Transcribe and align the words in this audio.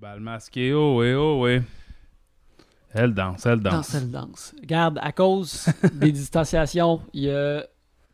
bal 0.00 0.20
masqué, 0.20 0.72
oh 0.72 1.00
oui, 1.00 1.12
oh 1.12 1.44
oui. 1.44 1.60
Elle 2.94 3.12
danse, 3.14 3.44
elle 3.46 3.60
danse. 3.60 3.74
Danse, 3.74 3.94
elle 3.94 4.10
danse. 4.10 4.54
Regarde, 4.60 4.98
à 5.02 5.12
cause 5.12 5.68
des 5.94 6.12
distanciations, 6.12 7.00
il 7.12 7.24
y 7.24 7.30
a... 7.30 7.64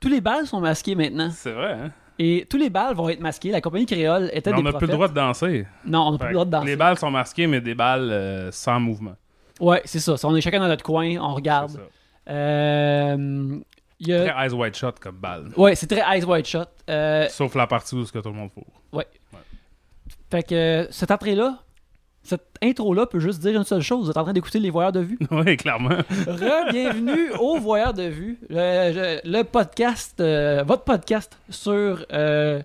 tous 0.00 0.08
les 0.08 0.20
balles 0.20 0.46
sont 0.46 0.60
masqués 0.60 0.94
maintenant. 0.94 1.30
C'est 1.30 1.52
vrai, 1.52 1.72
hein? 1.72 1.92
Et 2.18 2.46
tous 2.48 2.56
les 2.56 2.70
balles 2.70 2.94
vont 2.94 3.08
être 3.08 3.20
masqués. 3.20 3.50
La 3.50 3.60
compagnie 3.60 3.86
créole 3.86 4.30
était 4.32 4.50
Mais 4.50 4.62
des 4.62 4.68
on 4.68 4.72
n'a 4.72 4.78
plus 4.78 4.86
le 4.86 4.92
droit 4.92 5.08
de 5.08 5.14
danser. 5.14 5.66
Non, 5.84 6.08
on 6.08 6.12
n'a 6.12 6.18
plus 6.18 6.28
le 6.28 6.34
droit 6.34 6.44
de 6.44 6.50
danser. 6.50 6.66
Les 6.66 6.76
balles 6.76 6.96
sont 6.96 7.10
masquées, 7.10 7.46
mais 7.46 7.60
des 7.60 7.74
balles 7.74 8.10
euh, 8.10 8.50
sans 8.52 8.78
mouvement. 8.78 9.16
Ouais, 9.60 9.82
c'est 9.84 9.98
ça. 9.98 10.14
On 10.24 10.34
est 10.34 10.40
chacun 10.40 10.60
dans 10.60 10.68
notre 10.68 10.84
coin, 10.84 11.16
on 11.18 11.34
regarde. 11.34 11.80
Euh, 12.28 13.58
y 14.00 14.12
a... 14.12 14.26
Très 14.26 14.46
eyes 14.46 14.52
wide 14.52 14.74
shot 14.74 14.92
comme 15.00 15.16
balle. 15.16 15.50
Ouais, 15.56 15.74
c'est 15.74 15.86
très 15.86 16.18
Ice 16.18 16.24
White 16.24 16.46
Shot. 16.46 16.64
Euh, 16.88 17.26
Sauf 17.28 17.54
la 17.54 17.66
partie 17.66 17.94
où 17.94 18.04
ce 18.04 18.12
que 18.12 18.20
tout 18.20 18.30
le 18.30 18.34
monde 18.34 18.50
faut. 18.54 18.64
fait 20.30 20.42
que 20.42 20.54
euh, 20.54 20.86
cette 20.90 21.10
entrée-là, 21.10 21.63
cette 22.24 22.42
intro-là 22.62 23.06
peut 23.06 23.20
juste 23.20 23.40
dire 23.40 23.54
une 23.54 23.64
seule 23.64 23.82
chose. 23.82 24.04
Vous 24.04 24.10
êtes 24.10 24.16
en 24.16 24.24
train 24.24 24.32
d'écouter 24.32 24.58
Les 24.58 24.70
Voyeurs 24.70 24.92
de 24.92 25.00
Vue. 25.00 25.18
oui, 25.30 25.56
clairement. 25.56 25.98
Re-bienvenue 26.26 27.30
aux 27.38 27.58
Voyeurs 27.58 27.92
de 27.92 28.04
Vue, 28.04 28.38
le, 28.48 29.42
podcast, 29.42 30.18
euh, 30.20 30.64
votre 30.66 30.84
podcast 30.84 31.38
sur 31.50 32.04
euh, 32.12 32.62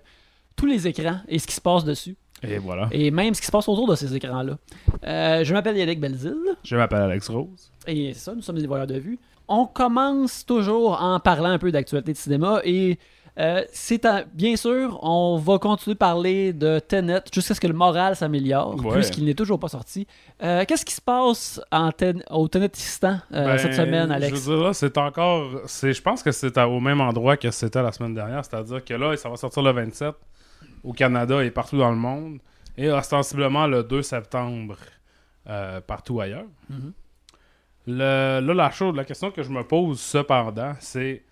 tous 0.56 0.66
les 0.66 0.88
écrans 0.88 1.20
et 1.28 1.38
ce 1.38 1.46
qui 1.46 1.54
se 1.54 1.60
passe 1.60 1.84
dessus. 1.84 2.16
Et 2.42 2.56
voilà. 2.56 2.88
Et 2.90 3.10
même 3.10 3.34
ce 3.34 3.40
qui 3.40 3.46
se 3.46 3.52
passe 3.52 3.68
autour 3.68 3.86
de 3.86 3.94
ces 3.94 4.16
écrans-là. 4.16 4.56
Euh, 5.04 5.44
je 5.44 5.52
m'appelle 5.52 5.76
Yannick 5.76 6.00
Belzile. 6.00 6.56
Je 6.64 6.74
m'appelle 6.74 7.02
Alex 7.02 7.28
Rose. 7.28 7.70
Et 7.86 8.14
c'est 8.14 8.20
ça, 8.20 8.34
nous 8.34 8.40
sommes 8.40 8.58
des 8.58 8.66
voyeurs 8.66 8.86
de 8.86 8.98
vue. 8.98 9.18
On 9.46 9.66
commence 9.66 10.46
toujours 10.46 11.02
en 11.02 11.20
parlant 11.20 11.50
un 11.50 11.58
peu 11.58 11.70
d'actualité 11.70 12.12
de 12.12 12.16
cinéma 12.16 12.62
et 12.64 12.98
euh, 13.40 13.64
c'est 13.72 14.04
un- 14.04 14.24
bien 14.34 14.54
sûr, 14.56 14.98
on 15.02 15.38
va 15.38 15.58
continuer 15.58 15.94
de 15.94 15.98
parler 15.98 16.52
de 16.52 16.78
Tenet 16.78 17.22
jusqu'à 17.32 17.54
ce 17.54 17.60
que 17.60 17.66
le 17.66 17.72
moral 17.74 18.14
s'améliore, 18.14 18.76
Ouais. 18.84 18.92
puisqu'il 18.92 19.24
n'est 19.24 19.34
toujours 19.34 19.58
pas 19.58 19.68
sorti. 19.68 20.06
Euh, 20.42 20.64
Qu'est-ce 20.68 20.84
qui 20.84 20.94
se 20.94 21.00
passe 21.00 21.60
en 21.72 21.90
ten- 21.90 22.22
au 22.30 22.46
Tenetistan 22.48 23.18
euh, 23.32 23.44
Ben, 23.46 23.58
cette 23.58 23.74
semaine, 23.74 24.10
Alex? 24.12 24.28
Je 24.36 24.40
veux 24.50 24.56
dire, 24.56 24.64
là, 24.66 24.72
c'est 24.74 24.96
encore. 24.98 25.50
Je 25.66 26.00
pense 26.02 26.22
que 26.22 26.30
c'est 26.32 26.56
au 26.58 26.80
même 26.80 27.00
endroit 27.00 27.36
que 27.36 27.50
c'était 27.50 27.82
la 27.82 27.92
semaine 27.92 28.14
dernière. 28.14 28.44
C'est-à-dire 28.44 28.84
que 28.84 28.94
là, 28.94 29.16
ça 29.16 29.28
va 29.28 29.36
sortir 29.36 29.62
le 29.62 29.72
27 29.72 30.14
au 30.84 30.92
Canada 30.92 31.42
et 31.42 31.50
partout 31.50 31.78
dans 31.78 31.90
le 31.90 31.96
monde. 31.96 32.38
Et 32.76 32.90
ostensiblement 32.90 33.66
le 33.66 33.82
2 33.82 34.02
septembre 34.02 34.76
euh, 35.48 35.80
partout 35.80 36.20
ailleurs. 36.20 36.44
Mhm. 36.68 36.92
Le- 37.86 38.40
là, 38.40 38.54
la 38.54 38.70
chose, 38.70 38.94
la 38.94 39.04
question 39.04 39.30
que 39.30 39.42
je 39.42 39.50
me 39.50 39.62
pose 39.64 39.98
cependant, 40.00 40.74
c'est 40.80 41.24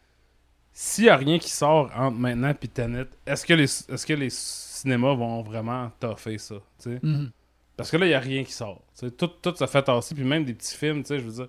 s'il 0.80 1.04
n'y 1.04 1.10
a 1.10 1.16
rien 1.16 1.40
qui 1.40 1.50
sort 1.50 1.90
entre 1.96 2.16
maintenant 2.18 2.50
et 2.50 2.68
Tenet, 2.68 3.08
est-ce 3.26 3.44
que, 3.44 3.52
les, 3.52 3.64
est-ce 3.64 4.06
que 4.06 4.12
les 4.12 4.30
cinémas 4.30 5.12
vont 5.14 5.42
vraiment 5.42 5.90
toffer 5.98 6.38
ça? 6.38 6.54
Mhm. 6.86 7.32
Parce 7.76 7.90
que 7.90 7.96
là, 7.96 8.06
il 8.06 8.10
n'y 8.10 8.14
a 8.14 8.20
rien 8.20 8.44
qui 8.44 8.52
sort. 8.52 8.80
Tout, 9.16 9.26
tout 9.26 9.56
se 9.56 9.66
fait 9.66 9.82
tasser, 9.82 10.14
puis 10.14 10.22
même 10.22 10.44
des 10.44 10.54
petits 10.54 10.76
films, 10.76 11.02
je 11.04 11.14
veux 11.16 11.32
dire. 11.32 11.48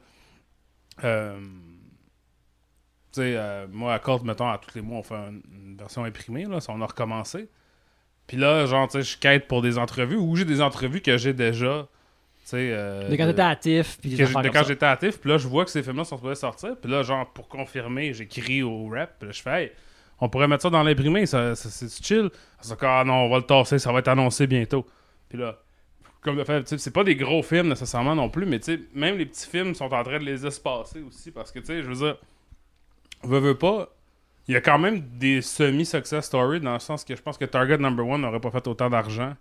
Euh, 1.04 1.40
tu 3.12 3.22
sais, 3.22 3.36
euh, 3.36 3.68
moi, 3.70 3.94
à 3.94 4.00
Colt, 4.00 4.24
mettons, 4.24 4.50
à 4.50 4.58
tous 4.58 4.74
les 4.74 4.82
mois, 4.82 4.98
on 4.98 5.04
fait 5.04 5.14
une, 5.14 5.44
une 5.52 5.78
version 5.78 6.04
imprimée, 6.06 6.46
là, 6.46 6.60
ça, 6.60 6.74
on 6.74 6.82
a 6.82 6.88
recommencé. 6.88 7.50
Puis 8.26 8.36
là, 8.36 8.66
genre, 8.66 8.90
je 8.92 9.16
quête 9.16 9.48
pour 9.48 9.62
des 9.62 9.78
entrevues, 9.78 10.18
ou 10.18 10.36
j'ai 10.38 10.46
des 10.46 10.60
entrevues 10.60 11.02
que 11.02 11.20
j'ai 11.20 11.34
déjà. 11.34 11.88
Euh, 12.58 13.09
De 13.09 13.16
quand 13.16 13.25
t'étais 13.28 13.42
actif, 13.42 13.97
puis 14.02 14.11
de 14.11 14.25
comme 14.25 14.44
quand 14.52 14.64
j'étais 14.67 14.86
actif, 14.86 15.19
puis 15.19 15.30
là, 15.30 15.38
je 15.38 15.47
vois 15.47 15.66
que 15.66 15.72
ces 15.72 15.83
films-là 15.83 16.03
sont 16.05 16.17
supposés 16.17 16.36
sortir, 16.36 16.75
puis 16.81 16.89
là, 16.92 17.03
genre, 17.03 17.28
pour 17.31 17.47
confirmer, 17.47 18.14
j'écris 18.14 18.64
au 18.64 18.88
rep, 18.88 19.09
puis 19.19 19.28
là, 19.28 19.31
je 19.33 19.42
fais, 19.42 19.64
hey, 19.64 19.72
on 20.19 20.30
pourrait 20.30 20.47
mettre 20.47 20.64
ça 20.64 20.70
dans 20.70 20.83
l'imprimé, 20.83 21.25
ça, 21.25 21.55
ça- 21.55 21.70
c'est 21.70 22.03
chill. 22.03 22.30
Ça 22.61 22.75
dit, 22.75 22.81
ah 22.86 23.03
non, 23.05 23.14
on 23.25 23.30
va 23.30 23.38
le 23.38 23.44
tasser, 23.44 23.80
ça 23.80 23.92
va 23.92 24.00
être 24.00 24.09
annoncé 24.09 24.47
bientôt. 24.47 24.86
Puis 25.30 25.38
là, 25.38 25.58
comme 26.22 26.36
le 26.36 26.44
fait, 26.44 26.77
c'est 26.77 26.92
pas 26.94 27.05
des 27.05 27.16
gros 27.16 27.42
films 27.42 27.70
nécessairement 27.70 28.16
non 28.16 28.30
plus, 28.30 28.45
mais 28.45 28.59
tu 28.59 28.75
sais, 28.75 28.81
même 28.94 29.17
les 29.17 29.25
petits 29.25 29.47
films 29.47 29.73
sont 29.75 29.94
en 29.94 30.03
train 30.03 30.20
de 30.20 30.25
les 30.25 30.45
espacer 30.45 31.02
aussi, 31.02 31.31
parce 31.31 31.52
que, 31.52 31.59
tu 31.59 31.67
sais, 31.67 31.81
je 31.83 31.88
veux 31.88 31.95
dire, 31.95 32.17
veux, 33.23 33.39
veux 33.39 33.58
pas, 33.58 33.89
il 34.48 34.54
y 34.54 34.58
a 34.58 34.61
quand 34.61 34.80
même 34.80 34.99
des 35.17 35.42
semi-success 35.42 36.26
stories, 36.26 36.59
dans 36.59 36.73
le 36.73 36.80
sens 36.80 37.05
que 37.05 37.15
je 37.15 37.21
pense 37.21 37.38
que 37.38 37.45
Target 37.45 37.77
Number 37.77 38.05
One 38.05 38.21
n'aurait 38.21 38.39
pas 38.42 38.52
fait 38.52 38.67
autant 38.67 38.89
d'argent 38.89 39.36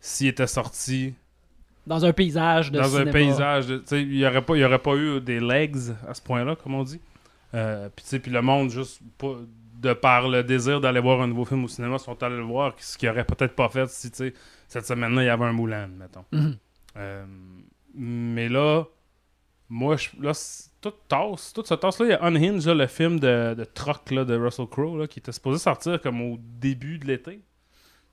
s'il 0.00 0.28
était 0.28 0.46
sorti 0.46 1.14
Dans 1.86 2.04
un 2.04 2.12
paysage 2.12 2.70
de 2.72 2.78
dans 2.78 2.84
cinéma. 2.84 3.10
un 3.10 3.12
paysage. 3.12 3.66
tu 3.66 3.80
sais, 3.86 4.02
Il 4.02 4.08
n'y 4.08 4.26
aurait, 4.26 4.42
pas- 4.42 4.56
il 4.56 4.60
y 4.60 4.64
aurait 4.64 4.78
pas 4.78 4.94
eu 4.96 5.20
des 5.20 5.38
legs 5.40 5.76
à 6.08 6.14
ce 6.14 6.22
point-là, 6.22 6.56
comme 6.56 6.74
on 6.74 6.82
dit. 6.84 7.00
Euh, 7.52 7.88
puis 7.94 8.02
tu 8.04 8.08
sais, 8.10 8.18
puis 8.18 8.30
le 8.30 8.40
monde, 8.42 8.70
juste 8.70 9.00
pas- 9.18 9.36
de 9.80 9.92
par 9.92 10.28
le 10.28 10.42
désir 10.42 10.80
d'aller 10.80 11.00
voir 11.00 11.20
un 11.20 11.26
nouveau 11.26 11.44
film 11.44 11.62
au 11.64 11.68
cinéma, 11.68 11.98
sont 11.98 12.20
allés 12.22 12.36
le 12.38 12.42
voir, 12.42 12.72
ce 12.78 12.96
qu'ils 12.96 13.08
n'auraient 13.10 13.24
peut-être 13.24 13.54
pas 13.54 13.68
fait 13.68 13.86
si 13.90 14.10
tu 14.10 14.16
sais, 14.16 14.34
cette 14.66 14.86
semaine-là, 14.86 15.22
il 15.22 15.26
y 15.26 15.28
avait 15.28 15.44
un 15.44 15.52
Moulin, 15.52 15.86
mettons. 15.88 16.24
Mhm. 16.32 16.56
Euh, 16.96 17.24
mais 17.94 18.48
là, 18.48 18.84
moi, 19.68 19.96
je, 19.96 20.08
là, 20.20 20.32
tout 20.80 20.92
tasse, 21.06 21.52
tout 21.52 21.64
se 21.64 21.74
tasse. 21.74 21.98
Là, 22.00 22.06
il 22.06 22.10
y 22.10 22.12
a 22.14 22.22
Unhinged, 22.24 22.66
là, 22.66 22.74
le 22.74 22.86
film 22.86 23.20
de, 23.20 23.54
de 23.54 23.64
truck 23.64 24.10
là, 24.10 24.24
de 24.24 24.34
Russell 24.36 24.66
Crowe, 24.66 24.98
là, 25.00 25.06
qui 25.06 25.18
était 25.18 25.32
supposé 25.32 25.58
sortir 25.58 26.00
comme 26.00 26.20
au 26.22 26.38
début 26.40 26.98
de 26.98 27.06
l'été, 27.06 27.40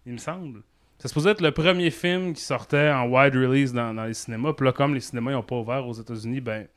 il 0.06 0.14
me 0.14 0.18
semble. 0.18 0.62
C'est 1.02 1.08
supposé 1.08 1.32
être 1.32 1.42
le 1.42 1.52
premier 1.52 1.90
film 1.90 2.34
qui 2.34 2.42
sortait 2.42 2.92
en 2.92 3.08
wide 3.08 3.36
release 3.36 3.74
dans, 3.74 3.92
dans 3.94 4.06
les 4.06 4.14
cinémas. 4.14 4.54
Puis 4.54 4.66
là, 4.66 4.72
comme 4.72 4.94
les 4.94 5.00
cinémas 5.00 5.32
n'ont 5.32 5.42
pas 5.42 5.56
ouvert 5.56 5.88
aux 5.88 5.94
États-Unis, 5.94 6.42
ben, 6.42 6.68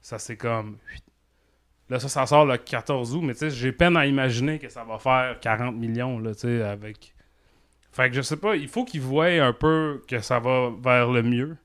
ça 0.00 0.18
c'est 0.18 0.36
comme. 0.36 0.78
Là, 1.90 2.00
ça, 2.00 2.08
ça 2.08 2.24
sort 2.26 2.46
le 2.46 2.56
14 2.56 3.14
août, 3.14 3.20
mais 3.22 3.34
tu 3.34 3.40
sais, 3.40 3.50
j'ai 3.50 3.70
peine 3.72 3.96
à 3.96 4.06
imaginer 4.06 4.58
que 4.58 4.68
ça 4.68 4.82
va 4.82 4.98
faire 4.98 5.38
40 5.40 5.76
millions, 5.76 6.18
là, 6.18 6.34
tu 6.34 6.40
sais, 6.40 6.62
avec. 6.62 7.14
Fait 7.92 8.08
que 8.10 8.16
je 8.16 8.22
sais 8.22 8.36
pas, 8.38 8.56
il 8.56 8.66
faut 8.68 8.84
qu'ils 8.84 9.00
voient 9.02 9.26
un 9.26 9.52
peu 9.52 10.02
que 10.08 10.20
ça 10.20 10.38
va 10.40 10.70
vers 10.82 11.10
le 11.10 11.22
mieux 11.22 11.56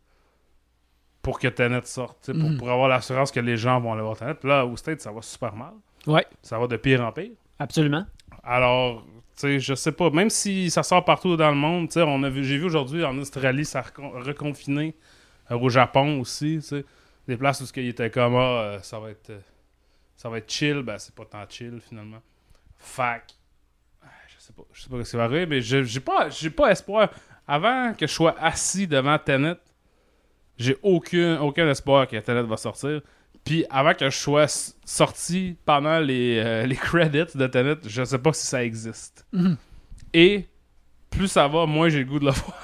pour 1.21 1.39
que 1.39 1.47
Tenet 1.47 1.81
sorte, 1.85 2.31
pour, 2.33 2.49
Mhm. 2.49 2.57
pour 2.57 2.69
avoir 2.69 2.87
l'assurance 2.89 3.31
que 3.31 3.39
les 3.39 3.57
gens 3.57 3.79
vont 3.79 3.93
aller 3.93 4.01
voir 4.01 4.17
Tenet. 4.17 4.33
Puis 4.35 4.49
là, 4.49 4.65
au 4.65 4.75
State, 4.75 5.01
ça 5.01 5.11
va 5.11 5.21
super 5.21 5.55
mal. 5.55 5.73
Ouais, 6.07 6.25
Ça 6.41 6.57
va 6.59 6.67
de 6.67 6.77
pire 6.77 7.01
en 7.01 7.11
pire. 7.11 7.31
absolument. 7.59 8.05
Alors, 8.43 9.03
tu 9.35 9.41
sais, 9.41 9.59
je 9.59 9.73
sais 9.73 9.91
pas, 9.91 10.09
même 10.09 10.29
si 10.29 10.69
ça 10.69 10.83
sort 10.83 11.05
partout 11.05 11.37
dans 11.37 11.49
le 11.49 11.55
monde, 11.55 11.89
tu 11.89 11.93
sais, 11.93 12.29
vu, 12.29 12.43
j'ai 12.43 12.57
vu 12.57 12.65
aujourd'hui 12.65 13.03
en 13.03 13.17
Australie, 13.17 13.65
ça 13.65 13.79
a 13.79 13.81
recon- 13.83 14.11
reconfiné, 14.23 14.95
euh, 15.51 15.57
au 15.57 15.69
Japon 15.69 16.19
aussi, 16.19 16.57
tu 16.61 16.67
sais, 16.67 16.85
des 17.27 17.37
places 17.37 17.61
où 17.61 17.65
qu'il 17.71 17.87
était 17.87 18.09
comme, 18.09 18.35
ah, 18.35 18.61
euh, 18.61 18.79
ça 18.81 18.99
va 18.99 19.11
être, 19.11 19.29
euh, 19.29 19.39
ça 20.15 20.29
va 20.29 20.37
être 20.37 20.51
chill, 20.51 20.81
ben 20.81 20.97
c'est 20.97 21.15
pas 21.15 21.25
tant 21.25 21.45
chill 21.49 21.79
finalement. 21.87 22.21
Fac, 22.77 23.33
je 24.27 24.39
sais 24.39 24.53
pas, 24.53 24.63
je 24.73 24.81
sais 24.81 24.89
pas 24.89 25.03
ce 25.03 25.11
qui 25.11 25.17
va 25.17 25.23
arriver, 25.23 25.45
mais 25.45 25.61
j'ai 25.61 25.99
pas, 25.99 26.29
j'ai 26.29 26.49
pas 26.49 26.71
espoir. 26.71 27.09
Avant 27.47 27.93
que 27.93 28.07
je 28.07 28.11
sois 28.11 28.35
assis 28.39 28.87
devant 28.87 29.17
Tenet, 29.17 29.57
j'ai 30.57 30.77
aucun, 30.83 31.39
aucun 31.41 31.67
espoir 31.69 32.07
que 32.07 32.17
Tenet 32.17 32.43
va 32.43 32.57
sortir. 32.57 33.01
Puis 33.43 33.65
avant 33.69 33.93
que 33.93 34.09
je 34.09 34.17
sois 34.17 34.73
sorti 34.85 35.55
pendant 35.65 35.99
les, 35.99 36.41
euh, 36.43 36.65
les 36.67 36.75
credits 36.75 37.35
de 37.37 37.47
Tenet, 37.47 37.77
je 37.87 38.03
sais 38.03 38.19
pas 38.19 38.33
si 38.33 38.45
ça 38.45 38.63
existe. 38.63 39.25
Mhm. 39.33 39.57
Et 40.13 40.45
plus 41.09 41.27
ça 41.27 41.47
va, 41.47 41.65
moins 41.65 41.89
j'ai 41.89 41.99
le 41.99 42.05
goût 42.05 42.19
de 42.19 42.25
le 42.25 42.31
voir. 42.31 42.57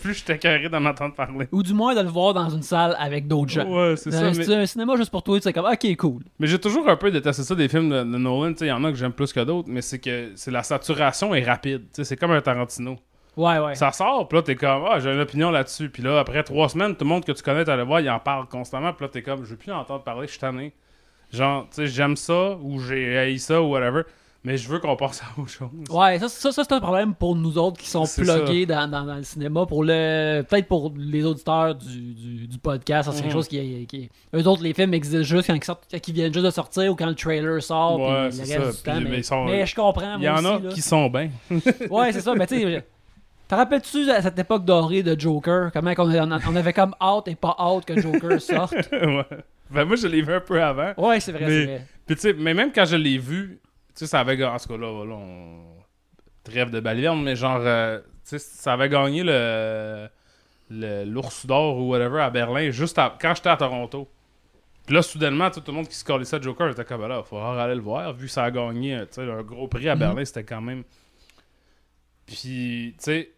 plus 0.00 0.14
je 0.26 0.32
carré 0.34 0.68
d'en 0.68 0.84
entendre 0.86 1.14
parler. 1.14 1.48
Ou 1.52 1.62
du 1.62 1.74
moins 1.74 1.94
de 1.94 2.00
le 2.00 2.08
voir 2.08 2.34
dans 2.34 2.48
une 2.48 2.62
salle 2.62 2.96
avec 2.98 3.26
d'autres 3.26 3.50
gens. 3.50 3.68
Ouais, 3.68 3.96
c'est 3.96 4.10
ça. 4.10 4.30
Mais, 4.30 4.44
c'est 4.44 4.54
un 4.54 4.66
cinéma 4.66 4.96
juste 4.96 5.10
pour 5.10 5.22
toi, 5.22 5.38
tu 5.38 5.42
sais 5.42 5.52
comme 5.52 5.66
ok 5.66 5.96
cool. 5.96 6.22
mais 6.38 6.46
j'ai 6.46 6.58
toujours 6.58 6.88
un 6.88 6.96
peu 6.96 7.10
détesté 7.10 7.42
ça 7.42 7.54
des 7.54 7.68
films 7.68 7.90
de, 7.90 7.98
de 7.98 8.04
Nolan. 8.04 8.54
Il 8.60 8.66
y 8.66 8.72
en 8.72 8.82
a 8.84 8.90
que 8.90 8.96
j'aime 8.96 9.12
plus 9.12 9.32
que 9.32 9.40
d'autres, 9.40 9.68
mais 9.68 9.82
c'est 9.82 9.98
que 9.98 10.32
c'est 10.36 10.50
la 10.50 10.62
saturation 10.62 11.34
est 11.34 11.44
rapide. 11.44 11.82
C'est 11.92 12.16
comme 12.16 12.30
un 12.30 12.40
Tarantino. 12.40 12.96
Ouais 13.36 13.58
ouais. 13.58 13.74
Ça 13.74 13.92
sort, 13.92 14.28
puis 14.28 14.36
là, 14.38 14.42
t'es 14.42 14.56
comme, 14.56 14.84
ah, 14.90 14.98
j'ai 15.00 15.10
une 15.12 15.20
opinion 15.20 15.50
là-dessus. 15.50 15.88
Puis 15.88 16.02
là, 16.02 16.18
après 16.20 16.42
trois 16.42 16.68
semaines, 16.68 16.92
tout 16.94 17.04
le 17.04 17.08
monde 17.08 17.24
que 17.24 17.32
tu 17.32 17.42
connais, 17.42 17.64
t'allais 17.64 17.84
voir, 17.84 18.00
il 18.00 18.10
en 18.10 18.18
parle 18.20 18.46
constamment. 18.46 18.92
Puis 18.92 19.04
là, 19.06 19.08
t'es 19.10 19.22
comme, 19.22 19.44
je 19.44 19.50
veux 19.50 19.56
plus 19.56 19.72
en 19.72 19.78
entendre 19.78 20.02
parler, 20.04 20.26
je 20.26 20.32
suis 20.32 20.40
tanné. 20.40 20.72
Genre, 21.32 21.62
tu 21.70 21.76
sais, 21.76 21.86
j'aime 21.86 22.16
ça, 22.16 22.56
ou 22.60 22.78
j'ai 22.78 23.16
haï 23.16 23.38
ça, 23.38 23.62
ou 23.62 23.70
whatever, 23.72 24.02
mais 24.44 24.58
je 24.58 24.68
veux 24.68 24.80
qu'on 24.80 24.96
passe 24.96 25.22
à 25.22 25.40
autre 25.40 25.48
chose. 25.50 25.70
Ouais, 25.88 26.18
ça, 26.18 26.28
ça, 26.28 26.52
ça, 26.52 26.62
c'est 26.64 26.74
un 26.74 26.80
problème 26.80 27.14
pour 27.14 27.34
nous 27.34 27.56
autres 27.56 27.78
qui 27.80 27.88
sont 27.88 28.04
C'est 28.04 28.20
plugués 28.22 28.66
dans, 28.66 28.86
dans, 28.90 29.04
dans 29.04 29.14
le 29.14 29.22
cinéma. 29.22 29.64
Pour 29.64 29.82
le 29.82 30.42
Peut-être 30.46 30.68
pour 30.68 30.92
les 30.94 31.24
auditeurs 31.24 31.74
du, 31.74 32.00
du, 32.12 32.46
du 32.48 32.58
podcast, 32.58 33.08
c'est 33.12 33.16
quelque 33.22 33.28
Mhm. 33.28 33.32
chose 33.32 33.48
qui, 33.48 33.86
qui. 33.86 34.10
Eux 34.34 34.46
autres, 34.46 34.62
les 34.62 34.74
films 34.74 34.92
existent 34.92 35.22
juste 35.22 35.46
quand 35.46 35.54
ils, 35.54 35.64
sortent, 35.64 35.84
quand 35.90 36.06
ils 36.06 36.12
viennent 36.14 36.34
juste 36.34 36.44
de 36.44 36.50
sortir 36.50 36.92
ou 36.92 36.96
quand 36.96 37.06
le 37.06 37.14
trailer 37.14 37.62
sort. 37.62 37.96
puis 37.96 38.04
Ouais, 38.04 38.10
le 38.10 38.24
reste 38.24 38.44
ça. 38.44 38.58
du 38.58 38.82
temps, 38.82 38.96
Puis, 39.10 39.44
mais, 39.46 39.64
je 39.66 39.74
comprends. 39.74 40.16
Il 40.18 40.24
y 40.24 40.28
en 40.28 40.44
a 40.44 40.56
aussi, 40.56 40.62
là. 40.64 40.70
qui 40.72 40.82
sont 40.82 41.08
bien. 41.08 41.30
Ouais, 41.88 42.12
c'est 42.12 42.20
ça. 42.20 42.34
Mais 42.34 42.46
tu 42.46 42.60
sais, 42.60 42.84
te 43.48 43.54
rappelles-tu 43.54 44.10
à 44.10 44.22
cette 44.22 44.38
époque 44.38 44.64
dorée 44.64 45.02
de 45.02 45.18
Joker? 45.18 45.70
Comment 45.72 45.92
on, 45.98 46.56
avait 46.56 46.72
comme 46.72 46.94
hâte 47.00 47.28
et 47.28 47.34
pas 47.34 47.54
hâte 47.58 47.84
que 47.84 48.00
Joker 48.00 48.40
sorte 48.40 48.74
ouais. 48.92 49.24
Ben, 49.70 49.84
moi, 49.84 49.96
je 49.96 50.06
l'ai 50.06 50.20
vu 50.22 50.32
un 50.34 50.40
peu 50.40 50.62
avant. 50.62 50.92
Ouais, 50.98 51.18
c'est 51.20 51.32
vrai, 51.32 51.46
Mais- 51.46 51.50
c'est 51.50 51.64
vrai. 51.66 51.86
Puis, 52.06 52.16
tu 52.16 52.20
sais, 52.22 52.32
mais 52.34 52.52
même 52.54 52.72
quand 52.72 52.84
je 52.84 52.96
l'ai 52.96 53.16
vu, 53.18 53.58
tu 53.62 53.90
sais, 53.94 54.06
ça 54.06 54.20
avait 54.20 54.36
gagné. 54.36 54.52
En 54.54 54.58
tout 54.58 54.68
cas, 54.68 54.76
là, 54.76 55.04
là, 55.04 55.14
on. 55.14 55.58
Trêve 56.44 56.70
de 56.70 56.80
baliverne, 56.80 57.22
mais 57.22 57.36
genre, 57.36 57.60
euh, 57.60 57.98
tu 58.00 58.04
sais, 58.24 58.38
ça 58.38 58.72
avait 58.72 58.88
gagné 58.88 59.22
le. 59.24 60.08
L'ours 60.70 61.44
d'or 61.46 61.76
ou 61.78 61.90
whatever 61.90 62.20
à 62.22 62.30
Berlin, 62.30 62.70
juste 62.70 62.98
à- 62.98 63.14
quand 63.20 63.34
j'étais 63.34 63.50
à 63.50 63.56
Toronto. 63.56 64.08
Puis 64.86 64.94
là, 64.96 65.02
soudainement, 65.02 65.50
tout 65.50 65.62
le 65.66 65.72
monde 65.72 65.86
qui 65.86 65.94
se 65.94 66.04
collait 66.04 66.24
ça 66.24 66.40
Joker 66.40 66.70
était 66.70 66.84
comme, 66.84 67.02
ben 67.02 67.08
là, 67.08 67.22
il 67.24 67.28
faut 67.28 67.36
aller 67.38 67.74
le 67.74 67.80
voir, 67.82 68.12
vu 68.14 68.26
que 68.26 68.32
ça 68.32 68.44
a 68.44 68.50
gagné, 68.50 68.98
tu 69.02 69.06
sais, 69.16 69.30
un 69.30 69.42
gros 69.42 69.68
prix 69.68 69.88
à 69.88 69.94
Mhm. 69.94 70.00
Berlin, 70.00 70.24
c'était 70.24 70.44
quand 70.44 70.60
même. 70.62 70.82
Puis, 72.26 72.94
tu 72.98 73.04
sais, 73.04 73.32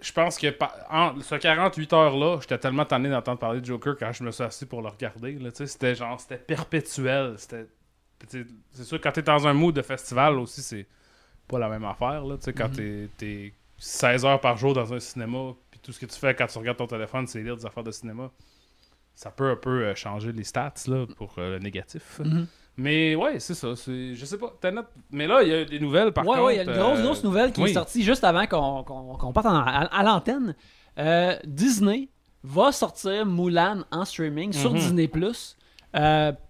je 0.00 0.12
pense 0.12 0.38
que 0.38 0.50
pa- 0.50 0.74
en, 0.90 1.20
ce 1.20 1.34
48 1.34 1.92
heures-là, 1.92 2.38
j'étais 2.40 2.58
tellement 2.58 2.84
tanné 2.84 3.08
d'entendre 3.10 3.38
parler 3.38 3.60
de 3.60 3.66
Joker 3.66 3.96
quand 3.98 4.12
je 4.12 4.22
me 4.24 4.30
suis 4.30 4.44
assis 4.44 4.66
pour 4.66 4.80
le 4.82 4.88
regarder. 4.88 5.32
là, 5.38 5.50
C'était 5.52 5.94
genre, 5.94 6.20
c'était 6.20 6.38
perpétuel. 6.38 7.34
C'était, 7.36 7.66
c'est 8.28 8.84
sûr, 8.84 9.00
quand 9.00 9.12
t'es 9.12 9.22
dans 9.22 9.46
un 9.46 9.52
mood 9.52 9.74
de 9.74 9.82
festival 9.82 10.38
aussi, 10.38 10.62
c'est 10.62 10.86
pas 11.46 11.58
la 11.58 11.68
même 11.68 11.84
affaire. 11.84 12.24
Là, 12.24 12.36
tu 12.36 12.44
sais, 12.44 12.52
quand 12.52 12.68
Mhm. 12.68 12.74
t'es, 12.76 13.08
t'es 13.16 13.52
16 13.78 14.24
heures 14.24 14.40
par 14.40 14.56
jour 14.56 14.72
dans 14.74 14.92
un 14.92 15.00
cinéma, 15.00 15.54
puis 15.70 15.80
tout 15.82 15.92
ce 15.92 16.00
que 16.00 16.06
tu 16.06 16.18
fais 16.18 16.34
quand 16.34 16.46
tu 16.46 16.58
regardes 16.58 16.78
ton 16.78 16.86
téléphone, 16.86 17.26
c'est 17.26 17.42
lire 17.42 17.56
des 17.56 17.66
affaires 17.66 17.84
de 17.84 17.90
cinéma. 17.92 18.30
Ça 19.14 19.30
peut 19.32 19.50
un 19.50 19.56
peu 19.56 19.84
euh, 19.84 19.94
changer 19.96 20.30
les 20.32 20.44
stats 20.44 20.74
là, 20.86 21.06
pour 21.16 21.34
euh, 21.38 21.52
le 21.54 21.58
négatif. 21.58 22.20
Mhm. 22.24 22.46
Mais 22.78 23.14
ouais, 23.16 23.40
c'est 23.40 23.54
ça. 23.54 23.74
C'est, 23.76 24.14
je 24.14 24.24
sais 24.24 24.38
pas. 24.38 24.54
Mais 25.10 25.26
là, 25.26 25.42
il 25.42 25.48
y 25.48 25.52
a 25.54 25.64
des 25.64 25.80
nouvelles 25.80 26.12
par 26.12 26.24
ouais, 26.24 26.30
contre. 26.30 26.44
ouais, 26.46 26.54
il 26.54 26.56
y 26.58 26.60
a 26.60 26.62
une 26.62 26.72
grosse, 26.80 26.98
euh, 26.98 27.02
grosse 27.02 27.24
nouvelle 27.24 27.52
qui 27.52 27.60
oui. 27.60 27.70
est 27.70 27.74
sortie 27.74 28.02
juste 28.04 28.22
avant 28.24 28.46
qu'on 28.46 29.32
parte 29.32 29.46
en- 29.46 29.56
à, 29.56 29.84
à 29.86 30.02
l'antenne. 30.04 30.54
Euh, 30.98 31.36
Disney 31.44 32.08
va 32.44 32.70
sortir 32.72 33.26
Mulan 33.26 33.82
en 33.90 34.04
streaming 34.04 34.52
sur 34.52 34.70
Mhm. 34.72 34.78
Disney 34.78 35.08
Plus 35.08 35.56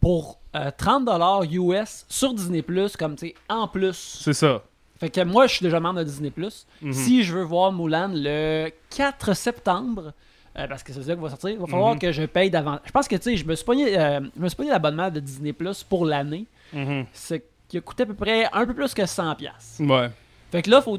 pour 0.00 0.38
euh, 0.54 0.70
30$ 0.76 1.44
US 1.50 2.04
sur 2.08 2.34
Disney 2.34 2.62
Plus, 2.62 2.96
comme 2.96 3.16
tu 3.16 3.28
sais, 3.28 3.34
en 3.48 3.66
plus. 3.68 4.18
C'est 4.22 4.32
ça. 4.34 4.62
Fait 4.98 5.10
que 5.10 5.22
moi, 5.22 5.46
je 5.46 5.54
suis 5.54 5.64
déjà 5.64 5.78
membre 5.80 6.00
de 6.00 6.04
Disney 6.04 6.30
Plus. 6.30 6.66
Mhm. 6.82 6.92
Si 6.92 7.22
je 7.22 7.34
veux 7.36 7.42
voir 7.44 7.72
Mulan 7.72 8.10
le 8.12 8.70
4 8.94 9.32
septembre, 9.34 10.12
euh, 10.58 10.66
parce 10.66 10.82
que 10.82 10.92
c'est 10.92 11.02
ça 11.02 11.14
qui 11.14 11.20
va 11.20 11.28
sortir, 11.30 11.50
il 11.50 11.58
va 11.58 11.66
falloir 11.66 11.94
Mhm. 11.94 11.98
que 12.00 12.12
je 12.12 12.22
paye 12.24 12.50
d'avant. 12.50 12.78
Je 12.84 12.90
pense 12.90 13.06
que 13.08 13.16
tu 13.16 13.22
sais, 13.22 13.36
je 13.36 13.44
me 13.46 13.54
suis 13.54 13.64
pogné, 13.64 13.98
euh, 13.98 14.20
je 14.36 14.40
me 14.42 14.48
suis 14.48 14.66
l'abonnement 14.66 15.10
de 15.10 15.20
Disney 15.20 15.52
Plus 15.52 15.82
pour 15.84 16.04
l'année, 16.04 16.46
Mhm. 16.72 17.06
ce 17.12 17.34
qui 17.68 17.78
a 17.78 17.80
coûté 17.80 18.02
à 18.02 18.06
peu 18.06 18.14
près 18.14 18.46
un 18.52 18.66
peu 18.66 18.74
plus 18.74 18.92
que 18.94 19.06
100$. 19.06 19.34
piastres. 19.36 19.80
Ouais. 19.82 20.10
Fait 20.50 20.62
que 20.62 20.70
là, 20.70 20.80
faut, 20.82 20.98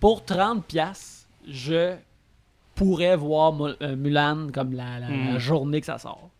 pour 0.00 0.24
30$, 0.24 0.60
piastres, 0.62 1.26
je 1.48 1.94
pourrais 2.74 3.16
voir 3.16 3.54
euh, 3.82 3.96
Mulan 3.96 4.48
comme 4.52 4.72
la, 4.72 4.98
la- 4.98 5.08
la 5.08 5.16
Mhm. 5.32 5.38
journée 5.38 5.80
que 5.80 5.86
ça 5.86 5.98
sort. 5.98 6.30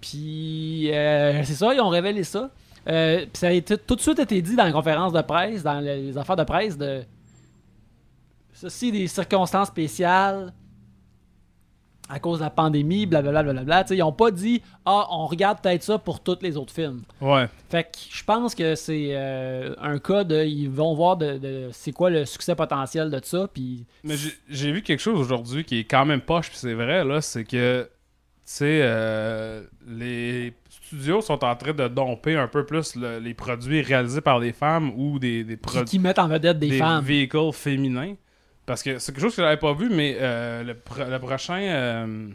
Puis, 0.00 0.88
c'est 0.90 1.54
ça, 1.54 1.72
ils 1.74 1.80
ont 1.80 1.88
révélé 1.88 2.24
ça. 2.24 2.50
Puis 2.84 3.28
ça 3.34 3.48
a 3.48 3.50
été, 3.52 3.78
tout 3.78 3.96
de 3.96 4.00
suite 4.00 4.18
été 4.18 4.42
dit 4.42 4.56
dans 4.56 4.64
la 4.64 4.72
conférence 4.72 5.12
de 5.12 5.22
presse, 5.22 5.62
dans 5.62 5.80
les 5.80 6.16
affaires 6.18 6.36
de 6.36 6.44
presse, 6.44 6.76
de 6.76 7.04
ceci 8.52 8.92
des 8.92 9.06
circonstances 9.06 9.68
spéciales 9.68 10.52
à 12.08 12.18
cause 12.18 12.38
de 12.38 12.44
la 12.44 12.50
pandémie, 12.50 13.06
blablabla. 13.06 13.86
sais, 13.86 13.96
Ils 13.96 14.02
ont 14.02 14.12
pas 14.12 14.30
dit 14.30 14.60
Ah, 14.84 15.06
on 15.10 15.26
regarde 15.26 15.60
peut-être 15.60 15.82
ça 15.82 15.96
pour 15.98 16.20
tous 16.22 16.38
les 16.42 16.56
autres 16.56 16.72
films. 16.72 17.00
Ouais. 17.20 17.48
Fait 17.70 17.84
que 17.84 17.98
je 18.10 18.22
pense 18.24 18.54
que 18.54 18.74
c'est 18.74 19.08
euh, 19.12 19.74
un 19.80 19.98
cas 19.98 20.22
de. 20.24 20.44
Ils 20.44 20.68
vont 20.68 20.94
voir 20.94 21.16
de, 21.16 21.38
de- 21.38 21.68
c'est 21.72 21.92
quoi 21.92 22.10
le 22.10 22.24
succès 22.26 22.54
potentiel 22.54 23.10
de 23.10 23.20
ça. 23.22 23.48
Puis. 23.52 23.86
Mais 24.04 24.14
j'ai- 24.48 24.72
vu 24.72 24.82
quelque 24.82 25.00
chose 25.00 25.18
aujourd'hui 25.18 25.64
qui 25.64 25.78
est 25.80 25.84
quand 25.84 26.04
même 26.04 26.20
poche, 26.20 26.50
puis 26.50 26.58
c'est 26.58 26.74
vrai, 26.74 27.04
là, 27.04 27.20
c'est 27.22 27.44
que, 27.44 27.84
tu 27.84 27.88
sais, 28.44 28.80
euh, 28.82 29.62
les 29.86 30.52
studios 30.68 31.22
sont 31.22 31.42
en 31.44 31.56
train 31.56 31.72
de 31.72 31.88
domper 31.88 32.36
un 32.36 32.48
peu 32.48 32.66
plus 32.66 32.96
le- 32.96 33.18
les 33.18 33.32
produits 33.34 33.80
réalisés 33.80 34.20
par 34.20 34.40
des 34.40 34.52
femmes 34.52 34.92
ou 34.96 35.18
des, 35.18 35.42
des 35.44 35.54
Qui, 35.54 35.60
produits 35.60 35.84
qui 35.86 35.98
mettent 35.98 36.18
en 36.18 36.28
vedette 36.28 36.58
des, 36.58 36.76
femmes. 36.78 37.02
véhicules 37.02 37.52
féminins. 37.52 38.14
Parce 38.66 38.82
que 38.82 38.98
c'est 38.98 39.12
quelque 39.12 39.20
chose 39.22 39.36
que 39.36 39.42
j'avais 39.42 39.58
pas 39.58 39.72
vu, 39.74 39.90
mais 39.90 40.16
euh, 40.20 40.62
le, 40.62 40.74
pro- 40.74 41.04
le 41.04 41.18
prochain. 41.18 41.60
euh, 41.60 42.28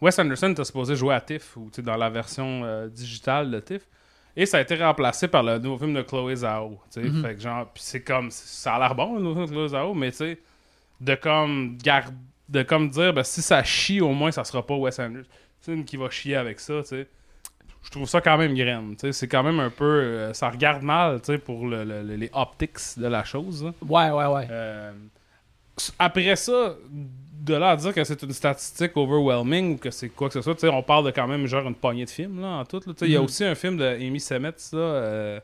Wes 0.00 0.18
Anderson 0.18 0.50
était 0.52 0.64
supposé 0.64 0.96
jouer 0.96 1.14
à 1.14 1.20
TIFF, 1.20 1.56
ou 1.58 1.70
dans 1.78 1.96
la 1.96 2.08
version 2.08 2.62
euh, 2.64 2.88
digitale 2.88 3.50
de 3.50 3.60
TIFF. 3.60 3.82
Et 4.36 4.46
ça 4.46 4.58
a 4.58 4.60
été 4.60 4.76
remplacé 4.76 5.28
par 5.28 5.42
le 5.42 5.58
nouveau 5.58 5.78
film 5.78 5.92
de 5.92 6.02
Chloé 6.02 6.36
Zhao. 6.36 6.78
Mhm. 6.96 7.22
Fait 7.22 7.34
que 7.34 7.40
genre, 7.40 7.70
c'est 7.74 8.02
comme. 8.02 8.30
Ça 8.30 8.76
a 8.76 8.78
l'air 8.78 8.94
bon, 8.94 9.16
le 9.16 9.20
nouveau 9.22 9.34
film 9.34 9.46
de 9.46 9.50
Chloé 9.52 9.68
Zhao, 9.68 9.92
mais 9.92 10.10
tu 10.10 10.18
sais, 10.18 10.38
de 11.00 11.14
comme. 11.16 11.76
garde 11.82 12.14
de 12.48 12.62
comme 12.64 12.88
dire, 12.88 13.12
ben, 13.12 13.22
si 13.22 13.42
ça 13.42 13.62
chie, 13.62 14.00
au 14.00 14.12
moins, 14.12 14.32
ça 14.32 14.42
sera 14.42 14.66
pas 14.66 14.74
Wes 14.74 14.98
Anderson 14.98 15.82
qui 15.86 15.96
va 15.96 16.10
chier 16.10 16.34
avec 16.36 16.58
ça, 16.58 16.80
tu 16.82 16.88
sais. 16.88 17.08
Je 17.82 17.90
trouve 17.90 18.08
ça 18.08 18.20
quand 18.20 18.36
même 18.36 18.54
graine. 18.54 18.94
C'est 19.12 19.26
quand 19.28 19.42
même 19.42 19.58
un 19.60 19.70
peu. 19.70 19.84
euh, 19.84 20.32
ça 20.34 20.50
regarde 20.50 20.82
mal, 20.82 21.20
tu 21.20 21.32
sais, 21.32 21.38
pour 21.38 21.66
le- 21.66 21.84
le- 21.84 22.02
le- 22.02 22.16
les 22.16 22.30
optics 22.32 22.78
de 22.98 23.06
la 23.06 23.24
chose. 23.24 23.64
là. 23.64 23.72
Ouais, 23.88 24.10
ouais, 24.10 24.26
ouais. 24.34 24.46
Euh, 24.50 24.92
après 25.98 26.36
ça, 26.36 26.74
de 26.90 27.54
là 27.54 27.70
à 27.70 27.76
dire 27.76 27.94
que 27.94 28.04
c'est 28.04 28.22
une 28.22 28.32
statistique 28.34 28.94
overwhelming 28.96 29.74
ou 29.74 29.78
que 29.78 29.90
c'est 29.90 30.10
quoi 30.10 30.28
que 30.28 30.34
ce 30.34 30.42
soit, 30.42 30.54
tu 30.54 30.60
sais, 30.60 30.68
on 30.68 30.82
parle 30.82 31.06
de 31.06 31.10
quand 31.10 31.26
même 31.26 31.46
genre 31.46 31.66
une 31.66 31.74
poignée 31.74 32.04
de 32.04 32.10
films 32.10 32.40
là, 32.42 32.48
en 32.48 32.64
tout. 32.66 32.80
Il 33.00 33.08
y 33.10 33.16
a 33.16 33.18
Mhm. 33.18 33.24
aussi 33.24 33.44
un 33.44 33.54
film 33.54 33.78
de 33.78 33.84
Amy 33.84 34.20
Semmets, 34.20 34.50
là, 34.72 34.78
euh, 34.78 35.40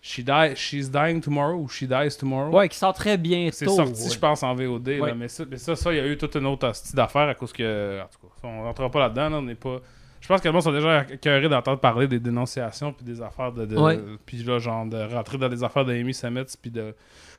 She 0.00 0.20
Die- 0.20 0.54
She's 0.54 0.90
Dying 0.90 1.20
Tomorrow 1.20 1.56
ou 1.62 1.68
She 1.68 1.84
Dies 1.84 2.16
Tomorrow. 2.18 2.56
Ouais, 2.56 2.68
qui 2.68 2.76
sort 2.78 2.92
très 2.94 3.16
bientôt. 3.16 3.56
C'est 3.56 3.66
sorti, 3.66 4.04
ouais. 4.04 4.10
je 4.10 4.18
pense, 4.18 4.42
en 4.44 4.54
VOD. 4.54 4.88
là, 5.00 5.14
mais, 5.14 5.28
ça, 5.28 5.44
mais 5.50 5.56
ça, 5.56 5.74
ça, 5.74 5.92
il 5.92 5.96
y 5.96 6.00
a 6.00 6.06
eu 6.06 6.16
toute 6.16 6.36
une 6.36 6.46
autre 6.46 6.70
d'affaires 6.94 7.28
à 7.28 7.34
cause 7.34 7.52
que. 7.52 8.00
En 8.00 8.06
tout 8.06 8.18
cas, 8.28 8.32
ça, 8.42 8.46
on 8.48 8.62
rentrera 8.62 8.90
pas 8.90 9.00
là-dedans. 9.00 9.30
là, 9.30 9.36
on 9.38 9.42
n'est 9.42 9.54
pas. 9.56 9.80
Je 10.24 10.28
pense 10.28 10.40
que 10.40 10.48
les 10.48 10.54
gens 10.54 10.62
sont 10.62 10.72
déjà 10.72 11.04
écœurés 11.12 11.50
d'entendre 11.50 11.80
parler 11.80 12.08
des 12.08 12.18
dénonciations 12.18 12.94
puis 12.94 13.04
des 13.04 13.20
affaires 13.20 13.52
de. 13.52 13.66
de- 13.66 13.76
Ouais. 13.76 14.00
Puis 14.24 14.38
là, 14.42 14.58
genre, 14.58 14.86
de 14.86 14.96
rentrer 14.96 15.36
dans 15.36 15.48
les 15.48 15.62
affaires 15.62 15.84
d'Amy 15.84 16.14
Semmets 16.14 16.46
puis 16.62 16.70
de. 16.70 16.94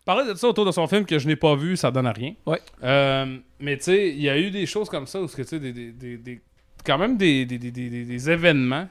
Parler 0.06 0.32
de 0.32 0.38
ça 0.38 0.48
autour 0.48 0.66
de 0.66 0.72
son 0.72 0.86
film 0.86 1.04
que 1.04 1.18
je 1.18 1.28
n'ai 1.28 1.36
pas 1.36 1.56
vu, 1.56 1.76
ça 1.78 1.90
donne 1.90 2.06
à 2.06 2.12
rien. 2.12 2.36
Ouais. 2.46 2.62
Euh, 2.84 3.40
mais 3.60 3.78
tu 3.78 3.86
sais, 3.86 4.10
il 4.12 4.22
y 4.22 4.30
a 4.30 4.38
eu 4.38 4.52
des 4.52 4.68
choses 4.68 4.88
comme 4.88 5.08
ça 5.08 5.20
où, 5.20 5.28
ce 5.28 5.36
que, 5.36 5.42
tu 5.42 5.48
sais, 5.48 5.60
des, 5.60 5.74
des, 5.74 5.92
des- 5.94 6.18
des- 6.20 6.42
quand 6.86 7.00
même 7.00 7.18
des, 7.18 7.48
des, 7.48 7.58
des- 7.58 7.72
des- 7.72 7.90
des- 7.90 8.06
des 8.06 8.30
événements 8.30 8.88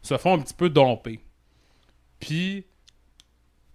se 0.00 0.16
font 0.16 0.32
un 0.32 0.38
petit 0.38 0.54
peu 0.54 0.70
domper. 0.70 1.20
Puis, 2.18 2.64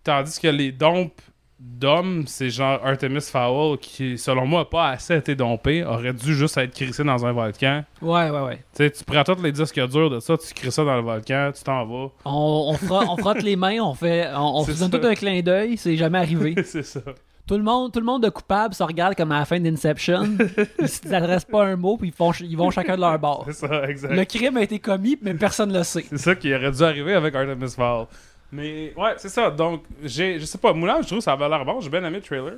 tandis 0.03 0.39
que 0.39 0.47
les 0.47 0.71
dompes 0.71 1.21
d'hommes, 1.59 2.23
c'est 2.25 2.49
genre 2.49 2.79
Artemis 2.83 3.21
Fowl 3.21 3.77
qui, 3.77 4.17
selon 4.17 4.45
moi, 4.45 4.61
a 4.61 4.65
pas 4.65 4.89
assez 4.89 5.15
été 5.15 5.35
dompé, 5.35 5.83
aurait 5.83 6.13
dû 6.13 6.33
juste 6.33 6.57
être 6.57 6.73
crissé 6.73 7.03
dans 7.03 7.25
un 7.25 7.31
volcan. 7.33 7.83
Ouais, 8.01 8.29
ouais, 8.29 8.41
ouais. 8.41 8.55
Tu 8.75 8.83
sais, 8.83 8.91
tu 8.91 9.03
prends 9.03 9.23
tous 9.23 9.41
les 9.41 9.51
disques 9.51 9.79
durs 9.87 10.09
de 10.09 10.19
ça, 10.19 10.37
tu 10.37 10.53
crisses 10.53 10.75
ça 10.75 10.85
dans 10.85 10.95
le 10.95 11.01
volcan, 11.01 11.51
tu 11.55 11.63
t'en 11.63 11.85
vas. 11.85 12.09
On, 12.25 12.69
on, 12.69 12.73
frotte, 12.73 13.07
on 13.09 13.17
frotte 13.17 13.43
les 13.43 13.55
mains, 13.55 13.79
on 13.81 13.93
fait. 13.93 14.29
On, 14.35 14.63
se 14.63 14.79
donne 14.79 14.91
tout 14.91 15.05
un 15.05 15.15
clin 15.15 15.41
d'œil, 15.41 15.77
c'est 15.77 15.97
jamais 15.97 16.19
arrivé. 16.19 16.55
c'est 16.63 16.83
ça. 16.83 17.01
Tout 17.45 17.57
le 17.57 17.63
monde, 17.63 17.91
tout 17.91 17.99
le 17.99 18.05
monde 18.05 18.21
de 18.21 18.29
coupable 18.29 18.75
se 18.75 18.83
regarde 18.83 19.15
comme 19.15 19.31
à 19.31 19.39
la 19.39 19.45
fin 19.45 19.59
d'Inception. 19.59 20.37
ils 20.79 20.87
s'adressent 20.87 21.45
pas 21.45 21.65
un 21.65 21.75
mot, 21.75 21.97
puis 21.97 22.09
ils, 22.09 22.13
font, 22.13 22.31
ils 22.31 22.55
vont 22.55 22.69
chacun 22.69 22.95
de 22.95 23.01
leur 23.01 23.17
bord. 23.17 23.43
C'est 23.47 23.67
ça, 23.67 23.89
exact. 23.89 24.13
Le 24.13 24.23
crime 24.23 24.57
a 24.57 24.61
été 24.61 24.77
commis, 24.77 25.17
mais 25.21 25.33
personne 25.33 25.73
le 25.73 25.81
sait. 25.81 26.05
C'est 26.09 26.19
ça 26.19 26.35
qui 26.35 26.53
aurait 26.53 26.71
dû 26.71 26.83
arriver 26.83 27.15
avec 27.15 27.33
Artemis 27.33 27.71
Fowl. 27.71 28.05
Mais 28.51 28.93
ouais, 28.97 29.13
c'est 29.17 29.29
ça. 29.29 29.51
Donc, 29.51 29.83
j'ai, 30.03 30.39
je 30.39 30.45
sais 30.45 30.57
pas, 30.57 30.73
Moulin, 30.73 31.01
je 31.01 31.07
trouve 31.07 31.19
que 31.19 31.23
ça 31.23 31.33
avait 31.33 31.47
l'air 31.49 31.63
bon. 31.65 31.79
J'ai 31.81 31.89
bien 31.89 32.03
aimé 32.03 32.17
le 32.17 32.21
trailer. 32.23 32.55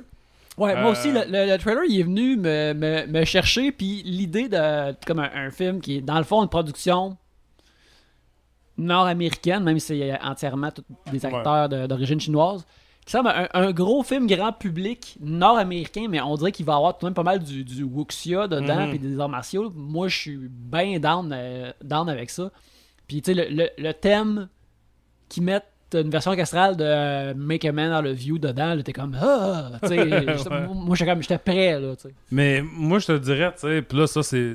Ouais, 0.58 0.74
moi 0.74 0.90
Euh, 0.90 0.92
aussi, 0.92 1.10
le, 1.12 1.20
le- 1.28 1.50
le 1.50 1.58
trailer, 1.58 1.82
il 1.88 2.00
est 2.00 2.02
venu 2.02 2.36
me, 2.36 2.74
me- 2.74 3.06
me 3.06 3.24
chercher, 3.24 3.72
puis 3.72 4.02
l'idée 4.04 4.48
de 4.48 4.94
comme 5.06 5.18
un, 5.18 5.30
un 5.34 5.50
film 5.50 5.80
qui 5.80 5.96
est, 5.98 6.00
dans 6.02 6.18
le 6.18 6.24
fond, 6.24 6.42
une 6.42 6.48
production 6.48 7.16
nord-américaine, 8.78 9.62
même 9.62 9.78
si 9.78 9.88
c'est 9.98 10.20
entièrement 10.22 10.70
tous 10.70 10.84
des 11.10 11.24
acteurs 11.24 11.68
d'origine 11.88 12.20
chinoise, 12.20 12.64
qui 13.04 13.12
semble 13.12 13.28
un, 13.28 13.48
un 13.52 13.72
gros 13.72 14.02
film 14.02 14.26
grand 14.26 14.52
public 14.52 15.16
nord-américain, 15.20 16.06
mais 16.08 16.20
on 16.20 16.36
dirait 16.36 16.52
qu'il 16.52 16.64
va 16.66 16.76
avoir 16.76 16.96
tout 16.96 17.00
de 17.04 17.06
même 17.06 17.14
pas 17.14 17.22
mal 17.22 17.40
du, 17.42 17.64
du 17.64 17.82
wuxia 17.82 18.46
dedans, 18.46 18.82
Mhm. 18.86 18.90
puis 18.90 18.98
des 18.98 19.18
arts 19.20 19.28
martiaux. 19.28 19.72
Moi, 19.74 20.08
je 20.08 20.16
suis 20.16 20.36
bien 20.48 20.98
down, 21.00 21.30
euh, 21.34 21.72
down 21.82 22.08
avec 22.08 22.30
ça. 22.30 22.50
Puis, 23.08 23.20
tu 23.20 23.34
sais, 23.34 23.48
le, 23.48 23.54
le- 23.54 23.70
le 23.76 23.92
thème 23.92 24.48
qu'ils 25.28 25.42
mettent 25.42 25.71
une 25.94 26.10
version 26.10 26.30
orchestrale 26.30 26.76
de 26.76 26.84
euh, 26.84 27.34
Make 27.34 27.64
a 27.64 27.72
Man 27.72 27.92
Out 27.92 28.10
of 28.10 28.24
You 28.24 28.38
dedans, 28.38 28.74
là, 28.74 28.82
t'es 28.82 28.92
comme 28.92 29.16
ah, 29.20 29.70
j'étais- 29.82 29.96
Ouais. 30.50 30.66
moi 30.74 30.96
j'étais 30.96 31.10
comme 31.10 31.22
j'étais 31.22 31.38
prêt 31.38 31.78
là. 31.80 31.94
Mais 32.30 32.62
moi, 32.62 32.98
je 32.98 33.06
te 33.06 33.18
dirais, 33.18 33.52
tu 33.54 33.60
sais, 33.60 33.82
puis 33.82 33.98
là, 33.98 34.06
ça, 34.06 34.22
c'est. 34.22 34.54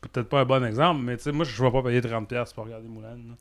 Peut-être 0.00 0.28
pas 0.28 0.40
un 0.40 0.44
bon 0.44 0.64
exemple, 0.64 1.00
mais 1.02 1.16
tu 1.16 1.24
sais, 1.24 1.32
moi, 1.32 1.44
je 1.44 1.62
vais 1.62 1.70
pas 1.70 1.82
payer 1.82 2.00
30$ 2.00 2.54
pour 2.54 2.64
regarder 2.64 2.88
Moulin. 2.88 3.08
là. 3.10 3.34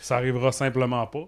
Ça 0.00 0.16
arrivera 0.16 0.52
simplement 0.52 1.06
pas. 1.06 1.24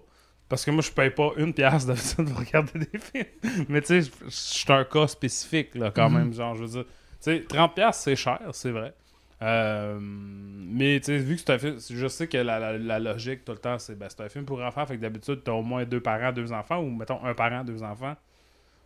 Parce 0.47 0.65
que 0.65 0.71
moi, 0.71 0.81
je 0.81 0.89
paye 0.91 1.11
pas 1.11 1.29
une 1.37 1.53
pièce 1.53 1.85
d'habitude 1.85 2.27
pour 2.29 2.39
regarder 2.39 2.79
des 2.79 2.99
films. 2.99 3.65
Mais 3.69 3.81
tu 3.81 4.01
sais, 4.01 4.11
je- 4.25 4.29
suis 4.29 4.73
un 4.73 4.83
cas 4.83 5.05
spécifique, 5.07 5.75
là, 5.75 5.91
quand 5.93 6.09
Mhm. 6.09 6.17
même. 6.17 6.33
Genre, 6.33 6.55
je 6.55 6.61
veux 6.63 6.69
dire, 6.69 6.83
tu 6.85 6.87
sais, 7.19 7.45
30$, 7.47 7.93
c'est 7.93 8.15
cher, 8.15 8.39
c'est 8.53 8.71
vrai. 8.71 8.93
Euh, 9.41 9.97
mais 10.01 10.99
vu 10.99 11.35
que 11.35 11.41
c'est 11.41 11.51
un 11.51 11.59
film, 11.59 11.77
je 11.89 12.07
sais 12.07 12.27
que 12.27 12.37
la, 12.37 12.77
la- 12.77 12.99
logique 12.99 13.45
tout 13.45 13.53
le 13.53 13.57
temps, 13.57 13.79
c'est 13.79 13.95
ben, 13.97 14.09
c'est 14.09 14.21
un 14.21 14.29
film 14.29 14.45
pour 14.45 14.61
enfants, 14.61 14.85
fait 14.85 14.97
que 14.97 15.01
d'habitude, 15.01 15.41
t'as 15.43 15.53
au 15.53 15.61
moins 15.63 15.85
deux 15.85 16.01
parents, 16.01 16.31
deux 16.33 16.51
enfants, 16.51 16.79
ou 16.79 16.89
mettons 16.91 17.23
un 17.23 17.33
parent, 17.33 17.63
deux 17.63 17.83
enfants. 17.83 18.15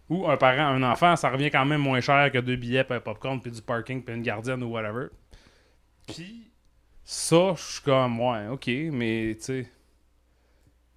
Ou 0.09 0.27
un 0.29 0.37
parent, 0.37 0.67
un 0.67 0.83
enfant, 0.83 1.15
ça 1.15 1.29
revient 1.31 1.51
quand 1.51 1.65
même 1.65 1.81
moins 1.81 2.01
cher 2.01 2.31
que 2.31 2.39
deux 2.39 2.57
billets, 2.57 2.83
puis 2.85 2.95
un 2.95 3.01
popcorn, 3.01 3.41
puis 3.41 3.51
du 3.51 3.61
parking, 3.61 4.03
puis 4.03 4.15
une 4.15 4.23
gardienne 4.23 4.63
ou 4.63 4.67
whatever. 4.71 5.07
Puis 6.07 6.51
ça, 7.05 7.53
je 7.57 7.63
suis 7.63 7.81
comme, 7.83 8.19
ouais, 8.21 8.47
ok, 8.49 8.67
mais 8.93 9.35
tu 9.37 9.43
sais. 9.43 9.71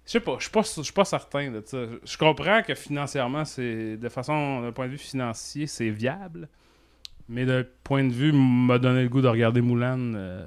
Je 0.05 0.11
sais 0.11 0.19
pas, 0.21 0.37
je 0.39 0.43
suis 0.43 0.51
pas, 0.51 0.63
pas 0.95 1.05
certain 1.05 1.51
de 1.51 1.61
ça. 1.65 1.77
Je 2.03 2.17
comprends 2.17 2.61
que 2.63 2.73
financièrement, 2.75 3.43
c'est 3.43 3.97
de 3.97 4.09
façon, 4.09 4.61
d'un 4.61 4.71
point 4.71 4.85
de 4.87 4.91
vue 4.91 4.97
financier, 4.97 5.67
c'est 5.67 5.89
viable. 5.89 6.47
Mais 7.29 7.45
d'un 7.45 7.63
point 7.83 8.03
de 8.03 8.11
vue, 8.13 8.31
m'a 8.31 8.79
donné 8.79 9.03
le 9.03 9.09
goût 9.09 9.21
de 9.21 9.27
regarder 9.27 9.61
Moulin, 9.61 9.99
euh, 10.15 10.45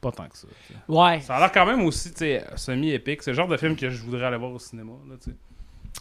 pas 0.00 0.12
tant 0.12 0.28
que 0.28 0.36
ça. 0.36 0.46
Ouais. 0.88 1.20
Ça 1.20 1.36
a 1.36 1.40
l'air 1.40 1.50
quand 1.52 1.66
même 1.66 1.82
aussi, 1.82 2.12
semi-épique. 2.56 3.22
C'est 3.22 3.32
le 3.32 3.36
genre 3.36 3.48
de 3.48 3.56
film 3.56 3.74
que 3.76 3.90
je 3.90 4.02
voudrais 4.02 4.24
aller 4.26 4.36
voir 4.36 4.52
au 4.52 4.58
cinéma, 4.58 4.92
là. 5.08 5.16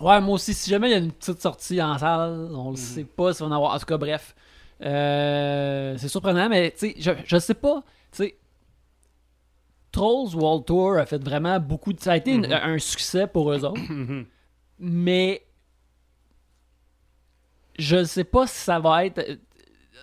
Ouais, 0.02 0.22
moi 0.22 0.36
aussi, 0.36 0.54
si 0.54 0.70
jamais 0.70 0.90
il 0.90 0.92
y 0.92 0.96
a 0.96 0.98
une 1.00 1.12
petite 1.12 1.42
sortie 1.42 1.82
en 1.82 1.98
salle, 1.98 2.50
on 2.54 2.66
le 2.66 2.70
Mhm. 2.72 2.76
sait 2.76 3.04
pas 3.06 3.34
si 3.34 3.42
on 3.42 3.48
va 3.50 3.56
en 3.56 3.58
avoir. 3.58 3.74
En 3.76 3.80
tout 3.80 3.86
cas, 3.86 3.98
bref. 3.98 4.36
Euh, 4.82 5.96
c'est 5.98 6.10
surprenant, 6.10 6.50
mais 6.50 6.72
tu 6.72 6.78
sais, 6.92 6.96
je, 7.00 7.12
je 7.26 7.38
sais 7.38 7.54
pas. 7.54 7.82
Tu 8.12 8.18
sais, 8.18 8.36
Trolls 9.94 10.36
World 10.36 10.66
Tour 10.66 10.98
a 10.98 11.06
fait 11.06 11.24
vraiment 11.24 11.60
beaucoup 11.62 11.94
de. 11.94 12.00
Ça 12.02 12.12
a 12.12 12.18
été 12.18 12.38
Mhm. 12.38 12.52
un 12.52 12.78
succès 12.78 13.26
pour 13.26 13.52
eux 13.54 13.64
autres, 13.64 13.82
Mhm. 13.90 14.26
mais 14.80 15.42
je 17.80 18.04
sais 18.04 18.24
pas 18.24 18.48
si 18.48 18.58
ça 18.58 18.80
va 18.80 19.06
être. 19.06 19.22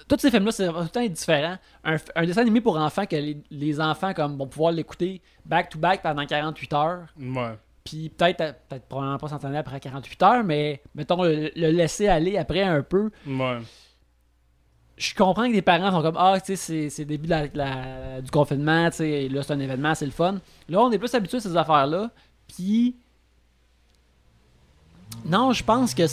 Tous 0.08 0.18
ces 0.18 0.30
films-là, 0.30 0.52
c'est 0.52 0.66
tout 0.68 0.98
le 0.98 1.08
différent. 1.08 1.56
Un, 1.84 1.96
dessin 2.26 2.42
animé 2.42 2.60
pour 2.60 2.76
enfants 2.76 3.06
que 3.06 3.16
les, 3.16 3.36
les 3.50 3.80
enfants 3.80 4.12
comme, 4.14 4.36
vont 4.36 4.46
pouvoir 4.46 4.72
l'écouter 4.72 5.20
back-to-back 5.46 6.02
pendant 6.02 6.26
48 6.26 6.72
heures. 6.72 7.06
Ouais. 7.20 7.56
Puis 7.84 8.08
peut-être, 8.10 8.40
euh, 8.40 8.52
peut-être 8.68 8.84
probablement 8.86 9.18
pas 9.18 9.28
s'entendre 9.28 9.56
après 9.56 9.80
48 9.80 10.22
heures, 10.22 10.44
mais 10.44 10.80
mettons 10.94 11.22
le, 11.22 11.50
le 11.56 11.70
laisser 11.70 12.08
aller 12.08 12.36
après 12.38 12.62
un 12.62 12.82
peu. 12.82 13.10
Ouais. 13.26 13.58
Je 14.96 15.14
comprends 15.14 15.48
que 15.48 15.52
des 15.52 15.62
parents 15.62 15.90
sont 15.90 16.02
comme 16.02 16.16
Ah, 16.18 16.38
tu 16.38 16.46
sais, 16.46 16.56
c'est- 16.56 16.90
c'est 16.90 17.02
le 17.02 17.08
début 17.08 17.26
de 17.26 17.48
la- 17.54 18.20
du 18.20 18.30
confinement, 18.30 18.88
tu 18.90 18.98
sais, 18.98 19.28
là 19.28 19.42
c'est 19.42 19.52
un 19.52 19.58
événement, 19.60 19.94
c'est 19.94 20.04
le 20.04 20.12
fun. 20.12 20.38
Là, 20.68 20.80
on 20.80 20.92
est 20.92 20.98
plus 20.98 21.12
habitué 21.14 21.38
à 21.38 21.40
ces 21.40 21.56
affaires-là. 21.56 22.10
Puis. 22.46 22.96
Non, 25.24 25.52
je 25.52 25.62
pense 25.64 25.94
que 25.94 26.06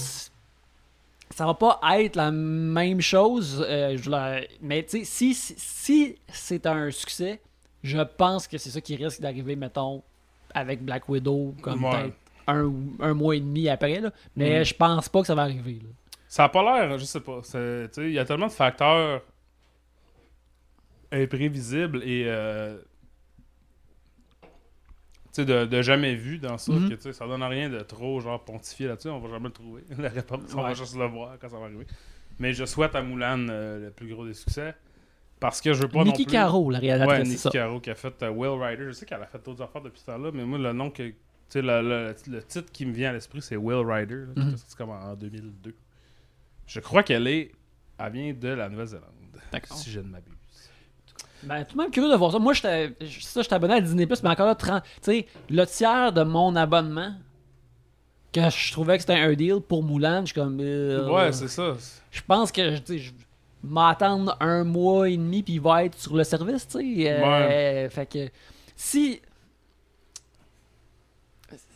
ça 1.29 1.45
va 1.45 1.53
pas 1.53 1.79
être 1.99 2.15
la 2.15 2.31
même 2.31 3.01
chose. 3.01 3.65
euh, 3.67 3.97
je 3.97 4.09
la- 4.09 4.41
Mais 4.61 4.83
tu 4.83 4.99
sais, 4.99 5.03
si, 5.03 5.33
si, 5.33 5.55
si 5.57 6.15
c'est 6.27 6.65
un 6.65 6.89
succès, 6.91 7.39
je 7.83 7.99
pense 7.99 8.47
que 8.47 8.57
c'est 8.57 8.69
ça 8.71 8.81
qui 8.81 8.95
risque 8.95 9.21
d'arriver, 9.21 9.55
mettons, 9.55 10.03
avec 10.53 10.83
Black 10.83 11.07
Widow, 11.07 11.53
comme 11.61 11.83
Ouais. 11.83 11.91
peut-être 11.91 12.15
un, 12.47 12.71
un 12.99 13.13
mois 13.13 13.35
et 13.35 13.39
demi 13.39 13.69
après. 13.69 13.99
Là. 13.99 14.11
Mais 14.35 14.59
Mhm. 14.59 14.65
je 14.65 14.73
pense 14.73 15.07
pas 15.09 15.21
que 15.21 15.27
ça 15.27 15.35
va 15.35 15.43
arriver. 15.43 15.79
là. 15.83 15.89
Ça 16.27 16.43
a 16.45 16.49
pas 16.49 16.61
l'air, 16.63 16.97
je 16.97 17.05
sais 17.05 17.19
pas. 17.21 17.41
Il 17.97 18.11
y 18.11 18.19
a 18.19 18.25
tellement 18.25 18.47
de 18.47 18.51
facteurs 18.51 19.21
imprévisibles 21.11 22.03
et 22.03 22.25
euh, 22.27 22.77
de, 25.45 25.65
de 25.65 25.81
jamais 25.81 26.15
vu 26.15 26.37
dans 26.37 26.57
ça 26.57 26.71
Mhm. 26.73 26.89
que 26.89 26.93
tu 26.95 27.01
sais, 27.01 27.13
ça 27.13 27.27
donne 27.27 27.43
rien 27.43 27.69
de 27.69 27.79
trop 27.81 28.19
genre 28.19 28.43
pontifier 28.43 28.87
là-dessus. 28.87 29.09
On 29.09 29.19
va 29.19 29.29
jamais 29.29 29.47
le 29.47 29.51
trouver. 29.53 29.83
La 29.97 30.09
réponse, 30.09 30.41
on 30.55 30.61
va 30.61 30.73
juste 30.73 30.95
le 30.97 31.05
voir 31.05 31.37
quand 31.39 31.49
ça 31.49 31.57
va 31.57 31.65
arriver. 31.65 31.85
Mais 32.39 32.53
je 32.53 32.65
souhaite 32.65 32.95
à 32.95 33.01
Moulin 33.01 33.49
euh, 33.49 33.85
le 33.85 33.91
plus 33.91 34.07
gros 34.13 34.25
des 34.25 34.33
succès 34.33 34.73
parce 35.39 35.61
que 35.61 35.73
je 35.73 35.81
veux 35.81 35.87
pas 35.89 36.03
Nikki 36.03 36.21
non 36.21 36.25
plus... 36.25 36.31
Caro, 36.33 36.69
la 36.71 36.79
réalisatrice, 36.79 37.17
Ouais, 37.19 37.23
Nikki. 37.29 37.49
Caro 37.49 37.79
qui 37.79 37.89
a 37.89 37.95
fait 37.95 38.23
euh, 38.23 38.29
Will 38.29 38.61
Rider. 38.61 38.85
Je 38.87 38.91
sais 38.91 39.05
qu'elle 39.05 39.21
a 39.21 39.25
fait 39.25 39.43
d'autres 39.43 39.61
affaires 39.63 39.81
depuis 39.81 39.99
ce 39.99 40.05
temps-là, 40.07 40.31
mais 40.33 40.43
moi, 40.45 40.57
le 40.57 40.71
nom 40.73 40.89
que. 40.89 41.03
Tu 41.03 41.15
sais, 41.49 41.61
le, 41.61 41.81
le- 41.81 42.15
le 42.31 42.43
titre 42.43 42.71
qui 42.71 42.85
me 42.85 42.91
vient 42.93 43.09
à 43.09 43.13
l'esprit, 43.13 43.41
c'est 43.41 43.55
Will 43.55 43.85
Rider, 43.85 44.25
là, 44.35 44.43
Mhm. 44.45 44.55
comme 44.77 44.89
en 44.91 45.15
2002. 45.15 45.75
Je 46.67 46.79
crois 46.79 47.03
qu'elle 47.03 47.27
est. 47.27 47.51
Elle 47.97 48.11
vient 48.13 48.33
de 48.33 48.47
la 48.49 48.69
Nouvelle-Zélande. 48.69 49.05
D'accord. 49.51 49.75
Si 49.77 49.89
je 49.91 49.99
ne 49.99 50.07
m'abuse. 50.09 50.33
Ben, 51.43 51.63
tout 51.65 51.75
de 51.77 51.81
même 51.81 51.91
curieux 51.91 52.11
de 52.11 52.15
voir 52.17 52.31
ça. 52.31 52.39
Moi, 52.39 52.53
j'étais 52.53 52.93
je- 53.01 53.21
ça, 53.21 53.41
j'étais 53.41 53.55
abonné 53.55 53.75
à 53.75 53.81
Disney+, 53.81 54.05
mais 54.07 54.29
encore 54.29 54.45
là, 54.47 54.55
30 54.55 54.83
tu 54.83 54.89
sais, 55.01 55.27
le 55.49 55.65
tiers 55.65 56.11
de 56.13 56.23
mon 56.23 56.55
abonnement, 56.55 57.13
que 58.33 58.49
je 58.49 58.71
trouvais 58.71 58.97
que 58.97 59.01
c'était 59.01 59.13
un 59.19 59.33
deal 59.33 59.59
pour 59.59 59.81
Moulin, 59.83 60.21
je 60.21 60.25
suis 60.27 60.35
comme... 60.35 60.59
euh, 60.61 61.07
Ouais, 61.09 61.31
c'est 61.33 61.47
ça. 61.47 61.75
Je 62.11 62.21
pense 62.27 62.51
que, 62.51 62.75
je 62.75 63.11
m'attendre 63.63 64.37
un 64.39 64.63
mois 64.63 65.09
et 65.09 65.17
demi, 65.17 65.43
puis 65.43 65.53
il 65.55 65.61
va 65.61 65.83
être 65.85 65.97
sur 65.99 66.15
le 66.15 66.23
service, 66.23 66.67
tu 66.67 66.77
sais. 66.79 67.11
euh, 67.11 67.89
Fait 67.89 68.05
que, 68.05 68.29
si... 68.75 69.19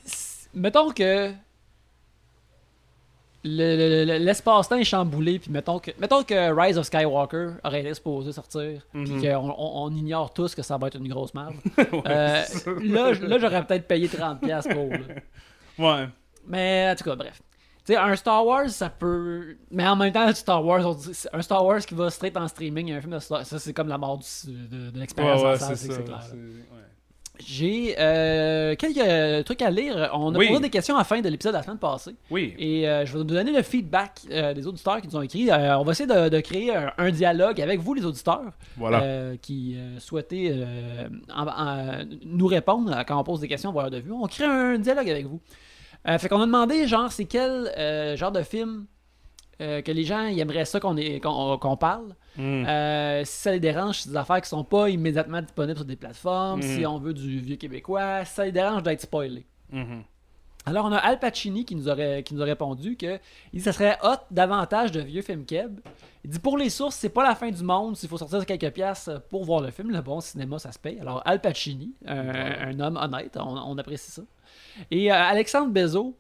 si- 0.06 0.48
Mettons 0.54 0.92
que 0.92 1.32
le- 3.44 3.76
le- 3.76 4.06
le- 4.06 4.18
l'espace-temps 4.24 4.78
est 4.78 4.84
chamboulé, 4.86 5.38
puis 5.40 5.52
mettons 5.52 5.80
que, 5.80 5.92
mettons 6.00 6.24
que 6.24 6.52
Rise 6.60 6.78
of 6.78 6.86
Skywalker 6.86 7.48
aurait 7.64 7.82
été 7.82 7.94
supposé 7.94 8.32
sortir, 8.32 8.82
Mhm. 8.94 9.04
puis 9.06 9.22
qu'on 9.30 9.50
on, 9.58 9.84
on 9.86 9.96
ignore 9.96 10.34
tous 10.34 10.56
que 10.56 10.62
ça 10.62 10.78
va 10.78 10.88
être 10.88 10.98
une 10.98 11.08
grosse 11.10 11.34
merde. 11.34 11.56
Ouais, 11.78 12.02
Euh, 12.08 12.44
là, 12.84 13.12
là 13.14 13.40
j'aurais 13.40 13.66
peut-être 13.66 13.88
payé 13.88 14.08
30$ 14.08 14.68
pour. 14.74 14.90
là. 14.90 14.98
Ouais. 15.78 16.08
Mais 16.48 16.90
en 16.92 16.96
tout 16.96 17.04
cas, 17.04 17.16
bref. 17.16 17.42
Tu 17.86 17.92
sais, 17.92 17.98
un 18.00 18.16
Star 18.16 18.46
Wars, 18.46 18.70
ça 18.70 18.90
peut. 18.90 19.58
Mais 19.70 19.86
en 19.86 19.98
même 19.98 20.14
temps, 20.14 20.22
un 20.22 20.34
Star 20.34 20.64
Wars, 20.66 20.86
on 20.86 20.94
dit- 20.94 21.12
un 21.34 21.42
Star 21.42 21.66
Wars 21.66 21.80
qui 21.82 21.94
va 21.96 22.10
straight 22.10 22.38
en 22.38 22.48
streaming, 22.48 22.94
un 22.94 23.02
film 23.02 23.12
de 23.14 23.20
Star 23.20 23.46
ça 23.46 23.60
c'est 23.60 23.74
comme 23.74 23.90
la 23.90 23.98
mort 23.98 24.20
du- 24.20 24.54
de, 24.68 24.90
de 24.92 25.00
l'expérience 25.00 25.42
Ouais, 25.44 25.76
c'est 25.76 25.90
clair. 26.06 26.22
J'ai 27.46 27.96
euh, 28.00 28.76
quelques 28.76 29.46
trucs 29.46 29.62
à 29.62 29.70
lire. 29.70 30.10
On 30.14 30.34
a 30.34 30.38
Oui. 30.38 30.48
posé 30.48 30.60
des 30.62 30.70
questions 30.70 30.96
à 30.96 31.00
la 31.00 31.04
fin 31.04 31.20
de 31.22 31.30
l'épisode 31.30 31.54
de 31.54 31.58
la 31.58 31.64
semaine 31.64 31.78
passée. 31.78 32.16
Oui. 32.32 32.54
Et 32.58 32.88
euh, 32.88 33.06
je 33.06 33.12
vais 33.14 33.18
vous 33.20 33.24
donner 33.24 33.52
le 33.52 33.62
feedback 33.62 34.22
euh, 34.32 34.54
des 34.54 34.66
auditeurs 34.68 35.02
qui 35.02 35.08
nous 35.08 35.16
ont 35.16 35.22
écrit. 35.22 35.50
Euh, 35.52 35.78
on 35.78 35.84
va 35.84 35.92
essayer 35.92 36.08
de, 36.08 36.30
de 36.30 36.40
créer 36.40 36.76
un, 36.76 36.92
un 36.98 37.12
dialogue 37.12 37.60
avec 37.62 37.80
vous, 37.80 37.94
les 37.94 38.06
auditeurs, 38.06 38.52
Voilà. 38.78 39.02
euh, 39.04 39.36
qui 39.42 39.76
euh, 39.78 40.00
euh, 40.34 41.10
en- 41.36 41.48
en- 41.48 42.06
nous 42.26 42.48
répondre 42.48 42.96
quand 43.08 43.20
on 43.20 43.24
pose 43.24 43.40
des 43.42 43.48
questions, 43.48 43.72
voir 43.72 43.90
de 43.92 43.98
vue. 44.00 44.12
On 44.12 44.26
crée 44.28 44.46
un 44.46 44.78
dialogue 44.78 45.10
avec 45.10 45.26
vous. 45.26 45.40
Euh, 46.08 46.18
fait 46.18 46.28
qu'on 46.30 46.42
a 46.42 46.46
demandé, 46.46 46.88
genre, 46.88 47.12
c'est 47.12 47.26
quel 47.26 47.72
euh, 47.78 48.16
genre 48.18 48.32
de 48.32 48.42
film 48.42 48.86
euh, 49.62 49.82
que 49.82 49.92
les 49.92 50.04
gens 50.04 50.26
ils 50.26 50.40
aimeraient 50.40 50.66
ça 50.66 50.80
qu'on 50.80 51.78
parle. 51.78 52.16
Mm. 52.38 52.66
Euh, 52.66 53.26
si 53.26 53.42
ça 53.42 53.52
les 53.52 53.60
dérange, 53.60 54.00
c'est 54.00 54.10
des 54.10 54.18
affaires 54.18 54.42
qui 54.42 54.50
sont 54.50 54.64
pas 54.64 54.90
immédiatement 54.90 55.42
disponibles 55.42 55.78
sur 55.78 55.86
des 55.86 55.96
plateformes. 55.96 56.62
Si 56.62 56.86
on 56.86 56.98
veut 56.98 57.14
du 57.14 57.40
vieux 57.40 57.56
québécois, 57.56 58.26
si 58.26 58.34
ça 58.34 58.46
les 58.46 58.52
dérange 58.52 58.84
d'être 58.84 59.02
spoilé. 59.02 59.46
Mhm. 59.72 60.04
Alors, 60.66 60.86
on 60.86 60.94
a 60.94 60.98
Al 60.98 61.20
Pacini 61.20 61.66
qui 61.66 61.76
nous, 61.76 61.90
aurait, 61.90 62.24
qui 62.24 62.34
nous 62.34 62.42
a 62.42 62.46
répondu 62.46 62.96
que 62.96 63.20
il 63.52 63.62
ça 63.62 63.74
serait 63.74 63.98
hot 64.02 64.16
davantage 64.32 64.94
de 64.94 65.02
vieux 65.02 65.22
films 65.22 65.46
keb. 65.46 65.80
Il 66.24 66.30
dit 66.30 66.40
pour 66.40 66.58
les 66.58 66.70
sources, 66.70 66.96
c'est 66.96 67.10
pas 67.10 67.24
la 67.24 67.36
fin 67.36 67.52
du 67.52 67.64
monde 67.64 67.98
s'il 67.98 68.08
faut 68.08 68.18
sortir 68.18 68.46
quelques 68.46 68.72
pièces 68.72 69.10
pour 69.30 69.44
voir 69.44 69.60
le 69.60 69.72
film. 69.72 69.92
Le 69.92 70.02
bon 70.02 70.22
cinéma, 70.22 70.60
ça 70.60 70.72
se 70.72 70.80
paye. 70.80 70.98
Alors, 71.02 71.22
Al 71.26 71.42
Pacini, 71.42 71.92
un, 72.06 72.70
un 72.70 72.80
homme 72.80 72.96
honnête, 72.96 73.38
on, 73.38 73.58
on 73.58 73.78
apprécie 73.78 74.12
ça. 74.12 74.22
Et 74.90 75.12
euh, 75.12 75.16
Alexandre 75.16 75.72
Bezos 75.72 76.16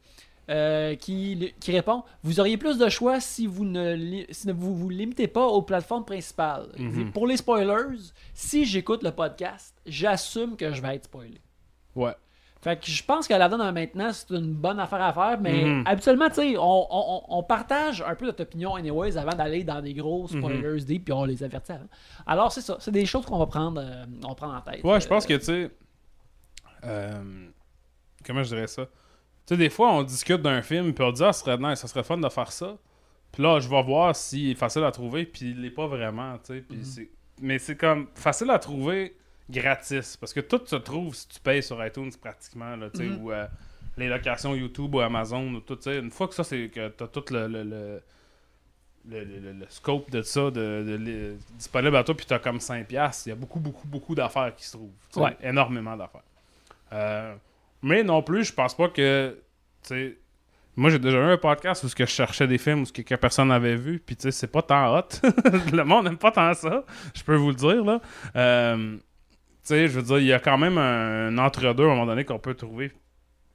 euh, 0.49 0.95
qui, 0.95 1.53
qui 1.59 1.71
répond 1.71 2.03
Vous 2.23 2.39
auriez 2.39 2.57
plus 2.57 2.77
de 2.77 2.89
choix 2.89 3.19
si 3.19 3.47
vous 3.47 3.63
ne, 3.65 3.93
li- 3.95 4.25
si 4.29 4.47
ne 4.47 4.53
vous 4.53 4.75
vous 4.75 4.89
limitez 4.89 5.27
pas 5.27 5.45
aux 5.45 5.61
plateformes 5.61 6.05
principales. 6.05 6.67
Mhm. 6.77 7.11
pour 7.11 7.27
les 7.27 7.37
spoilers, 7.37 7.97
si 8.33 8.65
j'écoute 8.65 9.03
le 9.03 9.11
podcast, 9.11 9.73
j'assume 9.85 10.55
que 10.57 10.73
je 10.73 10.81
vais 10.81 10.95
être 10.95 11.05
spoilé. 11.05 11.39
Ouais. 11.95 12.13
Fait 12.61 12.79
que 12.79 12.87
je 12.89 13.03
pense 13.03 13.27
que 13.27 13.33
la 13.33 13.49
donne 13.49 13.73
maintenant, 13.73 14.11
c'est 14.13 14.29
une 14.31 14.53
bonne 14.53 14.79
affaire 14.79 15.01
à 15.01 15.11
faire, 15.11 15.37
mais 15.41 15.63
Mhm. 15.65 15.83
habituellement, 15.85 16.29
tu 16.29 16.35
sais, 16.35 16.57
on, 16.57 16.87
on- 16.89 17.21
on 17.27 17.43
partage 17.43 18.01
un 18.07 18.15
peu 18.15 18.25
notre 18.25 18.41
opinion 18.43 18.75
anyways 18.75 19.17
avant 19.17 19.35
d'aller 19.35 19.65
dans 19.65 19.81
des 19.81 19.93
gros 19.93 20.23
Mhm. 20.31 20.39
spoilers 20.39 20.81
deep, 20.85 21.03
puis 21.05 21.13
on 21.13 21.25
les 21.25 21.43
avertit 21.43 21.73
avant. 21.73 21.87
Alors, 22.25 22.51
c'est 22.53 22.61
ça, 22.61 22.77
c'est 22.79 22.91
des 22.91 23.05
choses 23.05 23.25
qu'on 23.25 23.37
va 23.37 23.47
prendre, 23.47 23.81
euh, 23.83 24.05
on 24.23 24.29
va 24.29 24.35
prendre 24.35 24.53
en 24.55 24.61
tête. 24.61 24.81
Ouais, 24.83 24.99
je 25.01 25.07
pense 25.09 25.25
Euh, 25.25 25.27
que, 25.27 25.33
tu 25.33 25.45
sais. 25.45 25.71
comment 28.25 28.43
je 28.43 28.49
dirais 28.55 28.67
ça? 28.67 28.85
Tu 29.45 29.53
sais, 29.55 29.57
des 29.57 29.69
fois, 29.69 29.91
on 29.93 30.03
discute 30.03 30.41
d'un 30.41 30.61
film, 30.61 30.93
puis 30.93 31.03
on 31.03 31.11
dit, 31.11 31.23
ah, 31.23 31.33
ça 31.33 31.43
serait 31.45 31.57
nice, 31.57 31.79
ça 31.79 31.87
serait 31.87 32.03
fun 32.03 32.17
de 32.17 32.29
faire 32.29 32.51
ça. 32.51 32.77
Puis 33.31 33.43
là, 33.43 33.59
je 33.59 33.67
vais 33.67 33.83
voir 33.83 34.15
s'il 34.15 34.51
est 34.51 34.55
facile 34.55 34.83
à 34.83 34.91
trouver, 34.91 35.25
puis 35.25 35.51
il 35.51 35.61
l'est 35.61 35.69
pas 35.71 35.87
vraiment, 35.87 36.37
tu 36.37 36.53
sais. 36.53 36.61
puis 36.61 36.77
Mhm. 36.77 37.07
Mais 37.41 37.59
c'est 37.59 37.75
comme 37.75 38.07
facile 38.15 38.49
à 38.51 38.59
trouver 38.59 39.15
gratis, 39.49 40.15
parce 40.17 40.33
que 40.33 40.39
tout 40.39 40.61
se 40.65 40.75
trouve 40.77 41.13
si 41.15 41.27
tu 41.27 41.39
payes 41.39 41.63
sur 41.63 41.83
iTunes 41.85 42.11
pratiquement, 42.21 42.75
là, 42.75 42.89
tu 42.89 42.99
sais, 42.99 43.03
Mhm. 43.05 43.21
ou 43.23 43.31
euh, 43.31 43.45
les 43.97 44.07
locations 44.07 44.55
YouTube 44.55 44.93
ou 44.95 44.99
Amazon, 45.01 45.53
ou 45.55 45.59
tout, 45.59 45.75
tu 45.75 45.83
sais. 45.83 45.97
Une 45.99 46.11
fois 46.11 46.27
que 46.27 46.35
ça, 46.35 46.43
c'est 46.43 46.69
que 46.69 46.87
t'as 46.89 47.07
tout 47.07 47.23
le- 47.31 47.47
le- 47.47 47.63
le 47.63 48.01
le, 49.05 49.25
le- 49.25 49.65
scope 49.67 50.09
de 50.11 50.21
ça 50.21 50.43
de, 50.49 50.49
de- 50.87 50.95
de- 50.97 51.35
disponible 51.57 51.97
à 51.97 52.05
toi, 52.05 52.15
puis 52.15 52.25
tu 52.25 52.33
as 52.33 52.39
comme 52.39 52.59
5$, 52.61 52.85
piastres, 52.85 53.27
il 53.27 53.29
y 53.31 53.33
a 53.33 53.35
beaucoup, 53.35 53.59
beaucoup, 53.59 53.85
beaucoup 53.85 54.15
d'affaires 54.15 54.55
qui 54.55 54.63
se 54.65 54.77
trouvent. 54.77 54.91
Ouais. 55.17 55.35
Énormément 55.43 55.97
d'affaires. 55.97 56.23
Euh, 56.93 57.35
mais 57.83 58.03
non 58.03 58.23
plus, 58.23 58.45
je 58.45 58.53
pense 58.53 58.75
pas 58.75 58.89
que. 58.89 59.37
tu 59.83 59.89
sais, 59.89 60.17
Moi, 60.75 60.89
j'ai 60.89 60.97
déjà 60.99 61.19
eu 61.19 61.31
un 61.33 61.37
podcast 61.37 61.83
où 61.83 61.87
ce 61.89 61.95
que 61.95 62.05
je 62.05 62.11
cherchais 62.11 62.47
des 62.47 62.57
films 62.57 62.81
où 62.81 62.85
ce 62.85 62.91
que, 62.93 63.03
que 63.03 63.13
personne 63.15 63.49
n'avait 63.49 63.75
vu, 63.75 63.99
puis 63.99 64.15
tu 64.15 64.23
sais, 64.23 64.31
c'est 64.31 64.47
pas 64.47 64.61
tant 64.63 64.97
hot. 64.97 65.03
le 65.71 65.83
monde 65.83 66.05
n'aime 66.05 66.17
pas 66.17 66.31
tant 66.31 66.53
ça, 66.55 66.83
je 67.13 67.23
peux 67.23 67.35
vous 67.35 67.49
le 67.49 67.55
dire, 67.55 67.83
là. 67.83 68.01
Euh, 68.35 68.95
tu 68.97 69.01
sais, 69.61 69.87
je 69.87 69.99
veux 69.99 70.01
dire, 70.03 70.17
il 70.19 70.25
y 70.25 70.33
a 70.33 70.39
quand 70.39 70.57
même 70.57 70.77
un, 70.77 71.37
entre-deux 71.37 71.83
à 71.83 71.87
un 71.87 71.89
moment 71.89 72.05
donné 72.07 72.25
qu'on 72.25 72.39
peut 72.39 72.53
trouver 72.55 72.91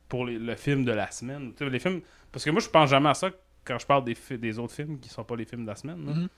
pour 0.09 0.25
les- 0.25 0.39
le 0.39 0.55
film 0.55 0.85
de 0.85 0.93
la 0.93 1.11
semaine. 1.11 1.53
Tu 1.57 1.65
sais, 1.65 1.71
les 1.71 1.79
films... 1.81 2.01
Parce 2.33 2.45
que 2.45 2.51
moi, 2.51 2.61
je 2.61 2.69
pense 2.69 2.89
jamais 2.91 3.09
à 3.11 3.15
ça 3.15 3.31
quand 3.65 3.79
je 3.79 3.85
parle 3.87 4.05
des, 4.05 4.17
des 4.39 4.59
autres 4.59 4.73
films 4.75 4.99
qui 5.01 5.09
sont 5.11 5.25
pas 5.25 5.37
les 5.37 5.45
films 5.45 5.63
de 5.65 5.69
la 5.69 5.75
semaine. 5.77 6.29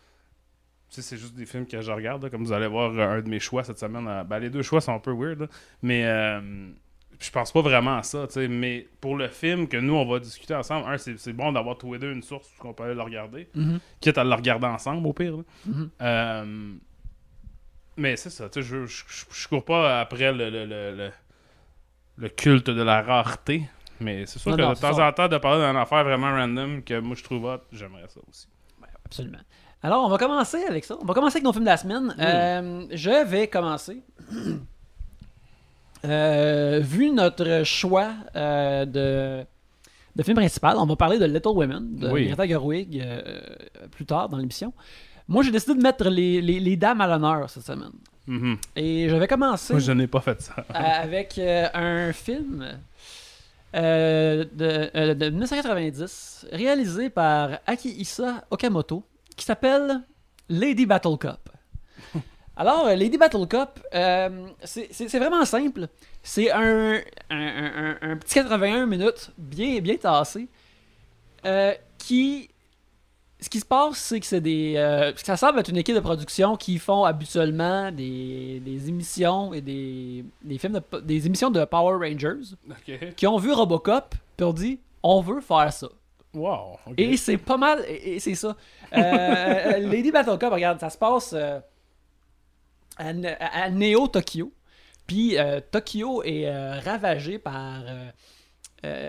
sais, 0.89 1.03
c'est 1.03 1.17
juste 1.17 1.35
des 1.37 1.47
films 1.47 1.67
que 1.67 1.81
je 1.81 1.93
regarde, 1.93 2.25
là, 2.25 2.31
comme 2.31 2.43
vous 2.43 2.53
allez 2.53 2.67
voir 2.67 2.91
euh, 2.93 3.19
un 3.19 3.21
de 3.23 3.29
mes 3.29 3.39
choix 3.39 3.63
cette 3.63 3.79
semaine. 3.79 4.09
euh, 4.09 4.25
ben, 4.25 4.41
les 4.41 4.51
deux 4.51 4.63
choix 4.63 4.81
sont 4.81 4.93
un 4.95 4.99
peu 4.99 5.13
weird, 5.13 5.41
là. 5.43 5.47
mais 5.83 6.05
euh, 6.05 6.41
je 7.21 7.31
pense 7.31 7.53
pas 7.53 7.61
vraiment 7.61 7.99
à 7.99 8.03
ça. 8.03 8.27
tu 8.27 8.33
sais. 8.35 8.49
Mais 8.49 8.89
pour 9.01 9.15
le 9.17 9.29
film 9.29 9.69
que 9.69 9.77
nous, 9.77 9.95
on 9.95 10.05
va 10.07 10.19
discuter 10.19 10.55
ensemble, 10.55 10.89
un, 10.91 10.99
c'est 10.99 11.19
c'est 11.19 11.33
bon 11.33 11.53
d'avoir 11.53 11.77
tous 11.79 11.93
les 11.93 11.99
deux 11.99 12.13
une 12.13 12.23
source 12.23 12.49
où 12.63 12.67
on 12.69 12.73
peut 12.73 12.85
aller 12.85 12.95
le 12.95 13.03
regarder, 13.03 13.49
Mhm. 13.55 13.79
quitte 14.01 14.19
à 14.19 14.25
le 14.25 14.35
regarder 14.35 14.67
ensemble 14.67 15.07
au 15.07 15.13
pire. 15.13 15.37
Mhm. 15.67 15.91
Euh, 16.03 16.73
mais 17.97 18.17
c'est 18.17 18.31
ça, 18.31 18.49
tu 18.49 18.63
sais, 18.63 18.69
je, 18.69 18.87
je, 18.87 19.05
je- 19.07 19.25
je 19.31 19.49
cours 19.49 19.65
pas 19.65 20.01
après 20.01 20.33
le, 20.33 20.49
le, 20.51 20.65
le, 20.67 20.97
le- 20.97 21.11
le 22.17 22.29
culte 22.29 22.71
de 22.71 22.83
la 22.83 23.03
rareté. 23.03 23.63
Mais 24.01 24.25
c'est 24.25 24.39
sûr 24.39 24.51
Non, 24.53 24.57
que 24.57 24.63
non, 24.63 24.73
de 24.73 24.79
temps 24.79 24.95
ça. 24.95 25.09
en 25.09 25.13
temps, 25.13 25.29
de 25.29 25.37
parler 25.37 25.67
d'une 25.67 25.77
affaire 25.77 26.05
vraiment 26.05 26.31
random 26.31 26.83
que 26.83 26.99
moi 27.01 27.15
je 27.17 27.23
trouve 27.23 27.45
hot, 27.45 27.59
j'aimerais 27.73 28.09
ça 28.09 28.21
aussi. 28.29 28.47
Absolument. 29.05 29.39
Alors, 29.83 30.05
on 30.05 30.09
va 30.09 30.17
commencer 30.19 30.63
avec 30.69 30.85
ça. 30.85 30.97
On 31.01 31.05
va 31.05 31.15
commencer 31.15 31.37
avec 31.37 31.45
nos 31.45 31.53
films 31.53 31.65
de 31.65 31.71
la 31.71 31.77
semaine. 31.77 32.15
Euh, 32.19 32.87
je 32.93 33.25
vais 33.27 33.49
commencer. 33.49 34.03
Euh, 36.05 36.81
vu 36.83 37.11
notre 37.11 37.63
choix 37.65 38.13
euh, 38.35 38.85
de, 38.87 39.45
de 40.17 40.23
film 40.23 40.37
principal, 40.37 40.77
on 40.79 40.87
va 40.87 40.97
parler 40.97 41.19
de 41.19 41.27
Little 41.27 41.49
Women, 41.55 41.97
de 41.97 42.09
Oui. 42.11 42.27
Greta 42.29 42.47
Gerwig, 42.47 43.01
euh, 43.01 43.21
plus 43.91 44.07
tard 44.07 44.29
dans 44.29 44.39
l'émission. 44.39 44.73
Moi, 45.29 45.43
j'ai 45.43 45.51
décidé 45.51 45.75
de 45.77 45.83
mettre 45.83 46.09
les, 46.09 46.41
les- 46.41 46.59
les 46.61 46.77
dames 46.77 47.01
à 47.01 47.07
l'honneur 47.07 47.49
cette 47.51 47.65
semaine. 47.67 47.93
Mhm. 48.27 48.57
Et 48.77 49.09
je 49.09 49.17
vais 49.17 49.27
commencer 49.29 49.73
Moi, 49.75 49.81
je 49.81 49.93
n'ai 49.93 50.07
pas 50.07 50.21
fait 50.21 50.41
ça. 50.41 50.55
avec 50.75 51.39
un 51.39 52.13
film 52.13 52.67
de, 53.75 55.13
de 55.15 55.29
1990 55.31 56.47
réalisé 56.53 57.11
par 57.11 57.59
Akihisa 57.67 58.45
Okamoto 58.51 59.05
qui 59.37 59.45
s'appelle 59.45 60.01
Lady 60.49 60.87
Battle 60.87 61.17
Cup. 61.19 61.49
Alors, 62.57 62.87
euh, 62.87 62.95
Lady 62.95 63.17
Battle 63.17 63.47
Cup, 63.47 63.81
euh, 63.95 64.49
c'est 64.65 65.19
vraiment 65.19 65.45
simple. 65.45 65.89
C'est 66.23 66.51
un, 66.51 67.01
un, 67.31 67.37
un- 67.39 67.97
un- 68.03 68.17
petit 68.17 68.35
81 68.35 68.87
minutes 68.87 69.31
bien, 69.39 69.81
bien 69.81 69.97
tassé 69.97 70.47
euh, 71.47 71.73
qui 71.99 72.51
ce 73.43 73.49
qui 73.49 73.59
se 73.61 73.65
passe, 73.65 73.97
c'est 73.97 74.21
que 74.21 74.27
c'est 74.27 74.43
des. 74.43 74.75
euh, 74.77 75.13
ça 75.17 75.35
semble 75.39 75.61
être 75.61 75.69
une 75.71 75.79
équipe 75.79 75.95
de 75.95 76.01
production 76.01 76.57
qui 76.59 76.79
font 76.79 77.05
habituellement 77.05 77.91
des, 77.91 78.61
des 78.63 78.89
émissions 78.91 79.55
et 79.55 79.63
des, 79.63 80.27
des 80.43 80.59
films 80.59 80.75
de, 80.75 81.01
des 81.01 81.27
émissions 81.27 81.51
de 81.51 81.65
Power 81.65 82.07
Rangers 82.07 82.55
Ok. 82.69 83.15
qui 83.15 83.27
ont 83.27 83.39
vu 83.39 83.51
Robocop 83.53 84.15
puis 84.37 84.45
ont 84.45 84.53
dit 84.53 84.79
on 85.03 85.23
veut 85.23 85.41
faire 85.41 85.73
ça. 85.73 85.89
Wow. 86.35 86.77
Et 86.99 87.17
c'est 87.17 87.39
pas 87.39 87.57
mal, 87.57 87.83
et, 87.89 88.17
et 88.17 88.21
c'est 88.21 88.35
ça. 88.35 88.55
Lady 88.93 90.11
Battle 90.13 90.37
Cup, 90.39 90.53
regarde, 90.53 90.79
ça 90.79 90.91
se 90.91 90.99
passe 90.99 91.35
à, 93.01 93.13
Ne- 93.13 93.35
à 93.41 93.71
Neo 93.71 94.07
Tokyo. 94.09 94.53
Puis 95.07 95.39
euh, 95.39 95.61
Tokyo 95.73 96.23
est 96.23 96.47
euh, 96.47 96.79
ravagé 96.85 97.39
par, 97.39 97.83
euh, 98.85 99.09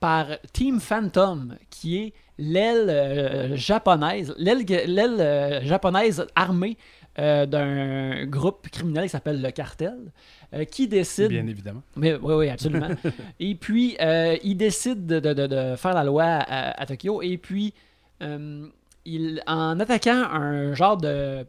par 0.00 0.26
Team 0.52 0.80
Phantom, 0.80 1.56
qui 1.70 1.98
est 1.98 2.12
l'aile 2.38 3.52
japonaise, 3.56 4.34
l'aile 4.38 4.64
l'aile, 4.86 5.60
japonaise 5.64 6.26
armée 6.34 6.76
d'un 7.18 8.24
groupe 8.24 8.68
criminel 8.70 9.04
qui 9.04 9.10
s'appelle 9.10 9.42
le 9.42 9.50
Cartel, 9.50 9.98
qui 10.70 10.88
décide 10.88 11.28
Bien 11.28 11.46
évidemment. 11.46 11.82
mais, 11.94 12.14
oui, 12.14 12.34
oui, 12.34 12.48
absolument. 12.48 12.88
et 13.38 13.54
puis, 13.54 13.96
il 14.42 14.56
décide 14.56 15.04
de, 15.06 15.20
de- 15.20 15.46
de- 15.46 15.76
faire 15.76 15.92
la 15.94 16.04
loi 16.04 16.24
à, 16.24 16.80
à 16.80 16.86
Tokyo. 16.86 17.20
Et 17.20 17.36
puis, 17.36 17.74
il, 19.04 19.42
en 19.46 19.78
attaquant 19.78 20.24
un 20.32 20.72
genre 20.74 20.96
de 20.96 21.44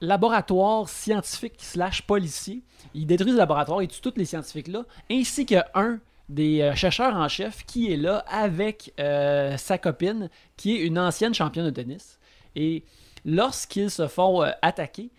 laboratoire 0.00 0.88
scientifique 0.88 1.54
slash 1.58 2.02
policier, 2.02 2.62
il 2.94 3.06
détruit 3.06 3.32
le 3.32 3.38
laboratoire, 3.38 3.82
il 3.82 3.88
tue 3.88 4.00
tous 4.00 4.14
les 4.16 4.24
scientifiques-là, 4.24 4.84
ainsi 5.10 5.46
qu'un 5.46 6.00
des 6.28 6.60
euh, 6.60 6.74
chercheurs 6.74 7.14
en 7.14 7.28
chef 7.28 7.64
qui 7.66 7.92
est 7.92 7.96
là 7.96 8.24
avec 8.28 8.92
euh, 8.98 9.56
sa 9.56 9.78
copine, 9.78 10.28
qui 10.56 10.76
est 10.76 10.80
une 10.80 10.98
ancienne 10.98 11.32
championne 11.34 11.66
de 11.66 11.70
tennis. 11.70 12.18
Et 12.56 12.84
lorsqu'ils 13.24 13.90
se 13.90 14.06
font 14.08 14.42
euh, 14.42 14.50
attaquer, 14.62 15.10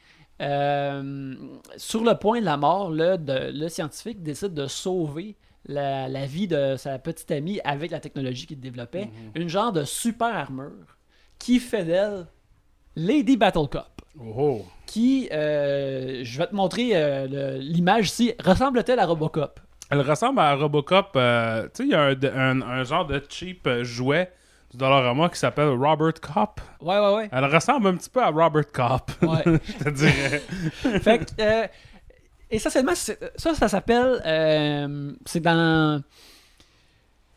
euh, 0.41 1.33
sur 1.77 2.03
le 2.03 2.13
point 2.15 2.39
de 2.39 2.45
la 2.45 2.57
mort, 2.57 2.91
là, 2.91 3.17
de- 3.17 3.51
le 3.53 3.69
scientifique 3.69 4.21
décide 4.21 4.53
de 4.53 4.67
sauver 4.67 5.35
la, 5.65 6.07
la 6.07 6.25
vie 6.25 6.47
de 6.47 6.75
sa 6.77 6.99
petite 6.99 7.31
amie 7.31 7.59
avec 7.63 7.91
la 7.91 7.99
technologie 7.99 8.45
qu'il 8.45 8.59
développait, 8.59 9.09
une 9.35 9.49
genre 9.49 9.71
de 9.73 9.83
super 9.83 10.27
armure 10.27 10.97
qui 11.39 11.59
fait 11.59 11.83
d'elle 11.83 12.27
Lady 12.99 13.37
Battle 13.37 13.67
Cup. 13.69 14.01
Oh, 14.19 14.33
oh. 14.35 14.65
Qui, 14.87 15.29
euh, 15.31 16.21
je 16.23 16.37
vais 16.39 16.47
te 16.47 16.55
montrer 16.55 16.91
euh, 16.95 17.57
l'image 17.59 18.07
ici, 18.07 18.33
ressemble-t-elle 18.43 18.97
à 18.99 19.05
Robocop? 19.05 19.59
Elle 19.91 20.01
ressemble 20.01 20.39
à 20.39 20.55
Robocop. 20.55 21.09
euh, 21.15 21.63
tu 21.65 21.69
sais, 21.73 21.83
il 21.83 21.89
y 21.89 21.93
a 21.93 22.01
un, 22.01 22.13
un- 22.23 22.61
un 22.61 22.83
genre 22.83 23.05
de 23.05 23.21
cheap 23.29 23.67
euh, 23.67 23.83
jouet 23.83 24.31
du 24.71 24.77
Dollarama 24.77 25.29
qui 25.29 25.37
s'appelle 25.39 25.69
Robert 25.69 26.15
Cop. 26.19 26.59
Ouais, 26.81 26.97
ouais, 26.99 27.15
ouais. 27.15 27.29
Elle 27.31 27.45
ressemble 27.45 27.87
un 27.87 27.95
petit 27.97 28.09
peu 28.09 28.21
à 28.23 28.29
Robert 28.29 28.71
Cop. 28.73 29.11
Ouais. 29.21 29.43
je 29.45 29.83
te 29.83 29.89
dirais. 29.89 30.39
fait 31.01 31.19
que, 31.37 31.69
essentiellement, 32.49 32.95
ça, 32.95 33.13
ça 33.53 33.67
s'appelle. 33.67 34.19
c'est 35.25 35.39
dans. 35.41 36.01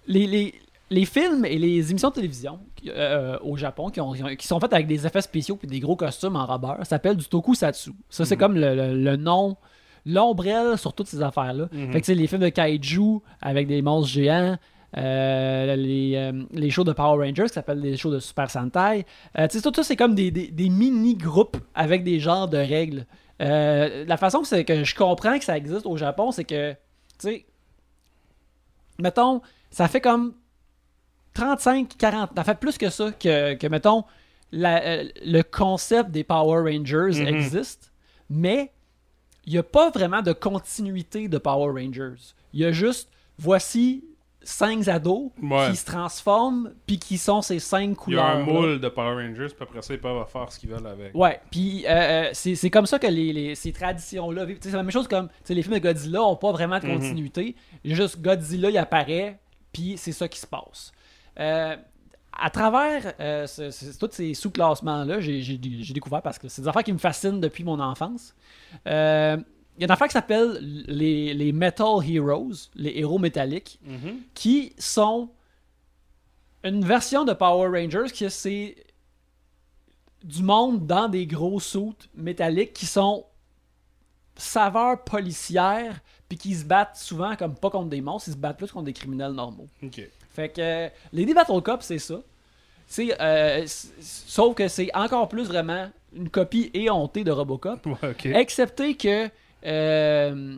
Les, 0.06 0.26
les, 0.26 0.54
les 0.90 1.04
films 1.04 1.44
et 1.44 1.56
les 1.58 1.90
émissions 1.90 2.08
de 2.08 2.14
télévision 2.14 2.58
euh, 2.88 3.38
au 3.42 3.56
Japon 3.56 3.90
qui, 3.90 4.00
ont- 4.00 4.12
qui 4.12 4.22
ont- 4.24 4.36
qui 4.36 4.46
sont 4.46 4.58
faites 4.60 4.72
avec 4.72 4.86
des 4.86 5.06
effets 5.06 5.20
spéciaux 5.22 5.58
et 5.62 5.66
des 5.66 5.80
gros 5.80 5.96
costumes 5.96 6.36
en 6.36 6.46
rubber 6.46 6.74
ça 6.78 6.84
s'appelle 6.84 7.16
du 7.16 7.26
tokusatsu. 7.26 7.90
Ça, 8.08 8.24
c'est 8.24 8.36
comme 8.36 8.54
le, 8.56 8.74
le- 8.74 8.94
le 8.96 9.16
nom, 9.16 9.56
l'ombrelle 10.06 10.78
sur 10.78 10.92
toutes 10.94 11.08
ces 11.08 11.22
affaires-là. 11.22 11.68
Fait 11.92 12.00
que 12.00 12.06
c'est 12.06 12.14
les 12.14 12.26
films 12.26 12.42
de 12.42 12.48
kaiju 12.48 13.18
avec 13.42 13.66
des 13.66 13.82
monstres 13.82 14.10
géants. 14.12 14.56
euh, 14.96 15.76
les, 15.76 16.14
euh, 16.16 16.42
les 16.52 16.68
shows 16.70 16.82
de 16.82 16.92
Power 16.92 17.24
Rangers 17.24 17.44
qui 17.46 17.52
s'appellent 17.52 17.80
des 17.80 17.96
shows 17.96 18.10
de 18.10 18.18
Super 18.18 18.50
Sentai. 18.50 19.06
Euh, 19.38 19.46
tout 19.48 19.60
ça, 19.72 19.82
c'est 19.84 19.94
comme 19.94 20.16
des, 20.16 20.32
des- 20.32 20.48
des 20.50 20.68
mini-groupes 20.68 21.58
avec 21.76 22.02
des 22.02 22.18
genres 22.18 22.48
de 22.48 22.56
règles. 22.58 23.06
La 23.38 24.16
façon 24.16 24.42
que, 24.42 24.62
que 24.62 24.82
je 24.82 24.94
comprends 24.96 25.38
que 25.38 25.44
ça 25.44 25.56
existe 25.56 25.86
au 25.86 25.96
Japon, 25.96 26.32
c'est 26.32 26.42
que, 26.44 26.72
tu 26.72 26.76
sais, 27.18 27.46
mettons, 28.98 29.40
ça 29.70 29.88
fait 29.88 30.00
comme 30.00 30.34
35, 31.34 31.96
40, 31.96 32.30
ça 32.36 32.44
fait 32.44 32.58
plus 32.58 32.76
que 32.78 32.90
ça 32.90 33.12
que, 33.12 33.54
que 33.54 33.66
mettons, 33.66 34.04
la- 34.52 34.82
euh, 34.84 35.04
le 35.24 35.42
concept 35.42 36.10
des 36.10 36.24
Power 36.24 36.70
Rangers 36.70 37.20
Mhm. 37.22 37.28
existe, 37.28 37.92
mais 38.28 38.72
il 39.46 39.52
n'y 39.52 39.58
a 39.58 39.62
pas 39.62 39.90
vraiment 39.90 40.22
de 40.22 40.32
continuité 40.32 41.28
de 41.28 41.38
Power 41.38 41.80
Rangers. 41.80 42.20
Il 42.52 42.60
y 42.60 42.64
a 42.64 42.72
juste, 42.72 43.08
voici 43.38 44.04
cinq 44.42 44.88
ados 44.88 45.30
Ouais. 45.42 45.70
qui 45.70 45.76
se 45.76 45.84
transforment, 45.84 46.72
puis 46.86 46.98
qui 46.98 47.18
sont 47.18 47.42
ces 47.42 47.58
cinq 47.58 47.80
Il 47.82 47.88
y 47.90 47.92
a 47.92 47.94
couleurs. 47.96 48.24
un 48.26 48.38
moule 48.42 48.80
de 48.80 48.88
Power 48.88 49.22
Rangers, 49.26 49.48
puis 49.54 49.62
après 49.62 49.82
ça, 49.82 49.92
ils 49.94 50.00
peuvent 50.00 50.26
faire 50.32 50.50
ce 50.50 50.58
qu'ils 50.58 50.70
veulent 50.70 50.86
avec. 50.86 51.14
Ouais, 51.14 51.40
puis 51.50 51.84
euh, 51.86 51.90
euh, 51.90 52.30
c'est 52.32 52.70
comme 52.70 52.86
ça 52.86 52.98
que 52.98 53.06
les, 53.06 53.32
les- 53.32 53.54
ces 53.54 53.70
traditions-là 53.72 54.44
vivent. 54.46 54.58
C'est 54.60 54.70
la 54.72 54.82
même 54.82 54.90
chose 54.90 55.06
comme 55.06 55.28
les 55.48 55.62
films 55.62 55.74
de 55.74 55.78
Godzilla 55.80 56.18
n'ont 56.20 56.36
pas 56.36 56.52
vraiment 56.52 56.78
de 56.80 56.86
Mhm. 56.86 56.94
continuité. 56.98 57.54
Juste 57.84 58.20
Godzilla, 58.20 58.70
il 58.70 58.78
apparaît, 58.78 59.38
puis 59.72 59.94
c'est 59.98 60.12
ça 60.12 60.26
qui 60.26 60.40
se 60.40 60.46
passe. 60.46 60.90
Euh, 61.40 61.76
à 62.32 62.50
travers 62.50 63.14
euh, 63.20 63.46
ce- 63.46 63.70
ce- 63.70 63.98
tous 63.98 64.10
ces 64.12 64.34
sous-classements-là, 64.34 65.20
j'ai 65.20 65.58
découvert 65.58 66.22
parce 66.22 66.38
que 66.38 66.48
c'est 66.48 66.62
des 66.62 66.68
affaires 66.68 66.84
qui 66.84 66.92
me 66.92 66.98
fascinent 66.98 67.40
depuis 67.40 67.64
mon 67.64 67.78
enfance. 67.80 68.34
Euh, 68.86 69.36
Il 69.76 69.82
y 69.82 69.84
a 69.84 69.86
une 69.86 69.90
affaire 69.92 70.08
qui 70.08 70.12
s'appelle 70.12 70.58
les, 70.88 71.32
les 71.32 71.52
Metal 71.52 71.86
Heroes, 72.06 72.68
les 72.74 72.98
héros 72.98 73.18
métalliques 73.18 73.78
Mhm. 73.84 74.18
qui 74.34 74.74
sont 74.78 75.30
une 76.62 76.84
version 76.84 77.24
de 77.24 77.32
Power 77.32 77.68
Rangers 77.80 78.12
qui 78.12 78.28
c'est 78.30 78.76
du 80.22 80.42
monde 80.42 80.86
dans 80.86 81.08
des 81.08 81.26
gros 81.26 81.58
suits 81.60 81.94
métalliques 82.14 82.74
qui 82.74 82.84
sont 82.84 83.24
saveur 84.36 85.02
policière 85.04 86.00
puis 86.28 86.36
qui 86.38 86.54
se 86.54 86.64
battent 86.64 86.96
souvent 86.96 87.34
comme 87.36 87.54
pas 87.54 87.70
contre 87.70 87.88
des 87.88 88.00
monstres, 88.02 88.28
ils 88.28 88.32
se 88.32 88.36
battent 88.38 88.58
plus 88.58 88.70
contre 88.70 88.84
des 88.84 88.92
criminels 88.92 89.32
normaux. 89.32 89.68
Ok. 89.82 90.02
Fait 90.32 90.48
que 90.48 90.60
euh, 90.60 90.88
Lady 91.12 91.34
Battle 91.34 91.60
Cup, 91.62 91.78
c'est 91.80 91.98
ça. 91.98 92.16
Euh, 92.98 93.64
sauf 93.66 94.54
que 94.54 94.68
c'est 94.68 94.90
encore 94.94 95.28
plus 95.28 95.44
vraiment 95.44 95.88
une 96.14 96.28
copie 96.28 96.70
éhontée 96.74 97.24
de 97.24 97.30
Robocop. 97.30 97.80
Ouais, 97.86 98.10
ok. 98.10 98.26
Excepté 98.26 98.96
que 98.96 99.28
euh, 99.66 100.56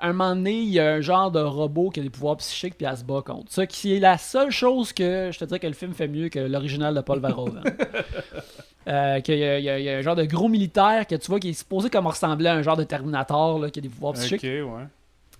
un 0.00 0.12
moment 0.12 0.34
donné, 0.34 0.60
il 0.60 0.68
y 0.68 0.80
a 0.80 0.92
un 0.94 1.00
genre 1.00 1.30
de 1.30 1.40
robot 1.40 1.90
qui 1.90 2.00
a 2.00 2.02
des 2.02 2.10
pouvoirs 2.10 2.36
psychiques 2.36 2.76
puis 2.76 2.86
elle 2.86 2.96
se 2.96 3.04
bat 3.04 3.22
contre. 3.24 3.50
Ça 3.50 3.66
qui 3.66 3.96
est 3.96 4.00
la 4.00 4.18
seule 4.18 4.50
chose 4.50 4.92
que 4.92 5.30
je 5.32 5.38
te 5.38 5.44
dirais 5.44 5.58
que 5.58 5.66
le 5.66 5.72
film 5.72 5.92
fait 5.94 6.08
mieux 6.08 6.28
que 6.28 6.38
l'original 6.38 6.94
de 6.94 7.00
Paul 7.00 7.20
Verhoeven. 7.20 7.62
euh, 8.88 9.20
qu'il 9.20 9.38
y 9.38 9.44
a, 9.44 9.58
y 9.58 9.82
y 9.84 9.90
un 9.90 10.02
genre 10.02 10.16
de 10.16 10.24
gros 10.24 10.48
militaire 10.48 11.06
que 11.06 11.14
tu 11.14 11.30
vois 11.30 11.40
qui 11.40 11.50
est 11.50 11.54
supposé 11.54 11.90
comme 11.90 12.06
ressembler 12.06 12.48
à 12.48 12.54
un 12.54 12.62
genre 12.62 12.76
de 12.76 12.84
Terminator 12.84 13.58
là, 13.58 13.70
qui 13.70 13.78
a 13.78 13.82
des 13.82 13.88
pouvoirs 13.88 14.14
psychiques. 14.14 14.42
Ouais. 14.42 14.84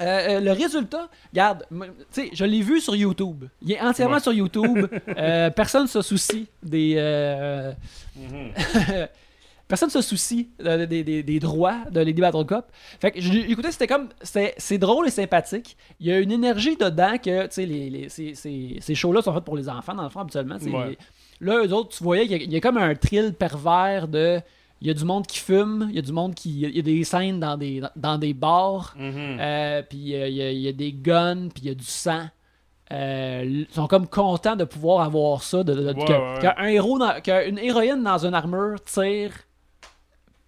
Euh, 0.00 0.04
euh, 0.37 0.40
le 0.40 0.52
résultat, 0.52 1.08
regarde, 1.32 1.64
tu 2.12 2.28
je 2.32 2.44
l'ai 2.44 2.62
vu 2.62 2.80
sur 2.80 2.94
YouTube. 2.94 3.44
Il 3.62 3.72
est 3.72 3.80
entièrement 3.80 4.14
Ouais. 4.16 4.20
sur 4.20 4.32
YouTube. 4.32 4.87
Euh, 5.18 5.50
personne 5.50 5.82
ne 5.82 5.88
se 5.88 6.02
soucie 6.02 6.46
des. 6.62 6.94
euh, 6.96 7.72
Mhm. 8.16 8.52
personne 9.68 9.90
se 9.90 10.00
soucie 10.00 10.48
des, 10.58 10.87
des- 11.04 11.22
des 11.22 11.40
droits 11.40 11.78
de 11.90 12.00
Lady 12.00 12.20
Battle 12.20 12.46
Cup. 12.46 12.64
Fait 13.00 13.11
que 13.11 13.18
écouté, 13.50 13.70
c'était 13.72 13.87
comme. 13.87 14.08
C'est 14.22 14.78
drôle 14.78 15.08
et 15.08 15.11
sympathique. 15.11 15.76
Il 16.00 16.06
y 16.06 16.12
a 16.12 16.18
une 16.20 16.32
énergie 16.32 16.76
dedans 16.76 17.18
que, 17.18 17.42
tu 17.46 17.52
sais, 17.52 17.66
les, 17.66 17.90
les- 17.90 18.08
ces, 18.08 18.34
ces- 18.34 18.78
ces 18.80 18.94
shows-là 18.94 19.20
sont 19.22 19.34
faits 19.34 19.44
pour 19.44 19.56
les 19.56 19.68
enfants, 19.68 19.94
dans 19.94 20.04
le 20.04 20.08
fond, 20.08 20.20
habituellement. 20.20 20.56
Ouais. 20.56 20.90
les- 20.90 20.98
là, 21.40 21.64
eux 21.64 21.72
autres, 21.72 21.96
tu 21.96 22.02
voyais 22.02 22.26
qu'il 22.26 22.42
y, 22.50 22.54
y 22.54 22.56
a 22.56 22.61
comme 22.61 22.78
un 22.78 22.94
thrill 22.94 23.34
pervers 23.34 24.08
de. 24.08 24.40
Il 24.81 24.87
y 24.87 24.91
a 24.91 24.95
du 24.95 25.05
monde 25.05 25.27
qui 25.27 25.38
fume, 25.41 25.88
il 25.91 25.97
y 25.97 25.99
a 25.99 26.03
du 26.03 26.12
monde 26.12 26.35
qui. 26.35 26.51
Il 26.61 26.77
y 26.77 26.79
a 26.79 26.83
des 26.83 27.03
scènes 27.05 27.41
dans 27.41 27.57
des, 27.57 27.83
dans 27.97 28.17
des 28.17 28.33
bars. 28.33 28.95
Mhm. 28.97 29.38
Euh, 29.41 29.83
puis 29.83 30.14
euh, 30.14 30.29
il 30.29 30.35
y, 30.37 30.43
a- 30.43 30.51
il 30.53 30.61
y 30.61 30.69
a 30.69 30.73
des 30.73 30.93
guns, 30.93 31.49
puis 31.49 31.64
il 31.64 31.69
y 31.69 31.71
a 31.71 31.75
du 31.75 31.85
sang. 31.85 32.29
euh, 32.91 33.64
sont 33.71 33.87
comme 33.87 34.07
contents 34.09 34.57
de 34.57 34.64
pouvoir 34.64 35.05
avoir 35.05 35.43
ça. 35.43 35.62
De, 35.62 35.75
de- 35.75 35.93
de- 35.93 35.99
Ouais, 35.99 36.05
que- 36.07 36.12
ouais. 36.37 36.38
qu'un 36.57 36.67
héros, 36.69 36.99
dans- 36.99 37.21
qu'une 37.21 37.59
héroïne 37.59 38.03
dans 38.03 38.25
une 38.25 38.33
armure 38.33 38.83
tire, 38.83 39.33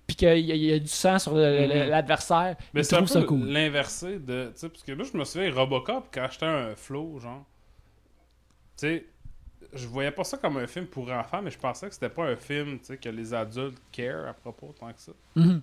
puis 0.07 0.17
qu'il 0.17 0.27
y, 0.29 0.31
a- 0.31 0.37
il 0.57 0.65
y 0.65 0.73
a 0.73 0.79
du 0.79 0.87
sang 0.89 1.19
sur 1.19 1.35
Mhm. 1.35 1.89
l'adversaire. 1.91 2.57
Mais 2.73 2.81
ils 2.81 2.85
c'est 2.85 2.97
un 2.97 3.05
peu 3.05 3.25
cool. 3.25 3.45
l'inversé 3.47 4.19
de. 4.21 4.53
Parce 4.59 4.83
que 4.83 4.93
moi, 4.93 5.05
je 5.13 5.19
me 5.19 5.25
souviens, 5.25 5.53
Robocop, 5.53 6.07
quand 6.15 6.27
j'étais 6.31 6.47
un 6.47 6.75
flow, 6.77 7.19
genre. 7.21 7.45
Tu 8.79 8.87
sais, 8.87 9.07
je 9.73 9.87
voyais 9.87 10.11
pas 10.11 10.25
ça 10.25 10.37
comme 10.37 10.57
un 10.57 10.67
film 10.67 10.87
pour 10.87 11.11
enfants, 11.11 11.41
mais 11.43 11.51
je 11.51 11.59
pensais 11.59 11.87
que 11.89 11.95
c'était 11.95 12.09
pas 12.09 12.25
un 12.25 12.37
film, 12.37 12.79
que 12.81 13.09
les 13.09 13.33
adultes 13.35 13.79
care 13.93 14.29
à 14.29 14.33
propos 14.35 14.75
tant 14.79 14.93
que 14.93 15.01
ça. 15.01 15.13
Mhm. 15.37 15.63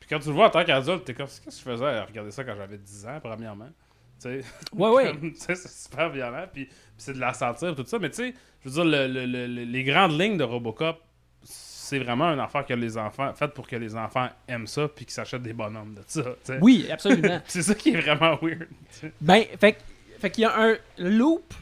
Puis 0.00 0.08
quand 0.08 0.18
tu 0.18 0.28
le 0.28 0.34
vois 0.34 0.46
en 0.46 0.50
tant 0.50 0.64
qu'adulte, 0.64 1.04
t'es 1.04 1.14
comme, 1.14 1.26
qu'est-ce 1.26 1.40
que 1.40 1.50
je 1.50 1.58
faisais 1.76 1.86
à 1.86 2.04
regarder 2.04 2.30
ça 2.30 2.42
quand 2.44 2.56
j'avais 2.56 2.78
10 2.78 3.06
ans, 3.06 3.20
premièrement? 3.22 3.68
Tu 4.20 4.28
sais, 4.40 4.44
Ouais, 4.72 4.90
ouais. 4.90 5.12
c'est 5.36 5.56
super 5.68 6.10
violent, 6.10 6.46
puis, 6.52 6.64
puis 6.66 6.74
c'est 6.98 7.12
de 7.14 7.20
la 7.20 7.32
satire, 7.32 7.74
tout 7.74 7.84
ça. 7.86 7.98
Mais 7.98 8.10
tu 8.10 8.16
sais, 8.16 8.34
je 8.64 8.68
veux 8.68 8.74
dire, 8.74 8.84
le- 8.84 9.06
le- 9.06 9.26
le- 9.26 9.46
le- 9.46 9.64
les 9.64 9.84
grandes 9.84 10.18
lignes 10.20 10.36
de 10.36 10.44
Robocop, 10.44 11.00
c'est 11.44 11.98
vraiment 11.98 12.26
une 12.32 12.40
affaire 12.40 12.64
que 12.64 12.72
les 12.74 12.96
enfants, 12.96 13.32
faite 13.34 13.52
pour 13.52 13.66
que 13.68 13.76
les 13.76 13.94
enfants 13.96 14.28
aiment 14.48 14.66
ça, 14.66 14.88
puis 14.88 15.04
qu'ils 15.04 15.12
s'achètent 15.14 15.42
des 15.42 15.52
bonhommes 15.52 15.94
de 15.94 16.02
ça. 16.06 16.22
Oui, 16.60 16.88
absolument. 16.90 17.40
C'est 17.46 17.62
ça 17.62 17.74
qui 17.74 17.90
est 17.90 18.00
vraiment 18.00 18.38
weird. 18.40 18.68
Ben, 19.20 19.44
fait, 19.60 19.76
fait 20.18 20.30
qu'il 20.30 20.42
y 20.42 20.46
a 20.46 20.58
un 20.58 20.76
loop. 20.98 21.52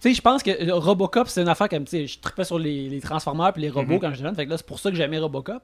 Tu 0.00 0.08
sais, 0.08 0.14
je 0.14 0.22
pense 0.22 0.42
que 0.42 0.50
le 0.64 0.72
Robocop, 0.74 1.28
c'est 1.28 1.42
une 1.42 1.48
affaire 1.48 1.68
comme, 1.68 1.84
tu 1.84 1.90
sais, 1.90 2.06
je 2.06 2.18
trippais 2.20 2.44
sur 2.44 2.58
les, 2.58 2.88
les 2.88 3.00
Transformers 3.00 3.52
puis 3.52 3.62
les 3.62 3.70
robots 3.70 3.94
Mhm. 3.94 4.00
quand 4.00 4.10
j'étais 4.12 4.22
jeune. 4.24 4.34
Fait 4.34 4.46
que 4.46 4.50
là, 4.50 4.56
c'est 4.56 4.66
pour 4.66 4.78
ça 4.78 4.90
que 4.90 4.96
j'aimais 4.96 5.18
Robocop. 5.18 5.62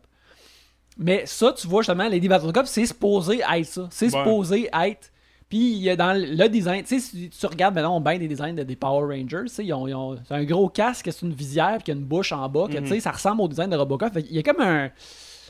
Mais 0.99 1.25
ça, 1.27 1.53
tu 1.53 1.67
vois, 1.67 1.83
justement, 1.83 2.09
Lady 2.09 2.29
Battlecop, 2.29 2.67
c'est 2.67 2.87
supposé 2.87 3.41
être 3.41 3.67
ça. 3.67 3.87
C'est 3.91 4.07
Ouais. 4.15 4.19
supposé 4.19 4.69
être. 4.83 5.11
Puis, 5.49 5.73
il 5.73 5.79
y 5.83 5.91
a 5.91 5.97
dans 5.97 6.13
le 6.13 6.49
design, 6.49 6.83
tu 6.83 6.99
sais, 6.99 7.01
si 7.01 7.31
tu 7.31 7.47
regardes 7.47 7.75
maintenant, 7.75 7.97
on 7.97 8.01
bien 8.01 8.19
des 8.19 8.27
designs 8.27 8.55
de, 8.55 8.63
des 8.65 8.75
Power 8.77 9.15
Rangers, 9.15 9.43
tu 9.47 9.49
sais, 9.55 9.65
ils 9.65 9.73
ont, 9.73 9.87
ils 9.87 9.95
ont- 9.95 10.17
c'est 10.27 10.35
un 10.35 10.43
gros 10.45 10.69
casque, 10.69 11.09
c'est 11.13 11.23
une 11.25 11.33
visière, 11.35 11.75
puis 11.77 11.85
qu'il 11.85 11.95
y 11.95 11.97
a 11.97 12.01
une 12.01 12.07
bouche 12.07 12.33
en 12.33 12.49
bas, 12.49 12.67
que, 12.67 12.79
Mhm. 12.79 12.83
tu 12.85 12.89
sais, 12.89 13.01
ça 13.01 13.13
ressemble 13.13 13.43
au 13.43 13.49
design 13.49 13.71
de 13.71 13.77
Robocop. 13.77 14.13
Fait 14.13 14.23
qu'il 14.25 14.35
y 14.35 14.39
a 14.39 14.43
comme 14.43 14.61
un, 14.61 14.91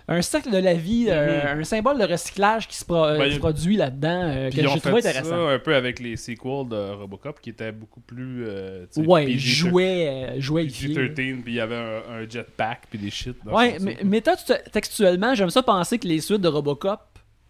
un 0.08 0.22
cercle 0.22 0.50
de 0.52 0.58
la 0.58 0.74
vie, 0.74 1.06
euh, 1.08 1.58
un 1.60 1.64
symbole 1.64 1.98
de 1.98 2.04
recyclage 2.04 2.68
qui 2.68 2.76
se 2.76 2.84
pro- 2.84 3.08
Mhm. 3.10 3.18
Ben, 3.18 3.28
qui 3.28 3.34
se 3.34 3.38
produit 3.40 3.76
là-dedans, 3.76 4.22
euh, 4.24 4.50
que 4.50 4.56
j'ai 4.56 4.80
trouvé 4.80 4.98
intéressant. 4.98 5.30
ça 5.30 5.36
un 5.36 5.58
peu 5.58 5.74
avec 5.74 5.98
les 5.98 6.16
sequels 6.16 6.68
de 6.68 6.92
Robocop 6.94 7.40
qui 7.40 7.50
étaient 7.50 7.72
beaucoup 7.72 8.00
plus. 8.00 8.44
euh, 8.46 8.86
Ouais, 8.96 9.26
PG- 9.26 9.38
jouet, 9.38 10.08
euh, 10.08 10.40
jouetifié. 10.40 10.94
PG-13, 10.94 11.42
puis 11.42 11.52
il 11.52 11.56
y 11.56 11.60
avait 11.60 11.74
un, 11.76 12.02
un 12.20 12.28
jetpack, 12.28 12.82
puis 12.88 12.98
des 13.00 13.10
shit. 13.10 13.36
Dans 13.44 13.56
Ouais, 13.56 13.78
mais, 14.04 14.20
toi, 14.20 14.36
tu 14.36 14.44
te- 14.44 14.70
textuellement, 14.70 15.34
j'aime 15.34 15.50
ça 15.50 15.62
penser 15.62 15.98
que 15.98 16.06
les 16.06 16.20
suites 16.20 16.40
de 16.40 16.48
Robocop, 16.48 17.00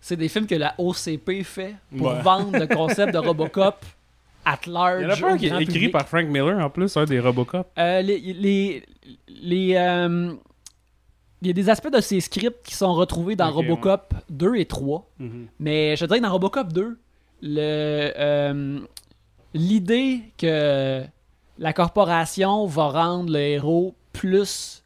c'est 0.01 0.17
des 0.17 0.29
films 0.29 0.47
que 0.47 0.55
la 0.55 0.75
OCP 0.79 1.43
fait 1.45 1.75
pour 1.99 2.07
Ouais. 2.09 2.23
vendre 2.23 2.59
le 2.59 2.67
concept 2.67 3.13
de 3.13 3.19
Robocop 3.19 3.85
at 4.47 4.61
large. 4.67 5.03
Il 5.03 5.03
y 5.03 5.07
en 5.07 5.11
a 5.11 5.17
pas 5.17 5.33
un 5.33 5.37
qui 5.37 5.47
est 5.47 5.49
écrit 5.51 5.65
public. 5.67 5.93
par 5.93 6.09
Frank 6.09 6.27
Miller 6.27 6.59
en 6.59 6.71
plus, 6.71 6.97
un 6.97 7.05
des 7.05 7.21
Robocop. 7.21 7.69
Euh, 7.79 8.01
les. 8.03 8.19
les, 8.19 8.83
les, 9.29 9.75
euh, 9.77 10.33
il 11.43 11.49
y 11.49 11.51
a 11.51 11.53
des 11.53 11.69
aspects 11.69 11.93
de 11.93 12.01
ces 12.01 12.21
scripts 12.21 12.65
qui 12.65 12.75
sont 12.75 12.95
retrouvés 12.95 13.37
dans 13.37 13.51
Robocop 13.51 14.15
2 14.31 14.57
et 14.57 14.65
3. 14.65 15.09
Mhm. 15.19 15.47
Mais 15.61 15.97
je 15.97 16.07
dirais 16.07 16.19
que 16.19 16.25
dans 16.25 16.33
Robocop 16.33 16.73
2, 16.73 16.99
le, 17.43 18.13
euh, 18.19 18.81
l'idée 19.53 20.23
que 20.39 21.03
la 21.59 21.73
corporation 21.73 22.67
va 22.67 22.89
rendre 22.89 23.33
le 23.33 23.41
héros 23.41 23.95
plus 24.13 24.83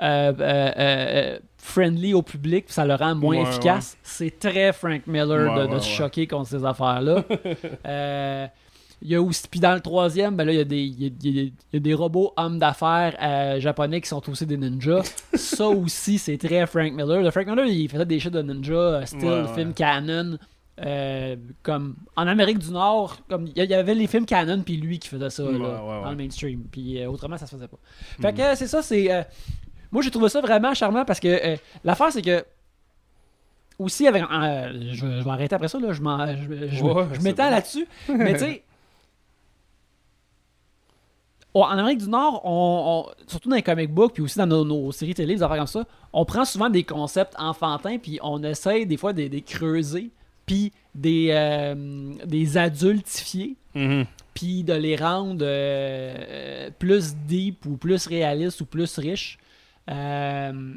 euh, 0.00 0.32
euh, 0.40 1.38
friendly 1.58 2.14
au 2.14 2.22
public, 2.22 2.66
puis 2.66 2.74
ça 2.74 2.86
le 2.86 2.94
rend 2.94 3.14
moins 3.14 3.36
Ouais, 3.36 3.42
efficace, 3.42 3.98
c'est 4.02 4.38
très 4.38 4.72
Frank 4.72 5.06
Miller 5.06 5.68
de, 5.68 5.78
se 5.78 5.88
choquer 5.88 6.26
contre 6.26 6.48
ces 6.48 6.64
affaires-là. 6.64 7.24
Il 9.02 9.08
y 9.08 9.14
a 9.14 9.22
aussi, 9.22 9.44
puis 9.50 9.60
dans 9.60 9.72
le 9.72 9.80
troisième, 9.80 10.36
ben 10.36 10.44
là, 10.44 10.52
il 10.52 10.58
y 10.58 10.60
a 10.60 10.64
des, 10.64 10.82
il 10.82 11.02
y 11.02 11.06
a- 11.06 11.10
il 11.22 11.44
y 11.72 11.76
a- 11.76 11.80
des 11.80 11.94
robots 11.94 12.34
hommes 12.36 12.58
d'affaires 12.58 13.16
euh, 13.22 13.58
japonais 13.58 14.00
qui 14.02 14.08
sont 14.08 14.28
aussi 14.28 14.44
des 14.44 14.58
ninjas. 14.58 15.02
Ça 15.34 15.68
aussi, 15.68 16.18
c'est 16.18 16.36
très 16.36 16.66
Frank 16.66 16.92
Miller. 16.92 17.22
Le 17.22 17.30
Frank 17.30 17.46
Miller, 17.46 17.64
il 17.66 17.88
faisait 17.88 18.04
des 18.04 18.20
shit 18.20 18.30
de 18.32 18.42
ninja, 18.42 18.74
euh, 18.74 19.06
style 19.06 19.24
Ouais, 19.24 19.40
ouais. 19.42 19.54
film 19.54 19.72
canon. 19.74 20.36
euh, 20.82 21.36
comme 21.62 21.94
en 22.16 22.26
Amérique 22.26 22.58
du 22.58 22.70
Nord, 22.70 23.18
comme 23.28 23.46
il 23.54 23.64
y- 23.64 23.74
avait 23.74 23.94
les 23.94 24.06
films 24.06 24.24
canon 24.24 24.62
puis 24.62 24.78
lui 24.78 24.98
qui 24.98 25.08
faisait 25.08 25.28
ça 25.28 25.44
Ouais, 25.44 25.52
là, 25.52 25.58
ouais, 25.84 26.02
dans 26.04 26.10
le 26.10 26.16
mainstream. 26.16 26.62
Puis 26.72 27.02
euh, 27.02 27.10
autrement, 27.10 27.36
ça 27.36 27.46
se 27.46 27.54
faisait 27.54 27.68
pas. 27.68 27.76
Fait 28.20 28.32
que 28.32 28.54
c'est 28.54 28.66
ça, 28.66 28.80
c'est. 28.82 29.26
moi, 29.92 30.00
j'ai 30.02 30.10
trouvé 30.10 30.28
ça 30.30 30.40
vraiment 30.40 30.72
charmant 30.72 31.04
parce 31.04 31.20
que 31.20 31.56
l'affaire, 31.84 32.10
c'est 32.12 32.22
que. 32.22 32.42
Aussi, 33.78 34.06
avec. 34.06 34.22
euh, 34.22 34.72
je, 34.92 35.06
vais- 35.06 35.18
je 35.20 35.24
vais 35.24 35.30
arrêter 35.30 35.54
après 35.54 35.68
ça, 35.68 35.78
là. 35.80 35.92
Je, 35.92 36.02
m'en- 36.02 36.26
je, 36.26 36.68
je- 36.68 36.82
Ouais, 36.84 37.04
je 37.12 37.16
c'est 37.18 37.22
m'étends 37.24 37.48
là-dessus. 37.50 37.86
Mais 38.14 38.34
tu 38.34 38.38
sais. 38.40 38.62
En 41.54 41.64
Amérique 41.70 41.98
du 41.98 42.08
Nord, 42.08 42.40
on, 42.44 43.06
on- 43.08 43.12
surtout 43.26 43.48
dans 43.48 43.56
les 43.56 43.62
comic 43.62 43.90
books, 43.92 44.14
puis 44.14 44.22
aussi 44.22 44.38
dans 44.38 44.46
nos, 44.46 44.64
nos 44.64 44.92
séries 44.92 45.14
télé, 45.14 45.34
des 45.34 45.42
affaires 45.42 45.58
comme 45.58 45.66
ça, 45.66 45.84
on 46.12 46.24
prend 46.24 46.44
souvent 46.44 46.70
des 46.70 46.84
concepts 46.84 47.34
enfantins, 47.38 47.98
puis 47.98 48.18
on 48.22 48.42
essaye 48.44 48.86
des 48.86 48.96
fois 48.96 49.12
de 49.12 49.22
les 49.22 49.42
creuser, 49.42 50.10
puis 50.46 50.72
des, 50.94 51.28
euh, 51.32 52.14
des 52.24 52.56
adultifier 52.56 53.56
Mhm. 53.74 54.04
puis 54.34 54.64
de 54.64 54.72
les 54.72 54.96
rendre 54.96 55.44
euh, 55.44 56.70
plus 56.78 57.14
deep 57.14 57.66
ou 57.66 57.76
plus 57.76 58.06
réalistes 58.08 58.60
ou 58.60 58.66
plus 58.66 58.98
riches. 58.98 59.38
Euh, 59.90 60.74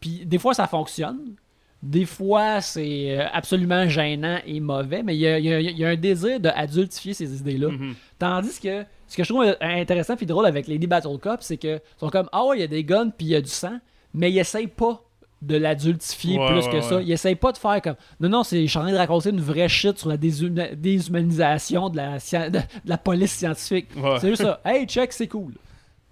puis 0.00 0.24
des 0.24 0.38
fois, 0.38 0.54
ça 0.54 0.66
fonctionne. 0.66 1.34
Des 1.82 2.06
fois, 2.06 2.60
c'est 2.60 3.18
euh, 3.18 3.26
absolument 3.32 3.88
gênant 3.88 4.38
et 4.46 4.58
mauvais, 4.60 5.02
mais 5.02 5.14
il 5.16 5.20
y 5.20 5.26
a, 5.28 5.38
il 5.38 5.44
y 5.44 5.52
a- 5.52 5.60
il 5.60 5.78
y 5.78 5.84
a 5.84 5.88
un 5.90 5.96
désir 5.96 6.40
d'adultifier 6.40 7.14
ces 7.14 7.38
idées-là. 7.38 7.68
Mhm. 7.68 7.94
Tandis 8.18 8.58
que 8.60 8.84
ce 9.08 9.16
que 9.16 9.24
je 9.24 9.32
trouve 9.32 9.56
intéressant 9.60 10.14
et 10.20 10.26
drôle 10.26 10.46
avec 10.46 10.68
Lady 10.68 10.86
Battle 10.86 11.18
Cop, 11.20 11.38
c'est 11.42 11.56
que 11.56 11.80
sont 11.96 12.10
comme 12.10 12.28
Ah 12.32 12.44
ouais, 12.44 12.58
il 12.58 12.60
y 12.60 12.64
a 12.64 12.68
des 12.68 12.84
guns 12.84 13.08
puis 13.10 13.26
il 13.26 13.30
y 13.30 13.34
a 13.34 13.40
du 13.40 13.48
sang, 13.50 13.78
mais 14.14 14.30
ils 14.30 14.38
essayent 14.38 14.66
pas 14.68 15.02
de 15.40 15.56
l'adultifier 15.56 16.36
Ouais, 16.38 16.46
plus 16.48 16.66
ouais, 16.66 16.72
que 16.72 16.80
ça. 16.80 17.00
Ils 17.00 17.12
essayent 17.12 17.36
pas 17.36 17.52
de 17.52 17.58
faire 17.58 17.80
comme 17.80 17.94
Non, 18.20 18.28
non, 18.28 18.42
c'est, 18.42 18.60
je 18.62 18.66
suis 18.70 18.78
en 18.78 18.82
train 18.82 18.92
de 18.92 18.96
raconter 18.96 19.30
une 19.30 19.40
vraie 19.40 19.68
shit 19.68 19.96
sur 19.98 20.08
la 20.08 20.16
déshuma- 20.16 20.74
déshumanisation 20.74 21.88
de 21.90 21.96
la, 21.96 22.18
de, 22.50 22.58
de 22.58 22.62
la 22.84 22.98
police 22.98 23.32
scientifique. 23.32 23.88
C'est 24.20 24.28
juste 24.30 24.42
ça. 24.42 24.60
Hey, 24.64 24.86
check, 24.86 25.12
c'est 25.12 25.28
cool. 25.28 25.54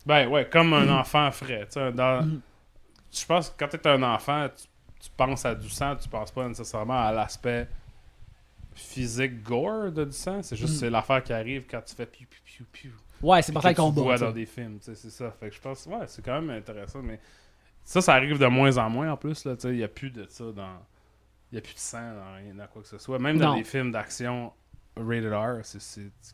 Ben 0.05 0.29
ouais, 0.29 0.49
comme 0.49 0.73
un 0.73 0.89
enfant 1.01 1.31
frais. 1.33 1.67
tu 1.73 1.79
dans-. 1.93 2.25
Je 3.13 3.27
pense 3.27 3.51
que 3.51 3.55
quand 3.59 3.69
t'es 3.69 3.89
un 3.89 4.03
enfant, 4.05 4.47
tu, 4.57 4.65
tu 5.05 5.11
penses 5.17 5.45
à 5.45 5.55
du 5.55 5.69
sang, 5.69 5.97
tu 6.01 6.09
penses 6.09 6.31
pas 6.31 6.47
nécessairement 6.47 7.01
à 7.07 7.13
l'aspect 7.13 7.67
physique 8.77 9.43
gore 9.43 9.91
de 9.91 10.05
du 10.05 10.13
sang. 10.13 10.43
C'est 10.43 10.57
juste 10.57 10.79
c'est 10.79 10.91
l'affaire 10.91 11.23
qui 11.23 11.33
arrive 11.33 11.65
quand 11.71 11.81
tu 11.85 11.95
fais 11.95 12.07
piou 12.07 12.27
piou 12.29 12.41
piou 12.45 12.65
piou. 12.73 12.91
Ouais, 13.23 13.43
c'est 13.43 13.53
parfait 13.53 13.75
que 13.75 13.81
tu 13.81 14.01
vois 14.01 14.19
dans 14.19 14.31
des 14.31 14.47
films, 14.47 14.79
c'est 14.81 14.95
ça. 14.95 15.31
Fait 15.31 15.49
que 15.49 15.55
je 15.55 15.61
pense, 15.61 15.87
ouais, 15.87 16.07
c'est 16.07 16.23
quand 16.25 16.41
même 16.41 16.51
intéressant, 16.51 17.03
mais 17.03 17.19
ça, 17.83 18.01
ça 18.01 18.15
arrive 18.15 18.39
de 18.39 18.47
moins 18.47 18.77
en 18.77 18.91
moins 18.91 19.11
en 19.11 19.17
plus, 19.17 19.45
là, 19.45 19.55
il 19.65 19.71
n'y 19.73 19.85
a 19.85 19.89
plus 19.89 20.11
de 20.11 20.27
ça 20.29 20.45
dans... 20.53 20.77
Il 21.51 21.55
n'y 21.55 21.59
a 21.59 21.63
plus 21.63 21.75
de 21.75 21.79
sang 21.79 21.99
dans 22.01 22.35
rien, 22.37 22.55
dans 22.55 22.67
quoi 22.67 22.83
que 22.83 22.89
ce 22.89 22.99
soit. 22.99 23.19
Même 23.19 23.39
dans 23.39 23.51
Non. 23.51 23.57
les 23.57 23.65
films 23.65 23.93
d'action 23.93 24.53
rated 24.97 25.33
R, 25.33 25.63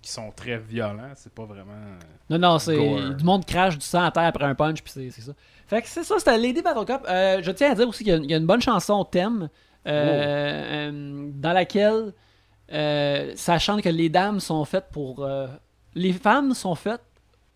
qui 0.01 0.11
sont 0.11 0.31
très 0.33 0.59
violents, 0.59 1.13
c'est 1.15 1.33
pas 1.33 1.45
vraiment... 1.45 1.99
Non, 2.31 2.39
non, 2.39 2.59
c'est 2.59 2.77
du 3.15 3.23
monde 3.23 3.45
crache 3.45 3.77
du 3.79 3.85
sang 3.85 4.03
à 4.05 4.11
terre 4.11 4.25
après 4.25 4.45
un 4.45 4.55
punch, 4.55 4.83
puis 4.83 4.93
c'est, 4.93 5.11
ça. 5.11 5.33
Fait 5.67 5.83
que 5.83 5.89
c'est 5.89 6.03
ça, 6.03 6.15
c'était 6.19 6.39
Lady 6.39 6.63
Battle 6.63 6.85
Cop. 6.87 7.05
Euh, 7.09 7.41
je 7.43 7.51
tiens 7.53 7.73
à 7.73 7.75
dire 7.75 7.87
aussi 7.89 8.03
qu'il 8.03 8.13
y 8.13 8.17
a, 8.17 8.19
il 8.19 8.31
y 8.31 8.35
a 8.35 8.39
une 8.39 8.47
bonne 8.47 8.63
chanson 8.63 9.05
thème 9.05 9.49
euh, 9.87 10.91
euh, 10.91 11.31
dans 11.35 11.53
laquelle 11.53 12.13
euh, 12.73 13.33
ça 13.37 13.59
chante 13.59 13.83
que 13.83 13.89
les 13.89 14.09
dames 14.09 14.41
sont 14.41 14.65
faites 14.65 14.87
pour. 14.93 15.25
euh, 15.25 15.47
les 15.95 16.13
femmes 16.13 16.55
sont 16.55 16.75
faites 16.75 17.03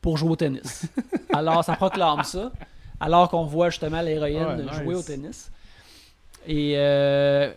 pour 0.03 0.17
jouer 0.19 0.31
au 0.31 0.37
tennis. 0.37 0.87
Alors, 1.33 1.65
ça 1.65 1.75
proclame 1.77 2.23
ça. 2.25 2.53
Alors 3.01 3.29
qu'on 3.29 3.45
voit 3.45 3.71
justement 3.71 4.01
l'héroïne 4.01 4.45
Ouais, 4.45 4.63
nice. 4.63 4.73
jouer 4.75 4.95
au 4.95 5.03
tennis. 5.03 5.51
Et 6.47 6.75
euh, 6.77 7.51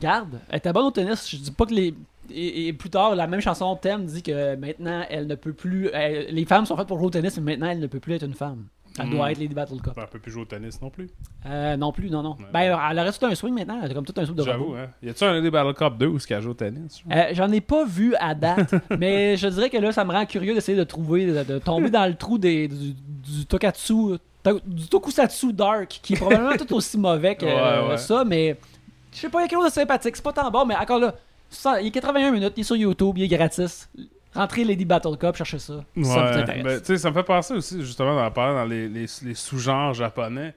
garde, 0.00 0.40
elle 0.48 0.58
était 0.58 0.72
bonne 0.72 0.86
au 0.86 0.90
tennis. 0.90 1.28
Je 1.28 1.36
dis 1.36 1.50
pas 1.50 1.66
que 1.66 1.74
les. 1.74 1.94
Et, 2.30 2.68
et 2.68 2.72
plus 2.72 2.88
tard, 2.88 3.14
la 3.14 3.26
même 3.26 3.40
chanson 3.40 3.74
thème 3.76 4.06
dit 4.06 4.22
que 4.22 4.54
maintenant, 4.56 5.04
elle 5.10 5.26
ne 5.26 5.34
peut 5.34 5.52
plus. 5.52 5.90
elle- 5.92 6.32
les 6.34 6.44
femmes 6.46 6.64
sont 6.66 6.76
faites 6.76 6.86
pour 6.88 6.98
jouer 6.98 7.08
au 7.08 7.10
tennis, 7.10 7.36
mais 7.38 7.52
maintenant, 7.52 7.68
elle 7.70 7.80
ne 7.80 7.86
peut 7.86 8.00
plus 8.00 8.14
être 8.14 8.24
une 8.24 8.34
femme. 8.34 8.64
Elle 8.98 9.06
Mm. 9.06 9.10
doit 9.10 9.32
être 9.32 9.38
Lady 9.38 9.54
Battle 9.54 9.80
Cup. 9.80 9.92
On 9.96 10.06
peut 10.06 10.18
plus 10.18 10.30
jouer 10.32 10.42
au 10.42 10.44
tennis 10.44 10.80
non 10.82 10.90
plus. 10.90 11.08
Euh, 11.46 11.76
non 11.76 11.92
plus, 11.92 12.10
non, 12.10 12.22
non. 12.22 12.36
Ouais. 12.38 12.44
Ben, 12.52 12.60
elle 12.90 12.98
aurait 12.98 13.12
tout 13.12 13.24
un 13.26 13.34
swing 13.34 13.54
maintenant. 13.54 13.80
Elle 13.82 13.90
a 13.90 13.94
comme 13.94 14.04
tout 14.04 14.12
un 14.18 14.24
swing 14.24 14.36
de 14.36 14.42
J'avoue, 14.42 14.74
hein. 14.74 14.88
Y 15.02 15.08
a-tu 15.10 15.24
un 15.24 15.40
des 15.40 15.50
Battle 15.50 15.74
Cup 15.74 15.96
2 15.98 16.06
où 16.06 16.18
ce 16.18 16.26
qu'elle 16.26 16.42
joue 16.42 16.50
au 16.50 16.54
tennis? 16.54 17.02
Euh, 17.10 17.24
J'en 17.32 17.50
ai 17.50 17.60
pas 17.62 17.84
vu 17.86 18.14
à 18.20 18.34
date, 18.34 18.74
mais 18.98 19.36
je 19.38 19.48
dirais 19.48 19.70
que 19.70 19.78
là, 19.78 19.92
ça 19.92 20.04
me 20.04 20.12
rend 20.12 20.26
curieux 20.26 20.54
d'essayer 20.54 20.76
de 20.76 20.84
trouver, 20.84 21.26
de, 21.26 21.42
de 21.42 21.58
tomber 21.58 21.88
dans 21.90 22.06
le 22.06 22.14
trou 22.14 22.36
des, 22.38 22.68
du, 22.68 22.92
du 22.92 23.46
Tokatsu, 23.46 24.18
to- 24.42 24.60
du 24.66 24.86
Tokusatsu 24.88 25.52
Dark, 25.52 25.88
qui 26.02 26.12
est 26.12 26.16
probablement 26.16 26.56
tout 26.56 26.74
aussi 26.74 26.98
mauvais 26.98 27.34
que 27.34 27.44
Ouais, 27.46 27.52
euh, 27.56 27.88
ouais. 27.90 27.96
ça, 27.96 28.24
mais 28.24 28.56
je 29.12 29.18
sais 29.20 29.28
pas, 29.30 29.40
il 29.40 29.42
y 29.42 29.44
a 29.46 29.48
quelque 29.48 29.58
chose 29.60 29.68
de 29.70 29.74
sympathique. 29.74 30.16
C'est 30.16 30.22
pas 30.24 30.32
tant 30.32 30.50
bon, 30.50 30.66
mais 30.66 30.76
encore 30.76 30.98
là, 30.98 31.14
ça- 31.48 31.80
il 31.80 31.86
est 31.86 31.90
81 31.90 32.30
minutes, 32.30 32.52
il 32.56 32.60
est 32.60 32.64
sur 32.64 32.76
YouTube, 32.76 33.16
il 33.16 33.24
est 33.24 33.28
gratis. 33.28 33.88
Rentrez 34.34 34.64
Lady 34.64 34.84
Battle 34.84 35.16
Cup, 35.18 35.36
cherchez 35.36 35.58
ça. 35.58 35.74
ça 35.74 35.82
vous 35.96 36.10
Ouais, 36.14 36.18
intéresse. 36.18 36.62
ben, 36.64 36.84
sais, 36.84 36.98
ça 36.98 37.10
me 37.10 37.14
fait 37.14 37.22
penser 37.22 37.54
aussi, 37.54 37.82
justement, 37.84 38.14
dans, 38.16 38.30
dans 38.30 38.64
les, 38.64 38.88
les, 38.88 39.06
les 39.22 39.34
sous-genres 39.34 39.92
japonais. 39.94 40.54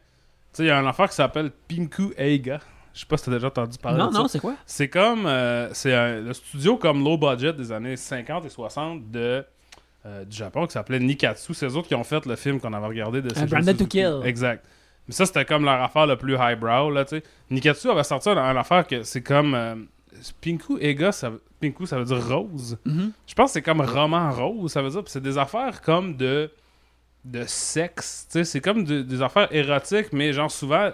Il 0.60 0.66
y 0.66 0.70
a 0.70 0.78
un 0.78 0.88
affaire 0.88 1.10
qui 1.10 1.16
s'appelle 1.16 1.52
Pinku 1.68 2.14
Eiga. 2.18 2.60
Je 2.94 3.02
sais 3.02 3.06
pas 3.06 3.18
si 3.18 3.26
t'as 3.26 3.32
déjà 3.32 3.48
entendu 3.48 3.78
parler 3.78 3.98
non, 4.00 4.08
de 4.08 4.14
ça. 4.14 4.20
non, 4.20 4.28
c'est 4.30 4.40
quoi? 4.40 4.56
C'est 4.66 4.88
comme. 4.88 5.26
euh, 5.26 5.70
c'est 5.74 6.22
le 6.22 6.32
studio 6.32 6.78
comme 6.78 7.04
low 7.04 7.18
budget 7.18 7.52
des 7.52 7.74
années 7.74 7.98
50 7.98 8.46
et 8.46 8.50
60 8.50 9.12
de 9.12 9.44
euh, 10.06 10.24
du 10.24 10.38
Japon 10.38 10.66
qui 10.66 10.72
s'appelait 10.72 11.00
Nikatsu. 11.00 11.54
C'est 11.54 11.66
eux 11.66 11.76
autres 11.76 11.90
qui 11.90 11.96
ont 11.96 12.06
fait 12.06 12.26
le 12.26 12.38
film 12.38 12.62
qu'on 12.62 12.72
avait 12.72 12.88
regardé 12.88 13.22
de 13.22 13.34
Seiji 13.34 13.48
Branded 13.48 13.78
to. 13.78 13.86
Kill. 13.88 14.22
Exact. 14.24 14.64
Mais 15.10 15.14
ça, 15.14 15.26
c'était 15.26 15.44
comme 15.44 15.66
leur 15.66 15.82
affaire 15.84 16.08
le 16.08 16.16
plus 16.16 16.38
highbrow, 16.38 16.90
là, 16.90 17.04
tu 17.04 17.18
sais. 17.18 17.24
Nikatsu 17.52 17.90
avait 17.90 18.04
sorti 18.06 18.30
une, 18.30 18.38
une 18.38 18.58
affaire 18.58 18.88
que 18.88 19.04
c'est 19.04 19.22
comme... 19.22 19.54
euh, 19.54 19.76
Pinku 20.42 20.78
Ega, 20.80 21.12
ça, 21.12 21.30
veut- 21.30 21.42
Pinku, 21.60 21.86
ça 21.86 21.98
veut 21.98 22.06
dire 22.06 22.28
rose. 22.28 22.78
Mhm. 22.86 23.12
Je 23.28 23.34
pense 23.34 23.50
que 23.50 23.54
c'est 23.54 23.62
comme 23.62 23.82
roman 23.82 24.32
rose, 24.32 24.72
ça 24.72 24.82
veut 24.82 24.90
dire. 24.90 25.04
Puis 25.04 25.12
c'est 25.12 25.22
des 25.24 25.38
affaires 25.38 25.82
comme 25.82 26.16
de 26.18 26.52
de 27.24 27.44
sexe, 27.48 28.28
tu 28.32 28.34
sais, 28.38 28.44
c'est 28.44 28.62
comme 28.62 28.84
de- 28.84 29.02
des 29.02 29.22
affaires 29.24 29.48
érotiques, 29.52 30.14
mais 30.14 30.32
genre 30.32 30.52
souvent, 30.52 30.92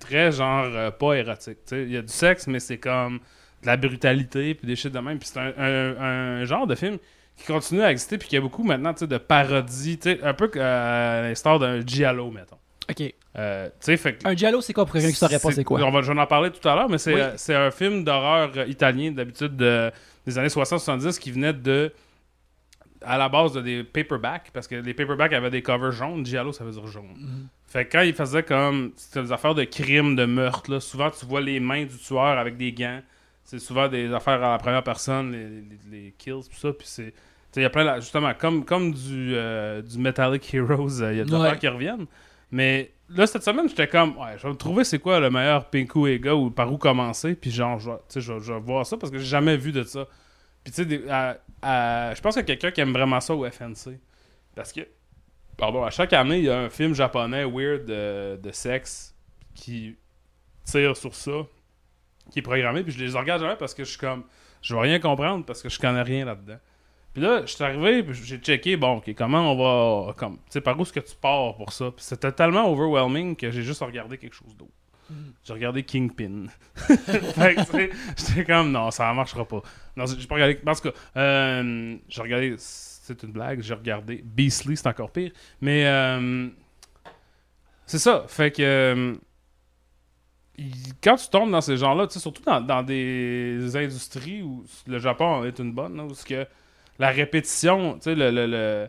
très 0.00 0.32
genre 0.32 0.64
euh, 0.64 0.90
pas 0.90 1.14
érotique. 1.14 1.58
Il 1.70 1.90
y 1.90 1.98
a 1.98 2.02
du 2.02 2.12
sexe, 2.12 2.46
mais 2.46 2.60
c'est 2.60 2.78
comme 2.78 3.18
de 3.62 3.66
la 3.66 3.76
brutalité 3.76 4.54
puis 4.54 4.66
des 4.66 4.74
shit 4.74 4.90
de 4.90 4.98
même. 5.00 5.18
Puis 5.18 5.28
c'est 5.30 5.38
un, 5.38 5.52
un- 5.58 5.96
un 6.40 6.44
genre 6.46 6.66
de 6.66 6.74
film 6.74 6.96
qui 7.36 7.44
continue 7.46 7.82
à 7.82 7.90
exister 7.90 8.16
puis 8.16 8.26
qui 8.26 8.38
a 8.38 8.40
beaucoup 8.40 8.62
maintenant, 8.62 8.94
de 8.98 9.18
parodies, 9.18 9.98
un 10.22 10.32
peu 10.32 10.50
euh, 10.56 11.18
à 11.20 11.28
l'instar 11.28 11.58
d'un 11.58 11.84
giallo, 11.86 12.30
mettons. 12.30 12.56
Ok. 12.90 13.14
Euh, 13.38 13.68
fait 13.80 14.18
Un 14.24 14.34
giallo, 14.36 14.60
c'est 14.60 14.72
quoi 14.72 14.84
pour 14.86 14.92
quelqu'un 14.94 15.08
qui 15.10 15.14
saurait 15.16 15.38
pas 15.38 15.50
c'est 15.52 15.64
quoi? 15.64 15.80
on 15.82 15.90
va, 15.90 16.02
je 16.02 16.12
vais 16.12 16.18
en 16.20 16.26
parler 16.26 16.50
tout 16.50 16.66
à 16.68 16.74
l'heure, 16.74 16.88
mais 16.88 16.98
c'est 16.98 17.14
Oui. 17.14 17.20
euh, 17.20 17.32
c'est 17.36 17.54
un 17.54 17.70
film 17.70 18.04
d'horreur 18.04 18.50
euh, 18.56 18.66
italien 18.66 19.10
d'habitude 19.12 19.56
de- 19.56 19.90
des 20.26 20.38
années 20.38 20.48
60-70 20.48 21.18
qui 21.18 21.30
venait 21.32 21.52
de 21.52 21.92
à 23.02 23.18
la 23.18 23.28
base 23.28 23.52
de 23.52 23.60
des 23.60 23.84
paperbacks 23.84 24.50
parce 24.52 24.66
que 24.66 24.76
les 24.76 24.94
paperbacks 24.94 25.32
avaient 25.32 25.50
des 25.50 25.62
covers 25.62 25.92
jaunes, 25.92 26.24
Giallo 26.24 26.52
ça 26.52 26.64
veut 26.64 26.72
dire 26.72 26.86
jaune. 26.86 27.14
Mhm. 27.16 27.48
Fait 27.68 27.84
que 27.84 27.92
quand 27.92 28.02
ils 28.02 28.14
faisaient 28.14 28.42
comme 28.42 28.92
c'était 28.96 29.22
des 29.22 29.32
affaires 29.32 29.54
de 29.54 29.64
crimes, 29.64 30.16
de 30.16 30.24
meurtre, 30.24 30.70
là, 30.70 30.80
souvent 30.80 31.10
tu 31.10 31.26
vois 31.26 31.40
les 31.40 31.60
mains 31.60 31.84
du 31.84 31.96
tueur 31.98 32.38
avec 32.38 32.56
des 32.56 32.72
gants. 32.72 33.00
C'est 33.44 33.58
souvent 33.60 33.86
des 33.86 34.12
affaires 34.12 34.42
à 34.42 34.52
la 34.52 34.58
première 34.58 34.82
personne, 34.82 35.30
les, 35.32 35.46
les- 35.98 36.04
les 36.04 36.14
kills, 36.18 36.42
tout 36.50 36.56
ça. 36.58 36.72
Puis 36.72 36.86
c'est. 36.88 37.12
Il 37.54 37.62
y 37.62 37.64
a 37.64 37.70
plein, 37.70 37.84
là, 37.84 38.00
justement, 38.00 38.32
comme, 38.38 38.64
comme 38.66 38.92
du, 38.92 39.32
euh, 39.34 39.80
du 39.80 39.98
Metallic 39.98 40.52
Heroes, 40.52 40.88
il 41.10 41.16
y 41.16 41.20
a 41.20 41.24
des 41.24 41.32
Ouais. 41.32 41.46
affaires 41.46 41.58
qui 41.58 41.68
reviennent. 41.68 42.06
Mais 42.50 42.92
là, 43.08 43.26
cette 43.26 43.42
semaine, 43.42 43.68
j'étais 43.68 43.88
comme, 43.88 44.16
ouais, 44.18 44.36
je 44.38 44.42
vais 44.44 44.50
me 44.50 44.56
trouver 44.56 44.84
c'est 44.84 44.98
quoi 44.98 45.20
le 45.20 45.30
meilleur 45.30 45.68
Pinku 45.68 46.06
Ega 46.08 46.34
ou 46.34 46.50
par 46.50 46.72
où 46.72 46.78
commencer. 46.78 47.34
Puis 47.34 47.50
genre, 47.50 47.78
je 47.78 47.90
vais, 47.90 47.98
je, 48.20 48.32
vais- 48.52 48.60
voir 48.60 48.86
ça 48.86 48.96
parce 48.96 49.10
que 49.10 49.18
j'ai 49.18 49.24
jamais 49.26 49.56
vu 49.56 49.72
de 49.72 49.82
ça. 49.82 50.06
Puis 50.64 50.72
tu 50.72 50.82
sais, 50.84 50.88
je 50.88 52.20
pense 52.20 52.34
qu'il 52.34 52.40
y 52.42 52.44
a 52.44 52.56
quelqu'un 52.56 52.70
qui 52.70 52.80
aime 52.80 52.92
vraiment 52.92 53.20
ça 53.20 53.34
au 53.34 53.48
FNC. 53.48 53.98
Parce 54.54 54.72
que, 54.72 54.80
pardon, 55.56 55.84
à 55.84 55.90
chaque 55.90 56.12
année, 56.12 56.38
il 56.38 56.44
y 56.44 56.50
a 56.50 56.58
un 56.58 56.70
film 56.70 56.94
japonais 56.94 57.44
weird 57.44 57.84
de, 57.84 58.36
de 58.42 58.52
sexe 58.52 59.14
qui 59.54 59.96
tire 60.64 60.96
sur 60.96 61.14
ça, 61.14 61.46
qui 62.30 62.40
est 62.40 62.42
programmé. 62.42 62.82
Puis 62.82 62.92
je 62.92 63.04
les 63.04 63.12
regarde 63.18 63.42
jamais 63.42 63.56
parce 63.56 63.74
que 63.74 63.84
je 63.84 63.90
suis 63.90 63.98
comme, 63.98 64.24
je 64.62 64.74
vais 64.74 64.80
rien 64.80 64.98
comprendre 64.98 65.44
parce 65.44 65.62
que 65.62 65.68
je 65.68 65.78
connais 65.78 66.02
rien 66.02 66.24
là-dedans. 66.24 66.58
Puis 67.16 67.24
là, 67.24 67.40
je 67.46 67.54
suis 67.54 67.64
arrivé, 67.64 68.04
j'ai 68.12 68.36
checké, 68.36 68.76
bon, 68.76 68.98
ok, 68.98 69.14
comment 69.16 69.50
on 69.50 69.56
va. 70.06 70.12
Comme, 70.18 70.34
tu 70.36 70.42
sais, 70.50 70.60
par 70.60 70.78
où 70.78 70.82
est-ce 70.82 70.92
que 70.92 71.00
tu 71.00 71.16
pars 71.16 71.56
pour 71.56 71.72
ça? 71.72 71.86
Puis 71.86 72.04
c'était 72.04 72.30
tellement 72.30 72.70
overwhelming 72.70 73.34
que 73.34 73.50
j'ai 73.50 73.62
juste 73.62 73.80
regardé 73.80 74.18
quelque 74.18 74.34
chose 74.34 74.54
d'autre. 74.54 74.74
J'ai 75.42 75.54
regardé 75.54 75.82
Kingpin. 75.82 76.48
fait 76.74 77.54
que, 77.54 77.64
tu 77.64 77.70
sais, 77.70 77.90
j'étais 78.18 78.44
comme, 78.44 78.70
non, 78.70 78.90
ça 78.90 79.14
marchera 79.14 79.48
pas. 79.48 79.62
Non, 79.96 80.04
j'ai 80.04 80.26
pas 80.26 80.34
regardé. 80.34 80.60
En 80.66 80.74
tout 80.74 80.90
cas, 80.90 80.92
euh, 81.16 81.96
j'ai 82.06 82.20
regardé. 82.20 82.54
C'est 82.58 83.22
une 83.22 83.32
blague, 83.32 83.62
j'ai 83.62 83.72
regardé 83.72 84.22
Beastly, 84.22 84.76
c'est 84.76 84.86
encore 84.86 85.10
pire. 85.10 85.32
Mais, 85.62 85.86
euh, 85.86 86.50
c'est 87.86 87.98
ça. 87.98 88.26
Fait 88.28 88.54
que. 88.54 88.62
euh, 88.62 89.14
quand 91.02 91.16
tu 91.16 91.30
tombes 91.30 91.50
dans 91.50 91.62
ces 91.62 91.78
genres-là, 91.78 92.08
tu 92.08 92.12
sais, 92.12 92.20
surtout 92.20 92.42
dans, 92.42 92.60
dans 92.60 92.82
des 92.82 93.74
industries 93.74 94.42
où 94.42 94.66
le 94.86 94.98
Japon 94.98 95.44
est 95.44 95.58
une 95.58 95.72
bonne, 95.72 95.96
là, 95.96 96.04
où 96.04 96.12
ce 96.12 96.26
que 96.26 96.46
la 96.98 97.10
répétition, 97.10 97.94
tu 97.94 98.02
sais, 98.02 98.14
le, 98.14 98.30
le- 98.30 98.46
le- 98.46 98.88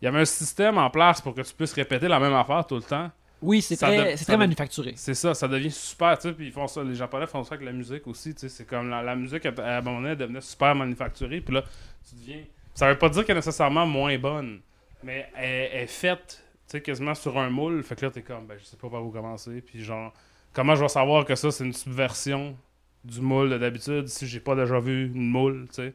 il 0.00 0.04
y 0.04 0.08
avait 0.08 0.20
un 0.20 0.24
système 0.24 0.78
en 0.78 0.90
place 0.90 1.20
pour 1.20 1.34
que 1.34 1.40
tu 1.42 1.52
puisses 1.54 1.72
répéter 1.72 2.06
la 2.08 2.20
même 2.20 2.34
affaire 2.34 2.66
tout 2.66 2.76
le 2.76 2.82
temps. 2.82 3.10
Oui, 3.42 3.62
c'est 3.62 3.76
Ça 3.76 3.86
très, 3.88 4.12
de- 4.14 4.24
très 4.24 4.36
manufacturé. 4.36 4.92
C'est 4.96 5.14
ça, 5.14 5.32
ça 5.34 5.46
devient 5.48 5.70
super, 5.70 6.16
tu 6.18 6.28
sais, 6.28 6.34
puis 6.34 6.46
ils 6.46 6.52
font 6.52 6.66
ça, 6.66 6.82
les 6.82 6.94
Japonais 6.94 7.26
font 7.26 7.44
ça 7.44 7.54
avec 7.54 7.66
la 7.66 7.72
musique 7.72 8.06
aussi, 8.06 8.34
tu 8.34 8.40
sais, 8.40 8.48
c'est 8.48 8.64
comme 8.64 8.90
la, 8.90 9.02
la 9.02 9.14
musique 9.16 9.46
à, 9.46 9.52
à 9.58 9.78
un 9.78 9.80
moment 9.80 9.98
donné 9.98 10.10
elle 10.12 10.18
devenait 10.18 10.40
super 10.40 10.74
manufacturée, 10.74 11.40
puis 11.40 11.54
là, 11.54 11.62
tu 12.08 12.16
deviens, 12.16 12.42
ça 12.74 12.88
veut 12.88 12.98
pas 12.98 13.08
dire 13.08 13.24
qu'elle 13.24 13.36
est 13.36 13.38
nécessairement 13.40 13.86
moins 13.86 14.16
bonne, 14.18 14.60
mais 15.04 15.28
elle, 15.36 15.70
elle 15.72 15.82
est 15.82 15.86
faite, 15.86 16.42
tu 16.66 16.72
sais, 16.72 16.80
quasiment 16.80 17.14
sur 17.14 17.38
un 17.38 17.48
moule, 17.50 17.82
fait 17.84 17.94
que 17.96 18.06
là, 18.06 18.10
t'es 18.10 18.22
comme, 18.22 18.46
ben, 18.46 18.56
je 18.58 18.64
sais 18.64 18.76
pas 18.76 18.88
par 18.88 19.04
où 19.04 19.10
commencer, 19.10 19.60
puis 19.60 19.84
genre, 19.84 20.12
comment 20.52 20.74
je 20.74 20.82
vais 20.82 20.88
savoir 20.88 21.24
que 21.24 21.36
ça, 21.36 21.50
c'est 21.52 21.64
une 21.64 21.72
subversion 21.72 22.56
du 23.04 23.20
moule 23.20 23.50
de 23.50 23.58
d'habitude 23.58 24.08
si 24.08 24.26
j'ai 24.26 24.40
pas 24.40 24.56
déjà 24.56 24.80
vu 24.80 25.06
une 25.14 25.28
moule, 25.28 25.66
tu 25.68 25.74
sais? 25.76 25.94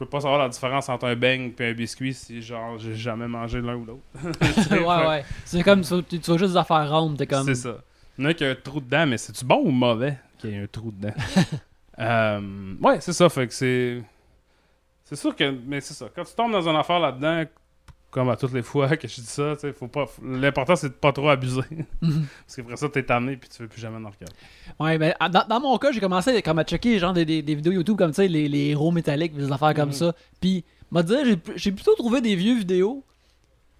Je 0.00 0.06
peux 0.06 0.10
pas 0.12 0.22
savoir 0.22 0.40
la 0.40 0.48
différence 0.48 0.88
entre 0.88 1.04
un 1.08 1.14
beigne 1.14 1.52
et 1.58 1.64
un 1.66 1.72
biscuit 1.74 2.14
si, 2.14 2.40
genre, 2.40 2.78
j'ai 2.78 2.94
jamais 2.94 3.28
mangé 3.28 3.60
l'un 3.60 3.76
ou 3.76 3.84
l'autre. 3.84 4.00
ouais, 4.70 5.06
ouais. 5.08 5.24
C'est 5.44 5.62
comme, 5.62 5.82
tu, 5.82 6.02
tu 6.02 6.18
vois 6.26 6.38
juste 6.38 6.52
des 6.52 6.56
affaires 6.56 6.90
rondes, 6.90 7.18
t'es 7.18 7.26
comme. 7.26 7.44
C'est 7.44 7.54
ça. 7.54 7.76
Il 8.16 8.24
y 8.24 8.26
en 8.26 8.30
a 8.30 8.34
qui 8.34 8.42
a 8.42 8.48
un 8.48 8.54
trou 8.54 8.80
dedans, 8.80 9.06
mais 9.06 9.18
c'est-tu 9.18 9.44
bon 9.44 9.60
ou 9.62 9.70
mauvais 9.70 10.16
qu'il 10.38 10.52
y 10.52 10.54
ait 10.54 10.62
un 10.62 10.66
trou 10.66 10.90
dedans? 10.90 11.14
Euh, 11.98 12.40
ouais, 12.80 12.98
c'est 13.02 13.12
ça. 13.12 13.28
Fait 13.28 13.46
que 13.46 13.52
c'est. 13.52 14.02
C'est 15.04 15.16
sûr 15.16 15.36
que. 15.36 15.54
Mais 15.66 15.82
c'est 15.82 15.92
ça. 15.92 16.06
Quand 16.16 16.24
tu 16.24 16.34
tombes 16.34 16.52
dans 16.52 16.66
une 16.66 16.76
affaire 16.76 16.98
là-dedans, 16.98 17.44
comme 18.10 18.28
à 18.30 18.36
toutes 18.36 18.52
les 18.52 18.62
fois 18.62 18.88
que 18.96 19.06
je 19.08 19.14
dis 19.20 19.26
ça, 19.26 19.54
tu 19.54 19.60
sais, 19.60 19.72
faut 19.72 19.88
pas. 19.88 20.06
L'important, 20.22 20.76
c'est 20.76 20.88
de 20.88 20.94
pas 20.94 21.12
trop 21.12 21.28
abuser. 21.28 21.62
Mhm. 22.02 22.26
Parce 22.46 22.56
qu'après 22.56 22.76
ça, 22.76 22.88
t'es 22.88 23.02
tanné 23.02 23.36
puis 23.36 23.48
tu 23.48 23.62
veux 23.62 23.68
plus 23.68 23.80
jamais 23.80 23.96
en 23.96 24.10
regarder. 24.10 24.34
Ouais, 24.78 24.98
ben, 24.98 25.14
ah, 25.20 25.28
dans, 25.28 25.44
dans 25.48 25.60
mon 25.60 25.76
cas, 25.78 25.92
j'ai 25.92 26.00
commencé 26.00 26.40
comme 26.42 26.58
à 26.58 26.64
checker 26.64 26.98
genre 26.98 27.12
des, 27.12 27.24
des, 27.24 27.42
des 27.42 27.54
vidéos 27.54 27.72
YouTube 27.72 27.96
comme 27.98 28.12
ça, 28.12 28.24
les, 28.24 28.48
les 28.48 28.68
héros 28.70 28.90
métalliques, 28.90 29.34
des 29.36 29.52
affaires 29.52 29.74
comme 29.74 29.88
Mhm. 29.90 29.94
ça. 29.94 30.14
Puis, 30.40 30.64
m'a 30.90 31.02
dit, 31.02 31.14
j'ai 31.24 31.36
j'ai 31.56 31.72
plutôt 31.72 31.94
trouvé 31.94 32.20
des 32.20 32.34
vieux 32.36 32.56
vidéos. 32.56 33.04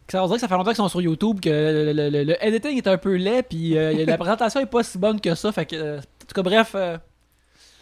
Que 0.07 0.13
ça, 0.13 0.23
on 0.25 0.27
dirait 0.27 0.37
que 0.39 0.41
ça 0.41 0.49
fait 0.49 0.55
longtemps 0.55 0.71
qu'ils 0.71 0.77
sont 0.77 0.89
sur 0.89 1.01
YouTube, 1.01 1.41
que 1.41 1.49
le, 1.49 1.93
le- 1.93 2.11
le- 2.11 2.25
le 2.25 2.45
editing 2.45 2.77
est 2.79 2.87
un 2.89 2.99
peu 2.99 3.15
laid, 3.17 3.43
puis 3.45 3.79
euh, 3.79 4.05
la 4.05 4.19
présentation 4.19 4.61
est 4.61 4.67
pas 4.67 4.83
si 4.83 4.99
bonne 4.99 5.21
que 5.21 5.35
ça. 5.37 5.53
Fait 5.53 5.67
que, 5.67 5.77
euh, 5.77 5.99
en 5.99 6.27
tout 6.27 6.35
cas, 6.35 6.43
bref, 6.43 6.73
euh, 6.75 6.99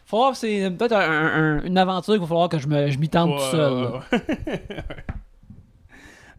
faut 0.04 0.18
voir, 0.18 0.36
c'est 0.36 0.70
peut-être 0.70 0.92
un- 0.92 1.00
un- 1.00 1.58
un- 1.58 1.62
une 1.64 1.78
aventure 1.78 2.12
qu'il 2.14 2.20
va 2.20 2.26
falloir 2.26 2.48
que 2.50 2.58
je 2.58 2.68
m'y 2.98 3.08
tente 3.08 3.36
tout 3.36 3.42
seul. 3.50 3.72
ouais, 3.72 3.82
là. 3.82 4.02
ouais. 4.12 4.64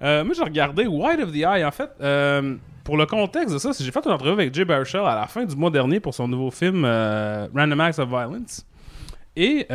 Euh, 0.01 0.23
moi, 0.23 0.33
j'ai 0.33 0.43
regardé 0.43 0.87
White 0.87 1.19
of 1.19 1.31
the 1.31 1.37
Eye. 1.37 1.65
En 1.65 1.71
fait, 1.71 1.91
euh, 2.01 2.55
pour 2.83 2.97
le 2.97 3.05
contexte 3.05 3.53
de 3.53 3.59
ça, 3.59 3.71
j'ai 3.77 3.91
fait 3.91 4.05
une 4.05 4.11
entrevue 4.11 4.31
avec 4.31 4.53
Jay 4.53 4.65
Baruchel 4.65 5.01
à 5.01 5.15
la 5.15 5.27
fin 5.27 5.45
du 5.45 5.55
mois 5.55 5.69
dernier 5.69 5.99
pour 5.99 6.13
son 6.13 6.27
nouveau 6.27 6.51
film 6.51 6.83
euh, 6.85 7.47
Random 7.53 7.79
Acts 7.81 7.99
of 7.99 8.09
Violence. 8.09 8.65
Et 9.35 9.67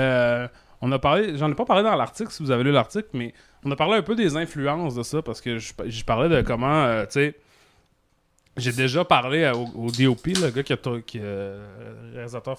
on 0.80 0.92
a 0.92 0.98
parlé, 0.98 1.36
j'en 1.38 1.50
ai 1.50 1.54
pas 1.54 1.64
parlé 1.64 1.82
dans 1.82 1.94
l'article 1.94 2.30
si 2.30 2.42
vous 2.42 2.50
avez 2.50 2.62
lu 2.62 2.70
l'article, 2.70 3.08
mais 3.14 3.32
on 3.64 3.70
a 3.70 3.76
parlé 3.76 3.94
un 3.94 4.02
peu 4.02 4.14
des 4.14 4.36
influences 4.36 4.94
de 4.94 5.02
ça 5.02 5.22
parce 5.22 5.40
que 5.40 5.56
je, 5.56 6.04
parlais 6.04 6.28
de 6.28 6.42
comment, 6.42 7.04
tu 7.04 7.12
sais, 7.12 7.36
j'ai 8.58 8.72
déjà 8.72 9.02
parlé 9.02 9.50
au, 9.54 9.90
DOP, 9.90 10.26
le 10.26 10.50
gars 10.50 10.62
qui 10.62 10.72
est 10.74 11.04
qui, 11.06 11.20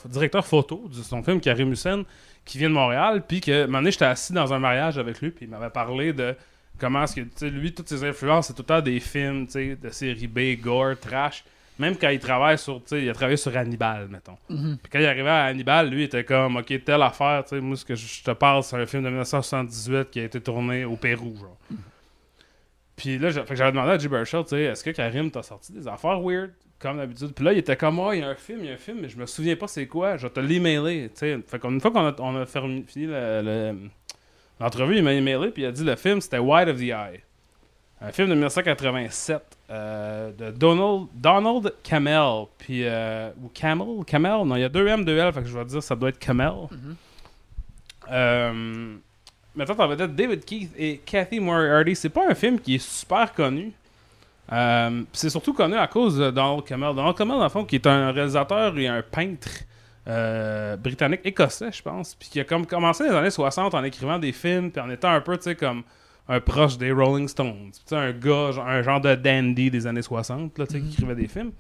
directeur 0.09 0.45
photo 0.45 0.89
de 0.89 1.03
son 1.03 1.21
film, 1.21 1.39
Karim 1.39 1.71
Hussein, 1.71 2.03
qui 2.45 2.57
vient 2.57 2.69
de 2.69 2.73
Montréal, 2.73 3.23
puis 3.27 3.41
que, 3.41 3.65
un 3.65 3.67
moment 3.67 3.87
j'étais 3.91 4.05
assis 4.05 4.33
dans 4.33 4.51
un 4.53 4.59
mariage 4.59 4.97
avec 4.97 5.21
lui, 5.21 5.29
puis 5.29 5.45
il 5.45 5.51
m'avait 5.51 5.69
parlé 5.69 6.11
de 6.11 6.35
comment 6.79 7.03
est-ce 7.03 7.15
que, 7.15 7.21
tu 7.21 7.29
sais, 7.35 7.49
lui, 7.49 7.73
toutes 7.73 7.89
ses 7.89 8.03
influences, 8.03 8.47
c'est 8.47 8.53
tout 8.53 8.61
le 8.61 8.67
temps 8.67 8.81
des 8.81 8.99
films, 8.99 9.45
tu 9.45 9.51
sais, 9.53 9.75
de 9.75 9.89
série 9.89 10.27
B, 10.27 10.59
gore, 10.61 10.97
trash. 10.99 11.43
Même 11.77 11.97
quand 11.97 12.07
il 12.09 12.19
travaille 12.19 12.57
sur, 12.57 12.75
tu 12.77 12.87
sais, 12.87 13.03
il 13.03 13.09
a 13.09 13.13
travaillé 13.13 13.35
sur 13.35 13.55
Hannibal, 13.55 14.07
mettons. 14.07 14.37
Mhm. 14.49 14.77
Puis 14.81 14.89
quand 14.89 14.99
il 14.99 15.05
arrivait 15.05 15.29
à 15.29 15.43
Hannibal, 15.45 15.89
lui, 15.89 16.01
il 16.01 16.05
était 16.05 16.23
comme, 16.23 16.55
OK, 16.55 16.73
telle 16.85 17.01
affaire, 17.01 17.43
tu 17.43 17.49
sais, 17.55 17.59
moi, 17.61 17.75
ce 17.75 17.83
que 17.83 17.95
je 17.95 18.23
te 18.23 18.31
parle, 18.31 18.63
c'est 18.63 18.77
un 18.77 18.85
film 18.85 19.03
de 19.03 19.09
1978 19.09 20.09
qui 20.09 20.19
a 20.21 20.23
été 20.23 20.39
tourné 20.39 20.85
au 20.85 20.95
Pérou, 20.95 21.35
genre. 21.35 21.57
Puis 22.95 23.17
là, 23.17 23.29
j'avais 23.29 23.71
demandé 23.73 23.91
à 23.91 23.97
Jay 23.97 24.07
Baruchel, 24.07 24.43
tu 24.43 24.51
sais, 24.51 24.61
est-ce 24.63 24.83
que 24.83 24.91
Karim 24.91 25.29
t'a 25.29 25.43
sorti 25.43 25.73
des 25.73 25.85
affaires 25.85 26.21
weird, 26.21 26.51
comme 26.79 26.95
d'habitude? 26.97 27.33
Puis 27.35 27.43
là, 27.43 27.51
il 27.51 27.57
était 27.59 27.75
comme, 27.75 27.99
oh, 27.99 28.13
il 28.13 28.19
y 28.19 28.23
a 28.23 28.29
un 28.29 28.35
film, 28.35 28.59
il 28.61 28.67
y 28.67 28.69
a 28.69 28.75
un 28.75 28.77
film, 28.77 28.99
mais 29.01 29.09
je 29.09 29.17
me 29.17 29.25
souviens 29.25 29.57
pas 29.57 29.67
c'est 29.67 29.85
quoi, 29.85 30.15
je 30.15 30.27
vais 30.27 30.33
te 30.33 30.39
l'emailer, 30.39 31.09
tu 31.09 31.19
sais. 31.19 31.37
Fait 31.45 31.59
qu'une 31.59 31.81
fois 31.81 31.91
qu'on 31.91 32.07
a, 32.07 32.15
on 32.19 32.37
a 32.37 32.45
fini 32.45 33.05
le- 33.05 33.41
le- 33.43 33.89
l'entrevue, 34.59 34.97
il 34.97 35.03
m'a 35.03 35.13
emailé, 35.13 35.49
puis 35.51 35.63
il 35.63 35.65
a 35.65 35.71
dit 35.71 35.83
le 35.83 35.95
film, 35.95 36.21
c'était 36.21 36.39
White 36.39 36.69
of 36.69 36.77
the 36.77 36.83
Eye. 36.83 37.21
Un 38.01 38.11
film 38.11 38.29
de 38.29 38.33
1987 38.33 39.41
euh, 39.69 40.31
de 40.31 40.51
Donald, 40.51 41.07
Donald 41.13 41.73
Camel. 41.81 42.45
Puis, 42.57 42.81
euh, 42.83 43.31
ou 43.41 43.49
Camel? 43.53 44.03
Camel 44.05 44.45
Non, 44.45 44.55
il 44.55 44.61
y 44.61 44.65
a 44.65 44.69
deux 44.69 44.87
M, 44.87 45.05
deux 45.05 45.17
L, 45.17 45.31
fait 45.33 45.41
que 45.41 45.47
je 45.47 45.57
vais 45.57 45.65
dire 45.65 45.81
ça 45.81 45.95
doit 45.95 46.09
être 46.09 46.19
Camel. 46.19 46.53
Mhm. 46.71 46.95
Euh, 48.11 48.95
Maintenant, 49.55 49.75
t'en 49.75 49.87
vedette 49.87 50.13
David 50.13 50.43
Keith 50.43 50.71
et 50.77 50.97
Kathy 50.97 51.39
Moriarty. 51.39 51.95
C'est 51.95 52.09
pas 52.09 52.29
un 52.29 52.35
film 52.35 52.59
qui 52.59 52.75
est 52.75 52.85
super 52.85 53.31
connu. 53.33 53.71
Euh, 54.51 55.03
c'est 55.13 55.29
surtout 55.29 55.53
connu 55.53 55.75
à 55.75 55.87
cause 55.87 56.17
de 56.17 56.29
Donald 56.29 56.65
Camel. 56.65 56.93
Donald 56.93 57.15
Camel, 57.15 57.37
dans 57.37 57.43
le 57.43 57.49
fond, 57.49 57.63
qui 57.63 57.75
est 57.75 57.87
un 57.87 58.11
réalisateur 58.11 58.77
et 58.77 58.87
un 58.87 59.01
peintre 59.01 59.49
euh, 60.07 60.77
britannique, 60.77 61.21
écossais, 61.23 61.71
je 61.71 61.81
pense. 61.81 62.15
Puis 62.15 62.29
qui 62.29 62.39
a 62.39 62.43
comme 62.43 62.65
commencé 62.65 63.03
dans 63.05 63.11
les 63.11 63.17
années 63.17 63.29
60 63.31 63.73
en 63.73 63.83
écrivant 63.83 64.19
des 64.19 64.31
films, 64.31 64.71
puis 64.71 64.81
en 64.81 64.89
étant 64.89 65.09
un 65.09 65.21
peu, 65.21 65.35
tu 65.37 65.43
sais, 65.43 65.55
comme 65.55 65.83
un 66.27 66.39
proche 66.39 66.77
des 66.77 66.91
Rolling 66.91 67.27
Stones. 67.27 67.71
Tu 67.73 67.79
sais, 67.85 67.95
un 67.95 68.11
gars, 68.11 68.51
un 68.65 68.81
genre 68.81 69.01
de 69.01 69.15
dandy 69.15 69.69
des 69.71 69.85
années 69.87 70.01
60, 70.01 70.57
là, 70.57 70.67
tu 70.67 70.73
sais, 70.73 70.79
qui 70.79 70.85
Mhm. 70.85 70.91
écrivait 70.93 71.15
des 71.15 71.27
films. 71.27 71.51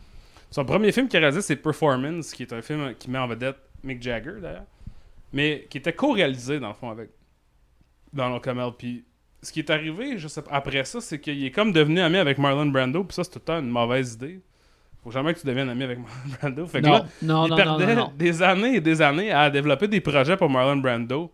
Son 0.51 0.63
premier 0.65 0.91
film 0.91 1.07
qu'il 1.07 1.17
a 1.17 1.21
réalisé, 1.21 1.41
c'est 1.41 1.55
Performance, 1.55 2.31
qui 2.33 2.43
est 2.43 2.53
un 2.53 2.61
film 2.61 2.93
qui 2.97 3.09
met 3.09 3.17
en 3.19 3.27
vedette 3.27 3.57
Mick 3.83 4.01
Jagger, 4.01 4.35
d'ailleurs. 4.41 4.65
Mais 5.33 5.67
qui 5.69 5.77
était 5.79 5.93
co-réalisé, 5.93 6.59
dans 6.59 6.69
le 6.69 6.73
fond, 6.75 6.89
avec 6.89 7.09
Donald 8.13 8.41
Camel. 8.41 8.71
Puis 8.77 9.03
ce 9.41 9.51
qui 9.51 9.59
est 9.59 9.69
arrivé, 9.69 10.17
je 10.17 10.27
sais 10.27 10.41
pas, 10.41 10.51
après 10.51 10.83
ça, 10.85 11.01
c'est 11.01 11.19
qu'il 11.19 11.43
est 11.43 11.51
comme 11.51 11.71
devenu 11.71 11.99
ami 11.99 12.17
avec 12.17 12.37
Marlon 12.37 12.67
Brando, 12.67 13.03
puis 13.03 13.13
ça, 13.15 13.23
c'est 13.23 13.31
tout 13.31 13.39
le 13.39 13.45
temps 13.45 13.59
une 13.59 13.69
mauvaise 13.69 14.13
idée. 14.13 14.39
Faut 15.05 15.11
jamais 15.11 15.35
que 15.35 15.39
tu 15.39 15.45
deviennes 15.45 15.69
ami 15.69 15.83
avec 15.83 15.99
Marlon 15.99 16.35
Brando. 16.41 16.65
Fait 16.65 16.81
que 16.81 16.87
Non, 16.87 16.93
là, 16.93 17.05
non, 17.21 17.45
il 17.45 17.49
non, 17.51 17.55
perdait 17.55 17.95
des 18.17 18.41
années 18.41 18.75
et 18.77 18.81
des 18.81 19.03
années 19.03 19.31
à 19.31 19.51
développer 19.51 19.87
des 19.87 20.01
projets 20.01 20.35
pour 20.35 20.49
Marlon 20.49 20.77
Brando, 20.77 21.31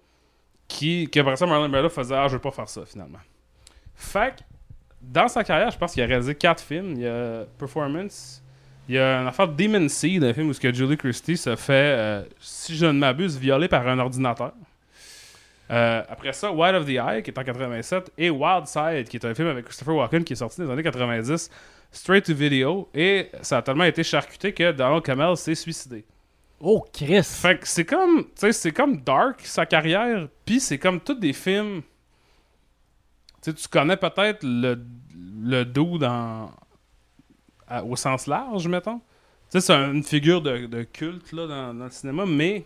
qui, 0.67 1.07
qui 1.09 1.19
après 1.21 1.37
ça, 1.37 1.45
Marlon 1.45 1.69
Brando 1.69 1.87
faisait 1.87 2.15
Ah, 2.15 2.27
je 2.27 2.33
veux 2.33 2.41
pas 2.41 2.51
faire 2.51 2.67
ça, 2.67 2.81
finalement. 2.85 3.19
Fait 3.95 4.35
que, 4.35 4.41
dans 5.01 5.29
sa 5.29 5.45
carrière, 5.45 5.71
je 5.71 5.77
pense 5.77 5.93
qu'il 5.93 6.03
a 6.03 6.05
réalisé 6.05 6.35
quatre 6.35 6.61
films. 6.61 6.95
Il 6.97 7.03
y 7.03 7.07
a 7.07 7.45
Performance, 7.57 8.43
il 8.89 8.95
y 8.95 8.99
a 8.99 9.21
une 9.21 9.27
affaire 9.27 9.47
de 9.47 9.55
Demon 9.55 9.87
Seed, 9.87 10.21
un 10.21 10.33
film 10.33 10.49
où 10.49 10.53
ce 10.53 10.59
que 10.59 10.73
Julie 10.73 10.97
Christie 10.97 11.37
se 11.37 11.55
fait, 11.55 11.95
euh, 11.97 12.23
si 12.41 12.75
je 12.75 12.87
ne 12.87 12.91
m'abuse, 12.91 13.37
violer 13.37 13.69
par 13.69 13.87
un 13.87 13.99
ordinateur. 13.99 14.51
Euh, 15.69 16.03
après 16.09 16.33
ça, 16.33 16.51
Wild 16.51 16.75
of 16.75 16.85
the 16.85 16.89
Eye, 16.89 17.23
qui 17.23 17.31
est 17.31 17.39
en 17.39 17.43
87, 17.45 18.11
et 18.17 18.29
Wild 18.29 18.67
Side, 18.67 19.07
qui 19.07 19.15
est 19.15 19.25
un 19.25 19.33
film 19.33 19.47
avec 19.47 19.63
Christopher 19.63 19.95
Walken 19.95 20.25
qui 20.25 20.33
est 20.33 20.35
sorti 20.35 20.59
dans 20.59 20.65
les 20.65 20.73
années 20.73 20.83
90, 20.83 21.49
straight 21.91 22.25
to 22.25 22.33
video, 22.33 22.89
et 22.93 23.29
ça 23.41 23.57
a 23.57 23.61
tellement 23.61 23.83
été 23.83 24.03
charcuté 24.03 24.53
que 24.53 24.71
Donald 24.71 25.03
Camel 25.03 25.35
s'est 25.37 25.55
suicidé. 25.55 26.05
Oh, 26.59 26.85
Chris. 26.93 27.23
Fait 27.23 27.57
que 27.59 27.67
c'est 27.67 27.85
comme, 27.85 28.23
tu 28.25 28.29
sais, 28.35 28.51
c'est 28.53 28.71
comme 28.71 29.01
Dark, 29.01 29.41
sa 29.41 29.65
carrière, 29.65 30.27
puis 30.45 30.59
c'est 30.59 30.77
comme 30.77 30.99
tous 31.01 31.15
des 31.15 31.33
films. 31.33 31.81
Tu 33.41 33.49
sais, 33.49 33.53
tu 33.55 33.67
connais 33.67 33.97
peut-être 33.97 34.43
le, 34.43 34.79
le 35.43 36.05
en- 36.05 36.51
à- 37.67 37.83
au 37.83 37.95
sens 37.95 38.27
large, 38.27 38.67
mettons. 38.67 39.01
C'est 39.49 39.69
une 39.71 40.03
figure 40.03 40.41
de, 40.41 40.65
de 40.67 40.83
culte 40.83 41.31
là, 41.33 41.47
dans, 41.47 41.73
dans 41.73 41.85
le 41.85 41.91
cinéma, 41.91 42.25
mais 42.25 42.63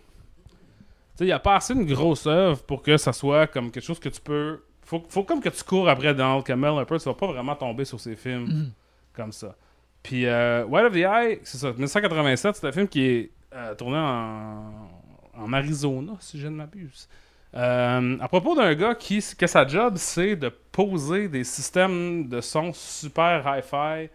il 1.20 1.26
n'y 1.28 1.32
a 1.32 1.40
pas 1.40 1.56
assez 1.56 1.74
une 1.74 1.86
grosse 1.86 2.28
œuvre 2.28 2.62
pour 2.64 2.82
que 2.84 2.98
ça 2.98 3.14
soit 3.14 3.48
comme 3.48 3.72
quelque 3.72 3.86
chose 3.86 4.00
que 4.00 4.10
tu 4.10 4.20
peux. 4.22 4.62
Faut, 4.84 5.04
faut 5.10 5.24
comme 5.24 5.42
que 5.42 5.50
tu 5.50 5.64
cours 5.64 5.88
après 5.90 6.14
Donald 6.14 6.44
Camel 6.44 6.78
un 6.78 6.86
peu, 6.86 7.00
tu 7.00 7.06
vas 7.06 7.16
pas 7.16 7.28
vraiment 7.28 7.56
tomber 7.56 7.86
sur 7.86 8.00
ces 8.00 8.16
films 8.16 8.44
Mhm. 8.46 8.72
Comme 9.16 9.32
ça. 9.32 9.56
Puis 10.04 10.26
euh, 10.26 10.64
Wild 10.66 10.88
of 10.88 10.94
the 10.94 10.98
Eye, 10.98 11.40
c'est 11.44 11.58
ça, 11.58 11.72
1987, 11.72 12.56
c'est 12.58 12.68
un 12.68 12.72
film 12.72 12.88
qui 12.88 13.06
est 13.06 13.32
euh, 13.54 13.74
tourné 13.76 13.98
en, 13.98 14.90
en 15.36 15.54
Arizona, 15.54 16.14
si 16.20 16.40
je 16.40 16.48
ne 16.48 16.56
m'abuse. 16.56 17.08
Euh, 17.56 18.18
à 18.20 18.28
propos 18.28 18.56
d'un 18.56 18.74
gars 18.76 18.96
qui, 18.96 19.24
que 19.38 19.48
sa 19.48 19.66
job, 19.66 19.96
c'est 19.98 20.36
de 20.36 20.50
poser 20.50 21.28
des 21.30 21.44
systèmes 21.44 22.28
de 22.28 22.42
son 22.42 22.74
super 22.74 23.44
hi-fi, 23.48 24.10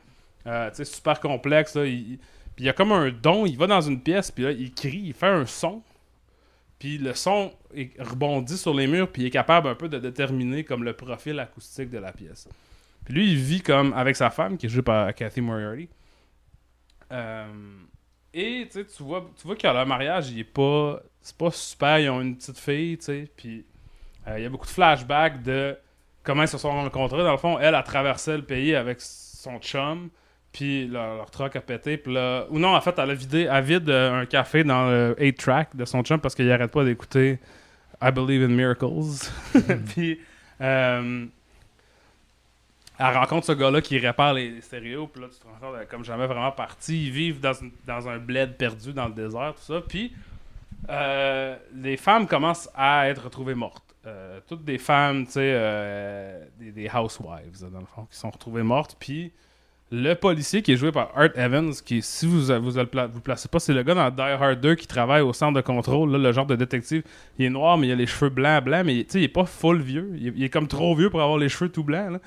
super 0.84 1.18
complexes. 1.20 1.74
là. 1.74 1.84
Il- 1.86 2.18
puis 2.54 2.64
il 2.64 2.66
y 2.66 2.70
a 2.70 2.72
comme 2.74 2.92
un 2.92 3.10
don, 3.10 3.46
il 3.46 3.56
va 3.56 3.66
dans 3.66 3.80
une 3.80 4.00
pièce, 4.00 4.30
puis 4.30 4.44
là, 4.44 4.50
il 4.50 4.72
crie, 4.74 5.02
il 5.06 5.14
fait 5.14 5.28
un 5.28 5.46
son. 5.46 5.82
Puis 6.78 6.98
le 6.98 7.14
son 7.14 7.52
rebondit 7.98 8.56
sur 8.58 8.74
les 8.74 8.86
murs, 8.86 9.08
puis 9.10 9.22
il 9.22 9.26
est 9.26 9.30
capable 9.30 9.68
un 9.68 9.74
peu 9.74 9.88
de 9.88 9.98
déterminer 9.98 10.64
comme 10.64 10.84
le 10.84 10.92
profil 10.92 11.38
acoustique 11.38 11.90
de 11.90 11.98
la 11.98 12.12
pièce. 12.12 12.48
Puis 13.04 13.14
lui, 13.14 13.32
il 13.32 13.36
vit 13.36 13.60
comme 13.60 13.92
avec 13.92 14.16
sa 14.16 14.30
femme, 14.30 14.56
qui 14.56 14.66
est 14.66 14.68
jouée 14.68 14.82
par 14.82 15.14
Kathy 15.14 15.40
Moriarty. 15.40 15.88
Euh, 17.12 17.46
et 18.32 18.68
tu 18.70 19.02
vois, 19.02 19.28
tu 19.36 19.46
vois 19.46 19.56
que 19.56 19.66
leur 19.66 19.86
mariage, 19.86 20.30
il 20.30 20.40
est 20.40 20.44
pas. 20.44 21.00
C'est 21.20 21.36
pas 21.36 21.50
super. 21.50 21.98
Ils 21.98 22.08
ont 22.10 22.20
une 22.20 22.36
petite 22.36 22.58
fille, 22.58 22.96
tu 22.98 23.04
sais. 23.04 23.28
Puis 23.36 23.64
euh, 24.28 24.38
il 24.38 24.42
y 24.42 24.46
a 24.46 24.48
beaucoup 24.48 24.66
de 24.66 24.70
flashbacks 24.70 25.42
de 25.42 25.76
comment 26.22 26.42
ils 26.42 26.48
se 26.48 26.58
sont 26.58 26.70
rencontrés. 26.70 27.18
Dans 27.18 27.32
le 27.32 27.38
fond, 27.38 27.58
elle 27.58 27.74
a 27.74 27.82
traversé 27.82 28.36
le 28.36 28.44
pays 28.44 28.74
avec 28.74 29.00
son 29.00 29.58
chum. 29.58 30.10
Puis 30.52 30.88
leur, 30.88 31.16
leur 31.16 31.30
truck 31.30 31.56
a 31.56 31.60
pété. 31.60 31.96
Puis 31.96 32.12
là, 32.12 32.46
ou 32.50 32.58
non, 32.58 32.74
en 32.74 32.80
fait, 32.80 32.98
elle 32.98 33.10
a 33.10 33.14
vidé, 33.14 33.48
elle 33.50 33.64
vide 33.64 33.88
euh, 33.88 34.22
un 34.22 34.26
café 34.26 34.64
dans 34.64 34.88
le 34.88 35.14
8-track 35.18 35.76
de 35.76 35.84
son 35.84 36.02
chum 36.02 36.20
parce 36.20 36.34
qu'il 36.34 36.50
arrête 36.50 36.70
pas 36.70 36.84
d'écouter 36.84 37.38
I 38.02 38.10
Believe 38.10 38.42
in 38.42 38.48
Miracles. 38.48 39.30
puis 39.94 40.20
euh, 40.60 41.26
elle 43.00 43.16
rencontre 43.16 43.46
ce 43.46 43.52
gars-là 43.52 43.80
qui 43.80 43.98
répare 43.98 44.34
les, 44.34 44.60
stéréos. 44.60 45.06
Puis 45.06 45.22
là, 45.22 45.28
tu 45.28 45.38
te 45.38 45.46
rends 45.46 45.72
compte, 45.72 45.88
comme 45.88 46.04
jamais 46.04 46.26
vraiment 46.26 46.52
parti. 46.52 47.06
Ils 47.06 47.10
vivent 47.10 47.40
dans, 47.40 48.08
un 48.08 48.18
bled 48.18 48.56
perdu 48.56 48.92
dans 48.92 49.08
le 49.08 49.14
désert, 49.14 49.54
tout 49.54 49.72
ça. 49.72 49.80
Puis 49.80 50.12
euh, 50.90 51.56
les 51.74 51.96
femmes 51.96 52.26
commencent 52.26 52.68
à 52.74 53.08
être 53.08 53.24
retrouvées 53.24 53.54
mortes. 53.54 53.84
Euh, 54.06 54.40
toutes 54.46 54.64
des 54.64 54.78
femmes, 54.78 55.26
tu 55.26 55.32
sais, 55.32 55.40
euh, 55.54 56.44
des, 56.58 56.88
housewives, 56.88 57.70
dans 57.72 57.80
le 57.80 57.86
fond, 57.86 58.06
qui 58.10 58.18
sont 58.18 58.30
retrouvées 58.30 58.62
mortes. 58.62 58.96
Puis 58.98 59.32
le 59.90 60.12
policier 60.12 60.60
qui 60.60 60.72
est 60.72 60.76
joué 60.76 60.92
par 60.92 61.10
Art 61.16 61.36
Evans, 61.36 61.72
qui, 61.84 62.02
si 62.02 62.26
vous 62.26 62.42
vous, 62.42 62.78
le 62.78 63.20
placez 63.20 63.48
pas, 63.48 63.60
c'est 63.60 63.72
le 63.72 63.82
gars 63.82 63.94
dans 63.94 64.10
Die 64.10 64.20
Hard 64.20 64.60
2 64.60 64.74
qui 64.74 64.86
travaille 64.86 65.22
au 65.22 65.32
centre 65.32 65.54
de 65.54 65.62
contrôle, 65.62 66.12
là, 66.12 66.18
le 66.18 66.32
genre 66.32 66.46
de 66.46 66.56
détective. 66.56 67.02
Il 67.38 67.46
est 67.46 67.50
noir, 67.50 67.78
mais 67.78 67.88
il 67.88 67.92
a 67.92 67.96
les 67.96 68.06
cheveux 68.06 68.30
blancs, 68.30 68.64
blancs, 68.64 68.84
mais 68.84 69.06
il 69.12 69.22
est 69.22 69.28
pas 69.28 69.46
full 69.46 69.80
vieux. 69.80 70.12
Il 70.16 70.34
il 70.36 70.44
est 70.44 70.50
comme 70.50 70.68
trop 70.68 70.94
vieux 70.94 71.08
pour 71.08 71.22
avoir 71.22 71.38
les 71.38 71.48
cheveux 71.48 71.70
tout 71.70 71.84
blancs. 71.84 72.12
Là. 72.12 72.18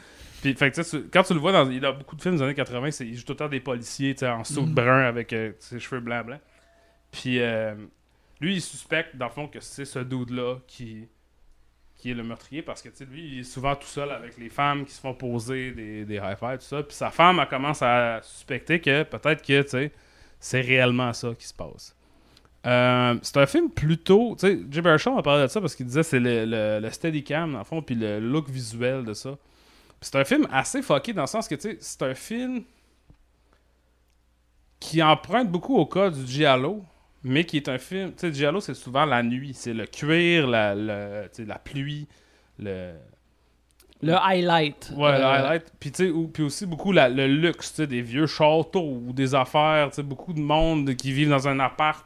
Puis, 0.43 0.53
fait 0.55 0.71
que, 0.71 0.97
quand 1.09 1.23
tu 1.23 1.33
le 1.33 1.39
vois 1.39 1.53
dans, 1.53 1.69
il 1.71 1.85
a 1.85 1.93
beaucoup 1.93 2.17
de 2.17 2.21
films 2.21 2.35
des 2.35 2.41
années 2.41 2.53
80, 2.53 2.91
c'est, 2.91 3.07
il 3.07 3.15
joue 3.15 3.23
tout 3.23 3.31
le 3.31 3.37
temps 3.37 3.47
des 3.47 3.61
policiers 3.61 4.13
en 4.23 4.43
saut 4.43 4.63
Mhm. 4.63 4.73
brun 4.73 5.03
avec 5.05 5.31
euh, 5.31 5.53
ses 5.57 5.79
cheveux 5.79 6.01
blancs, 6.01 6.25
blancs. 6.25 6.41
Puis 7.13 7.39
euh, 7.39 7.73
lui, 8.41 8.55
il 8.55 8.61
suspecte, 8.61 9.15
dans 9.15 9.27
le 9.27 9.31
fond, 9.31 9.47
que 9.47 9.61
c'est 9.61 9.85
ce 9.85 9.99
dude-là 9.99 10.57
qui, 10.67 11.07
qui 11.95 12.11
est 12.11 12.13
le 12.13 12.23
meurtrier 12.23 12.61
parce 12.61 12.81
que, 12.81 12.89
lui, 13.05 13.35
il 13.35 13.39
est 13.39 13.43
souvent 13.43 13.73
tout 13.77 13.87
seul 13.87 14.11
avec 14.11 14.37
les 14.37 14.49
femmes 14.49 14.83
qui 14.83 14.91
se 14.91 14.99
font 14.99 15.13
poser 15.13 15.71
des, 15.71 16.03
des 16.03 16.15
high-fives, 16.15 16.57
tout 16.57 16.65
ça. 16.65 16.83
Puis 16.83 16.93
sa 16.97 17.09
femme, 17.09 17.39
elle 17.39 17.47
commence 17.47 17.81
à 17.81 18.19
suspecter 18.21 18.81
que 18.81 19.03
peut-être 19.03 19.41
que, 19.45 19.89
c'est 20.41 20.59
réellement 20.59 21.13
ça 21.13 21.29
qui 21.39 21.47
se 21.47 21.53
passe. 21.53 21.95
Euh, 22.65 23.15
c'est 23.21 23.37
un 23.37 23.45
film 23.45 23.69
plutôt. 23.69 24.35
Tu 24.37 24.45
sais, 24.45 24.59
Jay 24.69 24.81
Baruchel 24.81 25.13
a 25.17 25.21
parlé 25.21 25.43
de 25.43 25.47
ça 25.47 25.61
parce 25.61 25.73
qu'il 25.73 25.85
disait 25.85 26.03
c'est 26.03 26.19
le, 26.19 26.43
le, 26.43 26.79
le 26.81 26.89
Steadicam, 26.89 27.53
dans 27.53 27.59
le 27.59 27.63
fond, 27.63 27.81
puis 27.81 27.95
le 27.95 28.19
look 28.19 28.49
visuel 28.49 29.05
de 29.05 29.13
ça. 29.13 29.37
C'est 30.03 30.15
un 30.17 30.25
film 30.25 30.47
assez 30.51 30.81
fucké 30.81 31.13
dans 31.13 31.21
le 31.23 31.27
sens 31.27 31.47
que, 31.47 31.55
tu 31.55 31.61
sais, 31.61 31.77
c'est 31.79 32.01
un 32.03 32.13
film 32.13 32.63
qui 34.79 35.01
emprunte 35.01 35.49
beaucoup 35.49 35.75
au 35.77 35.85
cas 35.85 36.09
du 36.09 36.25
Giallo, 36.27 36.83
mais 37.23 37.45
qui 37.45 37.57
est 37.57 37.69
un 37.69 37.77
film. 37.77 38.11
Tu 38.11 38.19
sais, 38.27 38.33
Giallo, 38.33 38.59
c'est 38.59 38.73
souvent 38.73 39.05
la 39.05 39.23
nuit. 39.23 39.53
C'est 39.53 39.73
le 39.73 39.85
cuir, 39.85 40.45
la, 40.47 40.75
le- 40.75 41.29
la 41.45 41.59
pluie, 41.59 42.07
le. 42.59 42.93
Le 44.01 44.15
highlight. 44.15 44.91
Ouais, 44.97 45.17
le 45.17 45.23
Euh, 45.23 45.31
highlight. 45.31 45.71
Puis, 45.79 45.91
tu 45.93 46.03
sais, 46.05 46.09
ou- 46.11 46.27
puis 46.27 46.43
aussi 46.43 46.65
beaucoup 46.65 46.91
la- 46.91 47.07
le 47.07 47.25
luxe, 47.25 47.69
tu 47.69 47.75
sais, 47.77 47.87
des 47.87 48.01
vieux 48.01 48.27
châteaux 48.27 48.99
ou 49.07 49.13
des 49.13 49.33
affaires, 49.33 49.89
tu 49.91 49.95
sais, 49.95 50.03
beaucoup 50.03 50.33
de 50.33 50.41
monde 50.41 50.93
qui 50.95 51.13
vivent 51.13 51.29
dans 51.29 51.47
un 51.47 51.57
appart 51.61 52.05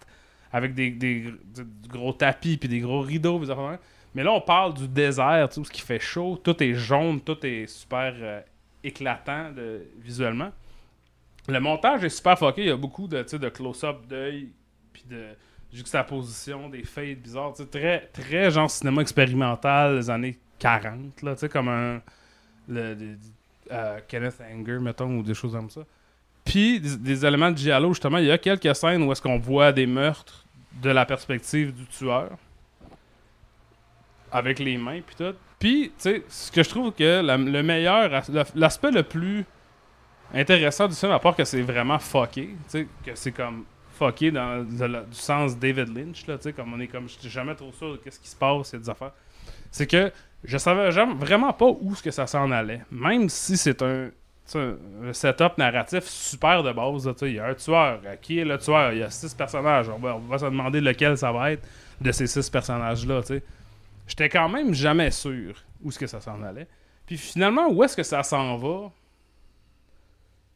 avec 0.53 0.75
des, 0.75 0.91
des, 0.91 1.21
des 1.23 1.63
gros 1.89 2.13
tapis 2.13 2.57
puis 2.57 2.69
des 2.69 2.79
gros 2.81 3.01
rideaux. 3.01 3.39
des 3.39 3.49
affaires. 3.49 3.79
Mais 4.17 4.23
là, 4.23 4.31
on 4.31 4.41
parle 4.41 4.73
du 4.73 4.87
désert, 4.87 5.47
tu 5.47 5.53
sais, 5.53 5.61
où 5.61 5.63
ce 5.63 5.69
qui 5.69 5.81
fait 5.81 5.99
chaud, 5.99 6.41
tout 6.43 6.63
est 6.63 6.73
jaune, 6.73 7.21
tout 7.21 7.37
est 7.45 7.67
super 7.67 8.15
euh, 8.17 8.41
éclatant 8.83 9.51
visuellement. 9.99 10.51
Le 11.47 11.59
montage 11.59 12.03
est 12.03 12.09
super 12.09 12.35
fucké, 12.35 12.63
il 12.63 12.67
y 12.69 12.71
a 12.71 12.77
beaucoup 12.77 13.07
de, 13.07 13.21
de 13.21 13.49
close-up 13.49 14.07
d'œil 14.09 14.49
puis 14.91 15.03
de 15.07 15.27
juxtaposition, 15.71 16.67
des 16.67 16.83
fades 16.83 17.19
bizarres, 17.19 17.53
très, 17.69 18.09
très 18.11 18.49
genre 18.49 18.71
cinéma 18.71 19.03
expérimental 19.03 19.99
des 19.99 20.09
années 20.09 20.39
40, 20.57 21.21
là, 21.21 21.35
comme 21.47 21.67
un 21.67 22.01
euh, 22.71 23.99
Kenneth 24.07 24.41
Anger, 24.41 24.79
mettons, 24.79 25.15
ou 25.15 25.21
des 25.21 25.35
choses 25.35 25.53
comme 25.53 25.69
ça. 25.69 25.81
Puis, 26.43 26.79
des, 26.79 26.97
des 26.97 27.23
éléments 27.23 27.51
de 27.51 27.57
Giallo, 27.57 27.89
justement, 27.89 28.17
il 28.17 28.25
y 28.25 28.31
a 28.31 28.39
quelques 28.39 28.75
scènes 28.75 29.03
où 29.03 29.11
est-ce 29.11 29.21
qu'on 29.21 29.37
voit 29.37 29.71
des 29.71 29.85
meurtres 29.85 30.43
de 30.81 30.89
la 30.89 31.05
perspective 31.05 31.71
du 31.71 31.85
tueur. 31.85 32.31
Avec 34.31 34.59
les 34.59 34.77
mains, 34.77 34.99
puis 35.05 35.15
tout. 35.15 35.33
Puis, 35.59 35.89
tu 35.89 35.93
sais, 35.97 36.23
ce 36.27 36.51
que 36.51 36.61
je 36.63 36.69
trouve 36.69 36.91
que 36.91 37.21
le 37.23 37.63
meilleur, 37.63 38.13
as- 38.13 38.29
le- 38.29 38.43
l'aspect 38.55 38.91
le 38.91 39.03
plus 39.03 39.45
intéressant 40.33 40.87
du 40.87 40.95
film, 40.95 41.11
à 41.11 41.19
part 41.19 41.35
que 41.35 41.43
c'est 41.45 41.61
vraiment 41.61 41.99
fucké, 41.99 42.47
tu 42.47 42.55
sais, 42.67 42.87
que 43.05 43.11
c'est 43.15 43.31
comme 43.31 43.63
fucké 43.97 44.29
dans 44.31 44.63
du 44.63 44.77
sens 45.11 45.57
David 45.57 45.95
Lynch, 45.95 46.27
là, 46.27 46.37
tu 46.37 46.43
sais, 46.43 46.53
comme 46.53 46.73
on 46.73 46.79
est 46.79 46.87
comme, 46.87 47.07
je 47.07 47.17
suis 47.19 47.29
jamais 47.29 47.55
trop 47.55 47.71
sûr 47.71 47.93
de 47.93 47.97
qu'est-ce 47.97 48.19
qui 48.19 48.27
se 48.29 48.35
passe, 48.35 48.71
il 48.73 48.75
y 48.77 48.79
des 48.79 48.89
affaires. 48.89 49.13
C'est 49.71 49.87
que 49.87 50.11
je 50.43 50.57
savais 50.57 50.91
jamais- 50.91 51.15
vraiment 51.15 51.53
pas 51.53 51.65
où 51.67 51.95
ce 51.95 52.03
que 52.03 52.11
ça 52.11 52.27
s'en 52.27 52.51
allait. 52.51 52.81
Même 52.91 53.29
si 53.29 53.57
c'est 53.57 53.81
un, 53.81 54.09
un 54.55 55.13
setup 55.13 55.57
narratif 55.57 56.03
super 56.05 56.63
de 56.63 56.71
base. 56.71 57.09
Il 57.23 57.33
y 57.33 57.39
a 57.39 57.47
un 57.47 57.53
tueur. 57.53 57.99
Euh, 58.05 58.15
Qui 58.21 58.39
est 58.39 58.45
le 58.45 58.57
tueur? 58.57 58.93
Il 58.93 58.99
y 58.99 59.03
a 59.03 59.09
six 59.09 59.33
personnages. 59.33 59.89
On 59.89 59.97
va, 59.97 60.15
on 60.15 60.19
va 60.19 60.37
se 60.37 60.45
demander 60.45 60.79
lequel 60.79 61.17
ça 61.17 61.31
va 61.31 61.51
être 61.53 61.67
de 61.99 62.11
ces 62.11 62.27
six 62.27 62.49
personnages-là. 62.49 63.21
tu 63.21 63.27
sais. 63.27 63.43
J'étais 64.07 64.29
quand 64.29 64.49
même 64.49 64.73
jamais 64.73 65.11
sûr 65.11 65.53
où 65.83 65.89
est-ce 65.89 65.99
que 65.99 66.07
ça 66.07 66.21
s'en 66.21 66.41
allait. 66.41 66.67
Puis 67.05 67.17
finalement, 67.17 67.67
où 67.69 67.83
est-ce 67.83 67.95
que 67.95 68.03
ça 68.03 68.23
s'en 68.23 68.57
va? 68.57 68.91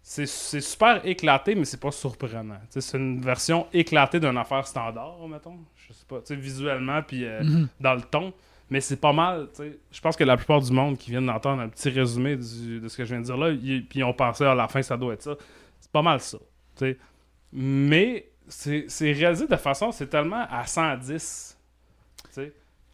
C'est 0.04 0.26
c'est 0.26 0.62
super 0.62 1.06
éclaté, 1.06 1.54
mais 1.54 1.64
c'est 1.66 1.80
pas 1.80 1.92
surprenant. 1.92 2.60
C'est 2.70 2.98
une 2.98 3.22
version 3.22 3.68
éclatée 3.72 4.20
d'une 4.20 4.38
affaire 4.38 4.66
standard, 4.66 5.28
mettons. 5.28 5.60
Je 5.76 5.94
sais 5.94 6.06
pas, 6.08 6.20
visuellement, 6.32 7.02
puis 7.04 7.24
euh, 7.26 7.44
Mhm. 7.44 7.68
dans 7.80 7.94
le 7.94 8.02
ton. 8.02 8.34
Mais 8.72 8.82
c'est 8.82 8.96
pas 9.00 9.14
mal. 9.14 9.50
Je 9.92 10.02
pense 10.02 10.16
que 10.16 10.24
la 10.24 10.38
plupart 10.38 10.62
du 10.62 10.72
monde 10.72 10.98
qui 10.98 11.12
vient 11.12 11.22
d'entendre 11.22 11.62
un 11.62 11.68
petit 11.70 11.90
résumé 11.90 12.38
du- 12.38 12.80
de 12.80 12.88
ce 12.88 12.96
que 12.98 13.04
je 13.04 13.10
viens 13.14 13.20
de 13.20 13.26
dire 13.26 13.38
là, 13.38 13.50
ils- 13.52 13.86
puis 13.86 14.00
ils 14.00 14.04
ont 14.04 14.14
pensé 14.14 14.44
à 14.46 14.56
la 14.56 14.68
fin, 14.70 14.82
ça 14.82 14.96
doit 14.98 15.14
être 15.14 15.22
ça. 15.24 15.36
C'est 15.80 15.92
pas 15.92 16.02
mal 16.02 16.20
ça. 16.22 16.38
Mais 17.54 18.30
c'est 18.48 18.86
c'est 18.88 19.12
réalisé 19.12 19.46
de 19.48 19.56
façon, 19.56 19.92
c'est 19.92 20.08
tellement 20.08 20.46
à 20.50 20.66
110, 20.66 21.08
tu 21.10 21.20
sais, 21.20 21.51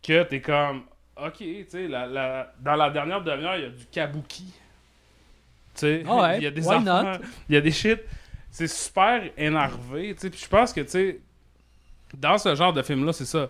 que 0.04 0.24
t'es 0.24 0.42
comme, 0.42 0.84
ok, 1.18 1.38
tu 1.38 1.66
sais, 1.70 1.88
la, 1.88 2.06
la- 2.08 2.54
dans 2.60 2.76
la 2.76 2.90
dernière 2.90 3.22
demi-heure, 3.22 3.58
il 3.58 3.64
y 3.64 3.66
a 3.66 3.70
du 3.70 3.86
kabuki. 3.92 4.46
Tu 4.46 4.52
sais, 5.82 6.04
Ah 6.08 6.16
ouais, 6.16 6.38
il 6.38 6.44
y 6.44 6.48
a 6.48 6.52
des 6.52 6.68
affaires, 6.68 7.20
il 7.50 7.56
y 7.56 7.58
a 7.58 7.62
des 7.62 7.72
shit. 7.72 8.00
C'est 8.50 8.68
super 8.68 9.22
énervé, 9.38 10.14
tu 10.16 10.22
sais. 10.22 10.30
Puis 10.30 10.40
je 10.44 10.48
pense 10.48 10.74
que, 10.74 10.82
tu 10.82 10.90
sais, 10.90 11.20
dans 12.18 12.38
ce 12.38 12.56
genre 12.56 12.74
de 12.74 12.82
film-là, 12.82 13.14
c'est 13.14 13.26
ça. 13.26 13.48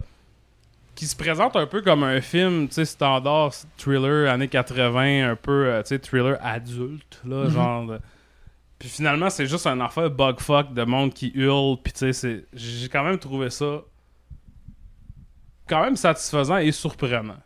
Qui 0.95 1.05
se 1.05 1.15
présente 1.15 1.55
un 1.55 1.67
peu 1.67 1.81
comme 1.81 2.03
un 2.03 2.19
film, 2.21 2.67
tu 2.67 2.73
sais, 2.73 2.85
standard, 2.85 3.51
thriller, 3.77 4.29
années 4.31 4.47
80, 4.47 5.29
un 5.31 5.35
peu, 5.35 5.67
euh, 5.67 5.81
tu 5.83 5.89
sais, 5.89 5.99
thriller 5.99 6.37
adulte, 6.41 7.21
là, 7.23 7.43
Mhm. 7.45 7.49
genre. 7.51 7.85
de- 7.85 7.99
Puis 8.79 8.89
finalement, 8.89 9.29
c'est 9.29 9.45
juste 9.45 9.65
un 9.67 9.79
affaire 9.79 10.09
bug-fuck 10.09 10.73
de 10.73 10.83
monde 10.83 11.13
qui 11.13 11.31
hurle, 11.35 11.77
puis 11.83 11.93
tu 11.93 12.11
sais, 12.13 12.45
j'ai 12.53 12.89
quand 12.89 13.03
même 13.03 13.17
trouvé 13.19 13.49
ça 13.49 13.81
quand 15.67 15.83
même 15.83 15.95
satisfaisant 15.95 16.57
et 16.57 16.71
surprenant. 16.71 17.37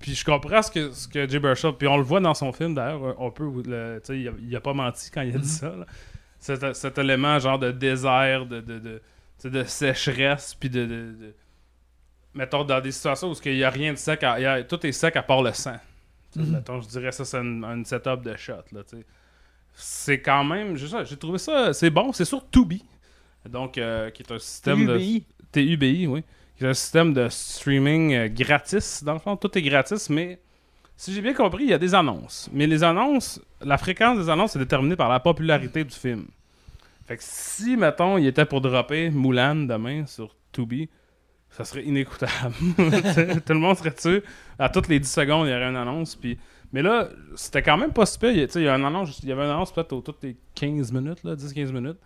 Puis 0.00 0.14
je 0.14 0.24
comprends 0.24 0.60
ce 0.62 0.70
que, 0.70 0.90
ce 0.90 1.06
que 1.06 1.28
Jay 1.28 1.40
puis 1.78 1.86
on 1.88 1.96
le 1.96 2.02
voit 2.02 2.20
dans 2.20 2.34
son 2.34 2.52
film 2.52 2.74
d'ailleurs, 2.74 3.14
on 3.20 3.30
peut, 3.30 3.44
le- 3.64 4.00
tu 4.04 4.06
sais, 4.06 4.18
il, 4.20 4.28
a, 4.28 4.32
il 4.40 4.56
a 4.56 4.60
pas 4.60 4.74
menti 4.74 5.10
quand 5.10 5.22
il 5.22 5.34
a 5.34 5.38
dit 5.38 5.48
ça. 5.48 5.68
là. 5.76 5.86
Cet, 6.38 6.74
cet 6.74 6.98
élément 6.98 7.38
genre 7.38 7.58
de 7.60 7.70
désert, 7.70 8.46
de, 8.46 8.60
de, 8.60 8.78
de, 8.80 9.48
de 9.48 9.64
sécheresse, 9.64 10.54
puis 10.54 10.68
de, 10.68 10.80
de- 10.84 11.12
de- 11.12 11.34
Mettons, 12.34 12.64
dans 12.64 12.80
des 12.80 12.90
situations 12.92 13.30
où 13.30 13.34
il 13.44 13.54
n'y 13.56 13.62
a 13.64 13.70
rien 13.70 13.92
de 13.92 13.98
sec, 13.98 14.22
à- 14.24 14.40
il 14.40 14.42
y 14.42 14.46
a- 14.46 14.62
tout 14.64 14.84
est 14.86 14.92
sec 14.92 15.14
à 15.16 15.22
part 15.22 15.42
le 15.42 15.52
sang. 15.52 15.76
Mhm. 16.34 16.50
Mettons, 16.50 16.80
je 16.80 16.88
dirais 16.88 17.12
ça, 17.12 17.24
c'est 17.24 17.38
une, 17.38 17.62
une 17.64 17.84
setup 17.84 18.22
de 18.22 18.34
shot. 18.36 18.54
C'est 19.74 20.20
quand 20.20 20.42
même, 20.44 20.76
j'ai 20.76 20.86
j'ai 21.04 21.16
trouvé 21.16 21.38
ça, 21.38 21.72
c'est 21.72 21.90
bon, 21.90 22.12
c'est 22.12 22.24
sur 22.24 22.48
Tubi. 22.50 22.84
Donc, 23.48 23.78
euh, 23.78 24.10
qui 24.10 24.22
est 24.22 24.32
un 24.32 24.38
système 24.38 24.86
de... 24.86 24.96
TUBI. 24.98 25.26
TUBI, 25.52 26.06
oui. 26.06 26.24
C'est 26.62 26.68
un 26.68 26.74
système 26.74 27.12
de 27.12 27.28
streaming 27.28 28.14
euh, 28.14 28.28
gratis. 28.28 29.02
Dans 29.02 29.14
le 29.14 29.18
fond, 29.18 29.36
tout 29.36 29.58
est 29.58 29.62
gratis, 29.62 30.08
mais 30.08 30.38
si 30.96 31.12
j'ai 31.12 31.20
bien 31.20 31.34
compris, 31.34 31.64
il 31.64 31.70
y 31.70 31.74
a 31.74 31.78
des 31.78 31.92
annonces. 31.92 32.48
Mais 32.52 32.68
les 32.68 32.84
annonces, 32.84 33.40
la 33.60 33.76
fréquence 33.78 34.16
des 34.16 34.30
annonces 34.30 34.54
est 34.54 34.60
déterminée 34.60 34.94
par 34.94 35.08
la 35.08 35.18
popularité 35.18 35.82
du 35.82 35.92
film. 35.92 36.28
Fait 37.04 37.16
que 37.16 37.22
si, 37.26 37.76
mettons, 37.76 38.16
il 38.16 38.28
était 38.28 38.44
pour 38.44 38.60
dropper 38.60 39.10
Mulan 39.10 39.56
demain 39.56 40.06
sur 40.06 40.36
Tubi, 40.52 40.88
ça 41.50 41.64
serait 41.64 41.82
inécoutable. 41.82 42.54
Tout 43.44 43.54
le 43.54 43.58
monde 43.58 43.76
serait 43.76 43.90
dessus. 43.90 44.22
À 44.56 44.68
toutes 44.68 44.86
les 44.86 45.00
10 45.00 45.10
secondes, 45.10 45.48
il 45.48 45.50
y 45.50 45.54
aurait 45.56 45.68
une 45.68 45.74
annonce. 45.74 46.14
Puis... 46.14 46.38
Mais 46.72 46.82
là, 46.82 47.08
c'était 47.34 47.62
quand 47.62 47.76
même 47.76 47.92
pas 47.92 48.06
super. 48.06 48.30
Il 48.30 48.48
il 48.54 48.62
y, 48.62 48.68
a 48.68 48.76
une 48.76 48.84
annonce, 48.84 49.18
il 49.20 49.28
y 49.28 49.32
avait 49.32 49.42
une 49.42 49.50
annonce 49.50 49.72
peut-être 49.72 50.00
toutes 50.00 50.22
les 50.22 50.36
15 50.54 50.92
minutes, 50.92 51.24
là, 51.24 51.34
10-15 51.34 51.72
minutes. 51.72 51.98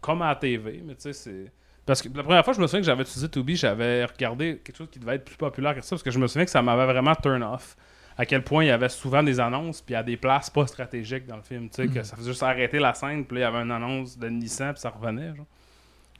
Comme 0.00 0.22
à 0.22 0.28
la 0.28 0.36
TV, 0.36 0.84
mais 0.86 0.94
tu 0.94 1.00
sais, 1.00 1.12
c'est. 1.12 1.52
Parce 1.88 2.02
que 2.02 2.08
la 2.14 2.22
première 2.22 2.44
fois, 2.44 2.52
je 2.52 2.60
me 2.60 2.66
souviens 2.66 2.80
que 2.80 2.86
j'avais 2.86 3.00
utilisé 3.00 3.30
Tubi, 3.30 3.56
j'avais 3.56 4.04
regardé 4.04 4.60
quelque 4.62 4.76
chose 4.76 4.90
qui 4.92 4.98
devait 4.98 5.14
être 5.14 5.24
plus 5.24 5.36
populaire 5.36 5.74
que 5.74 5.80
ça, 5.80 5.88
parce 5.88 6.02
que 6.02 6.10
je 6.10 6.18
me 6.18 6.26
souviens 6.26 6.44
que 6.44 6.50
ça 6.50 6.60
m'avait 6.60 6.84
vraiment 6.84 7.14
turn 7.14 7.42
off. 7.42 7.78
À 8.18 8.26
quel 8.26 8.44
point 8.44 8.64
il 8.64 8.66
y 8.66 8.70
avait 8.70 8.90
souvent 8.90 9.22
des 9.22 9.40
annonces, 9.40 9.80
puis 9.80 9.94
à 9.94 10.02
des 10.02 10.18
places 10.18 10.50
pas 10.50 10.66
stratégiques 10.66 11.26
dans 11.26 11.36
le 11.36 11.42
film, 11.42 11.70
tu 11.70 11.76
sais, 11.76 11.88
que 11.88 12.02
ça 12.02 12.14
faisait 12.14 12.28
juste 12.28 12.42
arrêter 12.42 12.78
la 12.78 12.92
scène, 12.92 13.24
puis 13.24 13.38
là, 13.38 13.40
il 13.40 13.44
y 13.44 13.56
avait 13.56 13.64
une 13.64 13.70
annonce 13.70 14.18
de 14.18 14.28
Nissan, 14.28 14.74
puis 14.74 14.82
ça 14.82 14.90
revenait, 14.90 15.34
genre. 15.34 15.46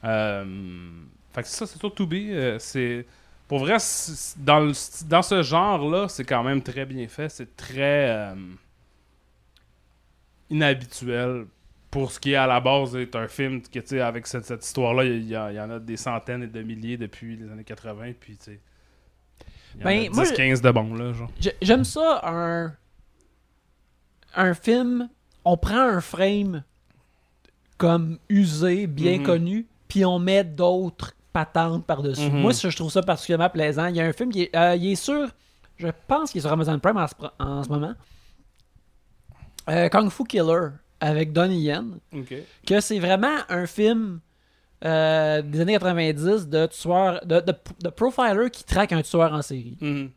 Euh, 0.04 0.44
Fait 1.34 1.42
que 1.42 1.48
ça, 1.48 1.66
c'est 1.66 1.78
sur 1.78 1.94
Tubi. 1.94 2.30
euh, 2.32 2.58
c'est. 2.58 3.04
Pour 3.46 3.58
vrai, 3.58 3.76
dans, 4.38 4.60
le 4.60 4.72
dans 5.06 5.22
ce 5.22 5.42
genre-là, 5.42 6.08
c'est 6.08 6.24
quand 6.24 6.42
même 6.42 6.62
très 6.62 6.86
bien 6.86 7.06
fait. 7.08 7.28
C'est 7.28 7.54
très 7.56 8.08
euh, 8.08 8.34
inhabituel 10.48 11.44
pour 11.90 12.12
ce 12.12 12.20
qui 12.20 12.32
est 12.32 12.36
à 12.36 12.46
la 12.46 12.60
base 12.60 12.94
est 12.96 13.16
un 13.16 13.28
film 13.28 13.62
que 13.62 13.78
tu 13.80 13.86
sais 13.86 14.00
avec 14.00 14.26
cette, 14.26 14.44
cette 14.44 14.64
histoire-là, 14.64 15.04
il 15.04 15.26
y, 15.28 15.36
en 15.36 15.70
a 15.70 15.78
des 15.78 15.96
centaines 15.96 16.42
et 16.42 16.46
de 16.46 16.62
milliers 16.62 16.96
depuis 16.98 17.36
les 17.36 17.50
années 17.50 17.64
80, 17.64 18.12
puis 18.20 18.36
tu 18.36 18.44
sais. 18.44 18.60
Il 19.74 19.80
y 19.80 19.84
en 19.84 19.86
Ben, 19.86 20.06
a 20.06 20.10
moi, 20.14 20.24
10-15 20.24 20.60
de 20.62 20.70
bons, 20.70 20.94
là, 20.94 21.12
genre. 21.12 21.30
J'ai- 21.40 21.56
J'aime 21.62 21.84
ça, 21.84 22.20
un. 22.24 22.74
Un 24.34 24.54
film, 24.54 25.08
on 25.44 25.56
prend 25.56 25.80
un 25.80 26.00
frame 26.00 26.62
comme 27.78 28.18
usé, 28.28 28.86
bien 28.86 29.18
Mhm. 29.18 29.22
connu, 29.24 29.66
puis 29.88 30.04
on 30.04 30.18
met 30.18 30.44
d'autres 30.44 31.14
patentes 31.32 31.86
par-dessus. 31.86 32.28
Mhm. 32.30 32.40
Moi, 32.40 32.52
je 32.52 32.68
trouve 32.76 32.90
ça 32.90 33.02
particulièrement 33.02 33.48
plaisant. 33.50 33.86
Il 33.86 33.96
y 33.96 34.00
a 34.00 34.04
un 34.04 34.12
film 34.12 34.30
qui 34.30 34.42
est, 34.42 34.56
euh, 34.56 34.76
il 34.76 34.92
est 34.92 34.96
sur. 34.96 35.28
Je 35.78 35.88
pense 36.06 36.32
qu'il 36.32 36.40
est 36.40 36.42
sur 36.42 36.52
Amazon 36.52 36.78
Prime 36.78 36.96
en 36.96 37.06
ce, 37.06 37.14
en 37.38 37.62
ce 37.62 37.68
moment. 37.68 37.94
Euh, 39.70 39.88
Kung 39.88 40.10
Fu 40.10 40.24
Killer 40.24 40.68
avec 41.00 41.32
Donnie 41.32 41.60
Yen. 41.62 41.98
Que 42.66 42.80
c'est 42.80 42.98
vraiment 42.98 43.36
un 43.48 43.66
film 43.66 44.20
euh, 44.84 45.42
des 45.42 45.60
années 45.60 45.72
90 45.78 46.48
de 46.48 46.66
tueur. 46.66 47.20
De, 47.26 47.40
de, 47.40 47.54
de 47.82 47.88
profiler 47.88 48.50
qui 48.50 48.64
traque 48.64 48.92
un 48.92 49.02
tueur 49.02 49.32
en 49.32 49.42
série. 49.42 49.76
Mhm. 49.80 50.10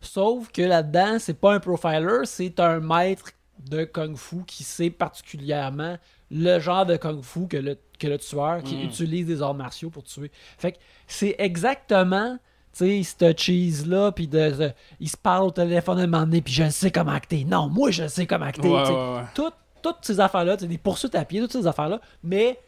Sauf 0.00 0.50
que 0.50 0.62
là-dedans, 0.62 1.18
c'est 1.18 1.38
pas 1.38 1.54
un 1.54 1.60
profiler, 1.60 2.20
c'est 2.24 2.58
un 2.58 2.80
maître 2.80 3.30
de 3.68 3.84
kung 3.84 4.16
fu 4.16 4.36
qui 4.46 4.64
sait 4.64 4.88
particulièrement 4.90 5.98
le 6.30 6.58
genre 6.58 6.86
de 6.86 6.96
kung 6.96 7.22
fu 7.22 7.46
que 7.46 7.58
le, 7.58 7.76
que 7.98 8.06
le 8.06 8.16
tueur 8.18 8.62
qui 8.62 8.76
Mm. 8.76 8.82
utilise 8.84 9.26
des 9.26 9.42
arts 9.42 9.52
martiaux 9.54 9.90
pour 9.90 10.04
tuer. 10.04 10.30
Fait 10.56 10.72
que 10.72 10.78
c'est 11.06 11.34
exactement, 11.38 12.38
tu 12.72 13.02
sais, 13.02 13.02
ce 13.02 13.34
cheese-là, 13.36 14.12
puis 14.12 14.26
de, 14.28 14.50
de- 14.50 14.72
il 15.00 15.08
se 15.10 15.16
parle 15.18 15.44
au 15.48 15.50
téléphone 15.50 15.98
à 15.98 16.02
un 16.02 16.06
moment 16.06 16.24
donné, 16.24 16.40
puis 16.40 16.54
je 16.54 16.70
sais 16.70 16.90
comment 16.90 17.10
acter. 17.12 17.44
Non, 17.44 17.68
moi, 17.68 17.90
je 17.90 18.08
sais 18.08 18.26
comment 18.26 18.46
acter. 18.46 18.66
Ouais, 18.68 18.80
tu 18.82 18.86
sais. 18.88 18.92
ouais, 18.94 19.14
ouais. 19.16 19.22
Tout- 19.34 19.52
toutes 19.82 19.98
ces 20.02 20.20
affaires-là, 20.20 20.56
des 20.56 20.78
poursuites 20.78 21.14
à 21.14 21.24
pied, 21.24 21.40
toutes 21.40 21.52
ces 21.52 21.66
affaires-là, 21.66 22.00
mais 22.22 22.58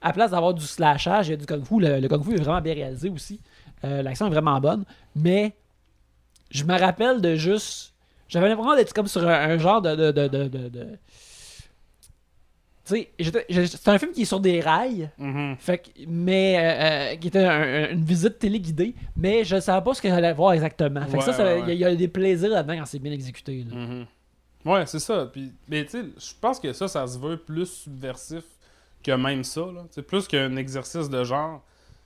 à 0.00 0.12
place 0.12 0.30
d'avoir 0.30 0.54
du 0.54 0.64
slashage, 0.64 1.28
il 1.28 1.30
y 1.30 1.34
a 1.34 1.36
du 1.36 1.46
kung 1.46 1.64
fu. 1.64 1.80
Le, 1.80 2.00
le 2.00 2.08
kung 2.08 2.22
fu 2.24 2.34
est 2.34 2.42
vraiment 2.42 2.60
bien 2.60 2.74
réalisé 2.74 3.08
aussi. 3.08 3.40
Euh, 3.84 4.02
L'action 4.02 4.26
est 4.26 4.30
vraiment 4.30 4.60
bonne, 4.60 4.84
mais 5.14 5.52
je 6.50 6.64
me 6.64 6.78
rappelle 6.78 7.20
de 7.20 7.34
juste. 7.34 7.92
J'avais 8.28 8.48
l'impression 8.48 8.74
d'être 8.76 8.92
comme 8.92 9.06
sur 9.08 9.26
un, 9.28 9.32
un 9.50 9.58
genre 9.58 9.80
de. 9.82 9.94
de, 9.94 10.10
de, 10.12 10.28
de, 10.28 10.68
de- 10.68 10.98
Tu 12.84 12.94
sais, 13.18 13.66
c'est 13.66 13.88
un 13.88 13.98
film 13.98 14.12
qui 14.12 14.22
est 14.22 14.26
sur 14.26 14.38
des 14.38 14.60
rails, 14.60 15.10
Mhm. 15.18 15.56
fait 15.58 15.78
que, 15.78 15.88
mais 16.06 16.56
euh, 16.56 16.62
euh, 16.62 17.16
qui 17.16 17.28
était 17.28 17.44
un- 17.44 17.60
un- 17.62 17.88
une 17.90 18.04
visite 18.04 18.38
téléguidée, 18.38 18.94
mais 19.16 19.42
je 19.44 19.58
savais 19.58 19.82
pas 19.82 19.92
ce 19.94 20.00
que 20.00 20.08
j'allais 20.08 20.32
voir 20.32 20.52
exactement. 20.52 21.04
Fait 21.06 21.18
que 21.18 21.24
ça, 21.24 21.30
Ouais, 21.32 21.36
ça- 21.36 21.44
ouais, 21.44 21.54
il 21.54 21.58
y 21.58 21.62
a- 21.62 21.66
ouais. 21.66 21.74
il 21.74 21.80
y, 21.80 21.84
a 21.84 21.96
des 21.96 22.06
plaisirs 22.08 22.50
là-dedans 22.50 22.78
quand 22.78 22.86
c'est 22.86 23.00
bien 23.00 23.10
exécuté. 23.12 23.64
là. 23.68 23.74
Mhm. 23.74 24.06
Ouais, 24.66 24.84
c'est 24.86 24.98
ça. 24.98 25.26
Puis, 25.32 25.52
mais 25.68 25.84
tu 25.84 25.90
sais, 25.92 26.04
je 26.18 26.32
pense 26.40 26.58
que 26.60 26.72
ça, 26.72 26.88
ça 26.88 27.06
se 27.06 27.18
veut 27.18 27.36
plus 27.36 27.66
subversif 27.66 28.44
que 29.02 29.12
même 29.12 29.44
ça. 29.44 29.60
là. 29.60 29.84
C'est 29.90 30.02
plus 30.02 30.26
qu'un 30.26 30.56
exercice 30.56 31.08
de 31.08 31.24
genre. 31.24 31.62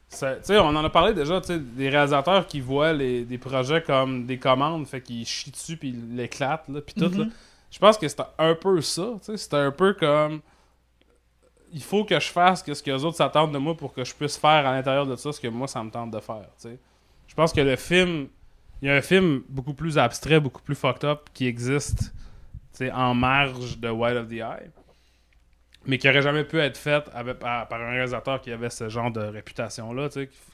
Ça- 0.09 0.37
Tu 0.37 0.45
sais, 0.47 0.59
on 0.59 0.67
en 0.69 0.85
a 0.85 0.91
parlé 0.91 1.15
déjà, 1.15 1.41
tu 1.41 1.47
sais, 1.49 1.59
des 1.59 1.89
réalisateurs 1.89 2.47
qui 2.47 2.61
voient 2.61 2.93
les, 2.93 3.25
des 3.25 3.39
projets 3.39 3.83
comme 3.83 4.27
des 4.27 4.39
commandes, 4.39 4.87
fait 4.87 5.01
qu'ils 5.01 5.25
chient 5.25 5.51
dessus 5.53 5.77
puis 5.77 5.89
ils 5.91 6.17
l'éclatent, 6.17 6.69
là, 6.69 6.81
puis 6.81 6.95
tout. 6.95 7.09
là. 7.19 7.25
Mhm. 7.25 7.31
Je 7.71 7.79
pense 7.79 7.97
que 7.97 8.09
c'était 8.09 8.25
un 8.39 8.55
peu 8.55 8.81
ça, 8.81 9.09
tu 9.21 9.27
sais. 9.27 9.37
C'était 9.37 9.57
un 9.57 9.71
peu 9.71 9.95
comme. 9.95 10.41
Il 11.73 11.83
faut 11.83 12.05
que 12.05 12.19
je 12.19 12.29
fasse 12.29 12.63
que 12.65 12.75
ce 12.75 12.83
que 12.83 12.91
les 12.91 13.05
autres 13.05 13.17
s'attendent 13.17 13.53
de 13.53 13.59
moi 13.59 13.77
pour 13.77 13.95
que 13.95 14.05
je 14.05 14.13
puisse 14.15 14.37
faire 14.37 14.67
à 14.67 14.73
l'intérieur 14.73 15.07
de 15.07 15.15
ça 15.15 15.31
ce 15.33 15.41
que 15.41 15.47
moi 15.47 15.69
ça 15.69 15.83
me 15.85 15.91
tente 15.91 16.11
de 16.11 16.19
faire, 16.19 16.49
tu 16.61 16.69
sais. 16.69 16.79
Je 17.29 17.35
pense 17.35 17.53
que 17.53 17.61
le 17.61 17.77
film. 17.77 18.27
Il 18.83 18.89
y 18.89 18.91
a 18.91 18.95
un 18.95 19.03
film 19.03 19.43
beaucoup 19.49 19.75
plus 19.75 19.99
abstrait, 19.99 20.41
beaucoup 20.41 20.63
plus 20.63 20.75
fucked 20.75 21.05
up 21.05 21.29
qui 21.35 21.47
existe 21.47 22.15
en 22.93 23.15
marge 23.15 23.79
de 23.79 23.89
Wild 23.91 24.17
of 24.17 24.29
the 24.29 24.33
Eye, 24.33 24.71
mais 25.87 25.99
qui 25.99 26.09
aurait 26.09 26.23
jamais 26.23 26.45
pu 26.45 26.59
être 26.59 26.77
fait 26.77 27.05
avec- 27.15 27.39
par, 27.39 27.69
par 27.69 27.81
un 27.81 27.91
réalisateur 27.91 28.41
qui 28.41 28.53
avait 28.53 28.71
ce 28.71 28.89
genre 28.89 29.11
de 29.11 29.21
réputation-là, 29.21 30.09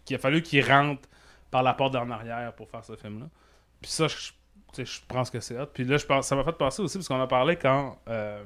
qu'il 0.04 0.16
a 0.16 0.18
fallu 0.18 0.42
qu'il 0.42 0.64
rentre 0.64 1.08
par 1.50 1.62
la 1.62 1.74
porte 1.74 1.92
d'en 1.92 2.10
arrière 2.10 2.52
pour 2.54 2.68
faire 2.68 2.84
ce 2.84 2.96
film-là. 2.96 3.26
Puis 3.80 3.90
ça, 3.90 4.06
je, 4.08 4.32
je 4.84 5.00
pense 5.06 5.30
que 5.30 5.40
c'est 5.40 5.58
hot. 5.58 5.66
Puis 5.72 5.84
là, 5.84 5.96
je 5.96 6.06
pense, 6.06 6.26
ça 6.26 6.36
m'a 6.36 6.44
fait 6.44 6.52
penser 6.52 6.82
aussi, 6.82 6.98
parce 6.98 7.08
qu'on 7.08 7.20
a 7.20 7.26
parlé 7.26 7.56
quand, 7.56 7.98
euh, 8.08 8.42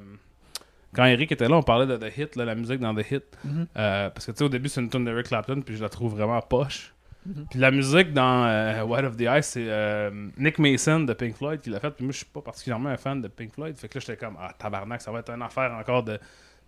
quand 0.94 1.04
Eric 1.04 1.32
était 1.32 1.48
là, 1.48 1.56
on 1.56 1.62
parlait 1.62 1.86
de 1.86 1.96
The 1.96 2.16
Hit, 2.16 2.36
là, 2.36 2.44
la 2.44 2.54
musique 2.54 2.80
dans 2.80 2.94
The 2.94 3.10
Hit. 3.10 3.24
Mhm. 3.44 3.66
Euh, 3.76 4.10
parce 4.10 4.26
que 4.26 4.32
tu 4.32 4.38
sais, 4.38 4.44
au 4.44 4.48
début, 4.48 4.68
c'est 4.68 4.80
une 4.80 4.90
tune 4.90 5.04
d'Eric 5.04 5.28
Clapton, 5.28 5.62
puis 5.62 5.76
je 5.76 5.82
la 5.82 5.88
trouve 5.88 6.12
vraiment 6.16 6.40
poche. 6.42 6.94
Mhm. 7.26 7.46
Puis 7.50 7.58
la 7.58 7.70
musique 7.70 8.12
dans 8.12 8.46
euh, 8.46 9.06
of 9.06 9.16
the 9.16 9.26
Ice, 9.38 9.46
c'est 9.46 9.66
euh, 9.68 10.28
Nick 10.38 10.58
Mason 10.58 11.00
de 11.00 11.12
Pink 11.12 11.36
Floyd 11.36 11.60
qui 11.60 11.70
l'a 11.70 11.80
fait. 11.80 11.90
Puis 11.90 12.04
moi, 12.04 12.12
je 12.12 12.18
suis 12.18 12.26
pas 12.26 12.40
particulièrement 12.40 12.88
un 12.88 12.96
fan 12.96 13.20
de 13.20 13.28
Pink 13.28 13.52
Floyd. 13.52 13.76
Fait 13.76 13.88
que 13.88 13.98
là, 13.98 14.04
j'étais 14.06 14.16
comme, 14.16 14.36
ah, 14.40 14.52
tabarnak, 14.58 15.02
ça 15.02 15.10
va 15.10 15.20
être 15.20 15.30
une 15.30 15.42
affaire 15.42 15.72
encore 15.72 16.02
de, 16.02 16.18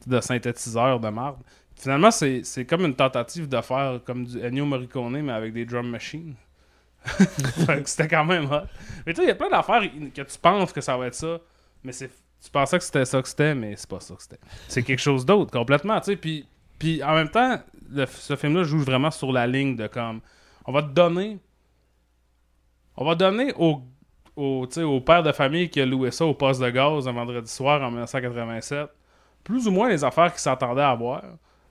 de 0.07 0.20
synthétiseur 0.20 1.00
de 1.00 1.09
marde. 1.09 1.40
Finalement, 1.74 2.11
c'est 2.11 2.42
c'est 2.44 2.66
comme 2.66 2.84
une 2.84 2.94
tentative 2.94 3.48
de 3.48 3.61
faire 3.61 4.00
comme 4.05 4.26
du 4.26 4.44
Ennio 4.44 4.66
Morricone, 4.66 5.22
mais 5.22 5.32
avec 5.32 5.53
des 5.53 5.64
drum 5.64 5.88
machines. 5.88 6.34
fait 7.05 7.82
que 7.82 7.88
c'était 7.88 8.09
quand 8.09 8.24
même 8.24 8.44
hot. 8.44 8.66
Mais 9.07 9.14
tu 9.14 9.20
sais, 9.20 9.26
il 9.26 9.28
y 9.28 9.32
a 9.32 9.34
plein 9.34 9.48
d'affaires 9.48 9.82
que 10.14 10.22
tu 10.22 10.38
penses 10.40 10.72
que 10.72 10.80
ça 10.80 10.96
va 10.96 11.07
être 11.07 11.14
ça, 11.14 11.40
mais 11.82 11.92
c'est 11.92 12.11
tu 12.42 12.50
pensais 12.50 12.78
que 12.78 12.84
c'était 12.84 13.05
ça 13.05 13.22
que 13.22 13.28
c'était, 13.28 13.55
mais 13.55 13.76
c'est 13.76 13.88
pas 13.88 14.00
ça 14.00 14.14
que 14.14 14.22
c'était. 14.22 14.40
C'est 14.66 14.82
quelque 14.82 14.98
chose 14.98 15.24
d'autre 15.24 15.53
complètement. 15.53 16.00
Puis, 16.20 16.46
puis 16.78 17.03
en 17.05 17.14
même 17.14 17.28
temps, 17.28 17.61
ce 18.09 18.34
film-là 18.34 18.64
joue 18.64 18.80
vraiment 18.80 19.12
sur 19.12 19.30
la 19.32 19.46
ligne 19.46 19.76
de 19.76 19.86
comme, 19.86 20.20
on 20.64 20.72
va 20.72 20.82
te 20.82 20.88
donner, 20.88 21.38
on 22.96 23.04
va 23.04 23.14
donner 23.14 23.52
au, 23.56 23.82
au, 24.36 24.66
au 24.66 25.00
père 25.00 25.22
de 25.22 25.32
famille 25.32 25.68
qui 25.70 25.80
a 25.80 25.86
loué 25.86 26.10
ça 26.10 26.26
au 26.26 26.34
poste 26.34 26.60
de 26.60 26.70
gaz 26.70 27.08
un 27.08 27.12
vendredi 27.12 27.50
soir 27.50 27.82
en 27.82 27.90
1987, 27.90 28.88
plus 29.44 29.66
ou 29.66 29.70
moins 29.70 29.88
les 29.88 30.04
affaires 30.04 30.30
qu'il 30.32 30.40
s'attendait 30.40 30.82
à 30.82 30.90
avoir, 30.90 31.22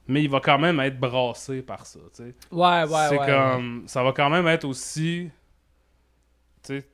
mais 0.08 0.24
il 0.24 0.30
va 0.30 0.40
quand 0.40 0.60
même 0.60 0.80
être 0.80 1.00
brassé 1.00 1.62
par 1.62 1.86
ça, 1.86 2.00
tu 2.16 2.24
sais. 2.24 2.36
Ouais, 2.52 2.84
ouais, 2.84 3.08
c'est 3.10 3.20
ouais. 3.20 3.26
comme, 3.26 3.84
ça 3.88 4.04
va 4.04 4.12
quand 4.12 4.30
même 4.30 4.48
être 4.48 4.66
aussi, 4.66 5.30
tu 6.64 6.80
sais, 6.80 6.88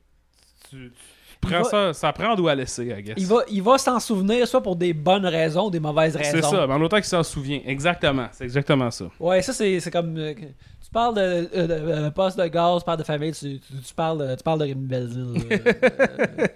tu, 0.69 0.91
tu 0.91 1.01
prends 1.41 1.61
va- 1.61 1.69
ça, 1.69 1.93
ça 1.93 2.13
prend 2.13 2.35
d'où 2.35 2.47
à 2.47 2.55
laisser, 2.55 2.85
I 2.87 3.01
guess. 3.03 3.15
Il 3.17 3.25
va, 3.27 3.37
il 3.49 3.61
va 3.63 3.77
s'en 3.77 3.99
souvenir 3.99 4.47
soit 4.47 4.61
pour 4.61 4.75
des 4.75 4.93
bonnes 4.93 5.25
raisons 5.25 5.67
ou 5.67 5.71
des 5.71 5.79
mauvaises 5.79 6.15
raisons. 6.15 6.31
C'est 6.31 6.41
ça, 6.43 6.67
mais 6.67 6.73
en 6.73 6.81
autant 6.81 6.97
qu'il 6.97 7.05
s'en 7.05 7.23
souvient. 7.23 7.59
Exactement, 7.65 8.27
c'est 8.31 8.43
exactement 8.43 8.91
ça. 8.91 9.05
Ouais, 9.19 9.41
ça 9.41 9.53
c'est 9.53 9.79
c'est 9.79 9.91
comme. 9.91 10.17
euh, 10.17 10.33
tu 10.33 10.91
parles 10.93 11.15
de, 11.15 11.21
euh, 11.21 11.67
de, 11.67 11.73
euh, 11.73 12.09
poste 12.11 12.39
de 12.39 12.47
gaz, 12.47 12.79
tu 12.79 12.85
parles 12.85 12.99
de 12.99 13.03
famille, 13.03 13.33
tu, 13.33 13.59
tu, 13.59 13.73
tu 13.85 13.93
parles, 13.93 14.19
de, 14.19 14.35
tu 14.35 14.43
parles 14.43 14.59
de 14.59 14.63
Rémi 14.65 14.85
Belzile. 14.87 15.33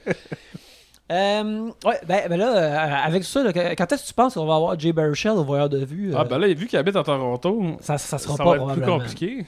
Euh, 1.11 1.69
ouais, 1.83 1.99
ben, 2.07 2.21
ben 2.29 2.37
là, 2.37 2.55
euh, 2.55 3.05
avec 3.05 3.25
ça, 3.25 3.43
là, 3.43 3.51
quand 3.51 3.91
est-ce 3.91 4.03
que 4.03 4.07
tu 4.07 4.13
penses 4.13 4.35
qu'on 4.35 4.45
va 4.45 4.55
avoir 4.55 4.79
Jay 4.79 4.93
Baruchel 4.93 5.33
au 5.33 5.43
voyeur 5.43 5.67
de 5.67 5.83
vue 5.83 6.13
Ah 6.15 6.21
euh, 6.21 6.23
ben 6.23 6.37
là, 6.37 6.47
vu 6.53 6.67
qu'il 6.67 6.79
habite 6.79 6.95
à 6.95 7.03
Toronto, 7.03 7.61
ça, 7.81 7.97
ça 7.97 8.17
sera 8.17 8.37
ça 8.37 8.43
pas 8.45 8.55
va 8.57 8.63
être 8.63 8.71
plus 8.73 8.81
compliqué. 8.81 9.45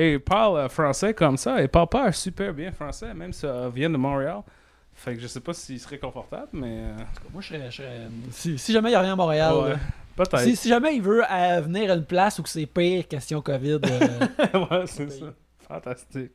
Et 0.00 0.12
il 0.12 0.20
parle 0.20 0.58
euh, 0.58 0.68
français 0.68 1.12
comme 1.12 1.36
ça, 1.36 1.60
et 1.60 1.66
parle 1.66 1.88
pas 1.88 2.12
super 2.12 2.54
bien 2.54 2.70
français, 2.70 3.12
même 3.14 3.32
si 3.32 3.40
ça 3.40 3.68
vient 3.68 3.90
de 3.90 3.96
Montréal. 3.96 4.42
Fait 4.94 5.14
que 5.16 5.20
je 5.20 5.26
sais 5.26 5.40
pas 5.40 5.52
s'il 5.54 5.80
serait 5.80 5.98
confortable, 5.98 6.48
mais... 6.52 6.78
euh, 6.82 6.96
Moi, 7.32 7.40
je 7.42 7.48
serais. 7.48 7.70
je 7.70 7.76
serais- 7.76 8.06
si, 8.30 8.58
si 8.58 8.72
jamais 8.72 8.90
il 8.92 8.96
rien 8.96 9.12
à 9.12 9.16
Montréal, 9.16 9.54
ouais, 9.54 9.74
peut-être. 10.16 10.38
si, 10.40 10.54
si 10.54 10.68
jamais 10.68 10.94
il 10.94 11.02
veut 11.02 11.22
euh, 11.28 11.60
venir 11.60 11.90
à 11.90 11.94
une 11.94 12.04
place 12.04 12.38
où 12.38 12.46
c'est 12.46 12.66
pire, 12.66 13.08
question 13.08 13.40
COVID, 13.42 13.80
euh, 13.84 14.58
ouais, 14.70 14.86
c'est 14.86 15.10
ça. 15.10 15.26
Fantastique. 15.68 16.30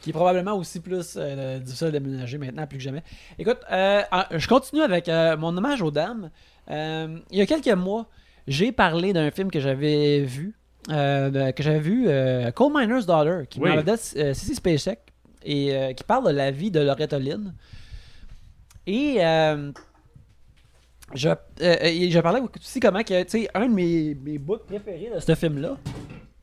qui 0.00 0.10
est 0.10 0.12
probablement 0.14 0.54
aussi 0.56 0.80
plus 0.80 1.14
euh, 1.18 1.58
difficile 1.58 1.88
à 1.88 1.90
déménager 1.90 2.38
maintenant 2.38 2.66
plus 2.66 2.78
que 2.78 2.84
jamais. 2.84 3.02
Écoute, 3.38 3.58
euh, 3.70 4.02
je 4.32 4.48
continue 4.48 4.82
avec 4.82 5.08
euh, 5.08 5.36
mon 5.36 5.56
hommage 5.56 5.80
aux 5.82 5.90
dames. 5.90 6.30
Euh, 6.70 7.18
il 7.30 7.38
y 7.38 7.40
a 7.42 7.46
quelques 7.46 7.68
mois, 7.68 8.06
j'ai 8.48 8.72
parlé 8.72 9.12
d'un 9.12 9.30
film 9.30 9.50
que 9.50 9.60
j'avais 9.60 10.22
vu, 10.22 10.54
euh, 10.90 11.30
de- 11.30 11.50
que 11.52 11.62
j'avais 11.62 11.80
vu, 11.80 12.04
euh, 12.08 12.50
Coal 12.52 12.72
Miner's 12.74 13.06
Daughter, 13.06 13.46
qui 13.48 13.60
Oui. 13.60 13.70
m'en 13.70 13.76
euh, 13.82 14.34
Sissy 14.34 14.54
Spacek, 14.54 15.00
et 15.44 15.74
euh, 15.74 15.92
qui 15.92 16.04
parle 16.04 16.26
de 16.26 16.30
la 16.36 16.50
vie 16.50 16.70
de 16.70 16.80
Loretta 16.80 17.18
Lynn. 17.18 17.54
Et 18.86 19.16
je, 21.14 21.28
et 21.60 22.10
je 22.10 22.20
parlais 22.20 22.40
aussi 22.40 22.80
comment 22.80 23.02
que, 23.02 23.22
tu 23.24 23.30
sais, 23.42 23.48
un 23.54 23.68
de 23.68 23.74
mes, 23.74 24.14
mes 24.14 24.38
bouts 24.38 24.58
préférés 24.66 25.10
de 25.14 25.20
ce 25.20 25.34
film-là, 25.34 25.76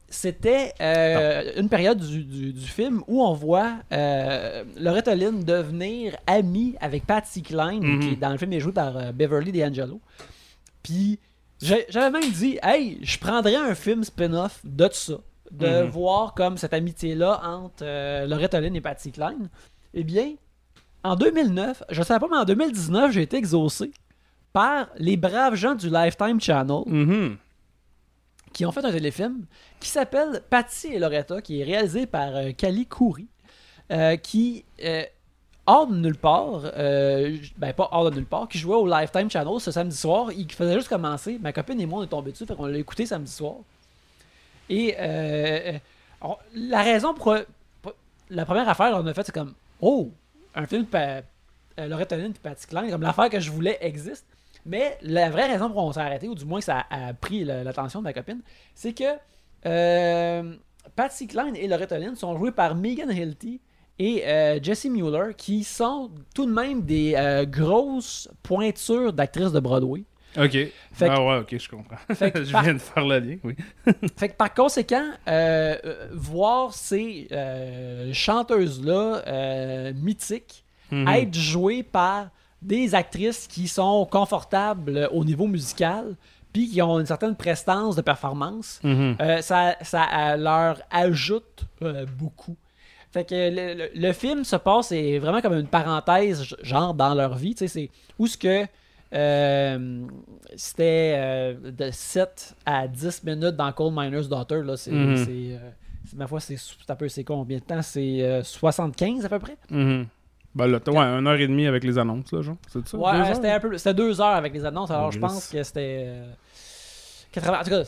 c'était 0.10 0.74
euh, 0.80 1.54
une 1.58 1.70
période 1.70 2.00
du, 2.00 2.24
du- 2.24 2.54
du 2.54 2.68
film 2.68 3.02
où 3.08 3.24
on 3.24 3.34
voit 3.34 3.78
euh, 3.92 4.64
Loretta 4.80 5.16
Lynn 5.16 5.44
devenir 5.44 6.16
amie 6.28 6.76
avec 6.80 7.06
Patsy 7.06 7.42
Cline, 7.42 7.84
Mhm. 7.84 8.00
qui 8.00 8.18
dans 8.18 8.30
le 8.30 8.38
film 8.38 8.54
est 8.54 8.60
joué 8.60 8.72
par 8.74 8.96
euh, 8.96 9.12
Beverly 9.12 9.52
D'Angelo. 9.52 10.00
Puis 10.84 11.20
j'avais 11.90 12.10
même 12.12 12.30
dit, 12.32 12.60
hey, 12.64 13.00
je 13.02 13.18
prendrais 13.18 13.56
un 13.56 13.76
film 13.76 14.04
spin-off 14.04 14.60
de 14.64 14.90
ça, 14.92 15.14
de 15.52 15.84
Mhm. 15.84 15.90
voir 15.90 16.34
comme 16.34 16.58
cette 16.58 16.74
amitié-là 16.74 17.42
entre 17.44 17.84
euh, 17.84 18.26
Loretta 18.28 18.60
Lynn 18.60 18.76
et 18.76 18.82
Patsy 18.82 19.12
Cline. 19.12 19.50
Eh 19.94 20.04
bien, 20.04 20.34
en 21.04 21.16
2009, 21.16 21.84
je 21.90 22.02
savais 22.04 22.20
pas, 22.20 22.28
mais 22.30 22.38
en 22.38 22.46
2019, 22.46 23.12
j'ai 23.12 23.22
été 23.24 23.38
exaucé 23.38 23.92
par 24.52 24.88
les 24.98 25.18
braves 25.18 25.56
gens 25.56 25.76
du 25.76 25.90
Lifetime 25.90 26.40
Channel 26.40 26.84
Mhm. 26.86 27.38
qui 28.54 28.66
ont 28.66 28.72
fait 28.72 28.86
un 28.86 28.92
téléfilm 28.92 29.46
qui 29.80 29.90
s'appelle 29.90 30.42
Patty 30.50 30.88
et 30.94 31.00
Loretta, 31.00 31.42
qui 31.42 31.62
est 31.62 31.64
réalisé 31.64 32.06
par 32.06 32.36
euh, 32.36 32.52
Kali 32.52 32.86
Khoury, 32.86 33.28
euh, 33.92 34.16
qui, 34.16 34.64
euh, 34.84 35.04
hors 35.66 35.88
de 35.88 35.96
nulle 35.96 36.18
part, 36.18 36.62
euh, 36.76 37.38
ben 37.58 37.74
pas 37.74 37.90
hors 37.92 38.10
de 38.10 38.16
nulle 38.16 38.26
part, 38.26 38.48
qui 38.48 38.58
jouait 38.58 38.76
au 38.76 38.88
Lifetime 38.88 39.30
Channel 39.30 39.60
ce 39.60 39.72
samedi 39.72 39.96
soir, 39.96 40.32
il 40.32 40.52
faisait 40.52 40.74
juste 40.76 40.90
commencer, 40.90 41.40
ma 41.42 41.54
copine 41.54 41.80
et 41.80 41.86
moi 41.86 42.00
on 42.00 42.04
est 42.04 42.08
tombés 42.08 42.32
dessus, 42.32 42.46
fait 42.46 42.56
qu'on 42.56 42.66
l'a 42.66 42.78
écouté 42.78 43.06
samedi 43.06 43.32
soir. 43.32 43.56
Et 44.70 44.96
euh, 45.00 45.78
on- 46.22 46.38
la 46.56 46.82
raison 46.82 47.14
pour, 47.14 47.38
La 48.30 48.46
première 48.46 48.68
affaire 48.68 48.92
qu'on 48.92 49.06
a 49.06 49.14
faite, 49.14 49.28
c'est 49.28 49.32
comme 49.36 49.54
Oh, 49.82 50.10
un 50.56 50.66
film 50.66 50.84
de 50.84 50.98
euh, 50.98 51.22
Loretta 51.88 52.16
Lynn 52.16 52.32
et 52.32 52.40
Patty 52.42 52.68
Klein, 52.68 52.90
comme 52.90 53.02
l'affaire 53.02 53.30
que 53.30 53.40
je 53.40 53.52
voulais 53.52 53.78
existe. 53.82 54.26
Mais 54.66 54.98
la 55.02 55.30
vraie 55.30 55.48
raison 55.48 55.70
pour 55.70 55.84
on 55.84 55.92
s'est 55.92 56.00
arrêté, 56.00 56.28
ou 56.30 56.36
du 56.36 56.46
moins 56.46 56.62
ça 56.62 56.86
a, 56.90 57.14
pris 57.14 57.44
la- 57.44 57.64
l'attention 57.64 58.00
de 58.00 58.06
ma 58.06 58.14
copine, 58.14 58.40
c'est 58.74 58.94
que 58.94 59.04
euh, 59.66 60.56
Patsy 60.96 61.28
Cline 61.28 61.56
et 61.56 61.68
Loretta 61.68 61.98
Lynn 62.00 62.16
sont 62.16 62.38
joués 62.38 62.52
par 62.52 62.76
Megan 62.76 63.12
Hilty 63.12 63.60
et 64.00 64.24
euh, 64.26 64.60
Jessie 64.62 64.90
Mueller, 64.90 65.34
qui 65.38 65.64
sont 65.64 66.10
tout 66.36 66.46
de 66.46 66.52
même 66.52 66.82
des 66.82 67.14
euh, 67.16 67.46
grosses 67.46 68.28
pointures 68.42 69.14
d'actrices 69.14 69.52
de 69.52 69.60
Broadway. 69.60 70.04
Ok. 70.36 70.52
Fait 70.52 70.72
que- 70.98 71.06
ah 71.12 71.24
ouais, 71.24 71.38
ok, 71.42 71.58
je 71.60 71.70
comprends. 71.70 71.96
Fait 72.16 72.32
que 72.32 72.44
je 72.44 72.52
par- 72.52 72.64
viens 72.64 72.74
de 72.74 72.80
faire 72.80 73.06
le 73.06 73.20
lien, 73.20 73.38
oui. 73.44 73.56
Fait 74.18 74.30
que 74.30 74.34
par 74.36 74.52
conséquent, 74.54 75.06
euh, 75.28 75.78
euh, 75.86 76.08
voir 76.12 76.74
ces 76.74 77.28
chanteuses-là 78.14 79.92
mythiques 79.94 80.64
Mhm. 80.92 81.08
être 81.08 81.34
jouées 81.34 81.82
par 81.84 82.30
des 82.62 82.94
actrices 82.94 83.48
qui 83.48 83.68
sont 83.68 84.06
confortables 84.12 85.10
au 85.12 85.26
niveau 85.26 85.48
musical, 85.48 86.16
puis 86.52 86.70
qui 86.70 86.82
ont 86.84 87.00
une 87.00 87.06
certaine 87.06 87.36
prestance 87.36 87.96
de 87.96 88.02
performance, 88.02 88.80
Mhm. 88.84 89.16
euh, 89.20 89.42
ça, 89.42 89.76
ça 89.82 90.38
leur 90.38 90.82
ajoute 90.92 91.66
euh, 91.82 92.06
beaucoup. 92.18 92.56
Fait 93.14 93.24
que 93.26 93.36
le, 93.36 93.76
le- 93.76 93.90
le 93.94 94.12
film 94.14 94.44
se 94.44 94.56
passe, 94.56 94.88
c'est 94.88 95.20
vraiment 95.20 95.40
comme 95.40 95.54
une 95.54 95.68
parenthèse, 95.68 96.44
genre 96.64 96.94
dans 96.96 97.14
leur 97.14 97.36
vie. 97.36 97.54
Tu 97.54 97.60
sais, 97.60 97.68
c'est 97.68 97.90
où 98.18 98.26
ce 98.28 98.36
que 98.38 98.66
euh, 99.14 100.06
c'était 100.56 101.14
euh, 101.16 101.54
de 101.72 101.92
7 101.92 102.56
à 102.66 102.88
10 102.88 103.24
minutes 103.24 103.56
dans 103.56 103.72
Coal 103.72 103.92
Miner's 103.96 104.28
Daughter. 104.28 104.62
Là, 104.64 104.76
c'est, 104.76 104.92
Mhm. 104.92 105.18
c'est, 105.18 105.30
euh, 105.30 105.70
ma 106.16 106.26
foi, 106.26 106.40
c'est, 106.40 106.58
un 106.90 106.96
peu 106.96 107.08
c'est 107.08 107.24
combien 107.24 107.60
de 107.60 107.64
temps? 107.64 107.82
C'est 107.84 108.22
euh, 108.24 108.42
75 108.44 109.24
à 109.26 109.30
peu 109.30 109.38
près? 109.40 109.58
Mhm. 109.70 110.08
Ben 110.56 110.68
là, 110.68 110.80
t'as- 110.80 110.92
ouais, 110.92 110.98
une 111.00 111.28
heure 111.28 111.40
et 111.40 111.48
demie 111.48 111.68
avec 111.68 111.84
les 111.84 111.98
annonces, 112.00 112.32
là, 112.32 112.42
genre. 112.42 112.58
C'est 112.68 112.88
ça? 112.88 112.98
Ouais, 112.98 113.36
c'était 113.36 113.52
un 113.52 113.60
peu. 113.60 113.78
C'était 113.78 113.94
deux 113.94 114.20
heures 114.22 114.36
avec 114.36 114.54
les 114.54 114.66
annonces, 114.66 114.90
alors 114.92 115.08
Oh, 115.08 115.12
je 115.12 115.18
yes. 115.20 115.22
pense 115.22 115.48
que 115.48 115.62
c'était. 115.64 116.04
euh, 116.08 116.32
80. 117.32 117.60
En 117.60 117.64
tout 117.64 117.70
cas, 117.72 117.84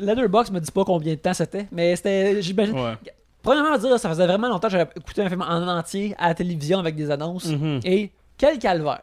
Letterboxd 0.00 0.52
me 0.52 0.60
dit 0.60 0.70
pas 0.72 0.84
combien 0.84 1.14
de 1.14 1.18
temps 1.20 1.34
c'était, 1.34 1.66
mais 1.72 1.94
c'était. 1.96 2.40
J'imagine. 2.42 2.74
Ouais. 2.78 2.94
Premièrement, 3.42 3.72
à 3.74 3.78
dire, 3.78 3.98
ça 3.98 4.08
faisait 4.08 4.26
vraiment 4.26 4.48
longtemps 4.48 4.68
que 4.68 4.72
j'avais 4.72 4.90
écouté 4.96 5.22
un 5.22 5.28
film 5.28 5.42
en 5.42 5.68
entier 5.68 6.14
à 6.18 6.28
la 6.28 6.34
télévision 6.34 6.78
avec 6.78 6.94
des 6.96 7.10
annonces. 7.10 7.46
Mhm. 7.46 7.80
Et 7.84 8.10
quel 8.36 8.58
calvaire! 8.58 9.02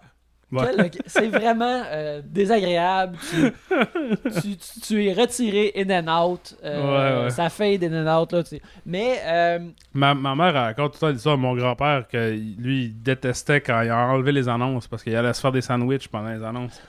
Ouais. 0.52 0.92
C'est 1.08 1.28
vraiment 1.28 1.82
euh, 1.88 2.22
désagréable. 2.24 3.18
Tu, 3.30 3.52
tu- 4.42 4.56
tu- 4.58 4.80
tu 4.82 5.06
es 5.06 5.12
retiré 5.14 5.74
in 5.76 5.90
and 6.08 6.24
out. 6.30 6.56
euh, 6.64 7.20
Ouais, 7.20 7.24
ouais. 7.26 7.30
Ça 7.32 7.50
fade 7.50 7.84
in 7.84 8.06
and 8.08 8.22
out. 8.22 8.32
Là. 8.32 8.44
Mais 8.86 9.20
euh, 9.26 9.60
Ma, 9.94 10.14
ma 10.14 10.36
mère 10.36 10.54
raconte 10.54 10.92
tout 10.94 10.98
le 10.98 11.08
temps 11.08 11.10
l'histoire 11.14 11.36
de 11.38 11.42
mon 11.42 11.56
grand-père 11.56 12.08
que 12.08 12.32
lui, 12.60 12.86
il 12.86 13.02
détestait 13.02 13.60
quand 13.60 13.82
il 13.82 13.90
a 13.90 13.98
enlevé 14.08 14.32
les 14.32 14.48
annonces 14.48 14.88
parce 14.88 15.04
qu'il 15.04 15.16
allait 15.16 15.34
se 15.34 15.42
faire 15.42 15.52
des 15.52 15.62
sandwichs 15.62 16.08
pendant 16.08 16.30
les 16.30 16.44
annonces. 16.44 16.80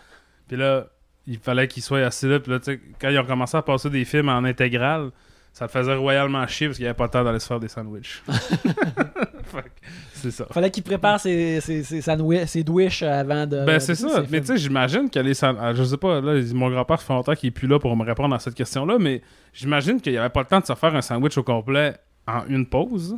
Puis 0.46 0.56
là, 0.58 0.84
il 1.26 1.38
fallait 1.38 1.66
qu'il 1.66 1.82
soit 1.82 2.00
assis 2.04 2.28
là. 2.28 2.38
Puis 2.38 2.52
là, 2.52 2.58
tu 2.58 2.66
sais, 2.66 2.80
quand 3.00 3.08
ils 3.08 3.18
ont 3.18 3.24
commencé 3.24 3.56
à 3.56 3.62
passer 3.62 3.88
des 3.90 4.04
films 4.04 4.28
en 4.28 4.44
intégrale, 4.44 5.10
ça 5.56 5.64
le 5.64 5.70
faisait 5.70 5.94
royalement 5.94 6.46
chier 6.46 6.66
parce 6.66 6.76
qu'il 6.76 6.84
n'y 6.84 6.88
avait 6.88 6.96
pas 6.98 7.04
le 7.04 7.10
temps 7.10 7.24
d'aller 7.24 7.38
se 7.38 7.46
faire 7.46 7.58
des 7.58 7.68
sandwichs. 7.68 8.22
Fait 8.28 9.62
que 9.62 9.70
c'est 10.12 10.30
ça. 10.30 10.44
fallait 10.52 10.70
qu'il 10.70 10.82
prépare 10.82 11.18
ses, 11.18 11.62
ses, 11.62 11.82
ses 11.82 12.02
sandwichs, 12.02 12.46
ses 12.46 12.62
avant 13.06 13.46
de. 13.46 13.64
Ben 13.64 13.80
c'est 13.80 13.94
ça. 13.94 14.22
ses 14.22 14.30
Mais 14.30 14.40
tu 14.42 14.48
sais, 14.48 14.58
j'imagine 14.58 15.08
que 15.08 15.18
les 15.18 15.32
san- 15.32 15.56
ah, 15.58 15.72
Je 15.72 15.82
sais 15.82 15.96
pas, 15.96 16.20
là, 16.20 16.38
mon 16.52 16.68
grand-père, 16.68 17.00
fait 17.00 17.14
longtemps 17.14 17.34
qu'il 17.34 17.46
est 17.48 17.52
plus 17.52 17.68
là 17.68 17.78
pour 17.78 17.96
me 17.96 18.04
répondre 18.04 18.34
à 18.34 18.38
cette 18.38 18.52
question-là, 18.52 18.98
mais 19.00 19.22
j'imagine 19.54 19.98
qu'il 19.98 20.12
n'y 20.12 20.18
avait 20.18 20.28
pas 20.28 20.40
le 20.40 20.46
temps 20.46 20.60
de 20.60 20.66
se 20.66 20.74
faire 20.74 20.94
un 20.94 21.00
sandwich 21.00 21.38
au 21.38 21.42
complet 21.42 21.94
en 22.26 22.44
une 22.48 22.66
pause. 22.66 23.16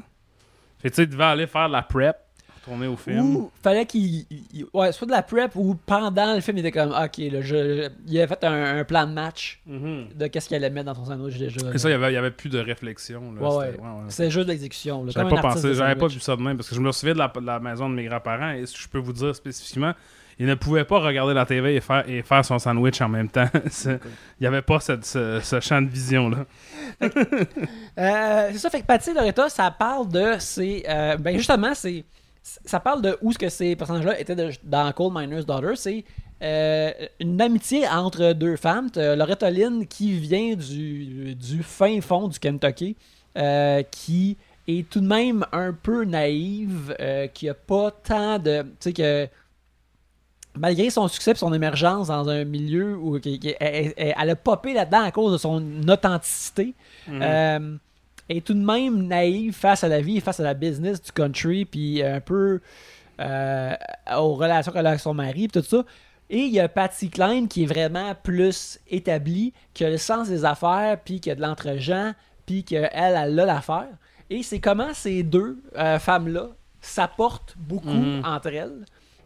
Fait 0.81 0.91
tu 0.91 0.95
sais, 0.95 1.03
il 1.03 1.09
devait 1.09 1.25
aller 1.25 1.49
faire 1.49 1.69
la 1.69 1.83
prep, 1.83 2.19
retourner 2.69 2.87
au 2.87 2.97
film. 2.97 3.37
Ou 3.37 3.51
fallait 3.63 3.87
qu'il. 3.87 4.25
il- 4.31 4.67
Ouais, 4.75 4.93
soit 4.93 5.07
de 5.07 5.13
la 5.13 5.23
prep 5.23 5.53
ou 5.57 5.75
pendant 5.87 6.35
le 6.35 6.41
film, 6.41 6.59
il 6.59 6.67
était 6.67 6.79
comme, 6.79 6.91
ok, 6.91 7.19
là, 7.33 7.41
je, 7.41 7.89
il 8.07 8.19
avait 8.19 8.27
fait 8.27 8.45
un, 8.45 8.79
un 8.79 8.85
plan 8.85 9.07
de 9.07 9.13
match 9.13 9.61
Mhm. 9.67 10.09
de 10.15 10.27
qu'est-ce 10.27 10.49
qu'il 10.49 10.57
allait 10.57 10.71
mettre 10.71 10.87
dans 10.87 10.95
son 10.95 11.07
sandwich 11.07 11.39
déjà. 11.39 11.61
Et 11.73 11.79
ça, 11.79 11.89
il 11.89 11.93
y 11.93 11.95
avait, 11.95 12.11
il 12.11 12.15
y 12.15 12.19
avait 12.19 12.31
plus 12.31 12.49
de 12.51 12.59
réflexion. 12.59 13.33
Là. 13.33 13.41
Ouais, 13.43 13.57
ouais. 13.69 13.75
C'est 14.09 14.31
juste 14.31 14.47
de 14.47 14.53
l'exécution. 14.53 15.05
là, 15.05 15.11
J'avais 15.15 15.29
comme 15.29 15.41
pas 15.41 15.47
un 15.47 15.51
artiste 15.51 15.65
pensé, 15.65 15.69
de 15.75 15.79
j'avais 15.79 15.95
pas 15.95 16.01
sandwich. 16.01 16.15
vu 16.15 16.21
ça 16.21 16.37
de 16.37 16.43
même 16.43 16.57
parce 16.57 16.69
que 16.69 16.75
je 16.75 16.81
me 16.81 16.93
souviens 16.93 17.15
de 17.15 17.19
la, 17.19 17.29
de 17.29 17.47
la 17.47 17.61
maison 17.61 17.89
de 17.89 17.95
mes 17.95 18.05
grands-parents 18.05 18.51
et 18.51 18.65
je 18.67 18.89
peux 18.89 18.99
vous 18.99 19.13
dire 19.13 19.35
spécifiquement, 19.35 19.93
ils 20.41 20.47
ne 20.47 20.55
pouvaient 20.55 20.85
pas 20.85 21.01
regarder 21.01 21.35
la 21.35 21.45
TV 21.47 21.75
et 21.75 21.81
faire, 21.81 22.09
et 22.09 22.23
faire 22.23 22.45
son 22.45 22.61
sandwich 22.61 23.01
en 23.01 23.09
même 23.09 23.29
temps. 23.29 23.49
C'est- 23.71 23.99
Il 24.39 24.43
n'y 24.43 24.47
avait 24.47 24.63
pas 24.63 24.79
cette- 24.79 25.05
ce, 25.05 25.41
ce 25.43 25.59
champ 25.61 25.83
de 25.83 25.89
vision-là. 25.89 26.45
Euh, 27.99 28.49
c'est 28.53 28.59
ça, 28.59 28.71
fait 28.71 28.81
que 28.81 28.87
Patty 28.87 29.13
Loretta, 29.13 29.49
ça 29.49 29.71
parle 29.71 30.09
de 30.09 30.35
ces. 30.39 30.85
euh, 30.89 31.17
ben 31.17 31.37
justement, 31.37 31.75
c'est. 31.75 32.05
Ça 32.43 32.81
parle 32.81 33.03
de 33.03 33.19
où 33.21 33.33
ce 33.33 33.39
que 33.39 33.49
ces 33.49 33.77
personnages-là 33.77 34.19
étaient 34.21 34.37
de- 34.37 34.51
dans 34.65 34.91
Coal 34.93 35.13
Miner's 35.15 35.45
Daughter. 35.45 35.73
C'est 35.77 36.05
euh, 36.43 36.91
une 37.21 37.41
amitié 37.41 37.87
entre 37.89 38.33
deux 38.33 38.57
femmes. 38.57 38.89
Loretta 38.97 39.51
Lynn 39.51 39.87
qui 39.87 40.13
vient 40.19 40.55
du, 40.55 41.35
du 41.35 41.63
fin 41.63 42.01
fond 42.01 42.29
du 42.29 42.39
Kentucky, 42.39 42.97
euh, 43.37 43.83
qui 43.91 44.37
est 44.67 44.89
tout 44.89 45.01
de 45.01 45.07
même 45.07 45.45
un 45.53 45.73
peu 45.73 46.05
naïve, 46.05 46.95
euh, 47.01 47.27
qui 47.27 47.49
a 47.49 47.55
pas 47.55 47.91
tant 47.91 48.39
de. 48.39 48.63
Tu 48.63 48.69
sais, 48.81 48.93
que 48.93 49.29
malgré 50.57 50.91
son 50.91 51.07
succès 51.09 51.33
et 51.33 51.35
son 51.37 51.53
émergence 51.53 52.09
dans 52.09 52.29
un 52.29 52.45
milieu 52.45 52.97
où 52.97 53.19
qui- 53.21 53.39
qui- 53.39 53.55
elle, 53.61 54.31
a 54.31 54.37
popé 54.37 54.73
là-dedans 54.75 55.03
à 55.03 55.11
cause 55.11 55.33
de 55.33 55.39
son 55.39 55.63
authenticité. 55.89 56.75
Mhm. 57.07 57.79
Est 58.29 58.45
tout 58.47 58.55
de 58.55 58.65
même 58.65 59.07
naïve 59.07 59.55
face 59.55 59.85
à 59.85 59.89
la 59.89 60.01
vie, 60.01 60.21
face 60.21 60.41
à 60.41 60.43
la 60.45 60.55
business 60.55 61.01
du 61.03 61.13
country, 61.13 61.65
puis 61.65 62.03
un 62.03 62.21
peu 62.21 62.61
euh, 63.21 63.75
aux 64.17 64.35
relations 64.35 64.71
qu'elle 64.73 64.87
a 64.87 64.91
avec 64.91 65.01
son 65.01 65.15
mari, 65.15 65.49
puis 65.49 65.61
tout 65.63 65.67
ça. 65.69 65.85
Et 66.31 66.41
il 66.41 66.53
y 66.53 66.61
a 66.61 66.69
Patsy 66.69 67.09
Klein 67.09 67.47
qui 67.47 67.63
est 67.63 67.67
vraiment 67.67 68.15
plus 68.23 68.79
établie, 68.89 69.55
qui 69.73 69.85
a 69.85 69.91
le 69.91 69.97
sens 69.97 70.29
des 70.29 70.45
affaires, 70.45 70.99
puis 71.03 71.21
qui 71.21 71.31
a 71.31 71.35
de 71.35 71.41
l'entre-gens, 71.41 72.13
puis 72.45 72.65
qu'elle, 72.65 72.91
elle 72.93 73.17
a 73.17 73.27
l'affaire. 73.47 73.89
Et 74.31 74.43
c'est 74.43 74.61
comment 74.61 74.93
ces 74.93 75.23
deux 75.23 75.63
euh, 75.79 75.99
femmes-là 75.99 76.49
s'apportent 76.83 77.55
beaucoup 77.57 77.89
Mhm. 77.89 78.23
entre 78.25 78.49
elles. 78.49 78.85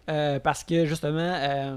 euh, 0.08 0.38
parce 0.40 0.64
que 0.64 0.84
justement, 0.86 1.18
euh, 1.20 1.76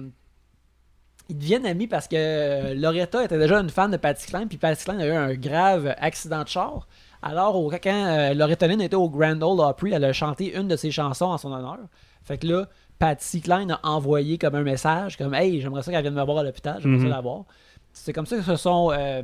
ils 1.30 1.38
deviennent 1.38 1.66
amis 1.66 1.88
parce 1.88 2.08
que 2.08 2.74
Loretta 2.74 3.24
était 3.24 3.38
déjà 3.38 3.60
une 3.60 3.70
fan 3.70 3.90
de 3.92 3.98
Patsy 3.98 4.28
Klein, 4.28 4.48
puis 4.48 4.58
Patsy 4.58 4.86
Klein 4.86 5.00
a 5.00 5.06
eu 5.06 5.12
un 5.12 5.34
grave 5.36 5.94
accident 6.00 6.44
de 6.44 6.48
char. 6.48 6.88
Alors, 7.26 7.56
au, 7.56 7.70
quand 7.72 7.80
euh, 7.86 8.80
était 8.80 8.96
au 8.96 9.10
Grand 9.10 9.42
Ole 9.42 9.60
Opry, 9.60 9.92
elle 9.92 10.06
a 10.06 10.14
chanté 10.14 10.56
une 10.56 10.68
de 10.68 10.76
ses 10.76 10.92
chansons 10.92 11.26
en 11.26 11.38
son 11.40 11.52
honneur. 11.52 11.80
Fait 12.24 12.38
que 12.38 12.46
là, 12.48 12.68
Patsy 13.00 13.42
Klein 13.42 13.68
a 13.72 13.80
envoyé 13.84 14.38
comme 14.38 14.54
un 14.54 14.62
message, 14.64 15.18
comme 15.18 15.34
Hey, 15.34 15.60
j'aimerais 15.60 15.82
ça 15.82 15.92
qu'elle 15.92 16.04
vienne 16.04 16.14
me 16.14 16.24
voir 16.24 16.38
à 16.38 16.44
l'hôpital, 16.44 16.80
j'aimerais 16.82 17.00
Mhm. 17.00 17.10
ça 17.10 17.16
la 17.16 17.22
voir. 17.22 17.46
C'est 17.94 18.14
comme 18.14 18.28
ça 18.28 18.36
qu'ils 18.36 18.46
se 18.46 18.56
sont 18.56 18.92
euh, 18.92 19.24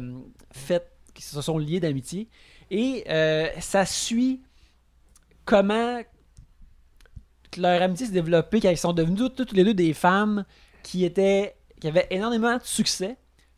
fait, 0.51 0.91
qu'ils 1.13 1.25
se 1.25 1.41
sont 1.41 1.59
liés 1.59 1.79
d'amitié. 1.79 2.27
Et 2.71 3.03
euh, 3.07 3.47
ça 3.59 3.85
suit 3.85 4.41
comment 5.45 6.01
leur 7.57 7.81
amitié 7.81 8.07
s'est 8.07 8.13
développée 8.13 8.61
ils 8.63 8.77
sont 8.77 8.93
devenus 8.93 9.19
toutes, 9.19 9.35
toutes 9.35 9.53
les 9.53 9.63
deux 9.63 9.73
des 9.73 9.93
femmes 9.93 10.45
qui 10.83 11.03
étaient 11.05 11.55
qui 11.79 11.87
avaient 11.87 12.07
énormément 12.11 12.57
de 12.57 12.63
succès, 12.63 13.17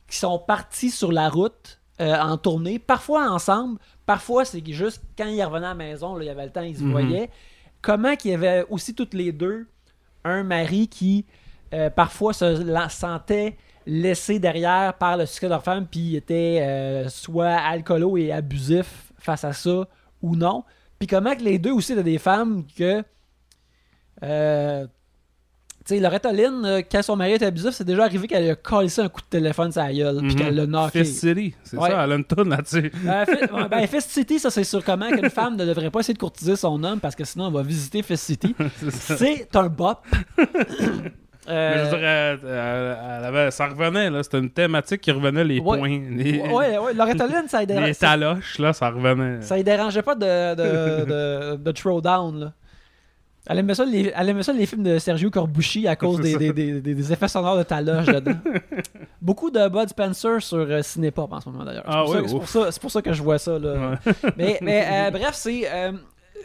qui 0.10 0.18
sont 0.18 0.40
parties 0.40 0.90
sur 0.90 1.12
la 1.12 1.30
route 1.30 1.80
euh, 2.02 2.16
en 2.20 2.38
tournée, 2.38 2.80
parfois 2.80 3.30
ensemble, 3.32 3.80
parfois 4.06 4.46
c'est 4.46 4.64
juste 4.72 5.02
quand 5.18 5.28
ils 5.28 5.44
revenaient 5.44 5.66
à 5.68 5.70
la 5.70 5.76
maison, 5.76 6.16
là, 6.16 6.24
il 6.24 6.28
y 6.28 6.30
avait 6.30 6.46
le 6.46 6.52
temps, 6.52 6.62
ils 6.62 6.76
se 6.78 6.84
Mhm. 6.84 6.92
voyaient. 6.92 7.30
Comment 7.82 8.16
qu'il 8.16 8.32
y 8.32 8.34
avait 8.34 8.66
aussi 8.70 8.96
toutes 8.96 9.14
les 9.14 9.32
deux 9.32 9.68
un 10.24 10.44
mari 10.44 10.88
qui 10.88 11.26
euh, 11.74 11.90
parfois 11.90 12.34
se 12.34 12.64
la- 12.64 12.88
sentait 12.90 13.58
laissé 13.88 14.38
derrière 14.40 14.94
par 14.94 15.18
le 15.18 15.26
succès 15.26 15.48
de 15.48 15.52
leur 15.52 15.64
femme, 15.64 15.88
puis 15.88 16.16
était 16.16 16.60
euh, 16.62 17.10
soit 17.10 17.50
alcoolo 17.56 18.16
et 18.16 18.32
abusif 18.32 19.12
face 19.18 19.44
à 19.44 19.54
ça 19.54 19.88
ou 20.22 20.36
non. 20.36 20.64
Puis 21.00 21.08
comment 21.08 21.36
que 21.36 21.42
les 21.42 21.58
deux 21.60 21.72
aussi 21.72 21.94
étaient 21.94 22.04
des 22.04 22.20
femmes 22.20 22.64
que. 22.78 23.04
Sais, 25.86 26.00
Loretta 26.00 26.32
Lynn, 26.32 26.64
euh, 26.66 26.82
quand 26.90 27.02
son 27.02 27.18
mari 27.18 27.34
était 27.34 27.46
abusif, 27.46 27.72
c'est 27.72 27.84
déjà 27.84 28.06
arrivé 28.06 28.26
qu'elle 28.28 28.50
a 28.52 28.56
collé 28.56 28.88
un 29.00 29.10
coup 29.10 29.20
de 29.20 29.26
téléphone 29.30 29.70
sur 29.72 29.82
la 29.82 29.92
gueule, 29.94 30.18
puis 30.20 30.28
Mhm. 30.28 30.36
qu'elle 30.36 30.56
l'a 30.56 30.66
knocké. 30.66 31.04
Fist 31.04 31.20
City, 31.20 31.54
c'est 31.64 31.78
Ouais. 31.78 31.90
ça, 31.90 32.04
elle 32.06 32.12
a 32.14 32.16
une 32.16 32.24
tonne 32.24 32.50
là-dessus. 32.50 32.90
Euh, 33.06 33.26
ouais, 33.54 33.68
ben, 33.70 33.86
Fist 33.88 34.10
City, 34.12 34.40
ça 34.40 34.50
c'est 34.50 34.64
sur 34.64 34.82
comment 34.84 35.10
qu'une 35.10 35.30
femme 35.30 35.58
ne 35.58 35.66
devrait 35.66 35.92
pas 35.92 36.00
essayer 36.00 36.14
de 36.14 36.20
courtiser 36.20 36.56
son 36.56 36.82
homme 36.86 37.02
parce 37.02 37.16
que 37.16 37.26
sinon 37.26 37.48
elle 37.48 37.54
va 37.54 37.64
visiter 37.64 38.02
Fist 38.02 38.24
City. 38.26 38.56
C'est 38.90 39.54
un 39.56 39.68
bop. 39.68 40.00
Euh, 41.50 41.74
Mais 41.76 41.84
je 41.84 41.90
dirais, 41.98 42.38
elle 43.20 43.26
avait- 43.26 43.52
ça 43.52 43.68
revenait, 43.68 44.10
là. 44.10 44.24
C'était 44.24 44.40
une 44.40 44.50
thématique 44.50 45.02
qui 45.02 45.12
revenait, 45.12 45.44
les 45.44 45.60
Ouais. 45.60 45.78
points. 45.78 46.02
Les, 46.12 46.40
ouais, 46.40 46.78
ouais, 46.78 46.94
Loretta 46.94 47.28
Lynn, 47.28 47.50
ça, 47.50 47.60
les 47.60 47.66
dérange, 47.66 47.98
taloches, 47.98 48.60
là, 48.60 48.72
ça 48.72 48.90
revenait. 48.90 49.42
ça 49.42 49.58
lui 49.58 49.64
dérangeait 49.66 50.04
pas 50.04 50.16
de, 50.16 50.56
de, 50.56 51.04
de, 51.06 51.56
de 51.58 51.72
throwdown. 51.74 52.40
Là. 52.40 52.54
Elle 53.46 53.60
aimait, 53.60 53.76
ça, 53.76 53.84
les, 53.84 54.14
elle 54.16 54.30
aimait 54.30 54.44
ça 54.44 54.54
les 54.54 54.66
films 54.66 54.84
de 54.84 54.98
Sergio 55.00 55.30
Corbucci 55.30 55.86
à 55.86 55.98
cause 55.98 56.22
des, 56.22 56.54
des, 56.54 56.80
des, 56.80 57.12
effets 57.14 57.28
sonores 57.28 57.58
de 57.58 57.64
taloche 57.64 58.06
dedans. 58.06 58.38
Beaucoup 59.22 59.52
de 59.52 59.68
Bud 59.68 59.90
Spencer 59.90 60.42
sur 60.42 60.60
euh, 60.60 60.82
Cinépop 60.82 61.32
en 61.34 61.42
ce 61.42 61.50
moment 61.50 61.66
d'ailleurs. 61.66 61.84
C'est 61.86 61.94
Ah 61.94 62.04
pour, 62.04 62.12
ouais, 62.14 62.22
ça- 62.46 62.72
c'est 62.72 62.80
pour 62.80 62.80
pour 62.82 62.92
ça 62.92 63.02
que 63.02 63.12
je 63.12 63.22
vois 63.22 63.38
ça. 63.40 63.60
Là. 63.60 63.98
Ouais. 64.06 64.14
Mais, 64.38 64.60
mais 64.62 64.88
euh, 64.90 65.12
bref, 65.20 65.32
c'est 65.34 65.70
euh, 65.70 65.92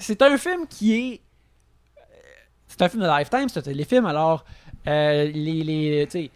c'est 0.01 0.21
un 0.23 0.37
film 0.37 0.67
qui 0.69 0.95
est. 0.95 1.21
C'est 2.67 2.83
un 2.83 2.89
film 2.89 3.03
de 3.05 3.09
Lifetime, 3.09 3.49
c'est 3.49 3.61
un 3.61 3.63
téléfilm, 3.63 4.05
alors 4.05 4.45
euh, 4.89 5.25
les, 5.25 5.63
les, 5.65 6.31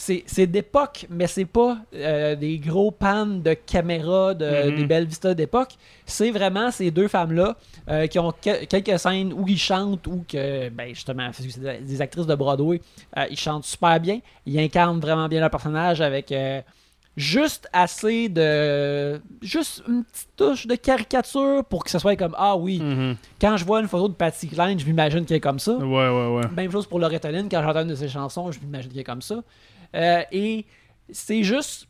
c'est 0.00 0.46
d'époque, 0.46 1.06
mais 1.10 1.26
c'est 1.26 1.44
pas 1.44 1.78
euh, 1.94 2.36
des 2.36 2.58
gros 2.58 2.90
pannes 2.92 3.42
de 3.42 3.54
caméra, 3.54 4.32
de, 4.32 4.70
Mhm. 4.70 4.76
des 4.76 4.84
belles 4.86 5.06
vistas 5.06 5.34
d'époque. 5.34 5.72
C'est 6.06 6.30
vraiment 6.30 6.70
ces 6.70 6.90
deux 6.90 7.08
femmes-là 7.08 7.56
euh, 7.90 8.06
qui 8.06 8.18
ont 8.18 8.30
que- 8.32 8.64
quelques 8.66 8.98
scènes 8.98 9.32
où 9.32 9.44
ils 9.48 9.58
chantent 9.58 10.06
ou 10.06 10.24
que, 10.30 10.68
ben 10.68 10.88
justement, 10.94 11.28
c'est 11.32 11.60
des- 11.84 12.00
actrices 12.00 12.26
de 12.26 12.34
Broadway, 12.34 12.80
euh, 13.16 13.26
ils 13.30 13.38
chantent 13.38 13.64
super 13.64 13.98
bien. 13.98 14.20
Ils 14.46 14.58
incarnent 14.60 15.00
vraiment 15.00 15.28
bien 15.28 15.40
leur 15.40 15.50
personnage 15.50 16.00
avec 16.00 16.32
juste 17.16 17.68
assez 17.72 18.28
de. 18.28 19.20
Juste 19.42 19.82
une 19.88 20.04
petite 20.04 20.28
touche 20.36 20.66
de 20.68 20.76
caricature 20.76 21.64
pour 21.64 21.82
que 21.84 21.90
ce 21.90 21.98
soit 21.98 22.14
comme 22.16 22.34
Ah 22.38 22.56
oui, 22.56 22.78
Mhm. 22.80 23.16
quand 23.40 23.56
je 23.56 23.64
vois 23.64 23.80
une 23.80 23.88
photo 23.88 24.06
de 24.08 24.14
Patsy 24.14 24.48
Cline, 24.48 24.78
je 24.78 24.86
m'imagine 24.86 25.24
qu'elle 25.24 25.38
est 25.38 25.40
comme 25.40 25.58
ça. 25.58 25.72
Ouais, 25.74 25.86
ouais, 26.08 26.26
ouais. 26.36 26.42
Même 26.54 26.70
chose 26.70 26.86
pour 26.86 27.00
Loretta 27.00 27.30
Lynn, 27.32 27.48
quand 27.50 27.62
j'entends 27.62 27.82
une 27.82 27.88
de 27.88 27.94
ses 27.96 28.08
chansons, 28.08 28.52
je 28.52 28.60
m'imagine 28.60 28.90
qu'elle 28.90 29.00
est 29.00 29.04
comme 29.04 29.22
ça. 29.22 29.42
Euh, 29.94 30.22
et 30.32 30.66
c'est 31.10 31.42
juste 31.42 31.86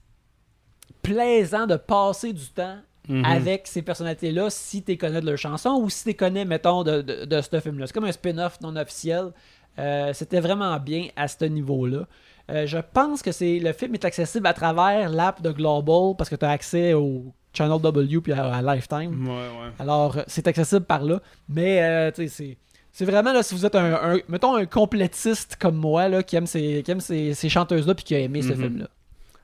plaisant 1.03 1.66
de 1.66 1.76
passer 1.76 2.32
du 2.32 2.46
temps 2.49 2.78
Mhm. 3.09 3.24
avec 3.24 3.66
ces 3.66 3.80
personnalités-là 3.80 4.51
si 4.51 4.82
tu 4.82 4.99
connais 4.99 5.22
de 5.22 5.26
leurs 5.26 5.38
chansons 5.38 5.80
ou 5.82 5.88
si 5.88 6.05
tu 6.05 6.14
connais, 6.14 6.44
mettons, 6.44 6.82
de, 6.82 7.01
de, 7.01 7.24
de 7.24 7.40
ce 7.40 7.59
film-là. 7.59 7.86
C'est 7.86 7.94
comme 7.94 8.05
un 8.05 8.12
spin-off 8.12 8.61
non 8.61 8.76
officiel. 8.76 9.30
Euh, 9.78 10.12
C'était 10.12 10.40
vraiment 10.40 10.78
bien 10.78 11.07
à 11.16 11.26
ce 11.26 11.46
niveau-là. 11.46 12.07
Euh, 12.51 12.66
je 12.66 12.76
pense 12.92 13.22
que 13.22 13.32
c'est 13.32 13.61
le 13.61 13.72
film 13.72 13.94
est 13.94 14.05
accessible 14.05 14.46
à 14.46 14.53
travers 14.53 15.09
l'app 15.09 15.40
de 15.40 15.51
Global 15.53 16.14
parce 16.18 16.28
que 16.28 16.36
tu 16.36 16.44
as 16.44 16.51
accès 16.51 16.92
au 16.92 17.32
Channel 17.55 17.80
W 17.80 18.20
puis 18.20 18.32
à, 18.34 18.57
à 18.57 18.61
Lifetime. 18.74 19.26
Ouais, 19.26 19.34
ouais. 19.34 19.70
Alors, 19.78 20.16
c'est 20.26 20.46
accessible 20.46 20.84
par 20.84 21.03
là. 21.03 21.20
Mais, 21.49 21.82
euh, 21.82 22.11
tu 22.11 22.28
sais, 22.28 22.28
c'est. 22.28 22.59
C'est 22.99 23.05
vraiment 23.05 23.32
là, 23.32 23.44
si 23.44 23.55
vous 23.55 23.64
êtes 23.64 23.76
un, 23.76 23.94
un- 24.14 24.18
mettons 24.28 24.57
un 24.57 24.66
complétiste 24.66 25.55
comme 25.55 25.76
moi 25.76 26.09
là, 26.09 26.24
qui 26.24 26.34
aime 26.34 26.49
ces, 26.49 26.82
qui 26.82 26.90
aime 26.90 26.99
ces, 26.99 27.32
ces 27.32 27.49
chanteuses-là 27.49 27.94
puis 27.94 28.05
qui 28.05 28.16
a 28.16 28.18
aimé 28.18 28.42
ce 28.42 28.49
Mhm. 28.55 28.61
film-là. 28.61 28.88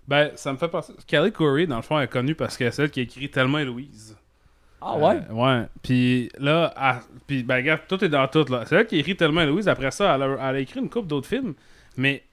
Ben, 0.09 0.31
ça 0.35 0.53
me 0.53 0.59
fait 0.59 0.67
penser. 0.67 0.93
Kelly 1.07 1.31
Curry, 1.31 1.69
dans 1.69 1.77
le 1.77 1.83
fond, 1.83 2.01
est 2.01 2.09
connue 2.09 2.35
parce 2.35 2.57
que 2.57 2.65
c'est 2.65 2.75
celle 2.75 2.91
qui 2.91 2.99
a 2.99 3.03
écrit 3.05 3.31
et 3.33 3.65
Louise. 3.65 4.17
Ah 4.83 4.97
ouais? 4.99 5.21
Euh, 5.31 5.35
ouais. 5.35 5.67
Puis 5.85 6.31
là, 6.41 6.75
elle- 6.77 7.03
puis 7.29 7.45
ben, 7.45 7.55
regarde, 7.55 7.83
tout 7.87 8.05
est 8.05 8.09
dans 8.09 8.27
tout. 8.27 8.45
là. 8.51 8.65
C'est 8.67 8.75
elle 8.75 8.87
qui 8.89 8.97
a 8.97 8.99
écrit 8.99 9.17
et 9.21 9.47
Louise. 9.47 9.69
Après 9.69 9.93
ça, 9.93 10.17
elle 10.17 10.23
a, 10.25 10.33
elle 10.51 10.57
a 10.57 10.59
écrit 10.59 10.81
une 10.81 10.91
couple 10.91 11.07
d'autres 11.07 11.29
films. 11.29 11.55
Mais 11.97 12.25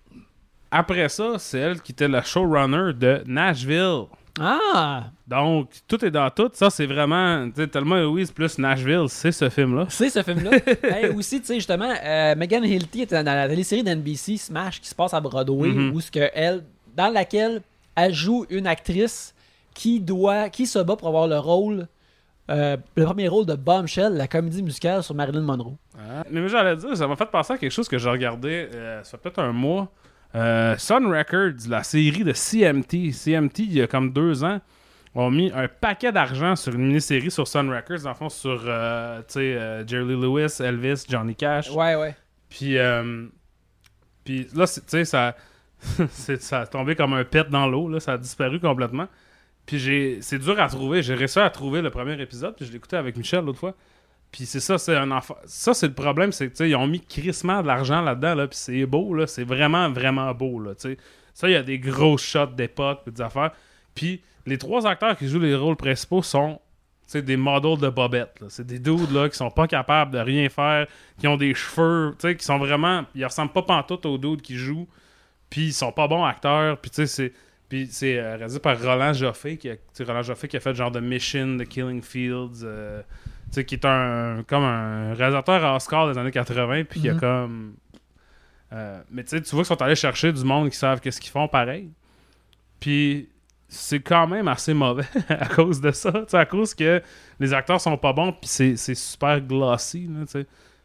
après 0.71 1.07
ça, 1.07 1.35
c'est 1.37 1.59
elle 1.59 1.81
qui 1.81 1.91
était 1.91 2.07
la 2.07 2.23
showrunner 2.23 2.93
de 2.93 3.21
Nashville. 3.27 4.05
Ah! 4.41 5.03
Donc, 5.27 5.69
tout 5.87 6.03
est 6.03 6.11
dans 6.11 6.29
tout. 6.29 6.49
Ça, 6.53 6.69
c'est 6.69 6.85
vraiment. 6.85 7.47
Et 7.57 7.79
Louise 8.03 8.31
plus 8.31 8.57
Nashville, 8.57 9.05
c'est 9.07 9.31
ce 9.31 9.49
film-là. 9.49 9.85
C'est 9.89 10.09
ce 10.09 10.21
film-là. 10.23 10.51
Hey, 10.83 11.09
aussi, 11.09 11.39
tu 11.39 11.47
sais, 11.47 11.55
justement, 11.55 11.93
euh, 12.03 12.35
Megan 12.35 12.63
Hilty 12.63 13.03
était 13.03 13.23
dans 13.23 13.33
la 13.35 13.47
télésérie 13.47 13.83
d'NBC 13.83 14.37
Smash 14.37 14.81
qui 14.81 14.87
se 14.89 14.95
passe 14.95 15.13
à 15.13 15.21
Broadway, 15.21 15.69
Mhm. 15.69 15.93
où 15.93 16.01
ce 16.01 16.09
que 16.11 16.29
elle, 16.33 16.63
dans 16.95 17.09
laquelle 17.13 17.61
elle 17.95 18.13
joue 18.13 18.45
une 18.49 18.67
actrice 18.67 19.33
qui 19.73 19.99
doit, 19.99 20.49
qui 20.49 20.65
se 20.65 20.79
bat 20.79 20.95
pour 20.95 21.07
avoir 21.07 21.27
le 21.27 21.37
rôle, 21.39 21.87
euh, 22.49 22.75
le 22.95 23.05
premier 23.05 23.27
rôle 23.27 23.45
de 23.45 23.55
Bombshell, 23.55 24.13
la 24.13 24.27
comédie 24.27 24.61
musicale 24.63 25.01
sur 25.03 25.15
Marilyn 25.15 25.41
Monroe. 25.41 25.75
Mais 26.29 26.39
moi, 26.41 26.49
j'allais 26.49 26.75
dire, 26.75 26.95
ça 26.97 27.07
m'a 27.07 27.15
fait 27.15 27.25
penser 27.27 27.53
à 27.53 27.57
quelque 27.57 27.71
chose 27.71 27.87
que 27.87 27.97
j'ai 27.97 28.09
regardé, 28.09 28.67
euh, 28.73 29.01
ça 29.03 29.11
fait 29.11 29.17
peut-être 29.29 29.39
un 29.39 29.53
mois. 29.53 29.89
Euh, 30.35 30.77
Sun 30.77 31.07
Records, 31.07 31.67
la 31.67 31.83
série 31.83 32.23
de 32.23 32.33
CMT. 32.33 33.11
CMT, 33.11 33.59
il 33.59 33.73
y 33.73 33.81
a 33.81 33.87
comme 33.87 34.11
deux 34.11 34.43
ans, 34.43 34.59
ont 35.13 35.29
mis 35.29 35.51
un 35.53 35.67
paquet 35.67 36.11
d'argent 36.11 36.55
sur 36.55 36.73
une 36.73 36.87
mini-série 36.87 37.31
sur 37.31 37.47
Sun 37.47 37.69
Records, 37.69 38.07
le 38.07 38.13
fond, 38.13 38.29
sur 38.29 38.63
euh, 38.65 39.21
euh, 39.35 39.83
Jerry 39.85 40.05
Lee 40.05 40.21
Lewis, 40.21 40.57
Elvis, 40.61 41.05
Johnny 41.09 41.35
Cash. 41.35 41.69
Ouais, 41.71 41.95
ouais. 41.95 42.15
Puis, 42.49 42.77
euh, 42.77 43.27
puis 44.23 44.47
là, 44.55 44.65
tu 44.67 44.81
sais, 44.87 45.05
ça, 45.05 45.35
ça 46.09 46.61
a 46.61 46.65
tombé 46.65 46.95
comme 46.95 47.13
un 47.13 47.23
pet 47.23 47.49
dans 47.49 47.67
l'eau, 47.67 47.89
là, 47.89 47.99
ça 47.99 48.13
a 48.13 48.17
disparu 48.17 48.59
complètement. 48.59 49.07
Puis 49.65 49.79
j'ai, 49.79 50.21
c'est 50.21 50.39
dur 50.39 50.59
à 50.59 50.67
trouver. 50.67 51.01
J'ai 51.03 51.13
réussi 51.13 51.39
à 51.39 51.49
trouver 51.49 51.81
le 51.81 51.89
premier 51.89 52.19
épisode, 52.21 52.55
puis 52.55 52.65
je 52.65 52.71
l'écoutais 52.71 52.97
avec 52.97 53.15
Michel 53.15 53.45
l'autre 53.45 53.59
fois. 53.59 53.75
Puis 54.31 54.45
c'est 54.45 54.59
ça, 54.59 54.77
c'est 54.77 54.95
un 54.95 55.11
enfant. 55.11 55.35
Ça, 55.45 55.73
c'est 55.73 55.87
le 55.87 55.93
problème, 55.93 56.31
c'est 56.31 56.47
que 56.47 56.51
tu 56.51 56.57
sais, 56.57 56.69
ils 56.69 56.75
ont 56.75 56.87
mis 56.87 57.01
crissement 57.01 57.61
de 57.61 57.67
l'argent 57.67 58.01
là-dedans, 58.01 58.35
là, 58.35 58.47
puis 58.47 58.57
c'est 58.57 58.85
beau, 58.85 59.13
là, 59.13 59.27
c'est 59.27 59.43
vraiment, 59.43 59.89
vraiment 59.89 60.33
beau, 60.33 60.59
là. 60.59 60.71
Ça, 61.33 61.49
il 61.49 61.53
y 61.53 61.55
a 61.55 61.63
des 61.63 61.79
gros 61.79 62.17
shots 62.17 62.47
d'époque, 62.47 63.01
des 63.09 63.21
affaires. 63.21 63.51
Puis 63.93 64.21
les 64.45 64.57
trois 64.57 64.87
acteurs 64.87 65.17
qui 65.17 65.27
jouent 65.27 65.39
les 65.39 65.55
rôles 65.55 65.75
principaux 65.75 66.21
sont 66.21 66.59
des 67.19 67.35
models 67.35 67.77
de 67.77 67.89
bobettes. 67.89 68.41
C'est 68.47 68.65
des 68.65 68.79
dudes 68.79 69.11
là, 69.11 69.27
qui 69.27 69.35
sont 69.35 69.51
pas 69.51 69.67
capables 69.67 70.11
de 70.11 70.19
rien 70.19 70.47
faire, 70.47 70.87
qui 71.19 71.27
ont 71.27 71.35
des 71.35 71.53
cheveux, 71.53 72.15
qui 72.17 72.45
sont 72.45 72.57
vraiment. 72.57 73.03
Ils 73.15 73.25
ressemblent 73.25 73.51
pas 73.51 73.63
pantoute 73.63 74.05
aux 74.05 74.17
dudes 74.17 74.41
qui 74.41 74.55
jouent, 74.55 74.87
puis 75.49 75.67
ils 75.67 75.73
sont 75.73 75.91
pas 75.91 76.07
bons 76.07 76.23
acteurs, 76.23 76.77
puis 76.77 76.91
tu 76.91 77.05
c'est. 77.07 77.33
Puis 77.67 77.87
c'est 77.89 78.19
euh, 78.19 78.35
réalisé 78.35 78.59
par 78.59 78.77
Roland 78.81 79.13
Joffé, 79.13 79.55
qui 79.55 79.69
a, 79.69 79.75
Roland 80.05 80.23
Joffé 80.23 80.49
qui 80.49 80.57
a 80.57 80.59
fait 80.59 80.71
le 80.71 80.75
genre 80.75 80.91
de 80.91 80.99
Mission, 80.99 81.57
The 81.57 81.65
Killing 81.65 82.01
Fields, 82.01 82.63
euh, 82.63 83.01
sais, 83.55 83.65
qui 83.65 83.75
est 83.75 83.85
un 83.85 84.43
comme 84.47 84.63
un 84.63 85.13
réalisateur 85.13 85.63
à 85.65 85.75
Oscar 85.75 86.11
des 86.11 86.17
années 86.17 86.31
80, 86.31 86.83
puis 86.85 87.01
qui 87.01 87.09
a 87.09 87.13
Mhm. 87.13 87.19
comme. 87.19 87.73
euh, 88.73 89.01
mais 89.11 89.23
tu 89.23 89.29
sais, 89.31 89.41
tu 89.41 89.49
vois 89.55 89.59
qu'ils 89.63 89.75
sont 89.75 89.81
allés 89.81 89.95
chercher 89.95 90.31
du 90.31 90.43
monde 90.43 90.69
qui 90.69 90.77
savent 90.77 90.99
qu'est-ce 91.01 91.19
qu'ils 91.19 91.31
font 91.31 91.47
pareil. 91.47 91.89
Puis 92.79 93.29
c'est 93.67 93.99
quand 94.01 94.27
même 94.27 94.47
assez 94.47 94.73
mauvais 94.73 95.03
à 95.29 95.47
cause 95.47 95.79
de 95.81 95.91
ça. 95.91 96.11
à 96.33 96.45
cause 96.45 96.73
que 96.73 97.01
les 97.39 97.53
acteurs 97.53 97.79
sont 97.81 97.97
pas 97.97 98.13
bons, 98.13 98.31
puis 98.33 98.47
c'est 98.77 98.95
super 98.95 99.39
glossy. 99.41 100.07
Là, 100.07 100.25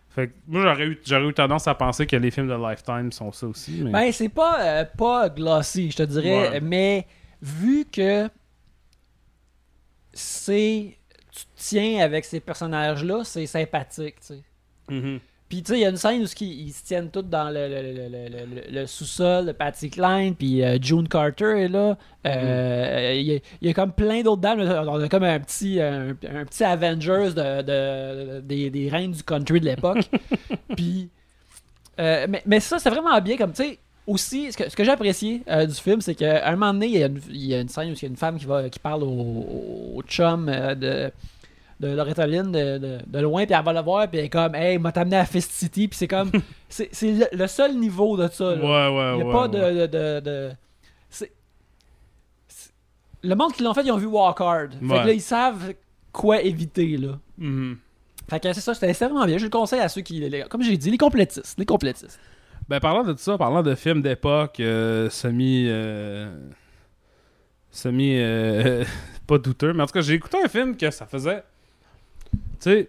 fait 0.08 0.28
que 0.28 0.32
moi, 0.46 0.62
j'aurais 0.62 0.86
eu, 0.86 1.00
j'aurais 1.04 1.26
eu 1.26 1.34
tendance 1.34 1.68
à 1.68 1.74
penser 1.74 2.06
que 2.06 2.16
les 2.16 2.30
films 2.30 2.48
de 2.48 2.54
Lifetime 2.54 3.12
sont 3.12 3.32
ça 3.32 3.46
aussi. 3.46 3.82
Mais... 3.84 3.90
Ben, 3.90 4.12
c'est 4.12 4.28
pas, 4.30 4.60
euh, 4.62 4.84
pas 4.96 5.28
glossy, 5.28 5.90
je 5.90 5.96
te 5.98 6.02
dirais, 6.04 6.48
Ouais. 6.50 6.60
mais 6.60 7.06
vu 7.42 7.84
que 7.84 8.28
c'est. 10.12 10.96
Tu 11.36 11.44
tiens 11.56 12.02
avec 12.02 12.24
ces 12.24 12.40
personnages-là, 12.40 13.22
c'est 13.24 13.44
sympathique, 13.46 14.16
tu 14.20 14.26
sais. 14.34 14.40
Mhm. 14.88 15.20
Puis, 15.48 15.62
tu 15.62 15.72
sais, 15.72 15.78
il 15.78 15.82
y 15.82 15.84
a 15.84 15.90
une 15.90 15.96
scène 15.96 16.22
où 16.22 16.26
ils, 16.40 16.66
ils 16.68 16.72
se 16.72 16.82
tiennent 16.84 17.08
tous 17.10 17.22
dans 17.22 17.50
le, 17.50 17.68
le- 17.68 18.08
le- 18.08 18.80
le- 18.80 18.86
sous-sol 18.86 19.46
de 19.46 19.52
Patsy 19.52 19.90
Cline, 19.90 20.34
puis 20.34 20.64
euh, 20.64 20.76
June 20.80 21.06
Carter 21.08 21.60
est 21.64 21.68
là. 21.68 21.96
Euh, 22.26 23.12
Il 23.14 23.26
y, 23.26 23.36
a- 23.36 23.40
il 23.60 23.68
y 23.68 23.70
a 23.70 23.74
comme 23.74 23.92
plein 23.92 24.22
d'autres 24.22 24.40
dames. 24.42 24.60
On 24.60 25.00
a 25.00 25.08
comme 25.08 25.22
un 25.22 25.38
petit, 25.38 25.80
un, 25.80 26.08
un 26.10 26.44
petit 26.46 26.64
Avengers 26.64 27.30
de, 27.36 27.62
de- 27.62 28.40
des, 28.40 28.70
des 28.70 28.88
reines 28.88 29.12
du 29.12 29.22
country 29.22 29.60
de 29.60 29.66
l'époque. 29.66 30.08
puis, 30.76 31.10
euh, 32.00 32.26
mais, 32.28 32.42
mais 32.44 32.58
ça, 32.58 32.78
c'est 32.80 32.90
vraiment 32.90 33.20
bien. 33.20 33.36
Comme, 33.36 33.52
tu 33.52 33.62
sais, 33.62 33.78
aussi, 34.06 34.52
ce 34.52 34.56
que, 34.56 34.68
ce 34.70 34.76
que 34.76 34.84
j'ai 34.84 34.90
apprécié 34.92 35.42
euh, 35.48 35.66
du 35.66 35.74
film, 35.74 36.00
c'est 36.00 36.14
qu'à 36.14 36.46
un 36.46 36.52
moment 36.52 36.72
donné, 36.72 36.86
il 36.86 36.98
y, 36.98 37.02
a 37.02 37.06
une, 37.06 37.20
il 37.30 37.44
y 37.46 37.54
a 37.54 37.60
une 37.60 37.68
scène 37.68 37.90
où 37.90 37.94
il 37.94 38.02
y 38.02 38.04
a 38.04 38.08
une 38.08 38.16
femme 38.16 38.38
qui, 38.38 38.44
va, 38.46 38.68
qui 38.68 38.78
parle 38.78 39.02
au, 39.02 39.08
au 39.96 40.02
chum 40.06 40.48
euh, 40.48 40.74
de 40.74 41.10
de 41.78 41.88
Loretta 41.88 42.26
Lynn 42.26 42.50
de, 42.52 42.78
de, 42.78 42.98
de 43.06 43.18
loin, 43.20 43.44
puis 43.44 43.54
elle 43.54 43.62
va 43.62 43.72
le 43.74 43.82
voir, 43.82 44.08
puis 44.08 44.18
elle 44.18 44.24
est 44.24 44.28
comme, 44.30 44.54
hey, 44.54 44.78
m'a 44.78 44.92
t'amené 44.92 45.16
à 45.16 45.26
Fist 45.26 45.50
City, 45.52 45.88
puis 45.88 45.98
c'est 45.98 46.08
comme, 46.08 46.30
c'est 46.70 46.88
le, 47.02 47.26
le 47.36 47.46
seul 47.46 47.76
niveau 47.76 48.16
de 48.16 48.28
ça. 48.28 48.48
Ouais, 48.48 48.56
là. 48.56 48.90
ouais, 48.92 49.12
Il 49.12 49.16
n'y 49.16 49.22
a 49.22 49.26
ouais, 49.26 49.32
pas 49.32 49.42
ouais. 49.48 49.86
de. 49.86 49.86
de, 49.86 50.20
de, 50.20 50.50
Le 53.22 53.34
monde 53.34 53.52
qui 53.52 53.62
l'ont 53.62 53.74
fait, 53.74 53.82
ils 53.84 53.90
ont 53.92 53.96
vu 53.96 54.06
Walk 54.06 54.40
Hard. 54.40 54.72
Fait 54.78 54.86
Ouais. 54.86 55.00
que 55.02 55.06
là, 55.08 55.12
ils 55.12 55.20
savent 55.20 55.74
quoi 56.12 56.40
éviter, 56.42 56.96
là. 56.96 57.18
Mhm. 57.38 57.76
Fait 58.28 58.40
que 58.40 58.52
c'est 58.52 58.60
ça, 58.60 58.74
c'était 58.74 58.92
c'était 58.92 59.06
vraiment 59.06 59.24
bien. 59.26 59.38
Je 59.38 59.44
le 59.44 59.50
conseille 59.50 59.80
à 59.80 59.88
ceux 59.88 60.00
qui, 60.00 60.18
les- 60.20 60.44
comme 60.48 60.62
j'ai 60.62 60.76
dit, 60.76 60.90
les 60.90 60.98
complétistes. 60.98 61.56
Les 61.58 61.64
complétistes. 61.66 62.18
Ben, 62.68 62.80
parlant 62.80 63.04
de 63.04 63.12
tout 63.12 63.18
ça, 63.18 63.38
parlant 63.38 63.62
de 63.62 63.74
films 63.74 64.02
d'époque 64.02 64.58
euh, 64.60 65.08
semi. 65.10 65.66
euh, 65.68 66.28
semi. 67.70 68.16
euh, 68.18 68.84
pas 69.26 69.38
douteux, 69.38 69.72
mais 69.72 69.82
en 69.82 69.86
tout 69.86 69.92
cas, 69.92 70.00
j'ai 70.00 70.14
écouté 70.14 70.38
un 70.44 70.48
film 70.48 70.76
que 70.76 70.90
ça 70.90 71.06
faisait. 71.06 71.42
Tu 72.32 72.38
sais, 72.60 72.88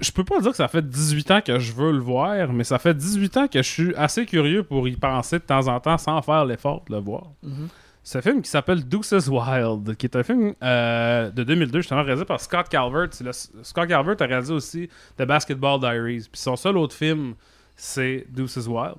je 0.00 0.10
peux 0.12 0.24
pas 0.24 0.40
dire 0.40 0.50
que 0.50 0.56
ça 0.56 0.68
fait 0.68 0.86
18 0.86 1.30
ans 1.30 1.40
que 1.40 1.58
je 1.58 1.72
veux 1.72 1.92
le 1.92 1.98
voir, 1.98 2.52
mais 2.52 2.64
ça 2.64 2.78
fait 2.78 2.94
18 2.94 3.36
ans 3.38 3.48
que 3.48 3.62
je 3.62 3.68
suis 3.68 3.94
assez 3.96 4.26
curieux 4.26 4.62
pour 4.62 4.86
y 4.88 4.96
penser 4.96 5.38
de 5.38 5.44
temps 5.44 5.68
en 5.68 5.80
temps 5.80 5.98
sans 5.98 6.20
faire 6.22 6.44
l'effort 6.44 6.84
de 6.88 6.94
le 6.94 7.00
voir. 7.00 7.24
Mhm. 7.42 7.68
C'est 8.02 8.18
un 8.18 8.22
film 8.22 8.40
qui 8.40 8.48
s'appelle 8.48 8.86
Deuces 8.86 9.26
Wild, 9.28 9.96
qui 9.96 10.06
est 10.06 10.14
un 10.16 10.22
film 10.22 10.54
euh, 10.62 11.30
de 11.30 11.42
2002, 11.42 11.80
justement 11.80 12.04
réalisé 12.04 12.24
par 12.24 12.40
Scott 12.40 12.68
Calvert. 12.68 13.08
Le- 13.20 13.32
Scott 13.62 13.88
Calvert 13.88 14.16
a 14.20 14.24
réalisé 14.26 14.52
aussi 14.54 14.88
The 15.18 15.22
Basketball 15.24 15.80
Diaries. 15.80 16.28
Puis 16.30 16.40
son 16.40 16.54
seul 16.54 16.76
autre 16.78 16.94
film, 16.94 17.34
c'est 17.76 18.26
Deuces 18.28 18.66
Wild. 18.66 18.96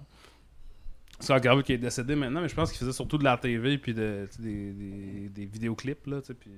Scott 1.20 1.42
Calvert 1.42 1.64
qui 1.64 1.74
est 1.74 1.78
décédé 1.78 2.16
maintenant, 2.16 2.42
mais 2.42 2.48
je 2.48 2.56
pense 2.56 2.70
qu'il 2.72 2.80
faisait 2.80 2.94
surtout 2.94 3.18
de 3.18 3.24
la 3.24 3.38
TV 3.38 3.78
puis 3.78 3.94
de, 3.94 4.28
des, 4.40 4.72
des, 4.72 5.30
des 5.30 5.46
vidéoclips. 5.46 6.06
Là, 6.06 6.22
puis 6.40 6.52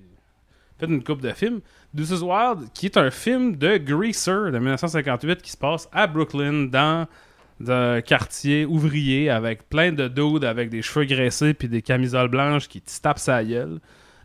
fait 0.79 0.85
une 0.85 1.03
coupe 1.03 1.21
de 1.21 1.31
films. 1.31 1.61
Deuces 1.93 2.21
Wild, 2.21 2.71
qui 2.73 2.85
est 2.87 2.97
un 2.97 3.11
film 3.11 3.55
de 3.55 3.77
Greaser 3.77 4.51
de 4.51 4.59
1958 4.59 5.41
qui 5.41 5.51
se 5.51 5.57
passe 5.57 5.89
à 5.91 6.07
Brooklyn 6.07 6.65
dans 6.65 7.07
d'un 7.59 7.99
quartier 7.99 8.65
ouvrier 8.65 9.29
avec 9.29 9.67
plein 9.67 9.91
de 9.91 10.07
dudes 10.07 10.45
avec 10.45 10.69
des 10.69 10.81
cheveux 10.81 11.03
graissés 11.03 11.53
puis 11.53 11.67
des 11.67 11.81
camisoles 11.81 12.29
blanches 12.29 12.69
qui 12.69 12.81
tapent 12.81 13.19
sa 13.19 13.43
gueule. 13.43 13.79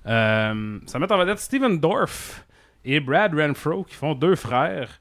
Euh, 0.07 0.79
ça 0.87 0.99
met 1.01 1.11
en 1.11 1.19
vedette 1.19 1.41
Steven 1.41 1.81
Dorff 1.81 2.47
et 2.85 3.01
Brad 3.01 3.35
Renfro 3.35 3.83
qui 3.83 3.97
font 3.97 4.15
deux 4.15 4.37
frères. 4.37 5.01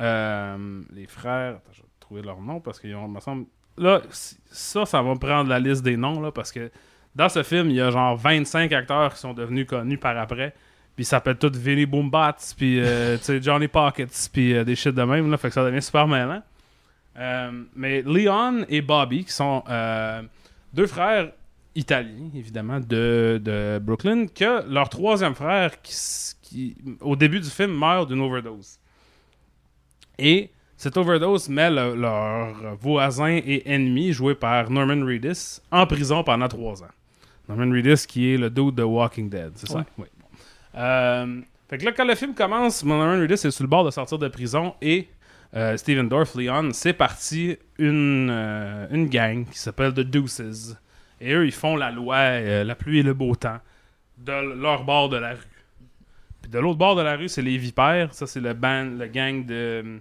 Euh, 0.00 0.80
les 0.94 1.06
frères, 1.06 1.56
attends, 1.56 1.72
je 1.72 1.82
trouver 2.14 2.22
leur 2.22 2.40
nom 2.40 2.60
parce 2.60 2.78
qu'ils 2.80 2.94
ont, 2.94 3.08
me 3.08 3.20
semble, 3.20 3.46
là, 3.76 4.02
ça, 4.10 4.86
ça 4.86 5.02
va 5.02 5.10
me 5.14 5.18
prendre 5.18 5.48
la 5.48 5.58
liste 5.58 5.82
des 5.82 5.96
noms 5.96 6.20
là 6.20 6.30
parce 6.30 6.52
que 6.52 6.70
dans 7.14 7.28
ce 7.28 7.42
film, 7.42 7.70
il 7.70 7.76
y 7.76 7.80
a 7.80 7.90
genre 7.90 8.16
25 8.16 8.72
acteurs 8.72 9.14
qui 9.14 9.20
sont 9.20 9.34
devenus 9.34 9.66
connus 9.66 9.98
par 9.98 10.16
après. 10.18 10.52
Puis 10.96 11.02
ils 11.02 11.06
s'appellent 11.06 11.38
tous 11.38 11.56
Vinny 11.56 11.86
Boombats, 11.86 12.36
puis 12.56 12.80
euh, 12.80 13.18
Johnny 13.42 13.68
Pockets, 13.68 14.30
puis 14.32 14.54
euh, 14.54 14.64
des 14.64 14.76
shit 14.76 14.94
de 14.94 15.02
même, 15.02 15.30
là, 15.30 15.36
fait 15.36 15.48
que 15.48 15.54
ça 15.54 15.64
devient 15.64 15.82
super 15.82 16.06
mêlant. 16.06 16.42
Euh, 17.16 17.64
mais 17.74 18.02
Leon 18.02 18.64
et 18.68 18.80
Bobby, 18.80 19.24
qui 19.24 19.32
sont 19.32 19.62
euh, 19.68 20.22
deux 20.72 20.86
frères 20.86 21.32
italiens, 21.74 22.30
évidemment, 22.34 22.78
de, 22.78 23.40
de 23.42 23.80
Brooklyn, 23.80 24.26
que 24.26 24.68
leur 24.68 24.88
troisième 24.88 25.34
frère, 25.34 25.82
qui, 25.82 26.76
au 27.00 27.16
début 27.16 27.40
du 27.40 27.50
film, 27.50 27.72
meurt 27.72 28.08
d'une 28.08 28.20
overdose. 28.20 28.78
Et 30.18 30.50
cette 30.84 30.98
overdose 30.98 31.48
met 31.48 31.70
le- 31.70 31.94
leur 31.94 32.76
voisin 32.76 33.40
et 33.42 33.62
ennemi, 33.72 34.12
joué 34.12 34.34
par 34.34 34.70
Norman 34.70 35.02
Reedus, 35.04 35.60
en 35.70 35.86
prison 35.86 36.22
pendant 36.22 36.46
trois 36.46 36.82
ans. 36.82 36.92
Norman 37.48 37.70
Reedus, 37.72 38.06
qui 38.06 38.34
est 38.34 38.36
le 38.36 38.50
dude 38.50 38.74
de 38.74 38.82
Walking 38.82 39.30
Dead, 39.30 39.52
c'est 39.54 39.68
ça? 39.68 39.84
Oui. 39.96 40.04
Euh, 40.76 41.40
fait 41.70 41.78
que 41.78 41.86
là, 41.86 41.92
quand 41.92 42.04
le 42.04 42.14
film 42.14 42.34
commence, 42.34 42.84
Norman 42.84 43.18
Reedus 43.18 43.32
est 43.46 43.50
sur 43.50 43.64
le 43.64 43.68
bord 43.68 43.84
de 43.86 43.90
sortir 43.90 44.18
de 44.18 44.28
prison 44.28 44.74
et 44.82 45.08
euh, 45.56 45.74
Steven 45.78 46.06
Dorff, 46.06 46.34
Leon, 46.34 46.68
c'est 46.72 46.92
parti 46.92 47.56
une, 47.78 48.28
euh, 48.30 48.86
une 48.90 49.08
gang 49.08 49.46
qui 49.50 49.58
s'appelle 49.58 49.94
The 49.94 50.00
Deuces. 50.00 50.76
Et 51.20 51.32
eux, 51.32 51.46
ils 51.46 51.52
font 51.52 51.76
la 51.76 51.90
loi, 51.90 52.16
euh, 52.16 52.62
la 52.64 52.74
pluie 52.74 52.98
et 52.98 53.02
le 53.02 53.14
beau 53.14 53.34
temps, 53.36 53.60
de 54.18 54.32
leur 54.60 54.84
bord 54.84 55.08
de 55.08 55.16
la 55.16 55.30
rue. 55.30 55.38
Puis 56.42 56.50
de 56.50 56.58
l'autre 56.58 56.76
bord 56.78 56.94
de 56.94 57.00
la 57.02 57.16
rue, 57.16 57.28
c'est 57.30 57.40
les 57.40 57.56
Vipères. 57.56 58.12
Ça, 58.12 58.26
c'est 58.26 58.40
le, 58.40 58.52
band, 58.52 58.84
le 58.98 59.06
gang 59.06 59.46
de, 59.46 59.98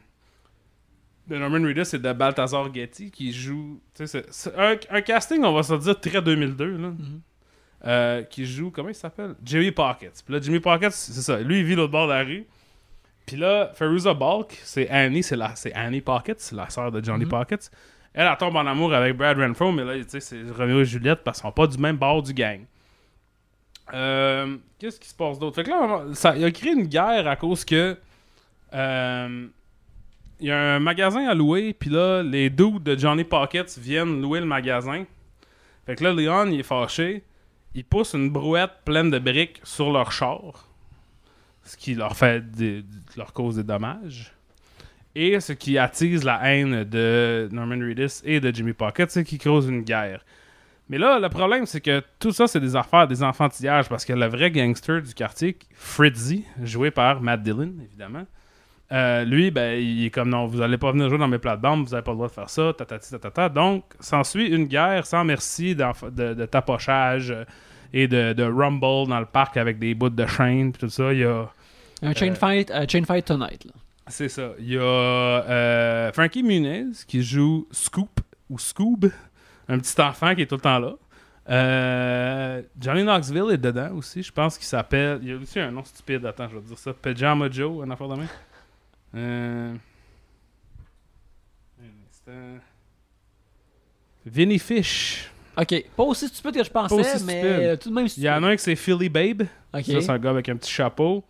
de 1.27 1.37
Norman 1.37 1.61
Reedus 1.65 1.93
et 1.95 1.99
de 1.99 2.13
Balthazar 2.13 2.73
Getty 2.73 3.09
qui 3.11 3.31
joue. 3.31 3.79
tu 3.95 4.05
sais, 4.05 4.23
C'est 4.23 4.33
c'est 4.33 4.57
un, 4.59 4.75
un 4.89 5.01
casting, 5.01 5.43
on 5.43 5.53
va 5.53 5.63
se 5.63 5.73
dire, 5.75 5.99
très 5.99 6.21
2002. 6.21 6.77
Là. 6.77 6.89
Mhm. 6.89 7.21
Euh, 7.85 8.23
qui 8.23 8.45
joue, 8.45 8.71
comment 8.71 8.89
il 8.89 8.95
s'appelle? 8.95 9.35
Jimmy 9.43 9.71
Pockets. 9.71 10.21
Puis 10.25 10.33
là, 10.33 10.39
Jimmy 10.41 10.59
Pockets, 10.59 10.91
c'est 10.93 11.21
ça. 11.21 11.39
Lui, 11.39 11.59
il 11.59 11.65
vit 11.65 11.75
l'autre 11.75 11.91
bord 11.91 12.07
de 12.07 12.13
la 12.13 12.23
rue. 12.23 12.45
Puis 13.25 13.35
là, 13.37 13.71
Feruza 13.73 14.13
Balk, 14.13 14.57
c'est 14.63 14.89
Annie, 14.89 15.23
c'est 15.23 15.35
la- 15.37 15.55
c'est 15.55 15.73
Annie 15.73 16.01
Pockets, 16.01 16.39
c'est 16.39 16.55
la 16.55 16.69
sœur 16.69 16.91
de 16.91 17.03
Johnny 17.03 17.25
Mhm. 17.25 17.31
Pockets. 17.31 17.69
Elle, 18.13 18.27
elle 18.27 18.37
tombe 18.37 18.55
en 18.55 18.65
amour 18.65 18.93
avec 18.93 19.17
Brad 19.17 19.37
Renfro, 19.39 19.71
mais 19.71 19.83
là, 19.83 19.95
tu 19.97 20.05
sais, 20.07 20.19
c'est 20.19 20.41
Romeo 20.57 20.81
et 20.81 20.85
Juliette 20.85 21.23
parce 21.23 21.39
qu'ils 21.39 21.47
sont 21.47 21.51
pas 21.53 21.67
du 21.67 21.77
même 21.77 21.97
bord 21.97 22.21
du 22.21 22.33
gang. 22.33 22.61
Euh, 23.93 24.57
Qu'est-ce 24.79 24.99
qui 24.99 25.09
se 25.09 25.15
passe 25.15 25.39
d'autre? 25.39 25.55
Fait 25.55 25.63
que 25.63 25.69
là, 25.69 26.05
ça, 26.13 26.35
il 26.35 26.43
a 26.43 26.51
créé 26.51 26.71
une 26.73 26.85
guerre 26.87 27.27
à 27.27 27.35
cause 27.35 27.63
que. 27.65 27.97
euh, 28.73 29.47
il 30.39 30.47
y 30.47 30.51
a 30.51 30.75
un 30.75 30.79
magasin 30.79 31.27
à 31.27 31.33
louer, 31.33 31.73
puis 31.73 31.89
là, 31.89 32.21
les 32.23 32.49
dudes 32.49 32.83
de 32.83 32.97
Johnny 32.97 33.23
Pockets 33.23 33.77
viennent 33.77 34.21
louer 34.21 34.39
le 34.39 34.45
magasin. 34.45 35.05
Fait 35.85 35.95
que 35.95 36.03
là, 36.03 36.13
Leon, 36.13 36.47
il 36.51 36.59
est 36.59 36.63
fâché. 36.63 37.23
Il 37.75 37.83
pousse 37.85 38.13
une 38.13 38.29
brouette 38.29 38.71
pleine 38.85 39.09
de 39.09 39.19
briques 39.19 39.59
sur 39.63 39.91
leur 39.91 40.11
char. 40.11 40.67
Ce 41.63 41.77
qui 41.77 41.95
leur 41.95 42.15
fait 42.15 42.51
des- 42.51 42.83
leur 43.17 43.33
cause 43.33 43.55
des 43.55 43.63
dommages. 43.63 44.33
Et 45.15 45.39
ce 45.39 45.53
qui 45.53 45.77
attise 45.77 46.23
la 46.23 46.39
haine 46.51 46.83
de 46.83 47.47
Norman 47.51 47.77
Reedus 47.79 48.21
et 48.23 48.39
de 48.39 48.53
Jimmy 48.53 48.73
Pocket, 48.73 49.09
c'est 49.11 49.23
qui 49.23 49.37
cause 49.37 49.67
une 49.67 49.81
guerre. 49.83 50.25
Mais 50.89 50.97
là, 50.97 51.19
le 51.19 51.29
problème, 51.29 51.65
c'est 51.65 51.79
que 51.81 52.03
tout 52.19 52.31
ça, 52.31 52.47
c'est 52.47 52.59
des 52.59 52.75
affaires, 52.75 53.07
des 53.07 53.23
enfantillages, 53.23 53.87
parce 53.87 54.03
que 54.05 54.13
le 54.13 54.25
vrai 54.25 54.51
gangster 54.51 55.01
du 55.01 55.13
quartier, 55.13 55.57
Fritzy, 55.73 56.45
joué 56.61 56.91
par 56.91 57.21
Matt 57.21 57.41
Dillon, 57.41 57.73
évidemment, 57.83 58.25
euh, 58.93 59.23
lui, 59.25 59.51
ben, 59.51 59.79
il 59.81 60.05
est 60.05 60.09
comme 60.11 60.29
non, 60.29 60.45
vous 60.45 60.61
allez 60.61 60.77
pas 60.77 60.91
venir 60.91 61.09
jouer 61.09 61.17
dans 61.17 61.27
mes 61.27 61.39
plates-bandes, 61.39 61.85
vous 61.87 61.93
avez 61.93 62.03
pas 62.03 62.11
le 62.11 62.17
droit 62.17 62.27
de 62.27 62.33
faire 62.33 62.49
ça, 62.49 62.73
tatati 62.77 63.09
tatata. 63.09 63.49
Donc, 63.49 63.83
s'ensuit 63.99 64.47
une 64.47 64.65
guerre 64.65 65.05
sans 65.05 65.23
merci 65.23 65.75
de, 65.75 66.33
de 66.33 66.45
tapochage 66.45 67.31
euh, 67.31 67.43
et 67.91 68.07
de, 68.07 68.33
de 68.33 68.43
rumble 68.43 69.09
dans 69.09 69.19
le 69.19 69.25
parc 69.25 69.57
avec 69.57 69.79
des 69.79 69.93
bouts 69.95 70.09
de 70.09 70.25
chaîne, 70.25 70.71
tout 70.71 70.89
ça. 70.89 71.11
Il 71.11 71.19
y 71.19 71.23
a. 71.25 71.49
Un 72.01 72.13
chain 72.13 72.31
Euh, 72.31 72.35
fight, 72.35 72.71
un 72.71 72.87
chain 72.87 73.03
fight 73.03 73.25
tonight. 73.25 73.65
C'est 74.07 74.29
ça. 74.29 74.49
Il 74.59 74.73
y 74.73 74.77
a 74.77 74.81
euh, 74.81 76.11
Frankie 76.11 76.43
Muniz 76.43 77.05
qui 77.05 77.23
joue 77.23 77.67
Scoop 77.71 78.19
ou 78.49 78.59
Scoob, 78.59 79.09
un 79.69 79.79
petit 79.79 79.99
enfant 80.01 80.35
qui 80.35 80.41
est 80.41 80.45
tout 80.45 80.55
le 80.55 80.61
temps 80.61 80.79
là. 80.79 80.93
Euh, 81.49 82.61
Johnny 82.79 83.03
Knoxville 83.03 83.51
est 83.51 83.57
dedans 83.57 83.91
aussi. 83.95 84.23
Je 84.23 84.31
pense 84.31 84.57
qu'il 84.57 84.67
s'appelle. 84.67 85.19
Il 85.21 85.29
y 85.29 85.31
a 85.33 85.37
aussi 85.37 85.59
un 85.59 85.71
nom 85.71 85.83
stupide. 85.83 86.25
Attends, 86.25 86.47
je 86.49 86.55
vais 86.55 86.61
te 86.61 86.67
dire 86.67 86.77
ça. 86.77 86.93
Pajama 86.93 87.49
Joe, 87.49 87.85
un 87.85 87.91
affaire 87.91 88.07
de 88.09 88.15
main. 88.15 88.27
Euh... 89.15 89.73
Un 91.81 91.85
instant. 92.09 92.59
Vinny 94.25 94.59
Fish. 94.59 95.29
Ok, 95.57 95.83
pas 95.95 96.03
aussi 96.03 96.27
stupide 96.27 96.55
que 96.55 96.63
je 96.63 96.71
pensais, 96.71 96.95
aussi 96.95 97.23
mais 97.25 97.41
stupide. 97.41 97.45
euh, 97.45 97.75
tout 97.75 97.89
de 97.89 97.93
même 97.95 98.05
Il 98.05 98.09
stupide. 98.09 98.25
y 98.25 98.29
en 98.31 98.43
a 98.43 98.47
un 98.47 98.55
qui 98.55 98.63
c'est 98.63 98.75
Philly 98.75 99.09
Babe. 99.09 99.43
Ok. 99.73 99.83
Ça, 99.85 100.01
c'est 100.01 100.09
un 100.09 100.17
gars 100.19 100.31
avec 100.31 100.49
un 100.49 100.55
petit 100.55 100.71
chapeau. 100.71 101.23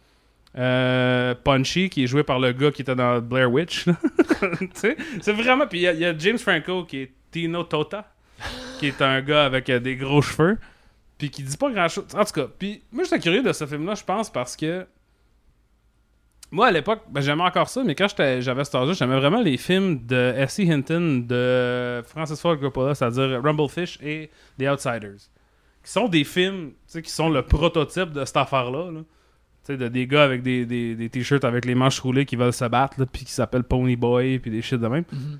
Euh, 0.55 1.33
Punchy, 1.43 1.89
qui 1.89 2.03
est 2.03 2.07
joué 2.07 2.23
par 2.23 2.39
le 2.39 2.51
gars 2.53 2.71
qui 2.71 2.83
était 2.83 2.95
dans 2.95 3.19
Blair 3.19 3.51
Witch. 3.51 3.85
c'est 4.73 5.31
vraiment. 5.33 5.65
Puis 5.67 5.79
il 5.79 5.81
y 5.81 5.87
a- 5.87 5.93
il 5.93 5.99
y, 5.99 6.05
a 6.05 6.15
James 6.17 6.37
Franco 6.37 6.83
qui 6.85 6.97
est 6.99 7.11
Tino 7.31 7.63
Tota, 7.63 8.13
qui 8.79 8.87
est 8.87 9.01
un 9.01 9.21
gars 9.21 9.45
avec 9.45 9.69
euh, 9.69 9.79
des 9.79 9.95
gros 9.95 10.21
cheveux. 10.21 10.59
puis 11.17 11.31
qui 11.31 11.41
dit 11.43 11.57
pas 11.57 11.71
grand 11.71 11.87
chose. 11.89 12.05
En 12.15 12.23
tout 12.23 12.33
cas, 12.33 12.47
puis 12.59 12.83
moi 12.91 13.03
j'étais 13.03 13.19
curieux 13.19 13.41
de 13.41 13.51
ce 13.51 13.65
film-là, 13.65 13.95
je 13.95 14.03
pense, 14.03 14.31
parce 14.31 14.55
que 14.55 14.85
moi 16.53 16.67
à 16.67 16.71
l'époque, 16.71 17.01
ben, 17.09 17.19
j'aimais 17.21 17.43
encore 17.43 17.67
ça, 17.67 17.83
mais 17.83 17.95
quand 17.95 18.07
j'avais 18.17 18.63
cet 18.63 18.75
âge-là, 18.75 18.93
j'aimais 18.93 19.17
vraiment 19.19 19.41
les 19.41 19.57
films 19.57 20.05
de 20.05 20.33
S.E. 20.37 20.69
Hinton, 20.71 21.25
de 21.27 22.01
Francis 22.05 22.39
Ford 22.39 22.59
Coppola, 22.59 22.95
c'est-à-dire 22.95 23.41
Rumblefish 23.43 23.97
et 24.01 24.29
The 24.59 24.63
Outsiders, 24.71 25.17
qui 25.83 25.91
sont 25.91 26.07
des 26.07 26.23
films, 26.23 26.69
tu 26.69 26.75
sais, 26.87 27.01
qui 27.01 27.11
sont 27.11 27.29
le 27.29 27.41
prototype 27.41 28.11
de 28.11 28.23
cette 28.23 28.37
affaire-là. 28.37 28.91
là. 28.91 28.99
Tu 29.01 29.73
sais, 29.73 29.77
de 29.77 29.87
des 29.87 30.05
gars 30.07 30.23
avec 30.23 30.43
des, 30.43 30.65
des, 30.65 30.95
des 30.95 31.09
t-shirts 31.09 31.43
avec 31.45 31.65
les 31.65 31.73
manches 31.75 31.99
roulées 31.99 32.25
qui 32.25 32.35
veulent 32.35 32.53
se 32.53 32.65
battre, 32.65 33.03
puis 33.05 33.25
qui 33.25 33.31
s'appellent 33.31 33.63
Pony 33.63 33.95
Boy, 33.95 34.39
puis 34.39 34.51
des 34.51 34.61
shit 34.61 34.79
de 34.79 34.87
même. 34.87 35.05
Mhm. 35.11 35.39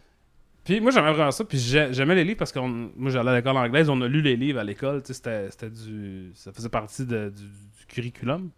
Puis 0.63 0.79
moi 0.79 0.91
j'aimais 0.91 1.11
vraiment 1.11 1.31
ça, 1.31 1.43
puis 1.43 1.57
j'ai- 1.57 1.89
j'aimais 1.91 2.15
les 2.15 2.23
livres 2.23 2.37
parce 2.37 2.53
que 2.53 2.59
moi 2.59 3.11
j'allais 3.11 3.31
à 3.31 3.35
l'école 3.35 3.57
anglaise, 3.57 3.89
on 3.89 3.99
a 4.01 4.07
lu 4.07 4.21
les 4.21 4.37
livres 4.37 4.59
à 4.59 4.63
l'école, 4.63 5.01
c'était 5.03 5.51
c'était 5.51 5.69
du 5.69 6.31
ça 6.35 6.53
faisait 6.53 6.69
partie 6.69 7.05
de- 7.05 7.33
du, 7.35 7.43
du 7.43 7.85
curriculum. 7.89 8.49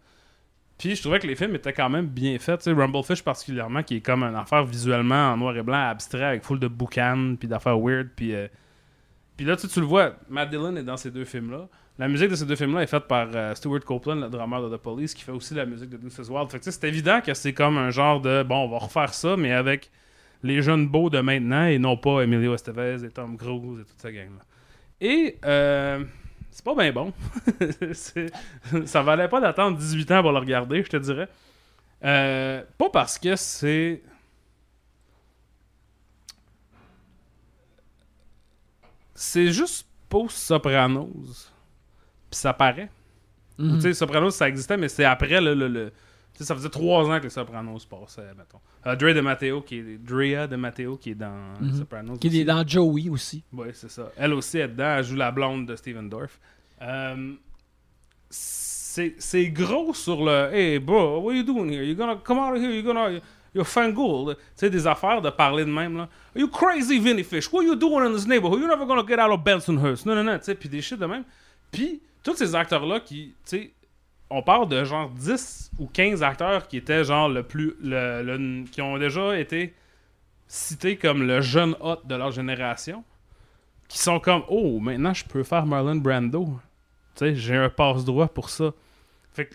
Puis 0.78 0.94
je 0.94 1.00
trouvais 1.00 1.18
que 1.18 1.26
les 1.26 1.36
films 1.36 1.54
étaient 1.54 1.72
quand 1.72 1.88
même 1.88 2.06
bien 2.06 2.38
faits, 2.38 2.60
tu 2.60 2.64
sais, 2.64 2.72
Rumblefish 2.72 3.22
particulièrement 3.22 3.82
qui 3.82 3.96
est 3.96 4.00
comme 4.00 4.22
une 4.22 4.36
affaire 4.36 4.64
visuellement 4.64 5.32
en 5.32 5.36
noir 5.36 5.56
et 5.56 5.62
blanc 5.62 5.88
abstrait 5.88 6.24
avec 6.24 6.42
full 6.44 6.58
de 6.58 6.68
boucan 6.68 7.36
puis 7.38 7.48
d'affaires 7.48 7.78
weird 7.78 8.08
puis 8.14 8.34
euh, 8.34 8.46
puis 9.36 9.46
là 9.46 9.56
tu 9.56 9.68
tu 9.68 9.80
le 9.80 9.86
vois, 9.86 10.16
Matt 10.28 10.50
Dillon 10.50 10.76
est 10.76 10.82
dans 10.82 10.96
ces 10.96 11.10
deux 11.10 11.24
films 11.24 11.50
là. 11.50 11.68
La 11.98 12.08
musique 12.08 12.28
de 12.28 12.34
ces 12.34 12.44
deux 12.44 12.56
films-là 12.56 12.82
est 12.82 12.86
faite 12.86 13.04
par 13.04 13.28
euh, 13.34 13.54
Stuart 13.54 13.80
Copeland, 13.80 14.16
le 14.16 14.28
drummer 14.28 14.68
de 14.68 14.76
The 14.76 14.78
Police, 14.78 15.14
qui 15.14 15.22
fait 15.22 15.32
aussi 15.32 15.54
la 15.54 15.64
musique 15.64 15.88
de 15.88 15.96
Deuces 15.96 16.28
Wild. 16.28 16.50
Fait 16.50 16.58
que 16.58 16.70
c'est 16.70 16.84
évident 16.84 17.22
que 17.22 17.32
c'est 17.32 17.54
comme 17.54 17.78
un 17.78 17.90
genre 17.90 18.20
de 18.20 18.42
bon, 18.42 18.64
on 18.64 18.68
va 18.68 18.78
refaire 18.78 19.14
ça, 19.14 19.34
mais 19.38 19.52
avec 19.52 19.90
les 20.42 20.60
jeunes 20.60 20.86
beaux 20.88 21.08
de 21.08 21.20
maintenant 21.20 21.64
et 21.64 21.78
non 21.78 21.96
pas 21.96 22.20
Emilio 22.20 22.54
Estevez 22.54 23.02
et 23.02 23.08
Tom 23.08 23.38
Cruise 23.38 23.80
et 23.80 23.84
toute 23.84 23.98
sa 23.98 24.12
gang-là. 24.12 24.44
Et 25.00 25.38
euh, 25.46 26.04
c'est 26.56 26.64
pas 26.64 26.74
bien 26.74 26.90
bon. 26.90 27.12
Ça 28.86 29.02
valait 29.02 29.28
pas 29.28 29.42
d'attendre 29.42 29.76
18 29.76 30.10
ans 30.12 30.22
pour 30.22 30.32
le 30.32 30.38
regarder, 30.38 30.82
je 30.82 30.88
te 30.88 30.96
dirais. 30.96 31.28
Euh, 32.02 32.62
pas 32.78 32.88
parce 32.88 33.18
que 33.18 33.36
c'est. 33.36 34.00
C'est 39.14 39.52
juste 39.52 39.86
post-Sopranos. 40.08 41.50
Puis 42.30 42.38
ça 42.40 42.54
paraît. 42.54 42.88
Mhm. 43.58 43.74
Tu 43.76 43.80
sais, 43.82 43.92
Sopranos, 43.92 44.30
ça 44.30 44.48
existait, 44.48 44.78
mais 44.78 44.88
c'est 44.88 45.04
après 45.04 45.42
le. 45.42 45.52
le, 45.54 45.68
le- 45.68 45.92
ça 46.44 46.54
faisait 46.54 46.68
trois 46.68 47.04
ans 47.08 47.18
que 47.18 47.24
les 47.24 47.30
Sopranos 47.30 47.84
passaient, 47.88 48.32
mettons. 48.36 48.60
Euh, 48.86 48.94
Dre 48.96 49.12
de 49.14 49.20
Matteo, 49.20 49.60
qui 49.62 49.76
est. 49.78 49.98
Drea 49.98 50.46
de 50.46 50.56
Matteo, 50.56 50.96
qui 50.96 51.10
est 51.10 51.14
dans 51.14 51.52
les 51.60 51.68
Mhm. 51.72 51.78
Sopranos. 51.78 52.18
Qui 52.18 52.28
aussi. 52.28 52.40
est 52.40 52.44
dans 52.44 52.66
Joey 52.66 53.08
aussi. 53.08 53.42
Oui, 53.52 53.68
c'est 53.72 53.90
ça. 53.90 54.10
Elle 54.16 54.32
aussi 54.34 54.58
est 54.58 54.68
dedans. 54.68 54.96
Elle 54.98 55.04
joue 55.04 55.16
la 55.16 55.30
blonde 55.30 55.66
de 55.66 55.76
Steven 55.76 56.08
Dorff. 56.08 56.38
Euh, 56.82 57.32
c'est 58.30 59.14
c'est 59.18 59.48
gros 59.48 59.94
sur 59.94 60.24
le 60.24 60.50
Hey, 60.52 60.78
bro, 60.78 61.20
what 61.20 61.32
are 61.32 61.36
you 61.36 61.42
doing 61.42 61.68
here? 61.70 61.82
You're 61.84 61.96
gonna 61.96 62.16
come 62.16 62.38
out 62.38 62.54
of 62.56 62.62
here, 62.62 62.72
you're 62.72 62.82
gonna. 62.82 63.20
You're 63.54 63.66
fangold. 63.66 64.36
Tu 64.36 64.42
sais, 64.56 64.70
des 64.70 64.86
affaires 64.86 65.22
de 65.22 65.30
parler 65.30 65.64
de 65.64 65.70
même, 65.70 65.96
là. 65.96 66.02
Are 66.02 66.40
you 66.40 66.48
crazy, 66.48 66.98
Vinny 66.98 67.24
Fish? 67.24 67.50
What 67.50 67.60
are 67.62 67.66
you 67.66 67.74
doing 67.74 68.04
in 68.04 68.12
this 68.14 68.26
neighborhood? 68.26 68.60
You're 68.60 68.68
never 68.68 68.84
gonna 68.86 69.06
get 69.06 69.18
out 69.18 69.30
of 69.30 69.42
Bensonhurst. 69.42 70.04
Non, 70.04 70.14
non, 70.14 70.24
non, 70.24 70.38
tu 70.38 70.44
sais, 70.44 70.54
puis 70.54 70.68
des 70.68 70.82
shit 70.82 70.98
de 70.98 71.06
même. 71.06 71.24
Puis, 71.72 72.02
tous 72.22 72.34
ces 72.36 72.54
acteurs-là 72.54 73.00
qui, 73.00 73.28
tu 73.48 73.56
sais, 73.56 73.72
on 74.30 74.42
parle 74.42 74.68
de 74.68 74.84
genre 74.84 75.08
10 75.10 75.70
ou 75.78 75.86
15 75.86 76.22
acteurs 76.22 76.66
qui 76.68 76.76
étaient 76.78 77.04
genre 77.04 77.28
le 77.28 77.42
plus. 77.42 77.74
Le, 77.82 78.22
le- 78.22 78.64
qui 78.64 78.80
ont 78.82 78.98
déjà 78.98 79.38
été 79.38 79.74
cités 80.48 80.96
comme 80.96 81.22
le 81.26 81.40
jeune 81.40 81.74
hot 81.80 81.98
de 82.04 82.14
leur 82.14 82.30
génération. 82.32 83.04
Qui 83.88 83.98
sont 83.98 84.18
comme, 84.18 84.42
oh, 84.48 84.80
maintenant 84.80 85.14
je 85.14 85.24
peux 85.24 85.44
faire 85.44 85.64
Marlon 85.64 85.96
Brando. 85.96 86.46
Tu 87.14 87.20
sais, 87.20 87.34
j'ai 87.36 87.56
un 87.56 87.68
passe-droit 87.70 88.26
pour 88.28 88.50
ça. 88.50 88.72
Fait 89.32 89.46
que, 89.46 89.54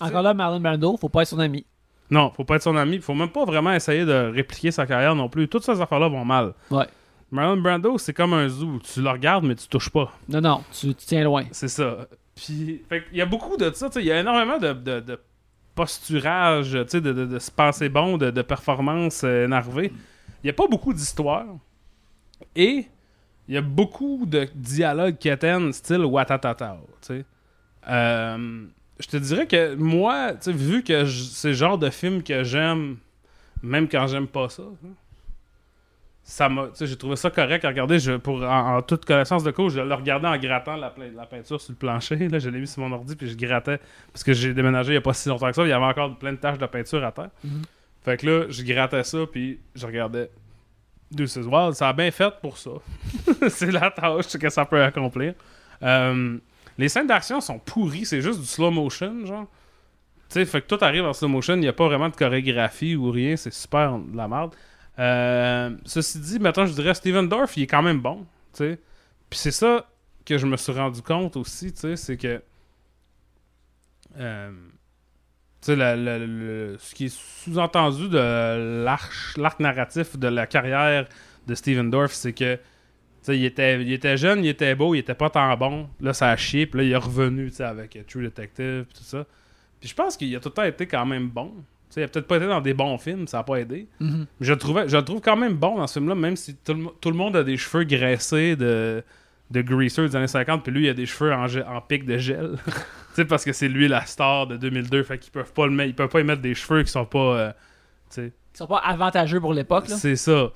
Encore 0.00 0.22
là, 0.22 0.34
Marlon 0.34 0.60
Brando, 0.60 0.96
faut 0.96 1.08
pas 1.08 1.22
être 1.22 1.28
son 1.28 1.38
ami. 1.40 1.64
non, 2.10 2.30
faut 2.30 2.44
pas 2.44 2.56
être 2.56 2.62
son 2.62 2.76
ami. 2.76 2.98
Faut 3.00 3.14
même 3.14 3.30
pas 3.30 3.44
vraiment 3.44 3.72
essayer 3.72 4.04
de 4.04 4.30
répliquer 4.34 4.70
sa 4.70 4.86
carrière 4.86 5.14
non 5.14 5.28
plus. 5.28 5.48
Toutes 5.48 5.64
ces 5.64 5.80
affaires-là 5.80 6.08
vont 6.08 6.24
mal. 6.24 6.52
Ouais. 6.70 6.86
Marlon 7.30 7.60
Brando, 7.60 7.98
c'est 7.98 8.12
comme 8.14 8.32
un 8.34 8.48
zoo. 8.48 8.78
Tu 8.80 9.02
le 9.02 9.10
regardes, 9.10 9.44
mais 9.44 9.54
tu 9.54 9.66
touches 9.68 9.90
pas. 9.90 10.12
Non, 10.28 10.40
non, 10.40 10.62
tu, 10.72 10.88
tu 10.94 11.06
tiens 11.06 11.24
loin. 11.24 11.44
C'est 11.52 11.68
ça. 11.68 12.06
Puis, 12.38 12.82
il 13.12 13.18
y 13.18 13.20
a 13.20 13.26
beaucoup 13.26 13.56
de 13.56 13.70
ça. 13.72 13.88
Il 13.96 14.04
y 14.04 14.12
a 14.12 14.20
énormément 14.20 14.58
de, 14.58 14.72
de, 14.72 15.18
posturage, 15.74 16.72
de, 16.72 16.98
de, 17.00 17.12
de 17.12 17.38
se 17.38 17.50
penser 17.50 17.88
bon, 17.88 18.16
de, 18.16 18.30
de 18.30 18.42
performances 18.42 19.22
euh, 19.24 19.44
énervées. 19.44 19.92
Il 20.42 20.46
n'y 20.46 20.50
a 20.50 20.54
pas 20.54 20.68
beaucoup 20.68 20.92
d'histoire. 20.92 21.46
Et 22.54 22.86
il 23.48 23.54
y 23.54 23.56
a 23.56 23.60
beaucoup 23.62 24.24
de 24.26 24.48
dialogues 24.54 25.18
qui 25.18 25.30
atteignent 25.30 25.72
style 25.72 26.04
Watatata. 26.04 26.78
Euh, 27.88 28.66
je 29.00 29.06
te 29.06 29.16
dirais 29.16 29.46
que 29.46 29.74
moi, 29.74 30.34
vu 30.46 30.82
que 30.84 31.06
c'est 31.06 31.48
le 31.48 31.54
genre 31.54 31.78
de 31.78 31.90
film 31.90 32.22
que 32.22 32.44
j'aime, 32.44 32.98
même 33.62 33.88
quand 33.88 34.06
j'aime 34.06 34.28
pas 34.28 34.48
ça, 34.48 34.62
hein, 34.62 34.88
ça 36.28 36.50
m'a, 36.50 36.68
j'ai 36.78 36.96
trouvé 36.96 37.16
ça 37.16 37.30
correct 37.30 37.64
à 37.64 37.68
regarder. 37.68 37.98
Je, 37.98 38.12
pour, 38.12 38.42
en, 38.42 38.76
en 38.76 38.82
toute 38.82 39.06
connaissance 39.06 39.42
de 39.44 39.50
cause, 39.50 39.72
je 39.72 39.80
le 39.80 39.94
regardais 39.94 40.28
en 40.28 40.36
grattant 40.36 40.76
la, 40.76 40.90
peinture 40.90 41.58
sur 41.58 41.72
le 41.72 41.76
plancher. 41.78 42.28
Là, 42.28 42.38
je 42.38 42.50
l'ai 42.50 42.60
mis 42.60 42.66
sur 42.66 42.82
mon 42.82 42.94
ordi 42.94 43.16
puis 43.16 43.30
je 43.30 43.34
grattais 43.34 43.80
parce 44.12 44.24
que 44.24 44.34
j'ai 44.34 44.52
déménagé 44.52 44.92
il 44.92 44.96
y 44.96 44.98
a 44.98 45.00
pas 45.00 45.14
si 45.14 45.30
longtemps 45.30 45.48
que 45.48 45.54
ça. 45.54 45.62
Il 45.62 45.70
y 45.70 45.72
avait 45.72 45.86
encore 45.86 46.18
plein 46.18 46.32
de 46.32 46.36
taches 46.36 46.58
de 46.58 46.66
peinture 46.66 47.02
à 47.02 47.12
terre. 47.12 47.30
Mhm. 47.42 47.62
Fait 48.04 48.18
que 48.18 48.26
là, 48.26 48.44
je 48.50 48.62
grattais 48.62 49.02
ça 49.04 49.18
puis 49.32 49.58
je 49.74 49.86
regardais 49.86 50.30
Deuces 51.10 51.38
Wild. 51.38 51.72
Ça 51.72 51.88
a 51.88 51.92
bien 51.94 52.10
fait 52.10 52.34
pour 52.42 52.58
ça. 52.58 52.72
c'est 53.48 53.70
la 53.70 53.90
tâche 53.90 54.36
que 54.36 54.50
ça 54.50 54.66
peut 54.66 54.82
accomplir. 54.82 55.32
Euh, 55.82 56.36
les 56.76 56.90
scènes 56.90 57.06
d'action 57.06 57.40
sont 57.40 57.58
pourries. 57.58 58.04
C'est 58.04 58.20
juste 58.20 58.40
du 58.40 58.46
slow 58.46 58.70
motion, 58.70 59.24
genre. 59.24 59.46
Tu 60.28 60.34
sais, 60.34 60.44
fait 60.44 60.60
que 60.60 60.66
tout 60.66 60.84
arrive 60.84 61.06
en 61.06 61.14
slow 61.14 61.28
motion. 61.28 61.54
Il 61.54 61.60
n'y 61.60 61.68
a 61.68 61.72
pas 61.72 61.86
vraiment 61.86 62.10
de 62.10 62.16
chorégraphie 62.16 62.96
ou 62.96 63.10
rien. 63.10 63.34
C'est 63.36 63.54
super 63.54 63.96
de 63.96 64.14
la 64.14 64.28
merde. 64.28 64.54
Euh, 64.98 65.76
ceci 65.84 66.18
dit, 66.18 66.38
maintenant, 66.38 66.66
je 66.66 66.72
dirais 66.72 66.94
Steven 66.94 67.28
Dorff, 67.28 67.56
il 67.56 67.64
est 67.64 67.66
quand 67.66 67.82
même 67.82 68.00
bon. 68.00 68.26
tu 68.52 68.58
sais. 68.64 68.78
Puis 69.30 69.38
c'est 69.38 69.50
ça 69.52 69.88
que 70.24 70.38
je 70.38 70.46
me 70.46 70.56
suis 70.56 70.72
rendu 70.72 71.02
compte 71.02 71.36
aussi, 71.36 71.72
c'est 71.74 72.16
que. 72.16 72.42
euh, 74.18 74.50
ce 75.62 76.94
qui 76.94 77.06
est 77.06 77.16
sous-entendu 77.16 78.08
de 78.08 78.84
l'arc 78.84 79.60
narratif 79.60 80.16
de 80.18 80.28
la 80.28 80.46
carrière 80.46 81.06
de 81.46 81.54
Steven 81.54 81.90
Dorff, 81.90 82.12
c'est 82.12 82.32
que. 82.32 82.58
il 83.28 83.44
était, 83.44 83.80
il 83.82 83.92
était 83.92 84.16
jeune, 84.16 84.44
il 84.44 84.48
était 84.48 84.74
beau, 84.74 84.94
il 84.94 84.98
était 85.00 85.14
pas 85.14 85.30
tant 85.30 85.56
bon. 85.56 85.88
Là, 86.00 86.12
ça 86.12 86.30
a 86.30 86.36
chié, 86.36 86.66
puis 86.66 86.80
là, 86.80 86.84
il 86.86 86.92
est 86.92 86.96
revenu 86.96 87.52
avec 87.60 87.98
True 88.06 88.22
Detective, 88.22 88.86
tout 88.94 89.02
ça. 89.04 89.26
Puis 89.80 89.88
je 89.88 89.94
pense 89.94 90.16
qu'il 90.16 90.34
a 90.34 90.40
tout 90.40 90.48
le 90.48 90.54
temps 90.54 90.64
été 90.64 90.86
quand 90.86 91.06
même 91.06 91.28
bon. 91.28 91.54
Il 91.96 92.02
a 92.02 92.08
peut-être 92.08 92.26
pas 92.26 92.36
été 92.36 92.46
dans 92.46 92.60
des 92.60 92.74
bons 92.74 92.98
films, 92.98 93.26
ça 93.26 93.38
a 93.40 93.42
pas 93.42 93.56
aidé. 93.56 93.88
Mhm. 94.00 94.26
Je 94.40 94.52
le, 94.52 94.58
trouvais, 94.58 94.88
je 94.88 94.96
le 94.96 95.04
trouve 95.04 95.20
quand 95.20 95.36
même 95.36 95.54
bon 95.54 95.76
dans 95.76 95.86
ce 95.86 95.94
film-là, 95.98 96.14
même 96.14 96.36
si 96.36 96.54
tout 96.56 96.72
le, 96.74 96.78
mo- 96.80 96.94
tout 97.00 97.10
le 97.10 97.16
monde 97.16 97.34
a 97.36 97.42
des 97.44 97.56
cheveux 97.56 97.84
graissés 97.84 98.56
de, 98.56 99.02
de 99.50 99.62
greaser 99.62 100.06
des 100.08 100.14
années 100.16 100.26
50, 100.26 100.62
puis 100.62 100.72
lui, 100.72 100.84
il 100.84 100.88
a 100.90 100.94
des 100.94 101.06
cheveux 101.06 101.32
en, 101.32 101.46
en 101.46 101.80
pic 101.80 102.04
de 102.04 102.18
gel. 102.18 102.58
tu 102.66 102.72
sais, 103.14 103.24
parce 103.24 103.44
que 103.44 103.52
c'est 103.52 103.68
lui 103.68 103.88
la 103.88 104.04
star 104.06 104.46
de 104.46 104.56
2002, 104.56 105.02
fait 105.02 105.18
qu'ils 105.18 105.32
peuvent 105.32 105.52
pas 105.52 105.66
le 105.66 105.72
mettre, 105.72 105.88
ils 105.90 105.94
peuvent 105.94 106.08
pas 106.10 106.20
y 106.20 106.24
mettre 106.24 106.42
des 106.42 106.54
cheveux 106.54 106.82
qui 106.82 106.90
sont 106.90 107.06
pas. 107.06 107.18
euh. 107.18 107.52
Qui 108.14 108.30
sont 108.54 108.66
pas 108.66 108.78
avantageux 108.78 109.40
pour 109.40 109.54
l'époque, 109.54 109.88
là. 109.88 109.96
C'est 109.96 110.16
ça. 110.16 110.50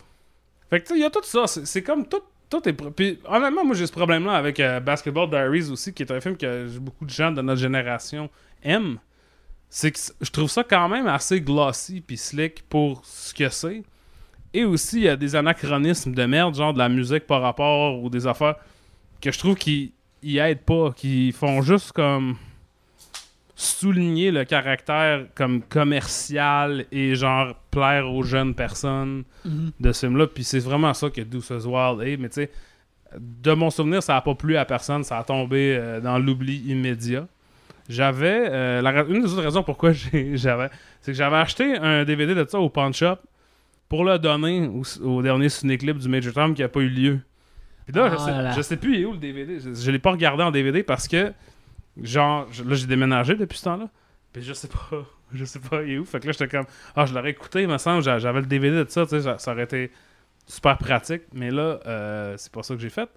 Fait 0.71 0.81
que 0.81 0.87
tu 0.87 0.93
sais, 0.95 0.99
il 0.99 1.03
y 1.03 1.05
a 1.07 1.11
tout 1.11 1.23
ça. 1.25 1.47
C'est 1.47 1.83
comme 1.83 2.07
tout. 2.07 2.21
Tout 2.51 2.69
est. 2.69 2.73
Puis 2.75 3.19
honnêtement, 3.27 3.65
moi 3.65 3.75
j'ai 3.75 3.87
ce 3.87 3.93
problème-là 3.93 4.33
avec 4.35 4.61
euh, 4.61 4.79
Basketball 4.79 5.31
Diaries 5.31 5.71
aussi, 5.71 5.95
qui 5.95 6.03
est 6.03 6.13
un 6.13 6.21
film 6.21 6.37
que 6.37 6.69
beaucoup 6.79 7.07
de 7.07 7.11
gens 7.11 7.31
de 7.33 7.41
notre 7.41 7.61
génération 7.61 8.29
aiment. 8.63 8.99
C'est 9.75 9.91
que 9.91 9.99
je 10.21 10.31
trouve 10.31 10.51
ça 10.51 10.63
quand 10.65 10.87
même 10.91 11.07
assez 11.07 11.41
glossy 11.41 12.03
puis 12.03 12.19
slick 12.19 12.63
pour 12.69 13.01
ce 13.07 13.33
que 13.33 13.49
c'est. 13.49 13.83
Et 14.53 14.65
aussi, 14.67 14.97
il 14.99 15.03
y 15.05 15.09
a 15.09 15.17
des 15.17 15.35
anachronismes 15.35 16.13
de 16.13 16.25
merde, 16.27 16.55
genre 16.55 16.75
de 16.75 16.79
la 16.79 16.91
musique 16.91 17.27
par 17.27 17.41
rapport 17.41 18.03
ou 18.03 18.11
des 18.11 18.27
affaires 18.27 18.57
que 19.23 19.33
je 19.33 19.39
trouve 19.39 19.55
qui 19.55 19.95
y 20.23 20.37
aident 20.37 20.61
pas, 20.61 20.93
qui 20.95 21.33
font 21.33 21.63
juste 21.63 21.93
comme 21.93 22.37
souligner 23.55 24.31
le 24.31 24.45
caractère 24.45 25.27
comme 25.35 25.63
commercial 25.63 26.85
et 26.91 27.15
genre 27.15 27.55
plaire 27.71 28.11
aux 28.13 28.23
jeunes 28.23 28.55
personnes 28.55 29.25
Mhm. 29.45 29.73
de 29.81 29.93
ce 29.93 30.07
film-là. 30.07 30.27
Puis 30.27 30.45
c'est 30.45 30.59
vraiment 30.59 30.93
ça 30.95 31.09
que 31.11 31.21
Deuces 31.23 31.65
Wild 31.65 32.01
est. 32.03 32.17
Mais 32.19 32.29
tu 32.29 32.35
sais, 32.35 32.51
de 33.19 33.53
mon 33.53 33.71
souvenir, 33.71 34.03
ça 34.03 34.17
a 34.17 34.21
pas 34.21 34.35
plu 34.35 34.57
à 34.57 34.65
personne. 34.65 35.05
Ça 35.05 35.19
a 35.19 35.25
tombé 35.25 35.77
euh, 35.79 36.01
dans 36.01 36.19
l'oubli 36.19 36.59
immédiat. 36.67 37.27
J'avais. 37.89 38.49
euh, 38.51 38.81
la 38.83 39.03
une 39.05 39.23
des 39.23 39.33
autres 39.33 39.43
raisons 39.43 39.63
pourquoi 39.63 39.93
j'avais. 40.35 40.71
C'est 41.01 41.13
que 41.13 41.17
j'avais 41.17 41.37
acheté 41.37 41.77
un 41.77 42.05
DVD 42.05 42.35
de 42.35 42.47
ça 42.49 42.59
au 42.61 42.69
Pawn 42.71 42.93
Shop 42.95 43.17
pour 43.89 44.05
le 44.05 44.19
donner 44.19 44.67
au, 44.69 44.83
au 45.05 45.23
dernier 45.23 45.49
ciné-clip 45.49 45.99
du 45.99 46.09
Major 46.09 46.33
Tom 46.33 46.55
qui 46.55 46.63
a 46.63 46.69
pas 46.69 46.81
eu 46.81 46.89
lieu. 46.89 47.21
Puis 47.87 47.95
là, 47.95 48.09
je, 48.11 48.15
Ah 48.15 48.19
sais, 48.25 48.31
là 48.31 48.51
je 48.53 48.63
sais 48.63 48.77
plus 48.77 48.95
il 48.97 49.03
est 49.03 49.05
où 49.05 49.13
le 49.13 49.19
DVD. 49.19 49.59
Je, 49.61 49.75
je 49.75 49.91
l'ai 49.91 49.99
pas 49.99 50.13
regardé 50.13 50.43
en 50.43 50.51
DVD 50.51 50.83
parce 50.83 51.09
que. 51.09 51.33
Genre, 52.03 52.47
je- 52.53 52.65
là, 52.65 52.75
j'ai 52.75 52.87
déménagé 52.87 53.35
depuis 53.35 53.59
ce 53.59 53.65
temps-là. 53.65 53.89
Puis 54.33 54.43
je 54.43 54.53
sais 54.53 54.69
pas. 54.69 55.05
Je 55.35 55.47
sais 55.47 55.61
pas, 55.61 55.83
il 55.83 55.93
est 55.93 55.99
où. 55.99 56.05
Fait 56.05 56.21
que 56.21 56.27
là, 56.27 56.33
j'étais 56.33 56.47
comme. 56.47 56.67
Ah, 56.95 57.07
je 57.07 57.15
l'aurais 57.15 57.31
écouté, 57.31 57.63
il 57.63 57.69
me 57.69 57.79
semble. 57.79 58.03
j'a- 58.03 58.19
J'avais 58.19 58.41
le 58.41 58.47
DVD 58.47 58.85
de 58.85 58.91
ça, 58.91 59.05
tu 59.05 59.11
sais. 59.13 59.23
ça- 59.23 59.39
Ça 59.39 59.53
aurait 59.53 59.63
été 59.65 59.91
super 60.47 60.77
pratique. 60.77 61.23
Mais 61.33 61.51
là, 61.51 61.81
euh, 61.87 62.35
c'est 62.37 62.53
pas 62.53 62.63
ça 62.63 62.75
que 62.75 62.81
j'ai 62.83 62.91
fait. 62.91 63.09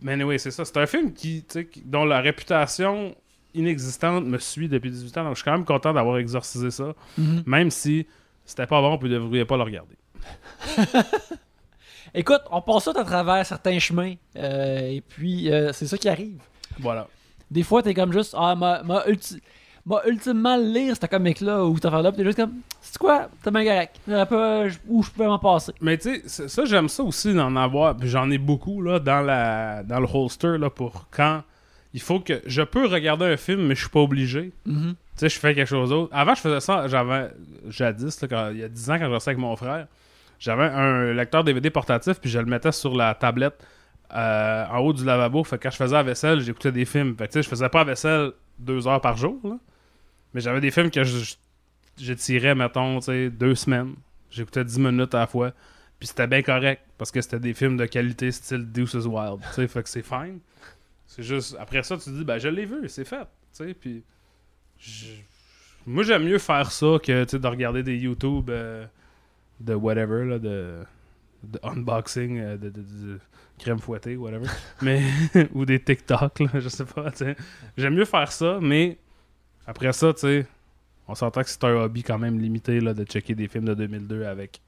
Mais 0.00 0.12
anyway, 0.12 0.38
c'est 0.38 0.50
ça. 0.50 0.64
C'est 0.64 0.76
un 0.76 0.86
film 0.86 1.12
qui, 1.12 1.44
dont 1.84 2.04
la 2.04 2.20
réputation 2.20 3.14
inexistante 3.54 4.24
me 4.24 4.38
suit 4.38 4.68
depuis 4.68 4.90
18 4.90 5.16
ans. 5.18 5.24
Donc, 5.24 5.34
je 5.34 5.40
suis 5.40 5.44
quand 5.44 5.52
même 5.52 5.64
content 5.64 5.92
d'avoir 5.92 6.18
exorcisé 6.18 6.70
ça. 6.70 6.94
Mhm. 7.16 7.42
Même 7.46 7.70
si 7.70 8.06
c'était 8.44 8.66
pas 8.66 8.80
bon, 8.80 8.96
vous 8.96 9.08
ne 9.08 9.14
devriez 9.14 9.44
pas 9.44 9.56
le 9.56 9.62
regarder. 9.64 9.96
Écoute, 12.14 12.40
on 12.50 12.62
passe 12.62 12.84
tout 12.84 12.94
à 12.96 13.04
travers 13.04 13.44
certains 13.44 13.78
chemins. 13.78 14.14
euh, 14.36 14.78
et 14.80 15.00
puis, 15.02 15.50
euh, 15.52 15.72
c'est 15.72 15.86
ça 15.86 15.98
qui 15.98 16.08
arrive. 16.08 16.40
Voilà. 16.78 17.06
Des 17.50 17.62
fois, 17.62 17.82
t'es 17.82 17.94
comme 17.94 18.12
juste, 18.12 18.34
ah, 18.36 18.54
m'a, 18.54 18.82
m'a, 18.82 19.04
ulti- 19.06 19.40
m'a 19.88 20.02
ultimement 20.06 20.56
lire 20.56 20.94
cette 21.00 21.10
comique-là 21.10 21.64
ou 21.64 21.74
cette 21.76 21.86
affaire-là, 21.86 22.10
pis 22.12 22.18
t'es 22.18 22.24
juste 22.24 22.38
comme, 22.38 22.52
c'est 22.80 22.98
quoi, 22.98 23.28
t'es 23.42 23.50
bien 23.50 23.64
correct. 23.64 24.00
Où 24.88 25.02
je 25.02 25.10
pouvais 25.10 25.26
m'en 25.26 25.38
passer. 25.38 25.72
Mais 25.80 25.96
tu 25.98 26.22
sais, 26.26 26.48
ça- 26.48 26.64
j'aime 26.64 26.88
ça 26.88 27.02
aussi 27.02 27.32
d'en 27.34 27.54
avoir. 27.56 27.96
Puis 27.96 28.08
j'en 28.08 28.30
ai 28.30 28.38
beaucoup 28.38 28.82
là, 28.82 28.98
dans, 28.98 29.20
la, 29.22 29.82
dans 29.82 30.00
le 30.00 30.06
holster 30.12 30.58
là, 30.58 30.70
pour 30.70 31.06
quand 31.10 31.42
il 31.94 32.00
faut 32.00 32.20
que. 32.20 32.40
Je 32.46 32.62
peux 32.62 32.86
regarder 32.86 33.24
un 33.24 33.36
film, 33.36 33.66
mais 33.66 33.74
je 33.74 33.80
suis 33.80 33.90
pas 33.90 34.00
obligé. 34.00 34.52
Mhm. 34.66 34.94
Tu 34.94 34.96
sais, 35.16 35.28
je 35.30 35.38
fais 35.38 35.54
quelque 35.54 35.66
chose 35.68 35.90
d'autre. 35.90 36.10
Avant, 36.14 36.34
je 36.34 36.40
faisais 36.40 36.60
ça, 36.60 36.86
j'avais, 36.86 37.30
jadis, 37.68 38.20
là, 38.20 38.28
quand- 38.28 38.50
il 38.52 38.58
y 38.58 38.62
a 38.62 38.68
10 38.68 38.90
ans, 38.90 38.98
quand 38.98 39.06
je 39.06 39.10
restais 39.12 39.30
avec 39.30 39.40
mon 39.40 39.56
frère, 39.56 39.86
j'avais 40.38 40.66
un 40.66 41.12
lecteur 41.12 41.42
DVD 41.42 41.70
portatif, 41.70 42.20
puis 42.20 42.30
je 42.30 42.38
le 42.38 42.44
mettais 42.44 42.70
sur 42.72 42.94
la 42.94 43.14
tablette 43.14 43.54
euh, 44.14 44.64
en 44.70 44.78
haut 44.78 44.92
du 44.92 45.04
lavabo. 45.04 45.42
Fait 45.44 45.58
que 45.58 45.64
quand 45.64 45.70
je 45.70 45.76
faisais 45.76 45.94
la 45.96 46.02
vaisselle, 46.02 46.40
j'écoutais 46.40 46.72
des 46.72 46.84
films. 46.84 47.14
Fait 47.16 47.26
que 47.26 47.32
tu 47.32 47.38
sais, 47.38 47.42
je 47.42 47.48
faisais 47.48 47.68
pas 47.68 47.78
la 47.78 47.84
vaisselle 47.84 48.30
deux 48.58 48.86
heures 48.86 49.00
par 49.00 49.16
jour, 49.16 49.38
là. 49.44 49.56
Mais 50.34 50.40
j'avais 50.40 50.60
des 50.60 50.70
films 50.70 50.90
que 50.90 51.04
je, 51.04 51.34
je 52.00 52.12
tirais, 52.12 52.54
mettons, 52.54 52.98
deux 52.98 53.54
semaines. 53.54 53.94
J'écoutais 54.30 54.64
10 54.64 54.78
minutes 54.78 55.14
à 55.14 55.20
la 55.20 55.26
fois. 55.26 55.52
Puis 55.98 56.08
c'était 56.08 56.26
bien 56.26 56.42
correct, 56.42 56.82
parce 56.96 57.10
que 57.10 57.20
c'était 57.20 57.40
des 57.40 57.54
films 57.54 57.76
de 57.76 57.86
qualité 57.86 58.30
style 58.30 58.70
Deuce 58.70 58.94
is 58.94 59.06
Wild. 59.06 59.42
Fait 59.44 59.82
que 59.82 59.88
c'est 59.88 60.02
fine. 60.02 60.38
C'est 61.06 61.22
juste, 61.22 61.56
après 61.58 61.82
ça, 61.82 61.96
tu 61.96 62.04
te 62.04 62.10
dis, 62.10 62.24
ben 62.24 62.38
je 62.38 62.48
l'ai 62.48 62.66
vu, 62.66 62.88
c'est 62.88 63.04
fait. 63.04 63.26
Tu 63.56 63.64
sais, 63.64 63.74
puis 63.74 64.04
moi, 65.86 66.02
j'aime 66.04 66.24
mieux 66.24 66.38
faire 66.38 66.70
ça 66.70 66.98
que 67.02 67.36
de 67.36 67.46
regarder 67.46 67.82
des 67.82 67.96
YouTube 67.96 68.50
euh, 68.50 68.86
de 69.58 69.74
whatever, 69.74 70.24
là, 70.24 70.38
de, 70.38 70.84
de 71.42 71.58
unboxing, 71.62 72.38
euh, 72.38 72.56
de, 72.56 73.18
crème 73.58 73.78
fouettée, 73.78 74.16
whatever. 74.16 74.46
mais, 74.82 75.02
ou 75.52 75.64
des 75.64 75.80
TikTok, 75.80 76.40
là, 76.40 76.60
je 76.60 76.68
sais 76.68 76.84
pas. 76.84 77.10
J'aime 77.76 77.94
mieux 77.94 78.04
faire 78.04 78.30
ça, 78.30 78.58
mais 78.60 78.98
après 79.68 79.92
ça, 79.92 80.12
tu 80.14 80.20
sais, 80.20 80.46
on 81.06 81.14
s'entend 81.14 81.42
que 81.42 81.48
c'est 81.50 81.62
un 81.64 81.74
hobby 81.76 82.02
quand 82.02 82.18
même 82.18 82.40
limité 82.40 82.80
là, 82.80 82.94
de 82.94 83.04
checker 83.04 83.34
des 83.34 83.46
films 83.48 83.66
de 83.66 83.74
2002 83.74 84.24
avec 84.24 84.60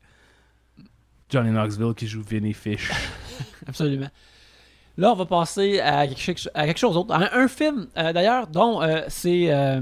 Johnny 1.28 1.50
Knoxville 1.50 1.94
qui 1.94 2.06
joue 2.06 2.22
Vinny 2.22 2.52
Fish. 2.52 2.90
Absolument. 3.66 4.08
Là, 4.96 5.12
on 5.12 5.14
va 5.16 5.26
passer 5.26 5.80
à 5.80 6.06
quelque, 6.06 6.20
chose- 6.40 6.50
à 6.54 6.66
quelque 6.66 6.78
chose 6.78 6.94
d'autre. 6.94 7.14
Un, 7.14 7.28
un 7.32 7.48
film, 7.48 7.86
euh, 7.96 8.12
d'ailleurs, 8.12 8.46
dont 8.46 8.82
euh, 8.82 9.02
c'est 9.08 9.50
euh, 9.52 9.80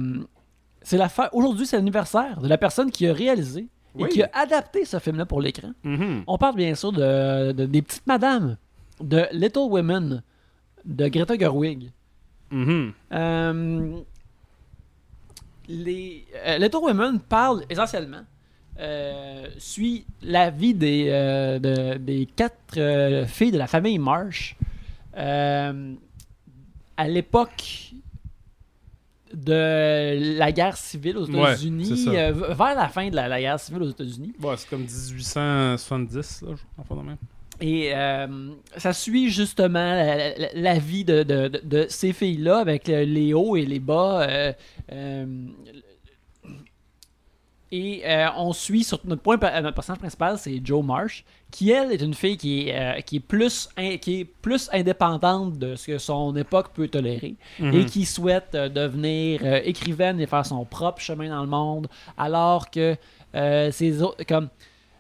c'est 0.83 0.97
la 0.99 1.09
Aujourd'hui, 1.33 1.67
c'est 1.67 1.77
l'anniversaire 1.77 2.41
de 2.41 2.49
la 2.49 2.59
personne 2.59 2.91
qui 2.91 3.07
a 3.07 3.13
réalisé 3.13 3.63
et 3.99 4.03
Oui. 4.03 4.09
qui 4.11 4.23
a 4.23 4.31
adapté 4.35 4.85
ce 4.85 4.99
film-là 4.99 5.27
pour 5.27 5.41
l'écran. 5.41 5.73
Mhm. 5.83 6.23
On 6.27 6.39
parle 6.39 6.57
bien 6.57 6.75
sûr 6.75 6.93
de, 6.93 7.53
de- 7.53 7.67
des 7.67 7.83
petites 7.83 8.07
madames, 8.07 8.57
de 9.01 9.25
Little 9.33 9.69
Women, 9.71 10.23
de 10.85 11.09
Greta 11.09 11.37
Gerwig. 11.37 11.91
Mhm. 12.51 12.93
Euh, 13.13 13.97
les, 15.69 16.25
euh, 16.47 16.59
Little 16.59 16.79
Women 16.83 17.21
parle 17.21 17.65
essentiellement, 17.69 18.23
euh, 18.81 19.47
suit 19.59 20.07
la 20.23 20.51
vie 20.51 20.73
des, 20.75 21.07
euh, 21.09 21.59
de- 21.59 21.99
des 21.99 22.27
quatre 22.27 22.77
euh, 22.79 23.27
filles 23.27 23.51
de 23.53 23.59
la 23.59 23.67
famille 23.67 23.99
Marsh 23.99 24.57
à 25.15 25.73
l'époque 27.09 27.93
de 29.35 30.37
la 30.39 30.53
guerre 30.53 30.77
civile 30.77 31.19
aux 31.19 31.27
États-Unis, 31.51 31.85
vers 32.33 32.75
la 32.75 32.89
fin 32.89 33.09
de 33.11 33.15
la, 33.17 33.29
la 33.29 33.41
guerre 33.41 33.61
civile 33.61 33.83
aux 33.83 33.91
États-Unis. 33.91 34.33
Ouais, 34.43 34.57
c'est 34.57 34.69
comme 34.69 34.83
1870, 34.83 36.43
là, 36.43 36.55
enfin, 36.79 36.97
de 36.97 37.03
même. 37.03 37.17
Et 37.61 37.91
euh, 37.95 38.51
ça 38.77 38.93
suit 38.93 39.31
justement 39.31 39.95
la, 39.95 40.37
la- 40.39 40.49
la 40.55 40.79
vie 40.79 41.05
de, 41.05 41.25
de- 41.25 41.49
de- 41.49 41.61
de 41.65 41.87
ces 41.89 42.13
filles-là 42.13 42.59
avec 42.59 42.89
euh, 42.89 43.05
les 43.05 43.35
hauts 43.35 43.57
et 43.57 43.67
les 43.67 43.81
bas. 43.81 44.23
euh, 44.23 44.53
euh, 44.93 45.27
et 47.71 48.03
on 48.39 48.55
suit 48.55 48.83
sur 48.83 48.99
notre 49.05 49.21
point, 49.21 49.37
notre 49.37 49.75
personnage 49.75 49.99
principal, 49.99 50.39
c'est 50.39 50.59
Joe 50.65 50.83
Marsh, 50.83 51.23
qui 51.51 51.71
elle 51.71 51.93
est 51.93 52.01
une 52.01 52.15
fille 52.15 52.39
qui 52.39 52.71
est, 52.71 53.03
qui 53.03 53.17
est 53.17 53.21
plus 53.21 53.69
in- 53.77 53.99
qui 53.99 54.21
est 54.21 54.25
plus 54.25 54.71
indépendante 54.73 55.59
de 55.59 55.75
ce 55.77 55.87
que 55.89 55.99
son 55.99 56.35
époque 56.37 56.71
peut 56.73 56.89
tolérer 56.89 57.35
Mhm. 57.59 57.75
et 57.75 57.85
qui 57.85 58.07
souhaite 58.07 58.53
devenir 58.53 59.45
écrivaine 59.67 60.19
et 60.19 60.27
faire 60.27 60.47
son 60.47 60.65
propre 60.65 61.03
chemin 61.03 61.29
dans 61.29 61.43
le 61.43 61.49
monde, 61.49 61.89
alors 62.17 62.71
que 62.71 62.97
ses 63.71 64.01
autres, 64.01 64.25
comme 64.27 64.49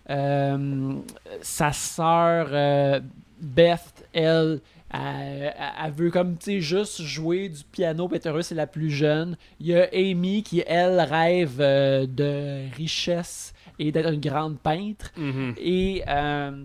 sa 0.08 1.72
sœur 1.72 2.48
euh, 2.52 3.00
Beth, 3.40 4.06
elle, 4.12 4.60
elle, 4.90 5.54
elle 5.84 5.92
veut 5.92 6.10
comme 6.10 6.36
tu 6.36 6.44
sais 6.44 6.60
juste 6.60 7.02
jouer 7.02 7.48
du 7.48 7.62
piano, 7.70 8.10
heureuse, 8.24 8.46
c'est 8.46 8.54
la 8.54 8.66
plus 8.66 8.90
jeune. 8.90 9.36
Il 9.60 9.66
y 9.66 9.74
a 9.74 9.88
Amy 9.92 10.42
qui 10.42 10.62
elle 10.66 11.00
rêve 11.00 11.58
euh, 11.60 12.06
de 12.06 12.74
richesse 12.74 13.52
et 13.78 13.92
d'être 13.92 14.12
une 14.12 14.20
grande 14.20 14.58
peintre. 14.58 15.12
Mhm. 15.16 15.54
Et 15.58 16.02
euh, 16.08 16.64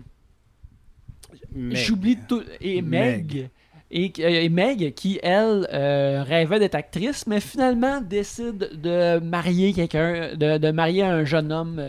J'oublie 1.70 2.18
tout. 2.28 2.42
Et 2.60 2.82
Meg. 2.82 3.34
Meg. 3.34 3.50
Et, 3.90 4.12
euh, 4.18 4.42
et 4.42 4.48
Meg, 4.48 4.94
qui, 4.94 5.20
elle, 5.22 5.68
euh, 5.72 6.24
rêvait 6.24 6.58
d'être 6.58 6.74
actrice, 6.74 7.26
mais 7.26 7.40
finalement 7.40 8.00
décide 8.00 8.80
de 8.80 9.20
marier 9.20 9.72
quelqu'un, 9.72 10.34
de, 10.34 10.58
de 10.58 10.70
marier 10.72 11.02
un 11.02 11.24
jeune 11.24 11.52
homme 11.52 11.80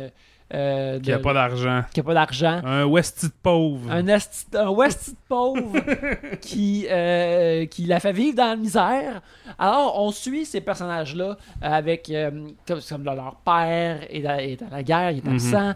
euh, 0.54 1.00
Qui 1.00 1.12
a 1.12 1.18
de- 1.18 1.24
pas 1.24 1.34
d'argent. 1.34 1.82
qui 1.94 2.00
a 2.00 2.04
pas 2.04 2.14
d'argent. 2.14 2.62
Un 2.64 2.86
Westie 2.86 3.28
de 3.28 3.34
pauvre. 3.42 3.92
Un, 3.92 4.06
esti- 4.06 4.56
un 4.56 4.70
Westie 4.70 5.12
de 5.12 5.18
pauvre 5.28 5.74
qui, 6.42 6.86
euh, 6.90 7.66
qui 7.66 7.86
la 7.86 8.00
fait 8.00 8.12
vivre 8.14 8.38
dans 8.38 8.50
la 8.50 8.56
misère. 8.56 9.22
Alors, 9.58 10.00
on 10.02 10.12
suit 10.12 10.46
ces 10.46 10.62
personnages-là 10.62 11.38
avec 11.62 12.10
euh, 12.10 12.30
comme, 12.68 12.80
comme 12.88 13.04
leur 13.06 13.36
père 13.44 14.02
est 14.10 14.26
à 14.26 14.70
la 14.72 14.84
guerre, 14.84 15.12
il 15.12 15.18
est 15.18 15.26
Mhm. 15.26 15.34
absent, 15.34 15.74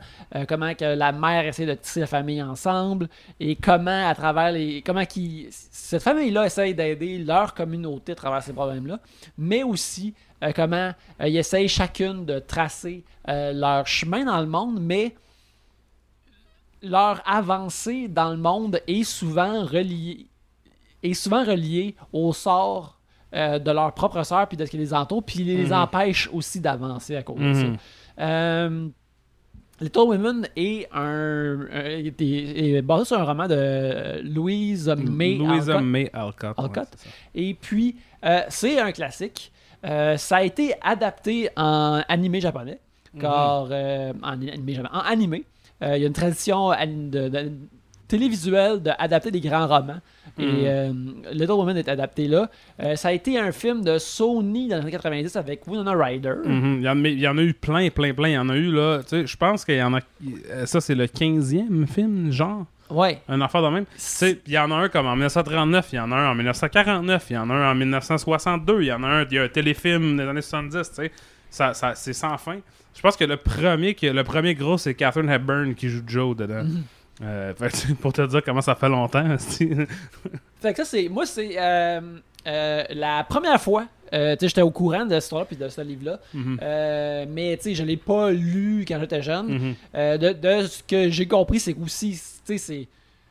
comment 0.47 0.74
que 0.76 0.86
la 0.86 1.11
mère 1.11 1.45
essaie 1.45 1.65
de 1.65 1.74
tisser 1.74 2.01
la 2.01 2.07
famille 2.07 2.41
ensemble 2.43 3.07
et 3.39 3.55
comment, 3.55 4.07
à 4.07 4.13
travers 4.13 4.51
les. 4.51 4.82
comment 4.84 5.05
qui 5.05 5.47
cette 5.49 6.03
famille-là 6.03 6.45
essaye 6.45 6.76
d'aider 6.76 7.17
leur 7.17 7.53
communauté 7.55 8.11
à 8.11 8.15
travers 8.15 8.43
ces 8.43 8.53
problèmes-là, 8.53 8.99
mais 9.38 9.63
aussi 9.63 10.13
euh, 10.44 10.52
comment 10.56 10.92
euh, 11.22 11.28
ils 11.28 11.38
essayent 11.38 11.68
chacune 11.68 12.26
de 12.26 12.40
tracer 12.40 13.04
euh, 13.28 13.52
leur 13.54 13.86
chemin 13.88 14.26
dans 14.26 14.40
le 14.40 14.48
monde, 14.48 14.80
mais 14.82 15.16
leur 16.82 17.22
avancée 17.26 18.08
dans 18.08 18.30
le 18.32 18.38
monde 18.38 18.80
est 18.88 19.04
souvent 19.04 19.64
reliée 19.66 20.28
est 21.04 21.14
souvent 21.14 21.44
reliée 21.46 21.96
au 22.14 22.34
sort 22.34 22.98
de 23.32 23.72
leur 23.72 23.94
propre 23.94 24.24
sœur 24.24 24.48
puis 24.48 24.58
de 24.58 24.66
ce 24.66 24.72
qui 24.72 24.78
les 24.78 24.94
entoure 24.94 25.24
puis 25.24 25.44
les 25.44 25.68
Mhm. 25.68 25.74
empêche 25.74 26.30
aussi 26.34 26.60
d'avancer 26.60 27.16
à 27.16 27.24
cause 27.24 27.40
de 27.40 27.54
ça. 27.54 28.70
Mhm. 28.70 28.92
Little 29.82 30.00
Women 30.08 30.48
est 30.58 30.90
un, 30.94 31.68
est, 31.72 32.22
est 32.22 32.82
basé 32.82 33.06
sur 33.06 33.20
un 33.20 33.24
roman 33.24 33.48
de 33.48 34.20
Louise 34.24 34.90
May 34.98 35.36
Louisa 35.36 35.76
Alcott. 35.76 35.86
May 35.86 36.10
Alcott. 36.14 36.88
Et 37.34 37.54
puis, 37.54 37.96
euh, 38.26 38.42
c'est 38.50 38.78
un 38.80 38.92
classique. 38.92 39.54
Euh, 39.86 40.18
ça 40.18 40.38
a 40.38 40.44
été 40.44 40.74
adapté 40.82 41.50
en 41.56 42.02
animé 42.08 42.42
japonais. 42.42 42.80
Mhm. 43.14 43.22
Car, 43.22 43.68
euh, 43.72 44.14
en 44.22 44.32
animé 44.34 44.74
japonais, 44.74 44.94
en 44.94 45.00
animé, 45.00 45.44
euh, 45.84 45.96
il 45.98 46.02
y 46.02 46.04
a 46.04 46.08
une 46.08 46.14
tradition 46.14 46.70
de- 46.72 47.30
de- 47.30 47.52
télévisuelle 48.08 48.80
d'adapter 48.80 49.30
des 49.32 49.40
grands 49.40 49.68
romans. 49.68 50.00
Et 50.40 50.68
euh, 50.68 50.92
Little 51.32 51.52
Women 51.52 51.78
est 51.78 51.90
adapté 51.90 52.28
là. 52.28 52.50
Ça 52.96 53.10
a 53.10 53.12
été 53.12 53.38
un 53.38 53.52
film 53.52 53.84
de 53.84 53.98
Sony 53.98 54.68
dans 54.70 54.78
les 54.78 54.82
années 54.84 54.92
90 54.92 55.36
avec 55.36 55.68
Winona 55.68 55.92
Ryder. 55.94 56.34
Mhm. 56.46 56.76
il, 56.80 56.84
y 56.84 56.90
en, 56.90 56.96
mais 56.96 57.12
il 57.14 57.20
y 57.20 57.28
en 57.28 57.38
a 57.38 57.42
eu 57.42 57.54
plein, 57.54 57.90
plein, 57.90 58.14
plein. 58.14 58.30
Il 58.30 58.34
y 58.34 58.38
en 58.38 58.50
a 58.50 58.56
eu, 58.56 58.72
là. 58.72 59.00
Tu 59.04 59.10
sais, 59.10 59.28
je 59.28 59.38
pense 59.38 59.66
qu'il 59.66 59.76
y 59.76 59.84
en 59.84 59.94
a. 59.96 60.00
Ça, 60.66 60.80
c'est 60.82 60.96
le 60.96 61.06
15e 61.08 61.86
film, 61.88 62.32
genre? 62.32 62.66
Ouais. 62.90 63.22
Un 63.28 63.42
affaire 63.42 63.62
de 63.62 63.70
même. 63.70 63.86
Il 64.24 64.54
y 64.54 64.58
en 64.58 64.72
a 64.72 64.76
un 64.76 64.90
comme 64.90 65.06
en 65.06 65.16
1939, 65.16 65.90
il 65.92 65.96
y 65.96 66.00
en 66.00 66.12
a 66.12 66.16
un 66.16 66.32
en 66.32 66.36
1949, 66.36 67.26
il 67.30 67.34
y 67.34 67.38
en 67.38 67.50
a 67.50 67.54
un 67.54 67.72
en 67.72 67.76
1962, 67.76 68.82
il 68.82 68.88
y 68.88 68.92
en 68.92 69.04
a 69.04 69.08
un, 69.08 69.26
il 69.26 69.34
y 69.34 69.40
a 69.40 69.44
un 69.44 69.48
téléfilm 69.48 70.18
des 70.18 70.24
années 70.24 70.42
70, 70.42 70.90
tu 70.90 70.96
sais. 70.96 71.12
Ça, 71.52 71.74
ça, 71.74 71.96
c'est 71.96 72.14
sans 72.14 72.38
fin. 72.38 72.60
Je 72.96 73.02
pense 73.02 73.16
que 73.16 73.24
le 73.24 73.38
premier, 73.38 73.96
que, 73.96 74.08
le 74.08 74.24
premier 74.24 74.56
gros, 74.56 74.78
c'est 74.78 74.94
Catherine 74.94 75.30
Hepburn 75.30 75.74
qui 75.74 75.90
joue 75.90 76.04
Joe 76.06 76.36
dedans. 76.36 76.64
Mhm. 76.64 76.84
Euh, 77.22 77.54
fait 77.54 77.94
pour 78.02 78.14
te 78.14 78.26
dire 78.26 78.42
comment 78.44 78.62
ça 78.62 78.76
fait 78.76 78.90
longtemps. 78.90 79.38
Fait 80.62 80.74
que 80.74 80.78
ça, 80.78 80.86
c'est. 80.86 81.10
Moi, 81.10 81.26
c'est 81.26 81.52
euh, 81.58 82.02
euh, 82.48 82.84
la 82.90 83.24
première 83.24 83.62
fois. 83.62 83.86
Euh, 84.14 84.36
j'étais 84.41 84.62
au 84.62 84.72
courant 84.72 85.05
de 85.05 85.12
cette 85.12 85.24
histoire-là 85.24 85.45
puis 85.45 85.55
de 85.57 85.68
ce 85.70 85.82
livre-là. 85.82 86.20
Mhm. 86.34 86.60
Euh, 86.62 87.26
mais, 87.30 87.57
tu 87.57 87.64
sais, 87.64 87.76
je 87.76 87.84
l'ai 87.84 87.97
pas 87.97 88.32
lu 88.32 88.86
quand 88.88 88.99
j'étais 88.99 89.22
jeune. 89.22 89.47
Mhm. 89.47 89.76
Euh, 89.95 90.18
de, 90.18 90.30
de 90.34 90.68
ce 90.68 90.84
que 90.84 91.10
j'ai 91.10 91.28
compris, 91.28 91.60
c'est 91.60 91.74
tu 91.76 92.18
sais, 92.57 92.88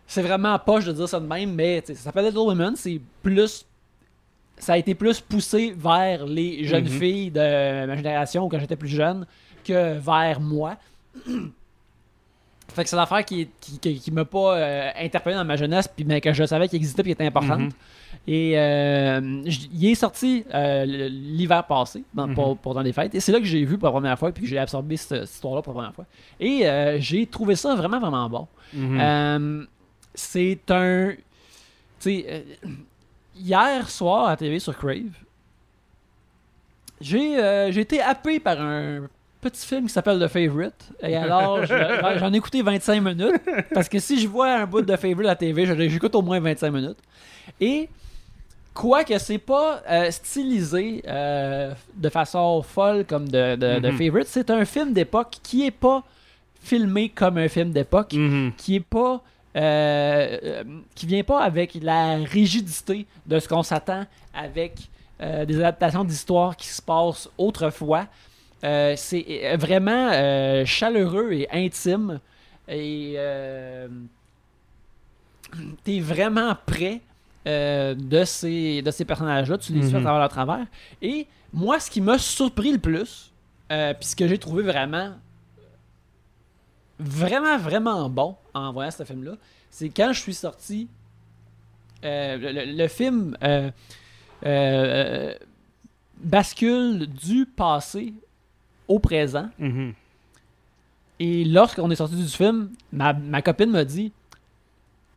c'est. 0.06 0.22
vraiment 0.22 0.58
poche 0.58 0.84
de 0.86 0.92
dire 0.92 1.08
ça 1.08 1.20
de 1.20 1.26
même, 1.26 1.52
mais 1.54 1.82
ça 1.86 1.94
s'appelle 1.94 2.26
Little 2.26 2.38
Women, 2.38 2.74
c'est 2.76 3.00
plus. 3.22 3.64
Ça 4.56 4.72
a 4.72 4.78
été 4.78 4.94
plus 4.94 5.20
poussé 5.20 5.72
vers 5.76 6.26
les 6.26 6.64
jeunes 6.64 6.84
Mhm. 6.84 6.98
filles 6.98 7.30
de 7.30 7.86
ma 7.86 7.96
génération 7.96 8.48
quand 8.48 8.58
j'étais 8.58 8.74
plus 8.76 8.88
jeune 8.88 9.24
que 9.64 9.96
vers 9.98 10.40
moi. 10.40 10.76
fait 12.72 12.84
que 12.84 12.90
c'est 12.90 12.96
l'affaire 12.96 13.24
qui, 13.24 13.48
qui, 13.60 13.78
qui, 13.78 13.98
qui 13.98 14.10
m'a 14.10 14.24
pas 14.24 14.56
euh, 14.58 14.90
interpellé 14.96 15.34
dans 15.36 15.44
ma 15.44 15.56
jeunesse, 15.56 15.88
puis, 15.88 16.04
mais 16.04 16.20
que 16.20 16.32
je 16.32 16.44
savais 16.44 16.68
qu'il 16.68 16.76
existait 16.76 17.02
et 17.02 17.04
qui 17.06 17.10
était 17.12 17.26
importante. 17.26 17.60
Mhm. 17.60 17.70
Et 18.26 18.58
euh, 18.58 19.42
il 19.72 19.86
est 19.86 19.94
sorti 19.94 20.44
euh, 20.54 20.84
l'hiver 20.84 21.64
passé, 21.64 22.04
dans, 22.14 22.26
Mhm. 22.26 22.34
pour, 22.34 22.56
pour 22.58 22.74
dans 22.74 22.82
les 22.82 22.92
fêtes. 22.92 23.14
Et 23.14 23.20
c'est 23.20 23.32
là 23.32 23.38
que 23.38 23.46
j'ai 23.46 23.64
vu 23.64 23.78
pour 23.78 23.86
la 23.88 23.92
première 23.92 24.18
fois, 24.18 24.30
puis 24.32 24.42
que 24.44 24.48
j'ai 24.48 24.58
absorbé 24.58 24.96
cette, 24.96 25.24
cette 25.26 25.34
histoire-là 25.36 25.62
pour 25.62 25.72
la 25.72 25.78
première 25.78 25.94
fois. 25.94 26.04
Et 26.40 26.98
j'ai 27.00 27.26
trouvé 27.26 27.56
ça 27.56 27.74
vraiment, 27.74 27.98
vraiment 28.00 28.28
bon. 28.28 28.46
Mhm. 28.74 29.66
C'est 30.14 30.58
un. 30.70 31.12
Tu 32.00 32.10
sais, 32.22 32.44
hier 33.36 33.88
soir 33.88 34.28
à 34.28 34.36
TV 34.36 34.58
sur 34.58 34.76
Crave, 34.76 35.10
j'ai 37.00 37.70
j'ai 37.72 37.80
été 37.80 38.00
happé 38.00 38.40
par 38.40 38.60
un 38.60 39.08
petit 39.40 39.66
film 39.66 39.86
qui 39.86 39.92
s'appelle 39.92 40.18
The 40.20 40.28
Favorite. 40.28 40.90
Et 41.02 41.16
alors, 41.16 41.64
je- 41.64 41.74
j'en 42.18 42.32
ai 42.32 42.36
écouté 42.36 42.62
25 42.62 43.00
minutes. 43.00 43.40
Parce 43.74 43.88
que 43.88 43.98
si 43.98 44.20
je 44.20 44.28
vois 44.28 44.52
un 44.52 44.66
bout 44.66 44.82
de 44.82 44.96
Favorite 44.96 45.26
à 45.26 45.30
la 45.30 45.36
TV, 45.36 45.66
je- 45.66 45.88
j'écoute 45.88 46.14
au 46.14 46.22
moins 46.22 46.40
25 46.40 46.70
minutes. 46.70 46.98
Et. 47.60 47.88
Quoique 48.74 49.18
c'est 49.18 49.38
pas 49.38 49.82
euh, 49.90 50.08
stylisé 50.12 51.02
euh, 51.08 51.74
de 51.96 52.08
façon 52.10 52.62
folle 52.62 53.04
comme 53.04 53.28
de, 53.28 53.56
de, 53.56 53.80
de 53.80 53.90
Mhm. 53.90 53.96
Favorite, 53.98 54.28
c'est 54.28 54.50
un 54.50 54.64
film 54.64 54.92
d'époque 54.92 55.34
qui 55.42 55.66
est 55.66 55.72
pas 55.72 56.04
filmé 56.62 57.08
comme 57.08 57.38
un 57.38 57.48
film 57.48 57.72
d'époque 57.72 58.12
Mhm. 58.12 58.52
qui 58.56 58.76
est 58.76 58.80
pas 58.80 59.20
euh, 59.56 60.38
euh, 60.44 60.62
qui 60.94 61.06
vient 61.06 61.24
pas 61.24 61.40
avec 61.40 61.76
la 61.82 62.18
rigidité 62.18 63.04
de 63.26 63.40
ce 63.40 63.48
qu'on 63.48 63.64
s'attend 63.64 64.04
avec 64.32 64.74
euh, 65.20 65.44
des 65.44 65.56
adaptations 65.56 66.04
d'histoires 66.04 66.56
qui 66.56 66.68
se 66.68 66.80
passent 66.80 67.28
autrefois. 67.36 68.06
Euh, 68.64 68.94
c'est 68.96 69.24
euh, 69.44 69.56
vraiment 69.56 70.10
euh, 70.12 70.64
chaleureux 70.64 71.32
et 71.32 71.48
intime 71.52 72.18
et 72.66 73.14
euh, 73.16 73.86
t'es 75.84 76.00
vraiment 76.00 76.56
euh, 77.46 77.94
de 77.94 78.24
ces, 78.24 78.82
de 78.82 78.90
ces 78.90 79.04
personnages-là. 79.04 79.58
Tu 79.58 79.72
les 79.72 79.82
suis 79.82 79.94
à 79.94 79.98
Mhm. 79.98 80.02
travers 80.04 80.20
leur 80.20 80.28
travers. 80.28 80.66
Et 81.00 81.26
moi, 81.52 81.78
ce 81.80 81.88
qui 81.90 82.00
m'a 82.00 82.18
surpris 82.18 82.72
le 82.72 82.78
plus, 82.78 83.32
puis 83.94 84.08
ce 84.08 84.16
que 84.16 84.26
j'ai 84.26 84.38
trouvé 84.38 84.62
vraiment 84.64 85.12
vraiment, 86.98 87.56
vraiment 87.58 88.10
bon 88.10 88.34
en 88.54 88.72
voyant 88.72 88.90
ce 88.90 89.04
film-là, 89.04 89.34
c'est 89.70 89.88
quand 89.88 90.12
je 90.12 90.20
suis 90.20 90.34
sorti, 90.34 90.88
le, 92.02 92.36
le- 92.52 92.76
le 92.76 92.88
film 92.88 93.36
bascule 96.22 97.06
du 97.06 97.46
passé 97.46 98.12
au 98.88 98.98
présent. 98.98 99.48
Mhm. 99.58 99.92
Et 101.20 101.44
lorsqu'on 101.44 101.90
est 101.90 101.96
sorti 101.96 102.14
du 102.16 102.28
film, 102.28 102.70
ma, 102.92 103.12
ma 103.12 103.42
copine 103.42 103.70
m'a 103.70 103.84
dit 103.84 104.12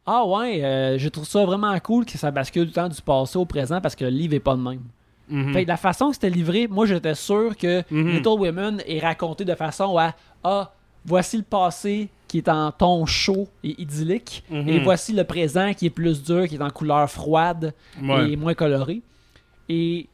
Ah 0.06 0.26
ouais, 0.26 0.64
euh, 0.64 0.98
je 0.98 1.10
trouve 1.10 1.28
ça 1.28 1.46
vraiment 1.46 1.78
cool 1.80 2.06
que 2.06 2.18
ça 2.18 2.32
bascule 2.32 2.66
du 2.66 2.72
temps 2.72 2.90
du 2.90 3.02
passé 3.02 3.38
au 3.38 3.46
présent 3.46 3.80
parce 3.82 3.96
que 3.96 4.04
le 4.06 4.10
livre 4.10 4.34
est 4.34 4.40
pas 4.40 4.56
le 4.56 4.62
même. 4.62 4.82
Mhm. 5.30 5.54
Fait 5.54 5.64
que 5.64 5.68
la 5.70 5.78
façon 5.78 6.08
que 6.10 6.16
c'était 6.16 6.30
livré, 6.30 6.68
moi 6.68 6.86
j'étais 6.86 7.16
sûr 7.16 7.56
que 7.56 7.84
Mhm. 7.92 8.10
Little 8.10 8.40
Women 8.40 8.82
est 8.88 9.00
raconté 9.00 9.46
de 9.46 9.54
façon 9.56 9.98
à 9.98 10.16
Ah, 10.44 10.74
voici 11.06 11.38
le 11.38 11.44
passé 11.44 12.10
qui 12.28 12.40
est 12.40 12.50
en 12.50 12.72
ton 12.72 13.06
chaud 13.06 13.48
et 13.64 13.80
idyllique, 13.80 14.44
Mhm. 14.50 14.68
et 14.70 14.80
voici 14.80 15.14
le 15.14 15.24
présent 15.24 15.72
qui 15.76 15.86
est 15.86 15.90
plus 15.92 16.24
dur, 16.24 16.48
qui 16.48 16.56
est 16.56 16.62
en 16.62 16.70
couleur 16.72 17.08
froide 17.12 17.74
Ouais. 18.02 18.32
et 18.32 18.36
moins 18.38 18.56
coloré. 18.56 19.02
Et 19.70 20.08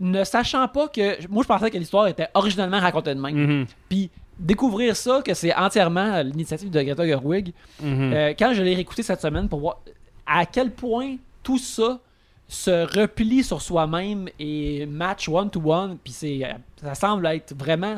ne 0.00 0.24
sachant 0.24 0.66
pas 0.68 0.88
que. 0.88 1.26
Moi 1.28 1.42
je 1.42 1.48
pensais 1.48 1.70
que 1.70 1.78
l'histoire 1.78 2.06
était 2.06 2.28
originalement 2.34 2.78
racontée 2.80 3.14
de 3.14 3.20
même. 3.20 3.36
Mhm. 3.36 3.66
Puis 3.88 4.10
découvrir 4.38 4.94
ça, 4.96 5.20
que 5.22 5.34
c'est 5.34 5.54
entièrement 5.54 6.22
l'initiative 6.22 6.70
de 6.70 6.80
Greta 6.82 7.04
Gerwig, 7.06 7.52
Mhm. 7.82 8.12
euh, 8.12 8.34
quand 8.38 8.52
je 8.54 8.62
l'ai 8.62 8.74
réécouté 8.74 9.02
cette 9.02 9.20
semaine 9.20 9.48
pour 9.48 9.60
voir 9.60 9.80
à 10.26 10.46
quel 10.46 10.70
point 10.70 11.16
tout 11.42 11.58
ça 11.58 11.98
se 12.46 12.98
replie 12.98 13.42
sur 13.42 13.60
soi-même 13.60 14.28
et 14.38 14.86
match 14.86 15.28
one-to-one, 15.28 15.98
puis 16.02 16.12
c'est, 16.12 16.44
euh, 16.44 16.52
ça 16.82 16.94
semble 16.94 17.26
être 17.26 17.54
vraiment 17.58 17.96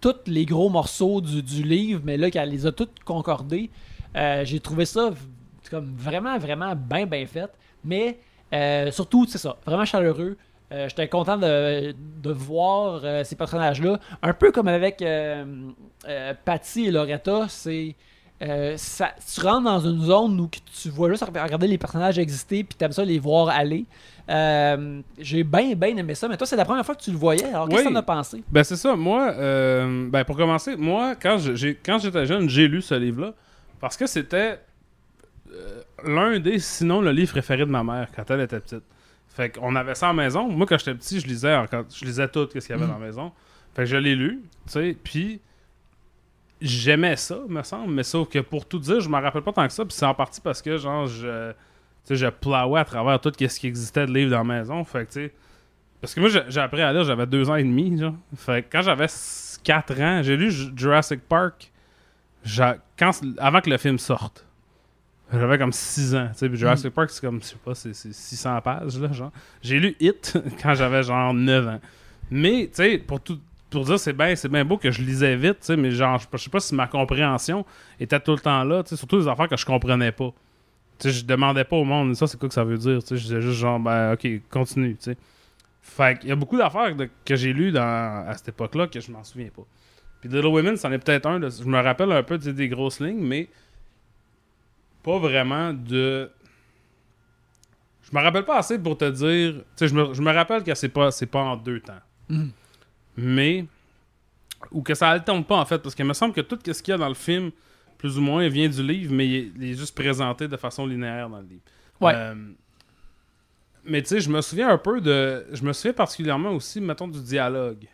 tous 0.00 0.14
les 0.26 0.44
gros 0.44 0.68
morceaux 0.68 1.20
du, 1.20 1.42
du 1.42 1.62
livre, 1.62 2.00
mais 2.04 2.16
là, 2.16 2.30
qu'elle 2.30 2.50
les 2.50 2.66
a 2.66 2.72
toutes 2.72 3.02
concordés, 3.04 3.70
euh, 4.16 4.44
j'ai 4.44 4.60
trouvé 4.60 4.84
ça 4.84 5.10
comme 5.70 5.94
vraiment, 5.96 6.36
vraiment 6.38 6.74
bien, 6.74 7.06
bien 7.06 7.24
fait. 7.26 7.50
Mais 7.84 8.18
euh, 8.52 8.90
surtout, 8.90 9.24
c'est 9.26 9.38
ça, 9.38 9.56
vraiment 9.64 9.84
chaleureux. 9.86 10.36
Euh, 10.72 10.88
J'étais 10.88 11.08
content 11.08 11.36
de, 11.36 11.94
de 12.22 12.32
voir 12.32 13.00
euh, 13.04 13.24
ces 13.24 13.36
personnages-là. 13.36 13.98
Un 14.22 14.32
peu 14.32 14.50
comme 14.52 14.68
avec 14.68 15.02
euh, 15.02 15.44
Patty 16.44 16.86
et 16.86 16.90
Loretta, 16.90 17.46
c'est. 17.48 17.94
ça, 18.76 19.10
tu 19.32 19.40
rentres 19.40 19.64
dans 19.64 19.80
une 19.80 20.02
zone 20.02 20.40
où 20.40 20.48
tu 20.80 20.88
vois 20.88 21.10
juste 21.10 21.24
regarder 21.24 21.66
les 21.68 21.78
personnages 21.78 22.18
exister 22.18 22.64
puis 22.64 22.76
t'aimes 22.76 22.92
ça 22.92 23.04
les 23.04 23.18
voir 23.18 23.48
aller. 23.50 23.84
Euh, 24.30 25.00
J'ai 25.18 25.42
bien, 25.44 25.74
bien 25.74 25.96
aimé 25.96 26.14
ça. 26.14 26.26
Mais 26.28 26.36
toi, 26.36 26.46
c'est 26.46 26.56
la 26.56 26.64
première 26.64 26.86
fois 26.86 26.94
que 26.94 27.02
tu 27.02 27.10
le 27.10 27.16
voyais. 27.16 27.44
Alors, 27.44 27.68
qu'est-ce 27.68 27.82
que 27.82 27.88
Oui. 27.88 27.92
t'en 27.92 27.98
as 27.98 28.02
pensé? 28.02 28.42
Ben 28.50 28.64
c'est 28.64 28.76
ça, 28.76 28.94
moi, 28.96 29.32
euh, 29.32 30.08
ben 30.08 30.24
pour 30.24 30.36
commencer, 30.36 30.76
moi, 30.76 31.14
quand 31.20 31.38
j'étais 31.38 32.26
jeune, 32.26 32.48
j'ai 32.48 32.66
lu 32.68 32.82
ce 32.82 32.94
livre-là 32.94 33.32
parce 33.80 33.96
que 33.96 34.06
c'était 34.06 34.60
euh, 35.52 35.82
l'un 36.04 36.38
des, 36.38 36.58
sinon 36.60 37.00
le 37.00 37.10
livre 37.12 37.32
préféré 37.32 37.60
de 37.66 37.70
ma 37.70 37.82
mère 37.84 38.08
quand 38.14 38.30
elle 38.30 38.40
était 38.40 38.60
petite. 38.60 38.84
Fait 39.34 39.50
qu'on 39.50 39.74
avait 39.76 39.94
ça 39.94 40.08
à 40.08 40.12
la 40.12 40.22
maison. 40.22 40.48
Moi, 40.48 40.66
quand 40.66 40.78
j'étais 40.78 40.94
petit, 40.94 41.20
je 41.20 41.26
lisais 41.26 41.54
encore, 41.54 41.84
je 41.94 42.04
lisais 42.04 42.28
tout 42.28 42.48
ce 42.52 42.58
qu'il 42.58 42.70
y 42.70 42.72
avait 42.72 42.86
dans 42.86 42.98
la 42.98 43.06
maison. 43.06 43.32
Fait 43.74 43.82
que 43.82 43.86
je 43.86 43.96
l'ai 43.96 44.14
lu, 44.14 44.42
tu 44.66 44.72
sais, 44.72 44.96
puis 45.02 45.40
j'aimais 46.60 47.16
ça, 47.16 47.38
me 47.48 47.62
semble, 47.62 47.92
mais 47.92 48.02
sauf 48.02 48.28
que 48.28 48.40
pour 48.40 48.66
tout 48.66 48.78
dire, 48.78 49.00
je 49.00 49.08
m'en 49.08 49.20
rappelle 49.20 49.42
pas 49.42 49.52
tant 49.52 49.66
que 49.66 49.72
ça, 49.72 49.84
puis 49.84 49.94
c'est 49.94 50.04
en 50.04 50.14
partie 50.14 50.40
parce 50.40 50.60
que 50.60 50.76
genre 50.76 51.06
je 51.06 51.52
je 52.10 52.26
plawais 52.26 52.80
à 52.80 52.84
travers 52.84 53.20
tout 53.20 53.32
ce 53.38 53.60
qui 53.60 53.66
existait 53.66 54.06
de 54.06 54.12
livres 54.12 54.30
dans 54.30 54.38
la 54.38 54.44
maison, 54.44 54.84
fait 54.84 55.06
que 55.06 55.12
tu 55.12 55.26
sais 55.26 55.32
parce 56.02 56.14
que 56.14 56.20
moi, 56.20 56.28
j'ai 56.48 56.60
appris 56.60 56.82
à 56.82 56.92
lire, 56.92 57.04
j'avais 57.04 57.26
deux 57.26 57.48
ans 57.48 57.54
et 57.54 57.62
demi. 57.62 57.96
Genre. 57.96 58.14
Fait 58.36 58.64
que 58.64 58.72
quand 58.72 58.82
j'avais 58.82 59.06
4 59.62 60.00
ans, 60.00 60.20
j'ai 60.24 60.36
lu 60.36 60.52
Jurassic 60.76 61.20
Park 61.20 61.70
quand, 62.98 63.20
avant 63.38 63.60
que 63.60 63.70
le 63.70 63.78
film 63.78 63.98
sorte. 63.98 64.44
J'avais 65.32 65.58
comme 65.58 65.72
6 65.72 66.14
ans. 66.14 66.28
tu 66.32 66.38
sais, 66.38 66.48
puis 66.48 66.58
Jurassic 66.58 66.90
Park, 66.92 67.10
c'est 67.10 67.20
comme, 67.20 67.40
je 67.40 67.46
sais 67.46 67.56
pas, 67.64 67.74
c'est 67.74 67.94
c'est 67.94 68.12
600 68.12 68.60
pages. 68.60 68.98
Là, 68.98 69.12
genre. 69.12 69.32
J'ai 69.62 69.78
lu 69.80 69.96
It 70.00 70.38
quand 70.62 70.74
j'avais 70.74 71.02
genre 71.02 71.32
9 71.32 71.68
ans. 71.68 71.80
Mais, 72.30 72.66
tu 72.66 72.82
sais, 72.82 72.98
pour 72.98 73.20
tout. 73.20 73.38
Pour 73.70 73.86
dire, 73.86 73.98
c'est 73.98 74.12
bien 74.12 74.34
bien 74.50 74.64
beau 74.66 74.76
que 74.76 74.90
je 74.90 75.00
lisais 75.00 75.34
vite, 75.34 75.60
tu 75.60 75.66
sais, 75.68 75.76
mais 75.78 75.90
genre, 75.92 76.18
je 76.18 76.36
sais 76.36 76.50
pas 76.50 76.60
si 76.60 76.74
ma 76.74 76.86
compréhension 76.86 77.64
était 77.98 78.20
tout 78.20 78.32
le 78.32 78.38
temps 78.40 78.64
là, 78.64 78.82
tu 78.82 78.90
sais, 78.90 78.96
surtout 78.96 79.18
des 79.18 79.26
affaires 79.28 79.48
que 79.48 79.56
je 79.56 79.64
comprenais 79.64 80.12
pas. 80.12 80.30
Tu 80.98 81.08
sais, 81.08 81.14
je 81.20 81.24
demandais 81.24 81.64
pas 81.64 81.76
au 81.76 81.84
monde, 81.84 82.14
ça, 82.14 82.26
c'est 82.26 82.38
quoi 82.38 82.48
que 82.50 82.54
ça 82.54 82.64
veut 82.64 82.76
dire, 82.76 82.98
tu 83.02 83.06
sais, 83.08 83.16
je 83.16 83.22
disais 83.22 83.40
juste 83.40 83.58
genre, 83.58 83.80
ben, 83.80 84.12
ok, 84.12 84.28
continue, 84.50 84.94
tu 84.96 85.04
sais. 85.12 85.16
Fait 85.80 86.18
qu'il 86.18 86.28
y 86.28 86.32
a 86.32 86.36
beaucoup 86.36 86.58
d'affaires 86.58 86.94
que 87.24 87.34
j'ai 87.34 87.54
lues 87.54 87.72
dans- 87.72 88.26
à 88.28 88.34
cette 88.36 88.50
époque-là 88.50 88.88
que 88.88 89.00
je 89.00 89.10
m'en 89.10 89.24
souviens 89.24 89.48
pas. 89.48 89.62
Puis 90.20 90.28
Little 90.28 90.48
Women, 90.48 90.76
c'en 90.76 90.92
est 90.92 90.98
peut-être 90.98 91.24
un. 91.26 91.40
je 91.40 91.64
me 91.64 91.80
rappelle 91.80 92.12
un 92.12 92.22
peu 92.22 92.36
des 92.36 92.68
grosses 92.68 93.00
lignes, 93.00 93.24
mais 93.26 93.48
pas 95.02 95.18
vraiment 95.18 95.72
de. 95.72 96.30
Je 98.02 98.16
me 98.16 98.22
rappelle 98.22 98.44
pas 98.44 98.58
assez 98.58 98.78
pour 98.78 98.96
te 98.96 99.08
dire. 99.10 99.54
Tu 99.54 99.64
sais, 99.76 99.88
je 99.88 99.94
me, 99.94 100.14
je 100.14 100.22
me 100.22 100.32
rappelle 100.32 100.62
que 100.62 100.74
c'est 100.74 100.88
pas, 100.88 101.10
c'est 101.10 101.26
pas 101.26 101.40
en 101.40 101.56
deux 101.56 101.80
temps. 101.80 102.00
Mhm. 102.28 102.50
Mais. 103.16 103.66
Ou 104.70 104.82
que 104.82 104.94
ça 104.94 105.10
alterne 105.10 105.44
pas 105.44 105.56
en 105.56 105.64
fait, 105.64 105.78
parce 105.78 105.94
qu'il 105.94 106.04
me 106.04 106.12
semble 106.12 106.32
que 106.32 106.40
tout 106.40 106.56
ce 106.64 106.82
qu'il 106.82 106.92
y 106.92 106.94
a 106.94 106.98
dans 106.98 107.08
le 107.08 107.14
film, 107.14 107.50
plus 107.98 108.16
ou 108.16 108.20
moins, 108.20 108.46
vient 108.48 108.68
du 108.68 108.80
livre, 108.80 109.12
mais 109.12 109.26
il 109.26 109.64
est, 109.64 109.74
juste 109.74 109.94
présenté 109.94 110.46
de 110.46 110.56
façon 110.56 110.86
linéaire 110.86 111.28
dans 111.28 111.40
le 111.40 111.46
livre. 111.46 111.62
Ouais. 112.00 112.12
Euh, 112.14 112.34
mais 113.84 114.02
tu 114.02 114.08
sais, 114.08 114.20
je 114.20 114.30
me 114.30 114.40
souviens 114.40 114.68
un 114.68 114.78
peu 114.78 115.00
de. 115.00 115.46
Je 115.52 115.64
me 115.64 115.72
souviens 115.72 115.92
particulièrement 115.92 116.50
aussi, 116.50 116.80
mettons, 116.80 117.08
du 117.08 117.20
dialogue. 117.20 117.88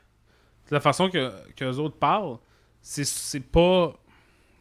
La 0.71 0.81
façon 0.81 1.09
que, 1.09 1.33
que 1.57 1.65
les 1.65 1.79
autres 1.79 1.97
parlent, 1.97 2.37
c'est, 2.83 3.05
c'est 3.05 3.41
pas. 3.41 3.95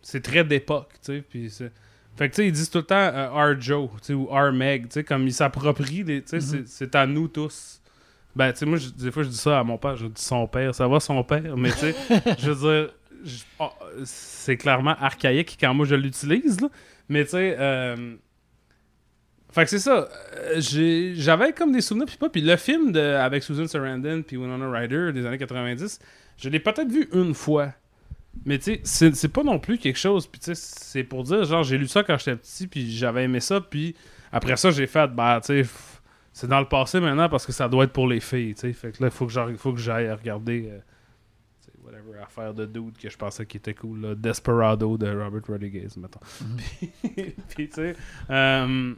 C'est 0.02 0.22
très 0.22 0.46
d'époque, 0.46 0.94
tu 0.94 1.18
sais. 1.18 1.22
Puis 1.22 1.50
c'est. 1.50 1.72
Fait 2.18 2.30
que 2.30 2.36
tu 2.36 2.42
sais, 2.42 2.48
ils 2.48 2.52
disent 2.52 2.70
tout 2.70 2.80
le 2.80 2.84
temps 2.84 2.96
euh, 2.96 3.30
R. 3.54 3.62
Joe, 3.62 3.90
tu 3.98 3.98
sais, 4.08 4.14
ou 4.14 4.26
R. 4.26 4.52
Meg, 4.52 4.84
tu 4.88 4.94
sais, 4.94 5.04
comme 5.04 5.28
ils 5.28 5.34
s'approprient, 5.34 6.04
tu 6.04 6.24
sais, 6.26 6.40
c'est, 6.42 6.68
c'est 6.68 6.96
à 6.96 7.06
nous 7.06 7.28
tous. 7.28 7.80
Ben, 8.36 8.52
tu 8.52 8.60
sais, 8.60 8.66
moi, 8.66 8.78
je- 8.78 8.90
des 8.90 9.12
fois, 9.12 9.24
je 9.24 9.30
dis 9.30 9.38
ça 9.38 9.60
à 9.60 9.64
mon 9.64 9.78
père, 9.78 9.96
je 9.96 10.08
dis 10.08 10.22
son 10.22 10.48
père, 10.48 10.74
ça 10.74 10.88
va 10.88 11.00
son 11.00 11.24
père, 11.24 11.56
mais 11.58 11.72
tu 11.72 11.78
sais, 11.78 11.96
je 12.40 12.52
veux 12.52 12.84
dire, 12.84 12.94
oh, 13.60 13.70
c'est 14.04 14.58
clairement 14.58 14.96
archaïque 15.00 15.58
quand 15.60 15.74
moi 15.74 15.86
je 15.86 15.96
l'utilise, 15.96 16.60
là. 16.62 16.70
Mais 17.10 17.24
tu 17.24 17.32
sais, 17.32 17.56
euh, 17.60 18.16
fait 19.52 19.64
que 19.64 19.70
c'est 19.70 19.80
ça. 19.80 20.08
euh, 20.36 20.60
J'avais 21.16 21.54
comme 21.54 21.72
des 21.72 21.82
souvenirs, 21.82 22.06
puis 22.08 22.18
pas. 22.18 22.30
Puis 22.30 22.42
le 22.42 22.56
film 22.58 22.92
de, 22.92 23.00
avec 23.00 23.44
Susan 23.44 23.66
Sarandon 23.68 24.22
puis 24.22 24.38
Winona 24.38 24.70
Ryder 24.70 25.12
des 25.14 25.26
années 25.26 25.38
90, 25.38 26.00
je 26.38 26.50
l'ai 26.50 26.60
peut-être 26.60 26.90
vu 26.92 27.08
une 27.14 27.34
fois. 27.34 27.74
Mais 28.46 28.60
tu 28.60 28.80
sais, 28.84 29.12
c'est 29.14 29.28
pas 29.30 29.44
non 29.44 29.60
plus 29.60 29.78
quelque 29.78 29.98
chose. 30.00 30.28
Puis 30.28 30.40
tu 30.40 30.54
sais, 30.54 30.56
c'est 30.56 31.04
pour 31.04 31.24
dire, 31.24 31.44
genre, 31.44 31.64
j'ai 31.64 31.78
lu 31.78 31.88
ça 31.88 32.04
quand 32.04 32.18
j'étais 32.18 32.36
petit, 32.36 32.68
puis 32.68 32.92
j'avais 32.92 33.24
aimé 33.26 33.40
ça, 33.40 33.62
puis 33.62 33.96
après 34.32 34.56
ça, 34.58 34.72
j'ai 34.72 34.88
fait, 34.88 35.08
bah, 35.08 35.40
tu 35.44 35.64
sais, 35.64 35.70
c'est 36.34 36.48
dans 36.48 36.60
le 36.60 36.68
passé 36.68 37.00
maintenant 37.00 37.30
parce 37.30 37.46
que 37.46 37.52
ça 37.52 37.68
doit 37.68 37.86
être 37.86 37.94
pour 37.94 38.08
les 38.08 38.20
filles, 38.20 38.54
tu 38.54 38.62
sais. 38.62 38.74
Fait 38.74 38.92
que 38.92 39.02
là, 39.04 39.08
il 39.10 39.12
faut 39.16 39.26
que 39.26 39.32
j'arri- 39.34 39.58
faut 39.58 39.74
que 39.74 39.80
j'aille 39.80 40.12
regarder, 40.12 40.70
euh, 40.72 40.80
tu 41.62 41.72
sais, 41.72 41.72
whatever 41.84 42.20
affaire 42.24 42.54
de 42.54 42.66
dude 42.66 42.98
que 42.98 43.10
je 43.10 43.18
pensais 43.18 43.46
qui 43.46 43.58
était 43.58 43.74
cool, 43.74 44.02
là, 44.02 44.16
Desperado 44.16 44.98
de 44.98 45.08
Robert 45.08 45.42
Rodriguez, 45.48 45.88
mettons. 45.98 46.20
Puis, 46.58 46.92
puis, 47.50 47.70
tu 47.70 47.76
sais, 47.76 47.96
euh, 48.30 48.94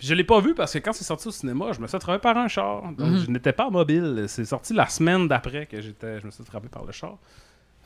je 0.00 0.14
l'ai 0.14 0.22
pas 0.24 0.40
vu 0.40 0.54
parce 0.54 0.72
que 0.72 0.78
quand 0.78 0.92
c'est 0.92 1.02
sorti 1.04 1.26
au 1.26 1.32
cinéma, 1.32 1.72
je 1.72 1.80
me 1.80 1.88
suis 1.88 1.96
attrapé 1.96 2.20
par 2.20 2.36
un 2.38 2.46
char. 2.46 2.82
Donc, 2.92 3.00
Mhm. 3.00 3.18
je 3.18 3.30
n'étais 3.32 3.52
pas 3.52 3.68
mobile. 3.68 4.26
C'est 4.28 4.44
sorti 4.44 4.72
la 4.72 4.86
semaine 4.86 5.26
d'après 5.26 5.66
que 5.66 5.80
j'étais, 5.80 6.20
je 6.20 6.26
me 6.26 6.30
suis 6.30 6.42
attrapé 6.42 6.68
par 6.68 6.84
le 6.84 6.92
char. 6.92 7.18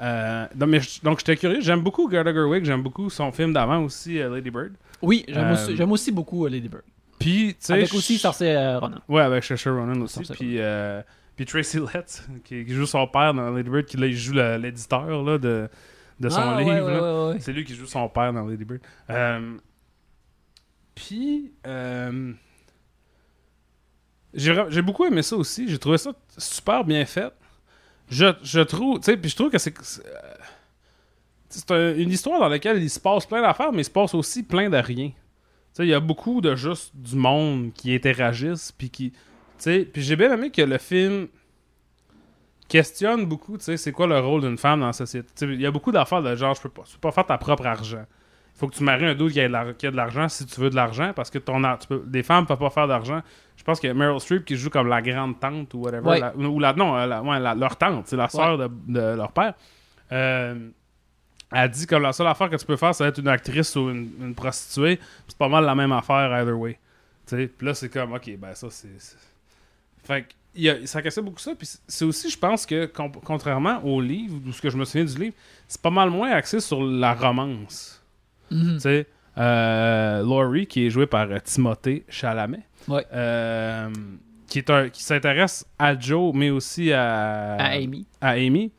Euh, 0.03 0.47
mais 0.67 0.81
je- 0.81 1.01
donc, 1.03 1.21
j'étais 1.21 1.37
curieux. 1.37 1.61
J'aime 1.61 1.81
beaucoup 1.81 2.09
Greta 2.09 2.33
Gerwig. 2.35 2.65
J'aime 2.65 2.83
beaucoup 2.83 3.09
son 3.09 3.31
film 3.31 3.53
d'avant 3.53 3.85
aussi, 3.85 4.19
euh, 4.21 4.35
Lady 4.35 4.51
Bird. 4.51 4.73
Oui, 5.01 5.25
j'aime 5.29 5.55
Euh, 5.57 5.87
aussi, 5.87 6.11
beaucoup 6.11 6.47
Lady 6.47 6.69
Bird. 6.69 6.83
Puis, 7.21 7.51
tu 7.55 7.57
sais. 7.61 7.73
Avec 7.75 7.95
aussi 7.95 8.19
Saoirse 8.19 8.43
Ronan. 8.81 8.99
Ouais, 9.09 9.23
avec 9.23 9.45
Saoirse 9.45 9.67
Ronan 9.69 10.01
aussi. 10.03 10.21
Puis, 10.33 10.59
puis 11.37 11.45
Tracy 11.47 11.79
Letts, 11.79 12.27
qui, 12.45 12.65
qui 12.65 12.75
joue 12.75 12.87
son 12.87 13.07
père 13.07 13.33
dans 13.33 13.51
Lady 13.51 13.71
Bird, 13.71 13.85
qui 13.85 13.97
là, 13.97 14.07
il 14.07 14.17
joue 14.17 14.33
l'éditeur 14.35 15.23
là, 15.23 15.39
de, 15.39 15.69
de 16.19 16.29
son 16.29 16.41
Ah, 16.41 16.59
livre. 16.61 16.71
ouais, 16.73 16.81
ouais, 17.31 17.35
ouais. 17.35 17.41
C'est 17.41 17.53
lui 17.53 17.65
qui 17.65 17.75
joue 17.77 17.87
son 17.87 18.09
père 18.09 18.33
dans 18.33 18.45
Lady 18.47 18.65
Bird. 18.65 18.81
Puis, 20.97 21.53
j'ai 24.35 24.83
beaucoup 24.83 25.05
aimé 25.05 25.23
ça 25.23 25.37
aussi. 25.37 25.69
J'ai 25.69 25.79
trouvé 25.79 25.99
ça 25.99 26.13
super 26.37 26.85
bien 26.85 27.05
fait. 27.05 27.33
Je, 28.13 28.27
je 28.43 28.61
trouve, 28.61 28.99
tu 29.01 29.07
sais, 29.07 29.17
puis 29.17 29.31
je 29.31 29.37
trouve 29.37 29.51
que 29.51 29.57
c'est 29.57 29.75
c'est, 31.49 31.71
euh, 31.71 31.97
une 31.97 32.11
histoire 32.11 32.41
dans 32.41 32.49
laquelle 32.49 32.83
il 32.83 32.91
se 32.91 33.01
passe 33.01 33.25
plein 33.25 33.41
d'affaires, 33.41 33.73
mais 33.73 33.81
il 33.81 33.85
se 33.87 33.91
passe 33.91 34.15
aussi 34.15 34.43
plein 34.43 34.69
de 34.69 34.77
rien. 34.77 35.09
Tu 35.09 35.15
sais, 35.73 35.87
il 35.87 35.89
y 35.89 35.95
a 35.95 36.01
beaucoup 36.01 36.43
de 36.43 36.55
juste 36.55 36.95
du 36.95 37.17
monde 37.17 37.73
qui 37.73 37.95
interagissent, 37.95 38.71
puis 38.71 38.91
qui, 38.91 39.13
tu 39.13 39.19
sais, 39.57 39.89
puis 39.91 40.03
j'ai 40.03 40.17
bien 40.17 40.31
aimé 40.31 40.51
que 40.51 40.61
le 40.61 40.77
film 40.77 41.29
questionne 42.69 43.25
beaucoup, 43.25 43.57
tu 43.57 43.65
sais, 43.65 43.79
c'est 43.79 43.93
quoi 43.93 44.07
le 44.07 44.19
rôle 44.19 44.43
d'une 44.43 44.59
femme 44.59 44.81
dans 44.81 44.89
la 44.89 44.93
société. 44.93 45.29
Il 45.47 45.61
y 45.63 45.67
a 45.67 45.71
beaucoup 45.71 45.91
d'affaires 45.91 46.23
de 46.23 46.37
genre, 46.37 46.55
je 46.55 46.61
peux 46.61 46.69
pas, 46.69 46.83
tu 46.83 46.93
peux 46.93 47.01
pas 47.01 47.13
faire 47.13 47.27
ta 47.27 47.39
propre 47.39 47.65
argent. 47.65 48.05
Il 48.55 48.59
faut 48.59 48.69
que 48.69 48.75
tu 48.77 48.85
maries 48.85 49.07
un 49.07 49.15
dude 49.15 49.33
qui 49.33 49.41
a 49.41 49.49
de 49.91 49.97
l'argent 49.97 50.29
si 50.29 50.47
tu 50.47 50.61
veux 50.61 50.71
de 50.71 50.77
l'argent, 50.77 51.13
parce 51.17 51.31
que 51.31 51.39
ton 51.39 51.61
tu 51.79 51.87
peux, 51.89 52.03
des 52.07 52.23
femmes 52.23 52.47
peuvent 52.47 52.59
pas 52.59 52.71
faire 52.71 52.87
d'argent. 52.87 53.21
Je 53.57 53.65
pense 53.65 53.81
que 53.81 53.89
Meryl 53.93 54.21
Streep 54.21 54.45
qui 54.45 54.57
joue 54.57 54.71
comme 54.71 54.89
la 54.89 55.03
grande 55.03 55.39
tante 55.41 55.73
ou 55.75 55.79
whatever, 55.79 56.07
Ouais. 56.09 56.21
la- 56.21 56.37
ou 56.37 56.59
la, 56.61 56.73
non, 56.73 56.97
euh, 56.97 57.07
la- 57.07 57.23
ouais, 57.23 57.41
la- 57.41 57.55
leur 57.55 57.77
tante, 57.77 58.07
c'est 58.09 58.17
la 58.17 58.29
sœur 58.29 58.59
de, 58.59 58.69
de 58.89 59.01
leur 59.17 59.33
père. 59.33 59.55
Euh, 60.13 60.69
elle 61.51 61.71
dit 61.71 61.87
comme 61.87 62.03
la 62.03 62.13
seule 62.13 62.27
affaire 62.29 62.49
que 62.51 62.57
tu 62.57 62.65
peux 62.67 62.77
faire, 62.77 62.95
c'est 62.95 63.05
être 63.05 63.19
une 63.19 63.29
actrice 63.29 63.75
ou 63.77 63.91
une, 63.91 64.11
une 64.21 64.35
prostituée. 64.35 64.99
C'est 65.27 65.37
pas 65.39 65.49
mal 65.49 65.65
la 65.65 65.75
même 65.75 65.93
affaire 65.93 66.31
either 66.41 66.53
way. 66.53 66.79
Puis 67.27 67.49
là, 67.63 67.75
c'est 67.75 67.89
comme, 67.89 68.13
ok, 68.13 68.37
ben 68.39 68.55
ça, 68.55 68.69
c'est. 68.71 68.89
Fait 70.05 70.23
que, 70.23 70.29
il 70.55 70.63
y 70.65 70.71
a- 70.71 70.87
ça 70.87 71.01
cassait 71.01 71.23
beaucoup 71.23 71.39
ça. 71.39 71.55
Puis 71.55 71.69
c'est- 71.87 72.05
aussi, 72.05 72.29
je 72.31 72.39
pense 72.39 72.67
que, 72.67 72.91
contrairement 73.25 73.83
au 73.85 74.01
livre, 74.01 74.37
ou 74.47 74.53
ce 74.53 74.61
que 74.61 74.69
je 74.71 74.77
me 74.77 74.85
souviens 74.85 75.05
du 75.05 75.19
livre, 75.19 75.35
c'est 75.69 75.81
pas 75.81 75.91
mal 75.91 76.11
moins 76.11 76.31
axé 76.33 76.61
sur 76.61 76.83
la 76.83 77.15
romance. 77.15 78.02
Mhm. 78.53 79.05
Euh, 79.39 80.23
Laurie, 80.23 80.67
qui 80.67 80.87
est 80.87 80.91
jouée 80.91 81.07
par 81.07 81.27
Timothée 81.43 82.05
Chalamet, 82.09 82.61
Ouais. 82.87 83.05
euh, 83.15 83.89
qui, 84.47 84.63
s'intéresse 85.03 85.65
à 85.79 85.99
Joe, 85.99 86.35
mais 86.35 86.51
aussi 86.51 86.93
à, 86.93 87.55
À 87.55 87.71
Amy. 87.77 88.07
à 88.21 88.31
Amy, 88.33 88.71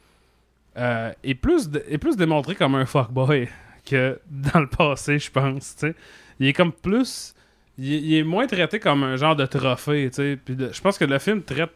euh, 0.77 1.11
est, 1.23 1.33
plus 1.35 1.69
de- 1.69 1.83
est 1.89 1.97
plus 1.97 2.15
démontré 2.15 2.53
comme 2.53 2.75
un 2.75 2.85
fuckboy 2.85 3.49
que 3.85 4.19
dans 4.29 4.59
le 4.59 4.67
passé, 4.67 5.17
je 5.17 5.31
pense. 5.31 5.75
Il 6.39 6.47
est 6.47 6.53
comme 6.53 6.71
plus. 6.71 7.33
Il, 7.79 7.91
est- 7.93 8.01
il 8.01 8.13
est 8.17 8.23
moins 8.23 8.45
traité 8.45 8.79
comme 8.79 9.03
un 9.03 9.15
genre 9.15 9.35
de 9.35 9.45
trophée. 9.47 10.11
Puis 10.13 10.55
je 10.71 10.81
pense 10.81 10.97
que 10.99 11.05
le 11.05 11.17
film 11.17 11.41
traite. 11.41 11.71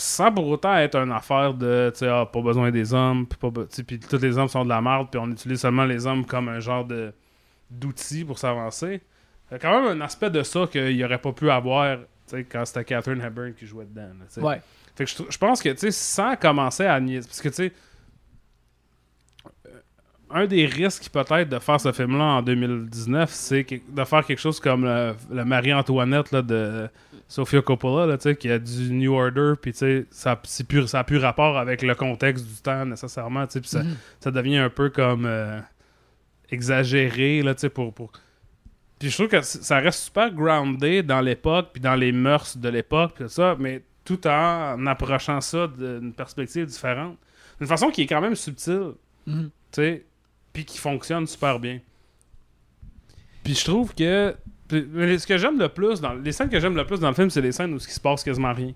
Sans 0.00 0.32
pour 0.32 0.46
autant 0.48 0.76
être 0.76 0.96
une 0.96 1.12
affaire 1.12 1.54
de, 1.54 1.90
tu 1.92 2.00
sais, 2.00 2.08
ah, 2.08 2.26
pas 2.26 2.40
besoin 2.40 2.70
des 2.70 2.94
hommes, 2.94 3.26
puis, 3.26 3.38
pas 3.38 3.50
puis 3.86 3.98
tous 4.00 4.16
les 4.18 4.38
hommes 4.38 4.48
sont 4.48 4.64
de 4.64 4.68
la 4.68 4.80
merde, 4.80 5.08
puis 5.10 5.20
on 5.22 5.30
utilise 5.30 5.60
seulement 5.60 5.84
les 5.84 6.06
hommes 6.06 6.24
comme 6.24 6.48
un 6.48 6.60
genre 6.60 6.84
de 6.84 7.12
d'outil 7.70 8.24
pour 8.24 8.38
s'avancer. 8.38 9.00
Il 9.50 9.52
y 9.52 9.56
a 9.56 9.58
quand 9.58 9.80
même 9.80 10.00
un 10.00 10.04
aspect 10.04 10.30
de 10.30 10.42
ça 10.42 10.66
qu'il 10.66 11.04
aurait 11.04 11.18
pas 11.18 11.32
pu 11.32 11.50
avoir 11.50 11.98
tu 11.98 12.36
sais, 12.36 12.44
quand 12.44 12.64
c'était 12.64 12.84
Catherine 12.84 13.20
Hepburn 13.20 13.54
qui 13.54 13.66
jouait 13.66 13.84
dedans. 13.84 14.10
là. 14.18 14.42
Ouais. 14.42 14.60
Fait 14.96 15.04
que 15.04 15.10
je, 15.30 15.38
pense 15.38 15.62
que, 15.62 15.68
tu 15.70 15.78
sais, 15.78 15.90
sans 15.90 16.36
commencer 16.36 16.84
à 16.84 16.98
niaiser. 17.00 17.26
Parce 17.26 17.40
que, 17.40 17.48
tu 17.48 17.54
sais, 17.54 17.72
un 20.32 20.46
des 20.46 20.66
risques 20.66 21.08
peut-être 21.10 21.48
de 21.48 21.58
faire 21.58 21.80
ce 21.80 21.92
film-là 21.92 22.24
en 22.24 22.42
2019, 22.42 23.30
c'est 23.30 23.66
de 23.88 24.04
faire 24.04 24.24
quelque 24.24 24.38
chose 24.38 24.60
comme 24.60 24.84
le, 24.84 25.14
le 25.30 25.44
Marie-Antoinette 25.44 26.34
de 26.34 26.88
Sofia 27.28 27.62
Coppola, 27.62 28.06
là, 28.06 28.16
tu 28.18 28.24
sais, 28.24 28.36
qui 28.36 28.50
a 28.50 28.58
du 28.58 28.92
New 28.92 29.12
Order, 29.14 29.54
puis 29.60 29.72
ça 29.72 29.86
c'est 30.44 30.66
plus- 30.66 30.86
ça 30.88 30.98
n'a 30.98 31.04
plus 31.04 31.18
rapport 31.18 31.56
avec 31.58 31.82
le 31.82 31.94
contexte 31.94 32.46
du 32.46 32.60
temps 32.60 32.84
nécessairement, 32.86 33.46
puis 33.46 33.60
ça, 33.64 33.82
Mhm. 33.82 33.96
ça 34.20 34.30
devient 34.30 34.56
un 34.58 34.70
peu 34.70 34.90
comme 34.90 35.24
euh, 35.26 35.60
exagéré, 36.50 37.42
là, 37.42 37.54
pour... 37.72 37.92
pour... 37.92 38.12
Puis 38.98 39.08
je 39.10 39.14
trouve 39.16 39.28
que 39.28 39.40
ça 39.40 39.78
reste 39.78 40.00
super 40.00 40.30
groundé 40.30 41.02
dans 41.02 41.20
l'époque, 41.20 41.70
puis 41.72 41.80
dans 41.80 41.94
les 41.94 42.12
mœurs 42.12 42.56
de 42.58 42.68
l'époque, 42.68 43.12
puis 43.14 43.24
tout 43.24 43.30
ça, 43.30 43.56
mais 43.58 43.82
tout 44.04 44.26
en 44.26 44.86
approchant 44.86 45.40
ça 45.40 45.66
d'une 45.68 46.12
perspective 46.12 46.66
différente. 46.66 47.16
D'une 47.58 47.68
façon 47.68 47.90
qui 47.90 48.02
est 48.02 48.06
quand 48.06 48.20
même 48.20 48.34
subtile, 48.34 48.92
Mhm. 49.26 49.44
tu 49.44 49.50
sais, 49.82 50.04
puis 50.52 50.64
qui 50.64 50.78
fonctionne 50.78 51.26
super 51.26 51.58
bien. 51.58 51.78
Puis 53.44 53.54
je 53.54 53.64
trouve 53.64 53.94
que... 53.94 54.34
ce 54.70 55.26
que 55.26 55.38
j'aime 55.38 55.58
le 55.58 55.68
plus, 55.68 56.00
dans 56.00 56.14
les 56.14 56.32
scènes 56.32 56.48
que 56.50 56.60
j'aime 56.60 56.76
le 56.76 56.84
plus 56.86 57.00
dans 57.00 57.08
le 57.08 57.14
film, 57.14 57.30
c'est 57.30 57.40
les 57.40 57.52
scènes 57.52 57.72
où 57.72 57.76
il 57.76 57.80
se 57.82 58.00
passe 58.00 58.22
quasiment 58.22 58.52
rien. 58.52 58.72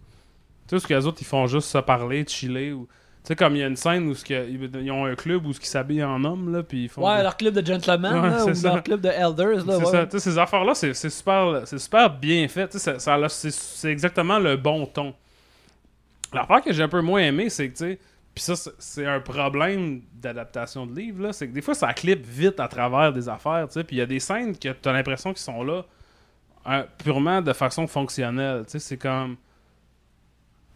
Tu 0.67 0.77
sais, 0.77 0.79
ce 0.79 0.87
que 0.87 0.95
les 0.95 1.07
autres, 1.07 1.19
ils 1.21 1.27
font 1.27 1.47
juste 1.47 1.69
se 1.69 1.79
parler, 1.79 2.25
chiller, 2.27 2.73
ou... 2.73 2.87
Tu 3.23 3.29
sais, 3.29 3.37
comme 3.37 3.57
il 3.57 3.61
y 3.61 3.63
a 3.63 3.67
une 3.69 3.77
scène 3.77 4.07
où 4.09 4.15
ce 4.15 4.23
que- 4.25 4.49
ils 4.51 4.91
ont 4.91 5.07
un 5.07 5.15
club 5.15 5.47
où 5.47 5.51
ils 5.51 5.65
s'habillent 5.67 6.05
en 6.05 6.23
homme, 6.25 6.53
là, 6.53 6.63
puis 6.63 6.85
ils 6.85 6.89
font... 6.91 7.07
Ouais, 7.07 7.17
des- 7.19 7.23
leur 7.23 7.37
club 7.37 7.55
de 7.55 7.65
gentlemen, 7.67 8.13
Ouais, 8.15 8.29
là, 8.31 8.45
ou 8.47 8.55
ça. 8.55 8.69
leur 8.75 8.83
club 8.83 9.01
de 9.01 9.09
elders. 9.09 9.65
Là, 9.67 9.79
c'est 9.79 9.85
ouais. 9.85 9.91
ça, 9.91 10.05
tu 10.07 10.11
sais, 10.13 10.31
ces 10.31 10.39
affaires-là, 10.39 10.75
c'est 10.75 10.93
c'est 10.93 11.09
super, 11.11 11.63
c'est 11.67 11.79
super 11.79 12.11
bien 12.11 12.47
fait. 12.49 12.69
tu 12.69 12.79
sais, 12.79 12.99
ça- 12.99 13.19
ça 13.19 13.29
c'est 13.29 13.91
exactement 13.91 14.39
le 14.39 14.57
bon 14.59 14.85
ton. 14.87 15.15
L'affaire 16.35 16.61
que 16.63 16.73
j'ai 16.73 16.83
un 16.83 16.89
peu 16.89 17.01
moins 17.01 17.21
aimé, 17.23 17.49
c'est 17.49 17.69
que, 17.71 17.77
tu 17.79 17.85
sais, 17.85 17.99
puis 18.35 18.43
ça, 18.43 18.55
c'est- 18.79 19.07
un 19.07 19.21
problème 19.21 20.03
d'adaptation 20.15 20.87
de 20.87 20.95
livre, 20.95 21.23
là, 21.23 21.33
c'est 21.33 21.49
que 21.49 21.53
des 21.53 21.63
fois, 21.63 21.75
ça 21.75 21.93
clip 21.95 22.25
vite 22.27 22.59
à 22.61 22.69
travers 22.69 23.13
des 23.13 23.29
affaires, 23.29 23.67
tu 23.69 23.75
sais, 23.75 23.85
puis 23.85 23.97
il 23.97 23.99
y 24.01 24.03
a 24.03 24.07
des 24.07 24.21
scènes 24.21 24.57
que 24.57 24.71
tu 24.73 24.89
as 24.89 24.93
l'impression 24.93 25.31
qu'ils 25.31 25.43
sont 25.43 25.63
là 25.63 25.85
hein, 26.67 26.87
purement 27.03 27.43
de 27.43 27.53
façon 27.53 27.87
fonctionnelle, 27.87 28.65
tu 28.65 28.73
sais, 28.73 28.79
c'est 28.79 28.97
comme... 28.97 29.37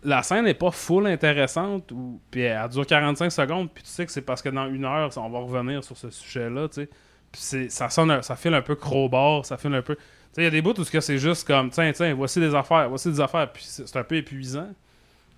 La 0.04 0.22
scène 0.22 0.44
n'est 0.44 0.54
pas 0.54 0.70
full 0.70 1.06
intéressante, 1.08 1.90
ou 1.90 2.20
puis 2.30 2.42
elle 2.42 2.68
dure 2.68 2.86
45 2.86 3.30
secondes, 3.32 3.68
puis 3.72 3.82
tu 3.82 3.88
sais 3.90 4.06
que 4.06 4.12
c'est 4.12 4.22
parce 4.22 4.40
que 4.42 4.48
dans 4.48 4.68
une 4.68 4.84
heure, 4.84 5.10
on 5.16 5.28
va 5.28 5.38
revenir 5.40 5.82
sur 5.82 5.96
ce 5.96 6.08
sujet-là, 6.10 6.68
tu 6.68 6.82
sais. 6.82 6.88
Puis 7.32 7.68
ça 7.70 7.90
sonne, 7.90 8.10
un- 8.12 8.22
ça 8.22 8.36
file 8.36 8.54
un 8.54 8.62
peu 8.62 8.76
crowbar, 8.76 9.44
ça 9.44 9.56
file 9.56 9.74
un 9.74 9.82
peu. 9.82 9.96
Tu 9.96 10.02
sais, 10.32 10.42
il 10.42 10.44
y 10.44 10.46
a 10.46 10.50
des 10.50 10.62
bouts 10.62 10.78
où 10.78 10.84
c'est 10.84 11.18
juste 11.18 11.46
comme, 11.46 11.70
tiens, 11.70 11.90
tiens, 11.92 12.14
voici 12.14 12.38
des 12.38 12.54
affaires, 12.54 12.88
voici 12.88 13.10
des 13.10 13.20
affaires, 13.20 13.50
puis 13.52 13.64
c'est 13.66 13.96
un 13.96 14.04
peu 14.04 14.14
épuisant. 14.16 14.68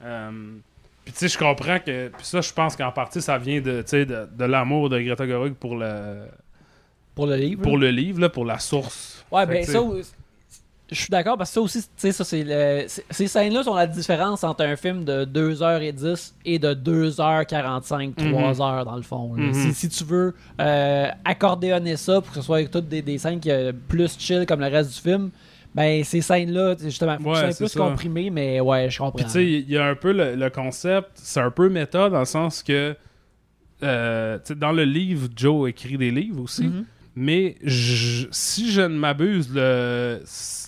Euh, 0.02 0.56
puis 1.04 1.12
tu 1.12 1.18
sais, 1.20 1.28
je 1.28 1.38
comprends 1.38 1.78
que, 1.78 2.08
puis 2.08 2.24
ça, 2.26 2.40
je 2.40 2.52
pense 2.52 2.76
qu'en 2.76 2.92
partie, 2.92 3.20
ça 3.22 3.38
vient 3.38 3.60
de, 3.60 3.82
de, 3.90 4.28
de 4.36 4.44
l'amour 4.44 4.88
de 4.90 5.00
Greta 5.00 5.26
Gerwig 5.26 5.54
pour 5.54 5.76
le, 5.76 6.24
Pour 7.14 7.26
le 7.26 7.36
livre. 7.36 7.62
pour 7.62 7.78
le 7.78 7.90
livre, 7.90 8.20
là, 8.20 8.28
pour 8.28 8.44
la 8.44 8.58
source. 8.58 9.24
Ouais, 9.30 9.46
Fait 9.46 9.52
ben 9.52 9.64
ça, 9.64 9.80
je 10.92 10.96
suis 11.02 11.08
d'accord 11.08 11.38
parce 11.38 11.50
que 11.50 11.54
ça 11.54 11.60
aussi, 11.60 11.82
tu 11.82 11.88
sais, 11.98 12.10
ça 12.12 12.24
c'est 12.24 12.42
le- 12.42 12.84
ces 13.10 13.28
scènes-là 13.28 13.62
sont 13.62 13.74
la 13.74 13.86
différence 13.86 14.42
entre 14.42 14.64
un 14.64 14.74
film 14.74 15.04
de 15.04 15.24
2h10 15.24 16.34
et 16.44 16.58
de 16.58 16.74
2h45, 16.74 18.14
3h 18.16 18.84
dans 18.84 18.96
le 18.96 19.02
fond. 19.02 19.32
Mhm. 19.36 19.54
si, 19.54 19.72
si 19.74 19.88
tu 19.88 20.02
veux 20.04 20.34
euh, 20.60 21.08
accordéonner 21.24 21.96
ça 21.96 22.20
pour 22.20 22.30
que 22.30 22.40
ce 22.40 22.42
soit 22.42 22.64
toutes 22.68 22.88
des, 22.88 23.02
des 23.02 23.18
scènes 23.18 23.38
qui 23.40 23.50
euh, 23.52 23.72
plus 23.88 24.16
chill 24.18 24.44
comme 24.46 24.60
le 24.60 24.66
reste 24.66 24.92
du 24.94 25.00
film, 25.00 25.30
ben 25.74 26.02
ces 26.04 26.20
scènes-là, 26.20 26.74
justement, 26.82 27.16
faut 27.18 27.24
que 27.24 27.28
Ouais, 27.28 27.52
c'est 27.52 27.64
plus 27.64 27.68
ça. 27.72 27.80
comprimé, 27.80 28.30
mais 28.30 28.60
ouais, 28.60 28.90
je 28.90 28.98
comprends. 28.98 29.16
Puis 29.16 29.24
tu 29.26 29.30
sais, 29.30 29.46
il 29.46 29.70
y 29.70 29.76
a 29.78 29.86
un 29.86 29.94
peu 29.94 30.12
le, 30.12 30.34
le 30.34 30.50
concept, 30.50 31.10
c'est 31.14 31.40
un 31.40 31.50
peu 31.50 31.68
méta 31.68 32.08
dans 32.10 32.18
le 32.20 32.24
sens 32.24 32.62
que 32.62 32.96
euh, 33.82 34.38
dans 34.56 34.72
le 34.72 34.84
livre, 34.84 35.28
Joe 35.34 35.70
écrit 35.70 35.96
des 35.96 36.10
livres 36.10 36.42
aussi. 36.42 36.64
Mhm. 36.64 36.84
Mais 37.16 37.56
je- 37.64 38.26
si 38.30 38.70
je 38.70 38.82
ne 38.82 38.88
m'abuse, 38.96 39.50
le, 39.52 40.20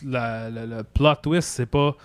la- 0.07 0.51
le, 0.51 0.67
le 0.67 0.83
plot 0.83 1.15
twist, 1.23 1.49
c'est 1.49 1.67
pas. 1.67 1.97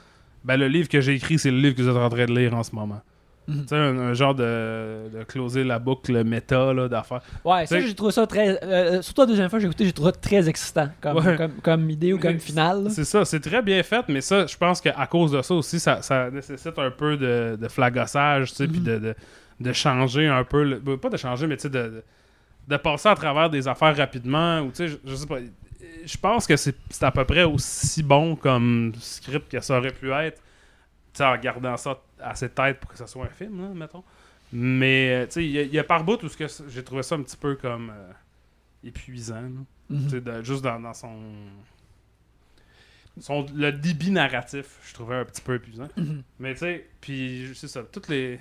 Ben, 0.44 0.57
le 0.57 0.68
livre 0.68 0.88
que 0.88 1.02
j'ai 1.02 1.15
écrit, 1.15 1.40
c'est 1.40 1.52
le 1.52 1.57
livre 1.57 1.76
que 1.76 1.82
vous 1.82 1.90
êtes 1.90 1.95
en 1.98 2.10
train 2.10 2.26
de 2.26 2.34
lire 2.38 2.53
en 2.56 2.64
ce 2.64 2.74
moment. 2.76 3.02
Tu 3.48 3.53
sais, 3.69 3.76
un, 3.76 3.98
un 3.98 4.14
genre 4.14 4.36
de, 4.36 5.10
de 5.14 5.24
closer 5.24 5.64
la 5.64 5.80
boucle 5.80 6.22
méta 6.26 6.74
d'affaires. 6.90 7.22
Ouais, 7.45 7.65
ça, 7.65 7.80
j'ai 7.80 7.95
trouvé 7.95 8.11
ça 8.11 8.28
très. 8.28 8.61
euh, 8.64 9.02
surtout 9.02 9.22
la 9.22 9.28
deuxième 9.28 9.49
fois 9.49 9.57
que 9.57 9.61
j'ai 9.61 9.68
écouté, 9.68 9.86
j'ai 9.86 9.94
trouvé 9.94 10.11
ça 10.11 10.18
très 10.19 10.49
excitant 10.49 10.90
comme, 10.99 11.18
Ouais. 11.18 11.38
comme, 11.38 11.53
comme 11.64 11.90
idée 11.90 12.11
ou 12.11 12.19
comme 12.19 12.40
finale. 12.40 12.88
C'est 12.91 13.06
ça, 13.06 13.24
c'est 13.24 13.40
très 13.40 13.61
bien 13.61 13.82
fait, 13.84 14.03
mais 14.10 14.19
ça, 14.19 14.45
je 14.45 14.57
pense 14.57 14.82
qu'à 14.82 15.07
cause 15.07 15.32
de 15.32 15.41
ça 15.41 15.53
aussi, 15.53 15.80
ça, 15.80 16.02
ça 16.02 16.30
nécessite 16.30 16.78
un 16.78 16.91
peu 16.91 17.15
de, 17.15 17.57
de 17.60 17.68
flagossage, 17.69 18.49
tu 18.49 18.56
sais, 18.57 18.68
puis 18.68 18.80
Mhm. 18.80 18.86
de, 18.86 18.98
de, 18.99 19.15
de 19.61 19.74
changer 19.74 20.28
un 20.28 20.44
peu, 20.44 20.64
le- 20.64 20.80
bah, 20.80 20.98
pas 21.02 21.10
de 21.10 21.18
changer, 21.18 21.48
mais 21.48 21.56
tu 21.56 21.64
sais, 21.64 21.69
de, 21.69 22.03
de, 22.68 22.78
passer 22.78 23.07
à 23.07 23.15
travers 23.15 23.49
des 23.49 23.68
affaires 23.69 23.95
rapidement, 23.95 24.60
ou 24.60 24.72
tu 24.72 24.76
sais, 24.76 24.88
je, 24.90 24.98
je 25.06 25.15
sais 25.15 25.26
pas. 25.26 25.38
Je 26.06 26.18
pense 26.18 26.48
que 26.48 26.57
c'est 26.57 26.76
c'est 26.90 27.03
à 27.06 27.11
peu 27.11 27.24
près 27.24 27.44
aussi 27.44 28.03
bon 28.03 28.36
comme 28.36 28.91
script 28.99 29.49
que 29.52 29.60
ça 29.61 29.78
aurait 29.78 29.91
pu 29.91 30.11
être, 30.11 30.41
en 31.19 31.38
gardant 31.38 31.76
ça 31.78 31.98
à 32.22 32.35
ses 32.35 32.49
têtes 32.49 32.80
pour 32.80 32.91
que 32.91 32.98
ça 32.98 33.07
soit 33.07 33.26
un 33.26 33.30
film, 33.30 33.61
là, 33.61 33.68
mettons. 33.73 34.03
Mais, 34.53 35.11
euh, 35.14 35.26
tu 35.26 35.31
sais, 35.34 35.45
il 35.45 35.52
y, 35.52 35.60
a- 35.60 35.64
il 35.64 35.73
y 35.73 35.80
a 35.80 35.84
par 35.84 36.03
bout 36.03 36.22
où 36.23 36.30
ce 36.30 36.38
que 36.38 36.48
c- 36.48 36.64
j'ai 36.69 36.84
trouvé 36.84 37.03
ça 37.03 37.15
un 37.15 37.22
petit 37.22 37.35
peu 37.38 37.56
comme 37.56 37.89
euh, 37.94 38.11
épuisant, 38.84 39.44
sais, 40.10 40.22
de- 40.22 40.41
juste 40.44 40.64
dans, 40.64 40.80
dans 40.80 40.94
son, 40.94 41.15
son. 43.19 43.45
Le 43.56 43.72
débit 43.72 44.11
narratif, 44.11 44.80
je 44.88 44.94
trouvais 44.94 45.15
un 45.15 45.26
petit 45.26 45.41
peu 45.41 45.56
épuisant. 45.56 45.88
Mhm. 45.98 46.23
Mais 46.39 46.53
tu 46.53 46.60
sais, 46.60 46.88
puis 47.02 47.52
c'est 47.56 47.68
ça, 47.68 47.84
toutes 47.84 48.07
les. 48.10 48.39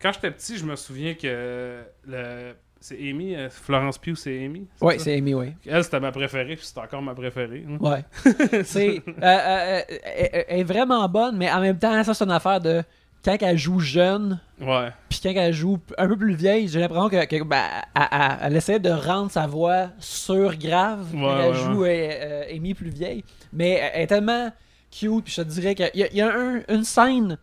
Quand 0.00 0.12
j'étais 0.12 0.30
petit, 0.30 0.56
je 0.56 0.64
me 0.64 0.76
souviens 0.76 1.14
que 1.14 1.82
le. 2.06 2.52
C'est 2.80 2.98
Amy, 3.08 3.34
euh, 3.34 3.48
Florence 3.48 3.96
Pugh, 3.96 4.14
c'est 4.14 4.44
Amy. 4.44 4.66
Ça? 4.76 4.84
c'est 4.98 5.16
Amy, 5.16 5.32
ouais. 5.32 5.56
Elle, 5.64 5.82
c'était 5.82 6.00
ma 6.00 6.12
préférée, 6.12 6.54
puis 6.56 6.66
c'est 6.66 6.76
encore 6.78 7.00
ma 7.00 7.14
préférée. 7.14 7.64
hein. 7.66 7.78
Ouais. 7.80 8.04
c'est. 8.64 9.02
euh, 9.08 9.82
elle 9.88 10.44
elle 10.48 10.60
est 10.60 10.64
vraiment 10.64 11.08
bonne, 11.08 11.38
mais 11.38 11.50
en 11.50 11.62
même 11.62 11.78
temps, 11.78 12.04
ça, 12.04 12.12
c'est 12.12 12.24
une 12.24 12.30
affaire 12.30 12.60
de. 12.60 12.82
Quand 13.24 13.36
elle 13.40 13.56
joue 13.56 13.80
jeune, 13.80 14.38
Ouais. 14.60 14.90
puis 15.08 15.18
quand 15.22 15.30
elle 15.34 15.54
joue 15.54 15.78
un 15.96 16.06
peu 16.08 16.16
plus 16.16 16.34
vieille, 16.34 16.68
j'ai 16.68 16.78
l'impression 16.78 17.08
que, 17.08 17.24
que, 17.24 17.42
ben, 17.42 17.64
elle, 17.94 18.02
elle- 18.12 18.36
elle 18.42 18.56
essaie 18.56 18.78
de 18.78 18.90
rendre 18.90 19.30
sa 19.30 19.46
voix 19.46 19.88
sur 19.98 20.54
grave 20.56 21.06
quand 21.12 21.18
Ouais, 21.38 21.46
elle 21.48 21.54
joue 21.54 21.84
euh, 21.84 21.88
euh, 21.88 22.54
Amy 22.54 22.74
plus 22.74 22.90
vieille. 22.90 23.24
Mais 23.52 23.70
elle 23.94 24.02
est 24.02 24.06
tellement 24.08 24.50
cute, 24.90 25.24
puis 25.24 25.32
je 25.34 25.42
te 25.42 25.48
dirais 25.48 25.74
qu'il 25.74 25.90
y 25.94 26.02
a, 26.02 26.08
il 26.10 26.16
y 26.16 26.20
a 26.20 26.34
un- 26.36 26.62
une 26.68 26.84
scène 26.84 27.38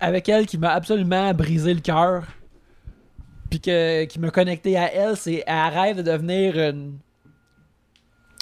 avec 0.00 0.28
elle 0.28 0.46
qui 0.46 0.58
m'a 0.58 0.72
absolument 0.72 1.32
brisé 1.34 1.72
le 1.74 1.80
cœur, 1.80 2.24
puis 3.50 3.60
que, 3.60 4.04
qui 4.04 4.18
m'a 4.18 4.30
connecté 4.30 4.76
à 4.76 4.92
elle, 4.92 5.16
c'est 5.16 5.44
elle 5.46 5.72
rêve 5.72 5.96
de 5.98 6.02
devenir 6.02 6.56
une, 6.58 6.98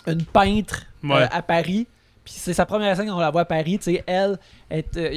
une 0.07 0.25
peintre 0.25 0.85
euh, 1.05 1.27
à 1.31 1.43
Paris. 1.43 1.87
Puis 2.25 2.35
c'est 2.37 2.55
sa 2.55 2.65
première 2.67 2.97
scène 2.97 3.09
qu'on 3.11 3.19
la 3.19 3.31
voit 3.31 3.41
à 3.41 3.45
Paris, 3.45 3.79
tu 3.79 3.85
sais, 3.95 4.05
elle 4.07 4.39
est, 4.71 4.97
euh, 4.97 5.09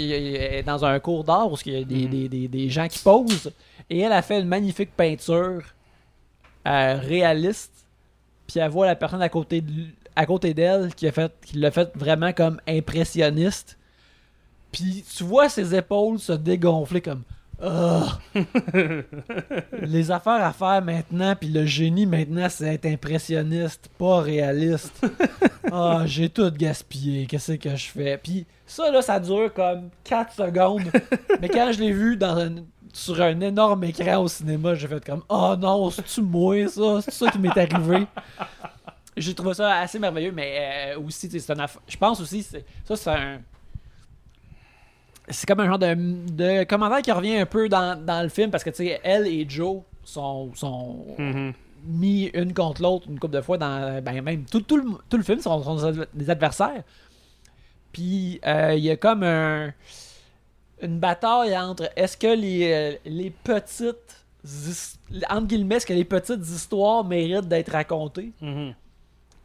est 0.60 0.64
dans 0.64 0.84
un 0.84 1.00
cours 1.00 1.24
d'art 1.24 1.52
où 1.52 1.56
il 1.66 1.74
y 1.74 1.78
a 1.78 1.84
des, 1.84 1.96
Mhm. 2.06 2.10
des- 2.10 2.30
des- 2.30 2.48
des 2.48 2.70
gens 2.70 2.88
qui 2.88 3.00
posent, 3.00 3.52
et 3.90 4.00
elle 4.00 4.12
a 4.14 4.22
fait 4.24 4.40
une 4.40 4.48
magnifique 4.48 4.92
peinture 4.96 5.62
euh, 6.68 6.96
réaliste, 7.00 7.72
puis 8.48 8.60
elle 8.60 8.72
voit 8.72 8.88
la 8.88 8.96
personne 8.96 9.22
à 9.22 9.30
côté 9.30 9.62
de 9.62 9.72
lui- 9.72 9.96
à 10.16 10.26
côté 10.26 10.54
d'elle 10.56 10.96
qui 10.96 11.08
a 11.08 11.12
fait 11.12 11.32
qui 11.46 11.58
l'a 11.58 11.70
fait 11.70 11.92
vraiment 11.96 12.34
comme 12.34 12.60
impressionniste. 12.68 13.78
Puis 14.72 15.04
tu 15.16 15.24
vois 15.24 15.48
ses 15.48 15.76
épaules 15.76 16.18
se 16.20 16.32
dégonfler 16.32 17.02
comme 17.02 17.22
Ah! 17.62 18.20
Les 19.82 20.12
affaires 20.12 20.44
à 20.44 20.52
faire 20.52 20.82
maintenant, 20.82 21.36
puis 21.36 21.50
le 21.50 21.66
génie 21.66 22.06
maintenant, 22.06 22.48
c'est 22.50 22.74
être 22.74 22.86
impressionniste, 22.86 23.90
pas 23.98 24.20
réaliste. 24.22 25.06
Ah, 25.72 26.04
j'ai 26.06 26.30
tout 26.30 26.52
gaspillé, 26.52 27.26
qu'est-ce 27.26 27.54
que 27.54 27.76
je 27.76 27.88
fais? 27.90 28.18
Puis 28.18 28.46
ça, 28.66 28.92
là, 28.92 29.02
ça 29.02 29.20
dure 29.20 29.54
comme 29.54 29.90
4 30.04 30.34
secondes. 30.34 30.92
Mais 31.42 31.50
quand 31.50 31.72
je 31.72 31.80
l'ai 31.80 31.92
vu 31.92 32.20
sur 32.94 33.22
un 33.22 33.40
énorme 33.42 33.84
écran 33.84 34.18
au 34.18 34.28
cinéma, 34.28 34.76
j'ai 34.76 34.88
fait 34.88 35.04
comme 35.04 35.24
Oh 35.30 35.56
non, 35.58 35.90
c'est-tu 35.90 36.22
moi, 36.22 36.68
ça? 36.68 37.02
C'est 37.02 37.14
ça 37.14 37.30
qui 37.32 37.40
m'est 37.40 37.58
arrivé? 37.58 38.06
J'ai 39.18 39.34
trouvé 39.34 39.54
ça 39.54 39.80
assez 39.80 39.98
merveilleux, 39.98 40.32
mais 40.34 40.94
euh, 40.96 41.00
aussi, 41.00 41.30
c'est 41.30 41.50
un 41.52 41.66
Je 41.88 41.98
pense 41.98 42.20
aussi, 42.20 42.44
ça, 42.44 42.96
c'est 42.96 43.10
un 43.10 43.40
c'est 45.30 45.48
comme 45.48 45.60
un 45.60 45.68
genre 45.68 45.80
de, 45.80 45.94
de 46.32 46.64
commentaire 46.66 47.02
qui 47.02 47.12
revient 47.12 47.38
un 47.38 47.46
peu 47.46 47.68
dans, 47.70 48.00
dans 48.04 48.22
le 48.22 48.30
film 48.30 48.52
parce 48.52 48.64
que 48.64 48.70
tu 48.70 48.78
sais 48.78 49.00
elle 49.04 49.28
et 49.28 49.46
Joe 49.48 49.82
sont, 50.04 50.52
sont 50.56 51.06
Mhm. 51.18 51.54
mis 51.88 52.26
une 52.34 52.54
contre 52.54 52.82
l'autre 52.82 53.08
une 53.10 53.20
couple 53.20 53.36
de 53.36 53.42
fois 53.42 53.58
dans 53.58 54.02
ben 54.04 54.22
même 54.22 54.46
tout, 54.46 54.62
tout, 54.62 54.78
le, 54.78 54.84
tout 55.10 55.18
le 55.18 55.24
film 55.24 55.40
sont, 55.40 55.62
sont 55.64 55.94
des 56.14 56.30
adversaires 56.30 56.84
puis 57.92 58.40
euh, 58.46 58.74
il 58.76 58.84
y 58.84 58.90
a 58.92 58.98
comme 58.98 59.24
un 59.24 59.74
une 60.82 61.00
bataille 61.00 61.58
entre 61.58 61.90
est-ce 61.96 62.18
que 62.18 62.28
les, 62.36 62.72
euh, 62.74 62.96
les 63.06 63.30
petites 63.30 64.26
entre 65.30 65.48
guillemets 65.48 65.76
est-ce 65.76 65.86
que 65.86 65.94
les 65.94 66.04
petites 66.06 66.42
histoires 66.46 67.04
méritent 67.04 67.48
d'être 67.48 67.72
racontées? 67.72 68.32
Mhm. 68.42 68.74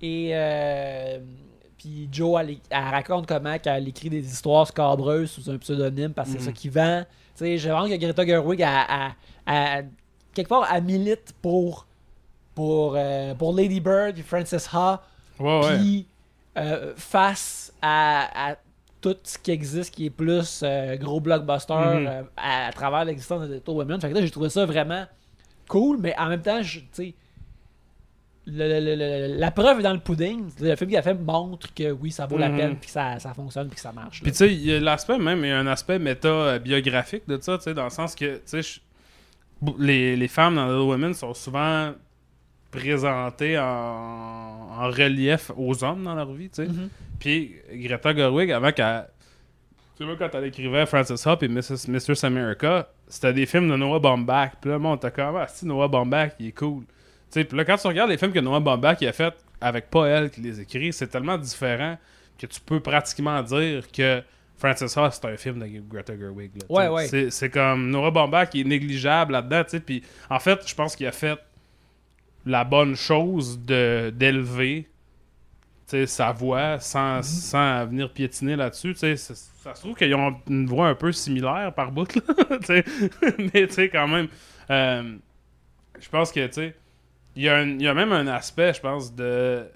et 0.02 0.30
euh, 0.34 1.18
puis 1.82 2.08
Joe, 2.12 2.38
elle, 2.40 2.56
elle 2.68 2.84
raconte 2.84 3.26
comment 3.26 3.58
qu'elle 3.58 3.88
écrit 3.88 4.10
des 4.10 4.24
histoires 4.26 4.66
scabreuses 4.66 5.30
sous 5.30 5.50
un 5.50 5.56
pseudonyme 5.56 6.12
parce 6.12 6.28
que 6.30 6.38
c'est 6.38 6.44
ça 6.44 6.50
Mhm. 6.50 6.56
qui 6.56 6.68
vend. 6.68 7.04
Tu 7.36 7.44
sais, 7.44 7.56
j'ai 7.58 7.70
vraiment 7.70 7.88
que 7.88 7.96
Greta 7.96 8.26
Gerwig, 8.26 8.60
elle, 8.60 8.68
elle- 9.46 9.54
elle- 9.54 9.88
quelque 10.34 10.48
part, 10.48 10.68
elle 10.70 10.84
milite 10.84 11.34
pour, 11.40 11.86
pour, 12.54 12.94
euh, 12.96 13.34
pour 13.34 13.54
Lady 13.54 13.80
Bird 13.80 14.18
et 14.18 14.22
Frances 14.22 14.68
Ha, 14.74 15.02
Ouais, 15.38 15.60
ouais. 15.64 15.78
puis 15.78 16.06
euh, 16.58 16.92
face 16.96 17.72
à, 17.80 18.50
à 18.52 18.56
tout 19.00 19.16
ce 19.22 19.38
qui 19.38 19.50
existe 19.52 19.94
qui 19.94 20.06
est 20.06 20.10
plus 20.10 20.60
euh, 20.62 20.96
gros 20.98 21.20
blockbuster 21.20 21.72
Mhm. 21.74 22.26
à, 22.36 22.66
à 22.68 22.72
travers 22.72 23.04
l'existence 23.06 23.48
de 23.48 23.54
Little 23.54 23.70
Women. 23.70 24.00
Fait 24.00 24.10
que 24.10 24.14
là, 24.14 24.20
j'ai 24.20 24.30
trouvé 24.30 24.50
ça 24.50 24.66
vraiment 24.66 25.06
cool, 25.68 25.96
mais 25.98 26.14
en 26.18 26.26
même 26.28 26.42
temps, 26.42 26.60
je- 26.62 26.80
tu 26.80 26.86
sais, 26.92 27.14
le- 28.52 28.96
le- 28.96 29.38
la 29.38 29.50
preuve 29.50 29.80
est 29.80 29.82
dans 29.82 29.92
le 29.92 29.98
pudding. 30.00 30.50
Le 30.60 30.76
film 30.76 30.90
qu'il 30.90 30.98
a 30.98 31.02
fait 31.02 31.14
montre 31.14 31.72
que 31.74 31.90
oui, 31.92 32.10
ça 32.10 32.26
vaut 32.26 32.38
la 32.38 32.48
Mhm. 32.48 32.56
peine, 32.56 32.76
puis 32.76 32.86
que 32.86 32.92
ça, 32.92 33.18
ça 33.18 33.32
fonctionne, 33.34 33.68
puis 33.68 33.76
que 33.76 33.80
ça 33.80 33.92
marche. 33.92 34.22
Puis 34.22 34.32
tu 34.32 34.38
sais, 34.38 34.52
il 34.52 34.64
y 34.64 34.74
a 34.74 34.80
l'aspect 34.80 35.18
même, 35.18 35.44
il 35.44 35.48
y 35.48 35.52
a 35.52 35.58
un 35.58 35.66
aspect 35.66 35.98
méta-biographique 35.98 37.22
de 37.28 37.38
ça, 37.40 37.56
tu 37.58 37.64
sais, 37.64 37.74
dans 37.74 37.84
le 37.84 37.90
sens 37.90 38.14
que, 38.14 38.36
tu 38.36 38.62
sais, 38.62 38.80
les, 39.78 40.16
les 40.16 40.28
femmes 40.28 40.56
dans 40.56 40.66
Little 40.66 40.88
Women 40.88 41.14
sont 41.14 41.34
souvent 41.34 41.92
présentées 42.70 43.58
en, 43.58 43.64
en 43.64 44.88
relief 44.90 45.50
aux 45.56 45.82
hommes 45.84 46.04
dans 46.04 46.14
leur 46.14 46.32
vie, 46.32 46.48
tu 46.48 46.64
sais. 46.64 46.68
Mhm. 46.68 46.88
Puis 47.18 47.54
Greta 47.72 48.14
Gerwig, 48.14 48.50
avant 48.52 48.72
qu'elle... 48.72 49.06
Tu 49.98 50.06
vois, 50.06 50.16
quand 50.16 50.30
elle 50.32 50.44
écrivait 50.46 50.86
Frances 50.86 51.26
Hop 51.26 51.42
et 51.42 51.48
Mrs. 51.48 51.88
Mistress 51.88 52.24
America, 52.24 52.88
c'était 53.06 53.34
des 53.34 53.44
films 53.44 53.68
de 53.68 53.76
Noah 53.76 53.98
Baumbach. 53.98 54.52
Puis 54.58 54.70
là, 54.70 54.76
le 54.76 54.82
monde 54.82 54.96
était 54.96 55.10
comme, 55.10 55.36
ah, 55.36 55.46
si 55.46 55.66
Noah 55.66 55.88
Baumbach, 55.88 56.30
il 56.38 56.46
est 56.46 56.52
cool. 56.52 56.84
Sais, 57.30 57.46
là, 57.52 57.64
quand 57.64 57.76
tu 57.76 57.86
regardes 57.86 58.10
les 58.10 58.18
films 58.18 58.32
que 58.32 58.40
Noah 58.40 58.60
Baumbach 58.60 59.02
a 59.02 59.12
fait 59.12 59.34
avec 59.60 59.88
pas 59.90 60.06
elle 60.08 60.30
qui 60.30 60.40
les 60.40 60.60
écrit, 60.60 60.92
c'est 60.92 61.06
tellement 61.06 61.38
différent 61.38 61.96
que 62.38 62.46
tu 62.46 62.60
peux 62.60 62.80
pratiquement 62.80 63.40
dire 63.42 63.90
que 63.92 64.22
Frances 64.58 64.96
Ha, 64.96 65.10
c'est 65.10 65.24
un 65.26 65.36
film 65.36 65.58
de 65.60 65.66
Greta 65.88 66.18
Gerwig. 66.18 66.50
là, 66.54 66.60
tu 66.68 66.74
Ouais, 66.74 66.82
sais. 66.84 66.88
ouais. 66.90 67.06
C'est- 67.08 67.30
C'est 67.30 67.50
comme 67.50 67.88
Noah 67.90 68.10
Baumbach 68.10 68.50
qui 68.50 68.60
est 68.62 68.64
négligeable 68.64 69.32
là-dedans. 69.32 69.62
Puis 69.86 70.02
en 70.28 70.38
fait, 70.38 70.66
je 70.68 70.74
pense 70.74 70.96
qu'il 70.96 71.06
a 71.06 71.12
fait 71.12 71.38
la 72.46 72.64
bonne 72.64 72.94
chose 72.96 73.58
de 73.64 74.10
d'élever 74.14 74.86
sa 76.06 76.30
voix 76.32 76.78
sans, 76.78 77.20
sans 77.22 77.84
venir 77.86 78.12
piétiner 78.12 78.54
là-dessus. 78.54 78.94
Ça, 78.94 79.16
ça 79.16 79.74
se 79.74 79.80
trouve 79.80 79.94
qu'ils 79.96 80.14
ont 80.14 80.36
une 80.48 80.66
voix 80.66 80.86
un 80.88 80.94
peu 80.94 81.10
similaire 81.10 81.72
par 81.74 81.90
bout. 81.90 82.14
là. 82.14 82.22
Mais 83.38 83.66
tu 83.66 83.72
sais, 83.74 83.88
quand 83.88 84.06
même, 84.06 84.28
euh, 84.70 85.16
je 85.98 86.08
pense 86.08 86.30
que 86.30 86.46
tu 86.46 86.52
sais, 86.52 86.76
il 87.36 87.42
y, 87.42 87.48
a 87.48 87.56
un- 87.56 87.68
il 87.68 87.82
y 87.82 87.88
a 87.88 87.94
même 87.94 88.12
un 88.12 88.26
aspect, 88.26 88.74
je 88.74 88.80
pense, 88.80 89.14
de 89.14 89.66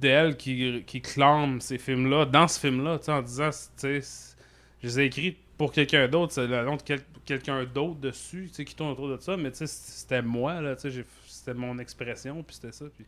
d'elle 0.00 0.36
qui, 0.36 0.82
qui 0.86 1.00
clame 1.00 1.60
ces 1.60 1.78
films-là 1.78 2.26
dans 2.26 2.48
ce 2.48 2.60
film-là, 2.60 2.98
en 3.08 3.22
disant, 3.22 3.50
tu 3.78 4.02
je 4.82 4.86
les 4.88 5.00
ai 5.00 5.04
écrits 5.06 5.36
pour 5.56 5.72
quelqu'un 5.72 6.08
d'autre, 6.08 6.32
c'est 6.32 6.46
le 6.46 6.64
nom 6.64 6.76
de 6.76 6.82
quel- 6.82 7.04
quelqu'un 7.24 7.64
d'autre 7.64 8.00
dessus, 8.00 8.50
tu 8.54 8.64
qui 8.64 8.74
tourne 8.74 8.90
autour 8.90 9.08
de 9.08 9.16
ça, 9.18 9.36
mais 9.36 9.50
c'était 9.54 10.20
moi, 10.20 10.60
là, 10.60 10.74
c'était 10.76 11.54
mon 11.54 11.78
expression, 11.78 12.42
puis 12.42 12.56
c'était 12.56 12.72
ça, 12.72 12.84
puis... 12.94 13.06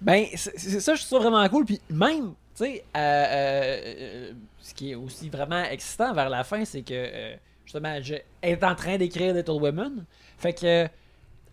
Ben, 0.00 0.26
c'est 0.34 0.80
ça, 0.80 0.96
je 0.96 1.04
trouve 1.04 1.22
ça 1.22 1.28
vraiment 1.28 1.48
cool. 1.48 1.64
Puis 1.64 1.80
même, 1.88 2.30
tu 2.56 2.64
sais, 2.64 2.84
euh, 2.96 2.98
euh, 2.98 3.80
euh, 3.84 4.32
ce 4.60 4.74
qui 4.74 4.90
est 4.90 4.94
aussi 4.96 5.28
vraiment 5.28 5.62
excitant 5.62 6.12
vers 6.12 6.28
la 6.28 6.42
fin, 6.42 6.64
c'est 6.64 6.82
que, 6.82 6.92
euh, 6.92 7.36
justement, 7.64 8.00
je, 8.02 8.16
est 8.42 8.64
en 8.64 8.74
train 8.74 8.96
d'écrire 8.96 9.32
Little 9.32 9.60
Women. 9.60 10.04
Fait 10.38 10.54
que, 10.54 10.88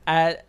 elle, 0.07 0.43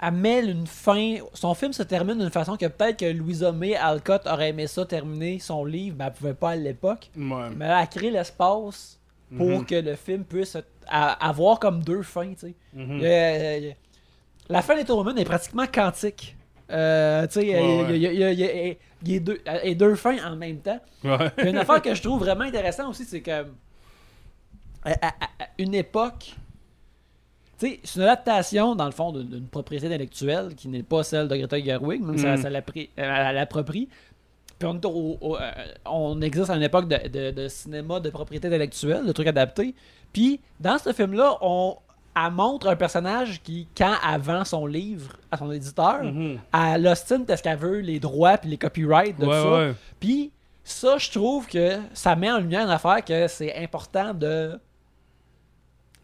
elle 0.00 0.12
met 0.12 0.40
une 0.44 0.66
fin. 0.66 1.16
Son 1.34 1.54
film 1.54 1.72
se 1.72 1.82
termine 1.82 2.18
d'une 2.18 2.30
façon 2.30 2.56
que 2.56 2.66
peut-être 2.66 2.98
que 2.98 3.06
Louisa 3.06 3.52
May 3.52 3.74
Alcott 3.76 4.26
aurait 4.26 4.50
aimé 4.50 4.66
ça 4.66 4.84
terminer 4.84 5.38
son 5.38 5.64
livre, 5.64 5.96
mais 5.98 6.04
elle 6.06 6.12
pouvait 6.12 6.34
pas 6.34 6.50
à 6.50 6.56
l'époque. 6.56 7.10
Ouais. 7.16 7.48
Mais 7.56 7.64
elle 7.66 7.70
a 7.72 7.86
créé 7.86 8.10
l'espace 8.10 8.98
pour 9.36 9.46
Mhm. 9.60 9.64
que 9.66 9.74
le 9.74 9.94
film 9.96 10.24
puisse 10.24 10.56
avoir 10.88 11.58
comme 11.58 11.82
deux 11.82 12.02
fins, 12.02 12.32
tu 12.34 12.38
sais. 12.48 12.54
Mhm. 12.74 13.00
Euh, 13.02 13.04
euh, 13.04 13.70
la 14.48 14.62
fin 14.62 14.80
des 14.80 14.88
Woman 14.90 15.18
est 15.18 15.24
pratiquement 15.24 15.66
quantique. 15.66 16.36
Euh, 16.70 17.26
tu 17.28 17.32
sais, 17.40 17.40
Ouais, 17.40 17.96
il 17.96 18.02
y 18.02 19.14
a- 19.16 19.20
deux, 19.20 19.40
deux 19.76 19.94
fins 19.94 20.16
en 20.30 20.36
même 20.36 20.58
temps. 20.58 20.80
Ouais. 21.04 21.30
Puis 21.36 21.48
une 21.50 21.56
affaire 21.58 21.80
que 21.80 21.94
je 21.94 22.02
trouve 22.02 22.20
vraiment 22.20 22.44
intéressante 22.44 22.88
aussi, 22.90 23.04
c'est 23.04 23.20
que 23.20 23.30
à, 24.84 24.90
à- 24.90 25.06
à- 25.08 25.44
à 25.44 25.46
une 25.58 25.74
époque, 25.74 26.34
c'est 27.58 27.80
une 27.96 28.02
adaptation 28.02 28.74
dans 28.74 28.84
le 28.86 28.90
fond 28.92 29.12
d'une 29.12 29.46
propriété 29.48 29.86
intellectuelle 29.86 30.54
qui 30.54 30.68
n'est 30.68 30.82
pas 30.82 31.02
celle 31.02 31.28
de 31.28 31.36
Greta 31.36 31.58
Gerwig, 31.58 32.02
même 32.02 32.18
si 32.18 32.24
Mm. 32.26 32.28
elle, 32.46 32.46
elle 32.56 32.62
elle- 32.76 32.88
elle 32.96 33.34
l'approprie. 33.34 33.88
Puis 34.58 34.68
on, 34.68 34.80
au- 34.88 35.18
au- 35.20 35.36
euh, 35.36 35.50
on 35.84 36.20
existe 36.22 36.48
à 36.50 36.56
une 36.56 36.62
époque 36.62 36.88
de, 36.88 37.08
de- 37.08 37.30
de 37.30 37.48
cinéma 37.48 38.00
de 38.00 38.08
propriété 38.10 38.48
intellectuelle, 38.48 39.04
de 39.06 39.12
trucs 39.12 39.26
adaptés. 39.26 39.74
Puis 40.12 40.40
dans 40.60 40.78
ce 40.78 40.92
film-là, 40.92 41.36
on 41.42 41.76
elle 42.18 42.32
montre 42.32 42.66
un 42.68 42.76
personnage 42.76 43.42
qui, 43.42 43.68
quand 43.76 43.92
elle 44.10 44.20
vend 44.22 44.42
son 44.46 44.64
livre 44.64 45.12
à 45.30 45.36
son 45.36 45.52
éditeur, 45.52 46.02
Mhm. 46.02 46.38
à 46.50 46.78
l'ostine 46.78 47.26
parce 47.26 47.42
qu'elle 47.42 47.58
veut 47.58 47.80
les 47.80 48.00
droits 48.00 48.38
puis 48.38 48.48
les 48.48 48.56
copyrights 48.56 49.20
de 49.20 49.26
Ouais, 49.26 49.34
ça. 49.42 49.52
ouais. 49.52 49.74
Puis 50.00 50.32
ça, 50.64 50.96
je 50.96 51.10
trouve 51.10 51.46
que 51.46 51.76
ça 51.92 52.16
met 52.16 52.30
en 52.32 52.38
lumière 52.38 52.62
une 52.64 52.70
affaire 52.70 53.04
que 53.04 53.28
c'est 53.28 53.54
important 53.62 54.14
de. 54.14 54.58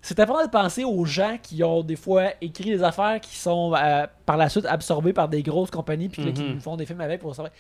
C'est 0.05 0.19
important 0.19 0.45
de 0.45 0.51
penser 0.51 0.83
aux 0.83 1.05
gens 1.05 1.39
qui 1.41 1.63
ont 1.63 1.83
des 1.85 1.95
fois 1.95 2.25
écrit 2.41 2.71
des 2.71 2.83
affaires 2.83 3.21
qui 3.21 3.37
sont 3.37 3.73
euh, 3.77 4.05
par 4.27 4.37
la 4.37 4.49
suite 4.49 4.67
absorbées 4.67 5.13
par 5.13 5.29
des 5.29 5.45
grosses 5.45 5.71
compagnies 5.71 6.09
puis 6.09 6.33
qui 6.33 6.43
Mhm. 6.43 6.61
font 6.61 6.77
des 6.77 6.87
films 6.87 7.01
avec 7.03 7.21
pour 7.21 7.35
savoir. 7.37 7.53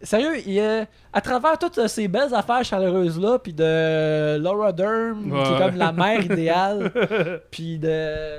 Sérieux, 0.00 0.38
il 0.46 0.86
à 1.12 1.20
travers 1.20 1.58
toutes 1.58 1.84
ces 1.88 2.06
belles 2.06 2.32
affaires 2.32 2.64
chaleureuses 2.64 3.18
là, 3.20 3.40
puis 3.40 3.52
de 3.52 4.36
Laura 4.38 4.72
Dern 4.72 5.20
qui 5.20 5.52
est 5.52 5.58
comme 5.58 5.74
la 5.76 5.90
mère 5.90 6.24
idéale, 6.24 6.92
puis 7.50 7.76
de 7.78 8.38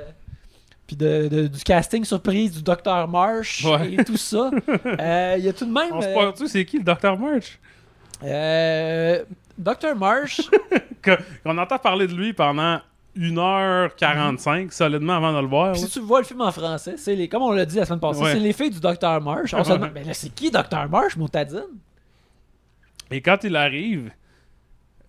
puis 0.86 0.96
de, 0.96 1.28
de- 1.28 1.46
du 1.46 1.62
casting 1.62 2.04
surprise 2.04 2.52
du 2.52 2.62
Dr 2.62 3.06
Marsh 3.06 3.64
Ouais. 3.66 3.92
et 3.94 4.04
tout 4.04 4.16
ça, 4.16 4.50
euh, 4.98 5.34
il 5.38 5.44
y 5.44 5.48
a 5.48 5.52
tout 5.52 5.64
de 5.66 5.72
même. 5.72 5.92
On 5.92 6.00
se 6.00 6.06
euh, 6.08 6.14
parle-tu, 6.14 6.48
c'est 6.48 6.64
qui 6.64 6.78
le 6.78 6.84
Dr. 6.84 7.18
March? 7.18 7.58
euh, 8.24 9.22
Dr. 9.58 9.94
Marsh, 9.96 10.40
Que- 11.02 11.18
On 11.44 11.56
entend 11.58 11.78
parler 11.78 12.06
de 12.06 12.14
lui 12.14 12.32
pendant 12.32 12.80
1h45, 13.16 14.70
solidement 14.70 15.14
avant 15.16 15.32
de 15.34 15.40
le 15.40 15.46
voir. 15.46 15.68
là. 15.68 15.74
si 15.74 15.88
tu 15.88 16.00
vois 16.00 16.20
le 16.20 16.24
film 16.26 16.40
en 16.40 16.50
français, 16.52 16.94
c'est 16.96 17.14
les, 17.14 17.28
comme 17.28 17.42
on 17.42 17.52
l'a 17.52 17.64
dit 17.66 17.76
la 17.76 17.84
semaine 17.84 18.00
passée, 18.00 18.22
Ouais. 18.22 18.32
c'est 18.32 18.38
les 18.40 18.52
filles 18.52 18.70
du 18.70 18.80
Dr. 18.80 19.20
Marsh. 19.20 19.52
On 19.54 19.62
se 19.64 19.72
demande, 19.72 19.90
mais 19.94 20.04
là, 20.04 20.14
c'est 20.14 20.30
qui 20.30 20.50
Dr. 20.50 20.88
Marsh, 20.90 21.16
Moutadine? 21.16 21.62
Et 23.10 23.20
quand 23.20 23.44
il 23.44 23.54
arrive, 23.56 24.10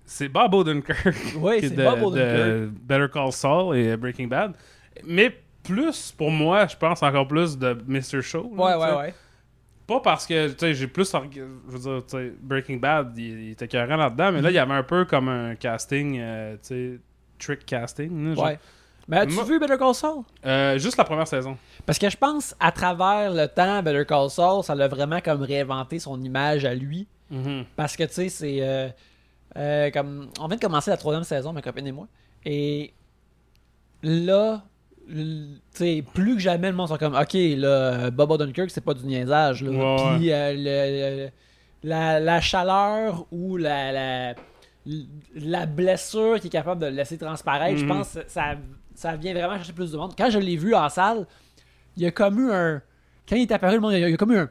c'est 0.05 0.27
Bob 0.27 0.53
Odenkirk. 0.53 1.15
Oui, 1.37 1.57
c'est 1.61 1.69
de, 1.69 1.83
Bob 1.83 1.99
de 1.99 2.03
Odenkirk. 2.05 2.71
Better 2.83 3.07
Call 3.13 3.31
Saul 3.31 3.77
et 3.77 3.95
Breaking 3.95 4.27
Bad. 4.27 4.53
Mais 5.05 5.33
plus, 5.63 6.11
pour 6.11 6.29
moi, 6.29 6.67
je 6.67 6.75
pense 6.75 7.01
encore 7.01 7.27
plus 7.27 7.57
de 7.57 7.77
Mr. 7.87 8.21
Show. 8.21 8.51
là, 8.55 8.63
Ouais, 8.63 8.71
sais. 8.73 8.77
ouais, 8.95 8.97
ouais. 9.01 9.13
Pas 9.87 9.99
parce 10.01 10.25
que, 10.27 10.47
tu 10.49 10.55
sais, 10.59 10.73
j'ai 10.73 10.87
plus... 10.87 11.09
Je 11.11 11.77
veux 11.77 11.79
dire, 12.01 12.31
Breaking 12.41 12.77
Bad, 12.77 13.13
il, 13.17 13.23
il 13.47 13.51
était 13.51 13.67
carré 13.67 13.95
là-dedans, 13.95 14.31
mais 14.33 14.41
là, 14.41 14.49
il 14.49 14.53
y 14.55 14.57
avait 14.59 14.73
un 14.73 14.83
peu 14.83 15.05
comme 15.05 15.27
un 15.29 15.55
casting, 15.55 16.17
euh, 16.21 16.53
tu 16.55 16.59
sais, 16.63 16.99
trick 17.39 17.65
casting. 17.65 18.35
genre. 18.35 18.45
ouais. 18.45 18.59
Mais 19.07 19.17
as-tu 19.17 19.33
Moi- 19.33 19.43
vu 19.43 19.59
Better 19.59 19.77
Call 19.77 19.93
Saul? 19.93 20.23
Euh, 20.45 20.77
juste 20.77 20.95
la 20.97 21.03
première 21.03 21.27
saison. 21.27 21.57
Parce 21.85 21.99
que 21.99 22.09
je 22.09 22.15
pense, 22.15 22.55
à 22.59 22.71
travers 22.71 23.33
le 23.33 23.47
temps, 23.47 23.83
Better 23.83 24.05
Call 24.05 24.29
Saul, 24.29 24.63
ça 24.63 24.73
l'a 24.75 24.87
vraiment 24.87 25.19
comme 25.19 25.41
réinventé 25.43 25.99
son 25.99 26.21
image 26.23 26.63
à 26.63 26.73
lui. 26.73 27.05
Mhm. 27.29 27.65
Parce 27.75 27.97
que, 27.97 28.03
tu 28.03 28.13
sais, 28.13 28.29
c'est. 28.29 28.57
euh, 28.61 28.87
euh, 29.57 29.91
comme. 29.91 30.29
On 30.39 30.47
vient 30.47 30.55
de 30.55 30.61
commencer 30.61 30.89
la 30.89 30.95
troisième 30.97 31.23
saison, 31.25 31.51
ma 31.51 31.61
copine 31.61 31.85
et 31.87 31.91
moi. 31.91 32.07
Et. 32.45 32.93
Là. 34.03 34.63
l- 35.09 35.59
Tu 35.73 35.77
sais, 35.79 36.03
plus 36.13 36.35
que 36.35 36.41
jamais, 36.41 36.69
le 36.69 36.75
monde 36.77 36.87
sont 36.87 36.97
comme. 36.97 37.15
Ok, 37.15 37.33
là, 37.33 38.09
Bob 38.11 38.31
Odenkirk, 38.31 38.69
c'est 38.69 38.79
pas 38.81 38.93
du 38.93 39.05
niaisage. 39.05 39.63
Là. 39.63 39.71
Ouais, 39.71 40.17
Puis, 40.17 40.31
euh, 40.31 40.53
le- 40.55 41.25
le- 41.25 41.29
la, 41.83 42.19
la 42.21 42.39
chaleur 42.41 43.25
ou 43.31 43.57
la. 43.57 43.91
la 43.91 44.35
la 45.35 45.65
blessure 45.65 46.39
qui 46.39 46.47
est 46.47 46.51
capable 46.51 46.81
de 46.81 46.87
le 46.87 46.93
laisser 46.93 47.17
transparaître, 47.17 47.77
je 47.77 47.83
Mhm. 47.85 47.89
pense 47.89 48.13
que 48.13 48.19
ça, 48.27 48.55
ça 48.95 49.15
vient 49.15 49.33
vraiment 49.33 49.55
chercher 49.55 49.73
plus 49.73 49.91
de 49.91 49.97
monde. 49.97 50.13
Quand 50.17 50.29
je 50.29 50.39
l'ai 50.39 50.57
vu 50.57 50.75
en 50.75 50.89
salle, 50.89 51.25
il 51.95 52.03
y 52.03 52.05
a 52.05 52.11
comme 52.11 52.39
eu 52.39 52.51
un. 52.51 52.81
Quand 53.27 53.35
il 53.35 53.43
est 53.43 53.51
apparu, 53.51 53.75
le 53.75 53.81
monde, 53.81 53.93
il 53.93 53.99
y 53.99 54.03
a, 54.03 54.07
il 54.09 54.11
y 54.11 54.13
a 54.13 54.17
comme 54.17 54.33
eu 54.33 54.37
un. 54.39 54.49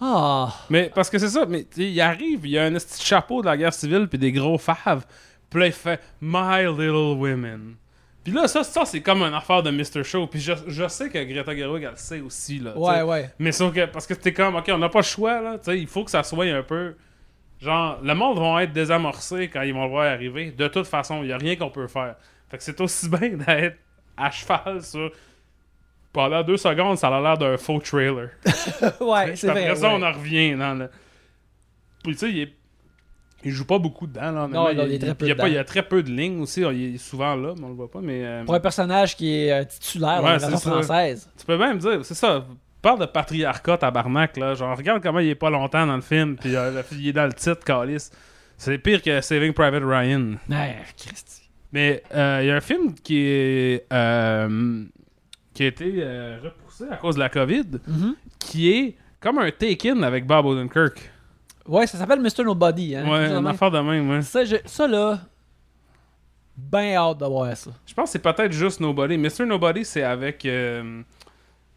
Ah! 0.00 0.52
Mais 0.70 0.90
parce 0.94 1.08
que 1.10 1.18
c'est 1.18 1.28
ça, 1.28 1.46
mais 1.46 1.66
il 1.76 2.00
arrive, 2.00 2.40
il 2.46 2.50
y 2.52 2.58
a 2.58 2.64
un 2.64 2.72
petit 2.72 3.04
chapeau 3.04 3.40
de 3.42 3.46
la 3.46 3.56
guerre 3.56 3.72
civile 3.72 4.08
puis 4.08 4.18
des 4.18 4.32
gros 4.32 4.58
faves. 4.58 5.04
Puis 5.50 5.60
là, 5.60 5.66
il 5.66 5.72
fait 5.72 6.00
My 6.20 6.62
Little 6.64 7.16
Women. 7.18 7.76
Puis 8.24 8.32
là, 8.32 8.48
ça, 8.48 8.64
ça 8.64 8.84
c'est 8.86 9.02
comme 9.02 9.22
une 9.22 9.34
affaire 9.34 9.62
de 9.62 9.70
Mr. 9.70 10.02
Show. 10.02 10.26
Puis 10.26 10.40
je, 10.40 10.52
je 10.66 10.88
sais 10.88 11.10
que 11.10 11.22
Greta 11.22 11.54
Gerwig, 11.54 11.82
elle 11.84 11.90
le 11.90 11.96
sait 11.96 12.20
aussi. 12.20 12.58
Là. 12.58 12.76
Ouais, 12.76 13.02
ouais. 13.02 13.30
Mais 13.38 13.52
sauf 13.52 13.72
que, 13.74 13.84
parce 13.84 14.06
que 14.06 14.14
t'es 14.14 14.32
comme, 14.32 14.56
ok, 14.56 14.64
on 14.72 14.78
n'a 14.78 14.88
pas 14.88 15.00
le 15.00 15.04
choix, 15.04 15.40
là. 15.42 15.58
Tu 15.58 15.64
sais, 15.66 15.78
il 15.78 15.86
faut 15.86 16.02
que 16.04 16.10
ça 16.10 16.22
soit 16.22 16.46
un 16.46 16.62
peu. 16.62 16.96
Genre, 17.60 17.98
le 18.02 18.14
monde 18.14 18.38
va 18.38 18.62
être 18.64 18.72
désamorcé 18.72 19.48
quand 19.48 19.62
ils 19.62 19.72
vont 19.72 19.84
le 19.84 19.90
voir 19.90 20.06
arriver. 20.06 20.50
De 20.50 20.68
toute 20.68 20.86
façon, 20.86 21.22
il 21.22 21.26
n'y 21.28 21.32
a 21.32 21.38
rien 21.38 21.56
qu'on 21.56 21.70
peut 21.70 21.86
faire. 21.86 22.16
Fait 22.50 22.58
que 22.58 22.62
c'est 22.62 22.80
aussi 22.80 23.08
bien 23.10 23.30
d'être 23.30 23.78
à 24.16 24.30
cheval 24.30 24.82
sur. 24.82 25.10
Pendant 26.12 26.42
deux 26.44 26.56
secondes, 26.58 26.96
ça 26.96 27.08
a 27.08 27.20
l'air 27.20 27.36
d'un 27.36 27.56
faux 27.56 27.80
trailer. 27.80 28.28
ouais, 29.00 29.34
c'est 29.34 29.48
après 29.48 29.66
vrai. 29.66 29.74
ça, 29.76 29.88
ouais. 29.88 29.94
on 29.98 30.02
en 30.02 30.12
revient 30.12 30.54
dans 30.54 30.74
le. 30.74 30.88
Puis 32.04 32.12
tu 32.12 32.18
sais, 32.18 32.30
il, 32.30 32.40
est... 32.42 32.52
il 33.44 33.50
joue 33.50 33.64
pas 33.66 33.78
beaucoup 33.80 34.06
dedans. 34.06 34.20
Là, 34.30 34.30
Non, 34.32 34.44
honnêtement. 34.66 34.74
non, 34.74 34.84
il 34.86 34.92
est 34.94 34.98
très 35.00 35.14
peu 35.16 35.24
il, 35.24 35.28
y 35.30 35.32
a 35.32 35.34
pas, 35.34 35.42
dedans. 35.44 35.52
il 35.52 35.54
y 35.54 35.58
a 35.58 35.64
très 35.64 35.82
peu 35.82 36.02
de 36.04 36.10
lignes 36.10 36.40
aussi. 36.42 36.60
Il 36.60 36.94
est 36.94 36.98
souvent 36.98 37.34
là, 37.34 37.54
mais 37.58 37.64
on 37.64 37.68
le 37.70 37.74
voit 37.74 37.90
pas. 37.90 38.00
Mais 38.00 38.24
euh, 38.24 38.44
Pour 38.44 38.54
un 38.54 38.60
personnage 38.60 39.16
qui 39.16 39.34
est 39.34 39.50
euh, 39.52 39.64
titulaire 39.64 40.18
dans 40.20 40.26
Ouais, 40.28 40.32
la 40.34 40.38
c'est 40.38 40.50
version 40.50 40.70
ça. 40.70 40.82
française. 40.82 41.28
tu 41.36 41.46
peux 41.46 41.58
même 41.58 41.78
dire, 41.78 42.04
c'est 42.04 42.14
ça. 42.14 42.44
Parle 42.84 43.00
de 43.00 43.06
patriarcat 43.06 43.78
tabarnak, 43.78 44.36
là. 44.36 44.54
Genre, 44.54 44.76
regarde 44.76 45.02
comment 45.02 45.18
il 45.18 45.28
est 45.30 45.34
pas 45.34 45.50
longtemps 45.50 45.86
dans 45.86 45.96
le 45.96 46.02
film. 46.02 46.36
Puis 46.36 46.54
euh, 46.54 46.82
il 46.92 47.08
est 47.08 47.12
dans 47.12 47.26
le 47.26 47.32
titre, 47.32 47.64
Calis. 47.64 48.10
C'est 48.56 48.78
pire 48.78 49.02
que 49.02 49.20
Saving 49.20 49.52
Private 49.52 49.82
Ryan. 49.84 50.34
Ouais, 50.48 50.76
Christy. 50.96 51.42
Mais 51.72 52.02
euh, 52.14 52.38
il 52.42 52.46
y 52.46 52.50
a 52.50 52.56
un 52.56 52.60
film 52.60 52.94
qui 52.94 53.18
est. 53.26 53.86
euh, 53.92 54.84
qui 55.52 55.64
a 55.64 55.66
été 55.66 55.92
euh, 55.98 56.38
repoussé 56.44 56.84
à 56.90 56.96
cause 56.96 57.14
de 57.16 57.20
la 57.20 57.28
COVID. 57.28 57.64
Mhm. 57.88 58.14
Qui 58.38 58.70
est 58.70 58.96
comme 59.20 59.38
un 59.38 59.50
take-in 59.50 60.02
avec 60.02 60.26
Bob 60.26 60.46
Odenkirk. 60.46 61.10
Ouais, 61.66 61.86
ça 61.86 61.96
s'appelle 61.98 62.20
Mr. 62.20 62.44
Nobody. 62.44 62.94
Hein, 62.94 63.08
Ouais, 63.08 63.30
une 63.32 63.46
affaire 63.46 63.70
de 63.70 63.78
même, 63.80 64.10
ouais. 64.10 64.20
ça, 64.22 64.44
je- 64.44 64.56
ça, 64.66 64.86
là, 64.86 65.18
ben 66.56 66.94
hâte 66.94 67.18
de 67.18 67.24
voir 67.26 67.56
ça. 67.56 67.70
Je 67.86 67.94
pense 67.94 68.04
que 68.06 68.12
c'est 68.12 68.18
peut-être 68.18 68.52
juste 68.52 68.80
Nobody. 68.80 69.16
Mr. 69.18 69.46
Nobody, 69.46 69.84
c'est 69.84 70.02
avec. 70.02 70.44
euh, 70.44 71.02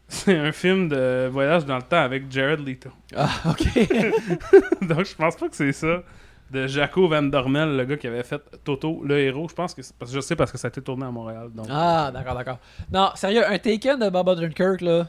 c'est 0.08 0.36
un 0.36 0.52
film 0.52 0.88
de 0.88 1.28
voyage 1.30 1.66
dans 1.66 1.76
le 1.76 1.82
temps 1.82 2.00
avec 2.00 2.30
Jared 2.30 2.66
Leto. 2.66 2.90
Ah, 3.14 3.28
ok. 3.46 3.62
Donc, 4.88 5.04
je 5.04 5.14
pense 5.14 5.36
pas 5.36 5.48
que 5.48 5.56
c'est 5.56 5.72
ça. 5.72 6.02
De 6.50 6.66
Jaco 6.66 7.06
Van 7.08 7.22
Dormel, 7.22 7.76
le 7.76 7.84
gars 7.84 7.98
qui 7.98 8.06
avait 8.06 8.22
fait 8.22 8.40
Toto, 8.64 9.02
le 9.04 9.18
héros. 9.18 9.48
Je 9.50 9.54
pense 9.54 9.74
que 9.74 9.82
c'est 9.82 9.94
parce 9.94 10.10
que 10.10 10.16
je 10.16 10.20
sais 10.22 10.34
parce 10.34 10.50
que 10.50 10.56
ça 10.56 10.68
a 10.68 10.70
été 10.70 10.80
tourné 10.80 11.04
à 11.04 11.10
Montréal. 11.10 11.50
Donc. 11.54 11.66
ah, 11.68 12.10
d'accord, 12.10 12.34
d'accord. 12.34 12.58
Non, 12.90 13.10
sérieux, 13.16 13.46
un 13.46 13.58
Taken 13.58 13.98
de 14.00 14.08
Bob 14.08 14.28
Odenkirk, 14.28 14.80
là, 14.80 15.08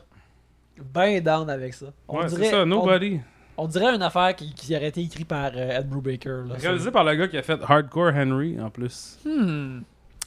ben 0.94 1.22
down 1.24 1.50
avec 1.50 1.74
ça. 1.74 1.88
On 2.10 2.20
ouais, 2.20 2.26
dirait, 2.28 2.44
c'est 2.44 2.52
ça, 2.52 2.66
Nobody. 2.66 3.22
On, 3.56 3.64
on 3.64 3.68
dirait 3.68 3.96
une 3.96 4.02
affaire 4.02 4.36
qui, 4.36 4.54
qui 4.54 4.76
aurait 4.76 4.90
été 4.90 5.02
écrite 5.02 5.30
par 5.30 5.52
euh, 5.56 5.80
Ed 5.80 5.88
Brubaker. 5.88 6.44
Là, 6.46 6.56
ça. 6.60 6.68
Réalisé 6.68 6.92
par 6.92 7.06
le 7.06 7.16
gars 7.16 7.28
qui 7.30 7.38
a 7.38 7.42
fait 7.42 7.60
Hardcore 7.66 8.12
Henry 8.14 8.60
en 8.60 8.70
plus. 8.70 9.18
Hmm. 9.24 9.80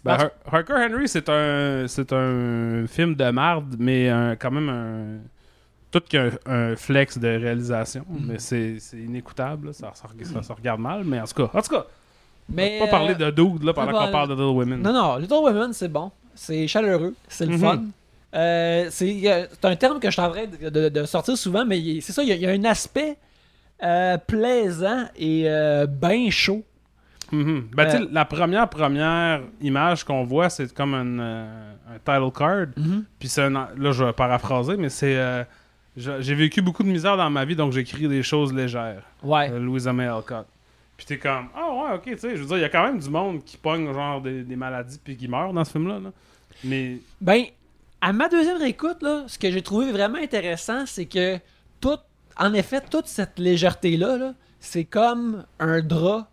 Ben, 0.05 0.16
Parce- 0.16 0.23
Har- 0.24 0.55
Hardcore 0.55 0.77
Henry, 0.79 1.07
c'est 1.09 1.29
un, 1.29 1.87
c'est 1.87 2.12
un 2.12 2.87
film 2.89 3.15
de 3.15 3.31
marde, 3.31 3.77
mais 3.79 4.09
un- 4.09 4.35
quand 4.37 4.51
même 4.51 4.69
un. 4.69 5.29
Tout 5.93 6.01
qu'un 6.09 6.31
un 6.47 6.74
flex 6.74 7.19
de 7.19 7.29
réalisation, 7.29 8.05
Mhm. 8.09 8.27
mais 8.27 8.39
c'est 8.39 8.79
c'est 8.81 8.97
inécoutable, 8.97 9.66
là. 9.69 9.73
ça, 9.74 9.93
ça, 9.95 10.07
ça 10.24 10.43
se 10.43 10.53
regarde 10.53 10.81
mal, 10.81 11.05
mais 11.05 11.20
en 11.20 11.24
tout 11.24 11.35
cas, 11.47 11.51
en 11.57 11.61
tout 11.62 11.69
cas, 11.74 11.85
Mais, 12.49 12.79
pas 12.81 12.87
parler 12.89 13.12
euh, 13.20 13.31
de 13.31 13.43
dude 13.43 13.62
là, 13.62 13.73
pendant 13.74 13.93
qu'on 13.93 14.11
parle 14.11 14.29
de 14.31 14.35
Little 14.35 14.57
Women. 14.57 14.81
Non, 14.83 14.93
non, 14.93 15.16
Little 15.16 15.37
Women, 15.43 15.73
c'est 15.74 15.89
bon. 15.89 16.11
C'est 16.35 16.66
chaleureux. 16.66 17.15
C'est 17.29 17.45
le 17.47 17.53
Mhm. 17.53 17.59
fun. 17.61 17.83
Euh, 18.35 18.87
c'est 18.91 19.20
euh, 19.31 19.47
c'est 19.53 19.65
un 19.66 19.77
terme 19.77 20.01
que 20.01 20.11
je 20.11 20.16
train 20.16 20.31
de, 20.62 20.70
de- 20.70 20.89
de 20.89 21.05
sortir 21.05 21.37
souvent, 21.37 21.66
mais 21.66 22.01
c'est 22.01 22.12
ça, 22.12 22.23
il 22.23 22.31
y, 22.31 22.33
a- 22.33 22.37
il 22.37 22.41
y 22.43 22.47
a 22.47 22.51
un 22.51 22.65
aspect 22.65 23.19
euh, 23.85 24.16
plaisant 24.16 25.05
et 25.16 25.43
euh, 25.47 25.87
bien 25.87 26.31
chaud. 26.31 26.62
Mhm. 27.32 27.68
Ben, 27.74 27.88
Euh, 27.88 28.06
la 28.12 28.24
première 28.24 28.68
première 28.68 29.40
image 29.60 30.04
qu'on 30.04 30.22
voit, 30.24 30.50
c'est 30.50 30.72
comme 30.74 30.94
un, 30.94 31.18
euh, 31.18 31.72
un 31.94 31.98
title 31.98 32.30
card. 32.36 32.66
Puis 33.18 33.28
c'est 33.28 33.48
là, 33.50 33.68
je 33.76 34.04
vais 34.04 34.12
paraphraser, 34.12 34.76
mais 34.76 34.90
c'est 34.90 35.16
euh, 35.16 35.42
j'ai 35.96 36.34
vécu 36.34 36.62
beaucoup 36.62 36.82
de 36.82 36.88
misère 36.88 37.16
dans 37.16 37.28
ma 37.30 37.44
vie, 37.44 37.56
donc 37.56 37.72
j'écris 37.72 38.06
des 38.09 38.22
choses 38.22 38.52
légères. 38.52 39.02
Ouais. 39.22 39.50
Euh, 39.50 39.59
Louisa 39.59 39.92
May 39.92 40.06
Alcott. 40.06 40.46
Puis 40.96 41.06
t'es 41.06 41.18
comme, 41.18 41.46
ah 41.56 41.68
ouais, 41.72 41.94
ok, 41.96 42.02
tu 42.04 42.18
sais, 42.18 42.36
je 42.36 42.42
veux 42.42 42.46
dire, 42.48 42.59
il 42.59 42.60
y 42.60 42.64
a 42.64 42.68
quand 42.68 42.84
même 42.84 42.98
du 43.00 43.09
monde 43.10 43.42
qui 43.44 43.56
pogne 43.56 43.92
genre 43.92 44.20
des, 44.20 44.42
des 44.42 44.56
maladies 44.56 45.00
puis 45.02 45.16
qui 45.16 45.26
meurt 45.26 45.52
dans 45.52 45.64
ce 45.64 45.72
film-là. 45.72 45.98
là. 45.98 46.10
Mais, 46.64 46.98
Ben, 47.20 47.44
à 48.00 48.12
ma 48.12 48.28
deuxième 48.28 48.59
réécoute, 48.59 49.02
là, 49.02 49.24
ce 49.26 49.38
que 49.38 49.50
j'ai 49.50 49.62
trouvé 49.62 49.90
vraiment 49.90 50.18
intéressant, 50.18 50.84
c'est 50.86 51.06
que 51.06 51.38
tout, 51.80 51.96
en 52.36 52.52
effet, 52.54 52.80
toute 52.88 53.06
cette 53.06 53.38
légèreté-là, 53.38 54.16
là, 54.18 54.34
c'est 54.60 54.84
comme 54.84 55.44
un 55.59 55.80
drap 55.80 56.28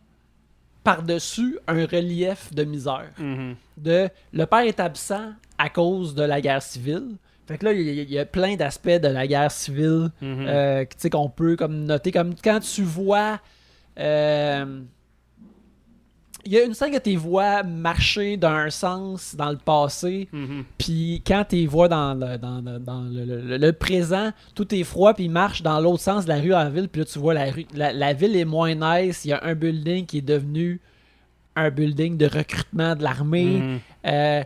par-dessus 0.83 1.57
un 1.67 1.85
relief 1.85 2.53
de 2.53 2.63
misère. 2.63 3.11
mhm. 3.17 3.55
De 3.77 4.09
le 4.33 4.45
père 4.45 4.59
est 4.61 4.79
absent 4.79 5.33
à 5.57 5.69
cause 5.69 6.15
de 6.15 6.23
la 6.23 6.41
guerre 6.41 6.61
civile. 6.61 7.15
Fait 7.47 7.57
que 7.57 7.65
là, 7.65 7.73
il 7.73 7.81
y, 7.81 7.89
a- 7.99 8.03
il 8.03 8.11
y 8.11 8.19
a 8.19 8.25
plein 8.25 8.55
d'aspects 8.55 8.87
de 9.01 9.07
la 9.07 9.25
guerre 9.25 9.51
civile 9.51 10.09
Mhm. 10.21 10.45
euh, 10.47 10.85
qu'on 11.11 11.29
peut 11.29 11.55
comme 11.55 11.83
noter. 11.85 12.11
Comme 12.11 12.35
quand 12.43 12.59
tu 12.59 12.83
vois. 12.83 13.39
euh, 13.99 14.81
il 16.45 16.51
y 16.53 16.57
a 16.57 16.63
une 16.63 16.73
scène 16.73 16.91
que 16.91 16.97
tu 16.99 17.15
vois 17.15 17.63
marcher 17.63 18.37
d'un 18.37 18.69
sens 18.69 19.35
dans 19.35 19.49
le 19.49 19.57
passé, 19.57 20.27
Mhm. 20.31 20.63
puis 20.77 21.21
quand 21.25 21.43
tu 21.49 21.65
vois 21.67 21.87
dans, 21.87 22.13
le, 22.13 22.37
dans, 22.37 22.61
le- 22.61 22.79
dans 22.79 23.01
le, 23.01 23.57
le- 23.57 23.73
présent, 23.73 24.31
tout 24.55 24.73
est 24.73 24.83
froid, 24.83 25.13
puis 25.13 25.25
ils 25.25 25.31
marchent 25.31 25.61
dans 25.61 25.79
l'autre 25.79 26.01
sens 26.01 26.25
de 26.25 26.29
la 26.29 26.39
rue 26.39 26.53
à 26.53 26.63
la 26.63 26.69
ville, 26.69 26.87
puis 26.89 27.01
là 27.01 27.05
tu 27.05 27.19
vois 27.19 27.33
la, 27.33 27.51
rue, 27.51 27.65
la, 27.73 27.91
la 27.93 28.13
ville 28.13 28.35
est 28.35 28.45
moins 28.45 28.73
nice, 28.75 29.25
il 29.25 29.29
y 29.29 29.33
a 29.33 29.43
un 29.43 29.53
building 29.55 30.05
qui 30.05 30.19
est 30.19 30.21
devenu 30.21 30.79
un 31.55 31.69
building 31.71 32.15
de 32.17 32.25
recrutement 32.25 32.95
de 32.95 33.03
l'armée. 33.03 33.45
Mhm. 33.59 33.79
Euh, 34.07 34.43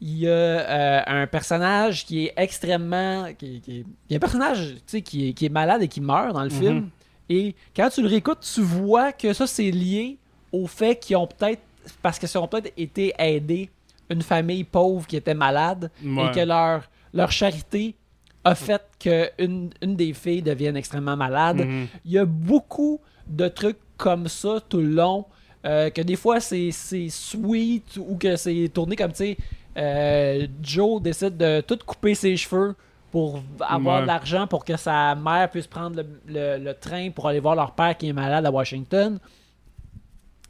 il 0.00 0.18
y 0.18 0.26
a 0.28 0.30
euh, 0.30 1.00
un 1.06 1.26
personnage 1.26 2.04
qui 2.06 2.26
est 2.26 2.32
extrêmement. 2.36 3.26
Qui, 3.38 3.60
qui- 3.60 3.78
il 4.08 4.12
y 4.12 4.14
a 4.14 4.16
un 4.16 4.20
personnage 4.20 4.76
qui, 4.86 5.28
est, 5.28 5.32
qui 5.32 5.46
est 5.46 5.50
malade 5.50 5.82
et 5.82 5.88
qui 5.88 6.00
meurt 6.00 6.32
dans 6.34 6.42
le 6.42 6.50
Mhm. 6.50 6.58
film. 6.58 6.88
Et 7.28 7.54
quand 7.74 7.88
tu 7.90 8.02
le 8.02 8.08
réécoutes, 8.08 8.40
tu 8.54 8.60
vois 8.60 9.12
que 9.12 9.32
ça, 9.32 9.46
c'est 9.46 9.70
lié 9.70 10.18
au 10.58 10.66
fait 10.66 10.96
qu'ils 10.96 11.16
ont 11.16 11.26
peut-être. 11.26 11.62
Parce 12.02 12.18
qu'ils 12.18 12.38
ont 12.38 12.48
peut-être 12.48 12.72
été 12.76 13.12
aidés 13.18 13.68
une 14.08 14.22
famille 14.22 14.64
pauvre 14.64 15.06
qui 15.06 15.16
était 15.16 15.34
malade 15.34 15.90
Ouais. 16.02 16.26
et 16.26 16.30
que 16.36 16.40
leur, 16.40 16.82
leur 17.12 17.30
charité 17.30 17.94
a 18.42 18.54
fait 18.54 18.82
qu'une 18.98 19.70
une 19.82 19.96
des 19.96 20.12
filles 20.14 20.42
devienne 20.42 20.76
extrêmement 20.76 21.16
malade. 21.16 21.58
Mhm. 21.66 21.86
Il 22.06 22.12
y 22.12 22.18
a 22.18 22.24
beaucoup 22.24 23.00
de 23.26 23.48
trucs 23.48 23.78
comme 23.96 24.28
ça 24.28 24.60
tout 24.68 24.78
le 24.80 24.92
long. 25.02 25.24
euh, 25.66 25.88
que 25.90 26.02
des 26.02 26.16
fois 26.16 26.40
c'est 26.40 26.70
c'est 26.72 27.08
sweet 27.08 27.96
ou 27.96 28.16
que 28.18 28.36
c'est 28.36 28.68
tourné 28.76 28.96
comme 28.96 29.12
tu 29.12 29.16
sais 29.24 29.36
euh, 29.78 30.46
Joe 30.62 31.00
décide 31.00 31.36
de 31.38 31.62
tout 31.62 31.78
couper 31.86 32.14
ses 32.14 32.36
cheveux 32.36 32.74
pour 33.10 33.42
avoir 33.60 33.96
Ouais. 33.96 34.02
de 34.02 34.06
l'argent 34.06 34.46
pour 34.46 34.62
que 34.64 34.76
sa 34.76 35.14
mère 35.14 35.50
puisse 35.50 35.66
prendre 35.66 35.96
le, 36.02 36.06
le- 36.36 36.58
le 36.64 36.74
train 36.74 37.10
pour 37.10 37.28
aller 37.28 37.40
voir 37.40 37.54
leur 37.56 37.72
père 37.72 37.96
qui 37.96 38.08
est 38.08 38.12
malade 38.12 38.44
à 38.46 38.50
Washington. 38.50 39.18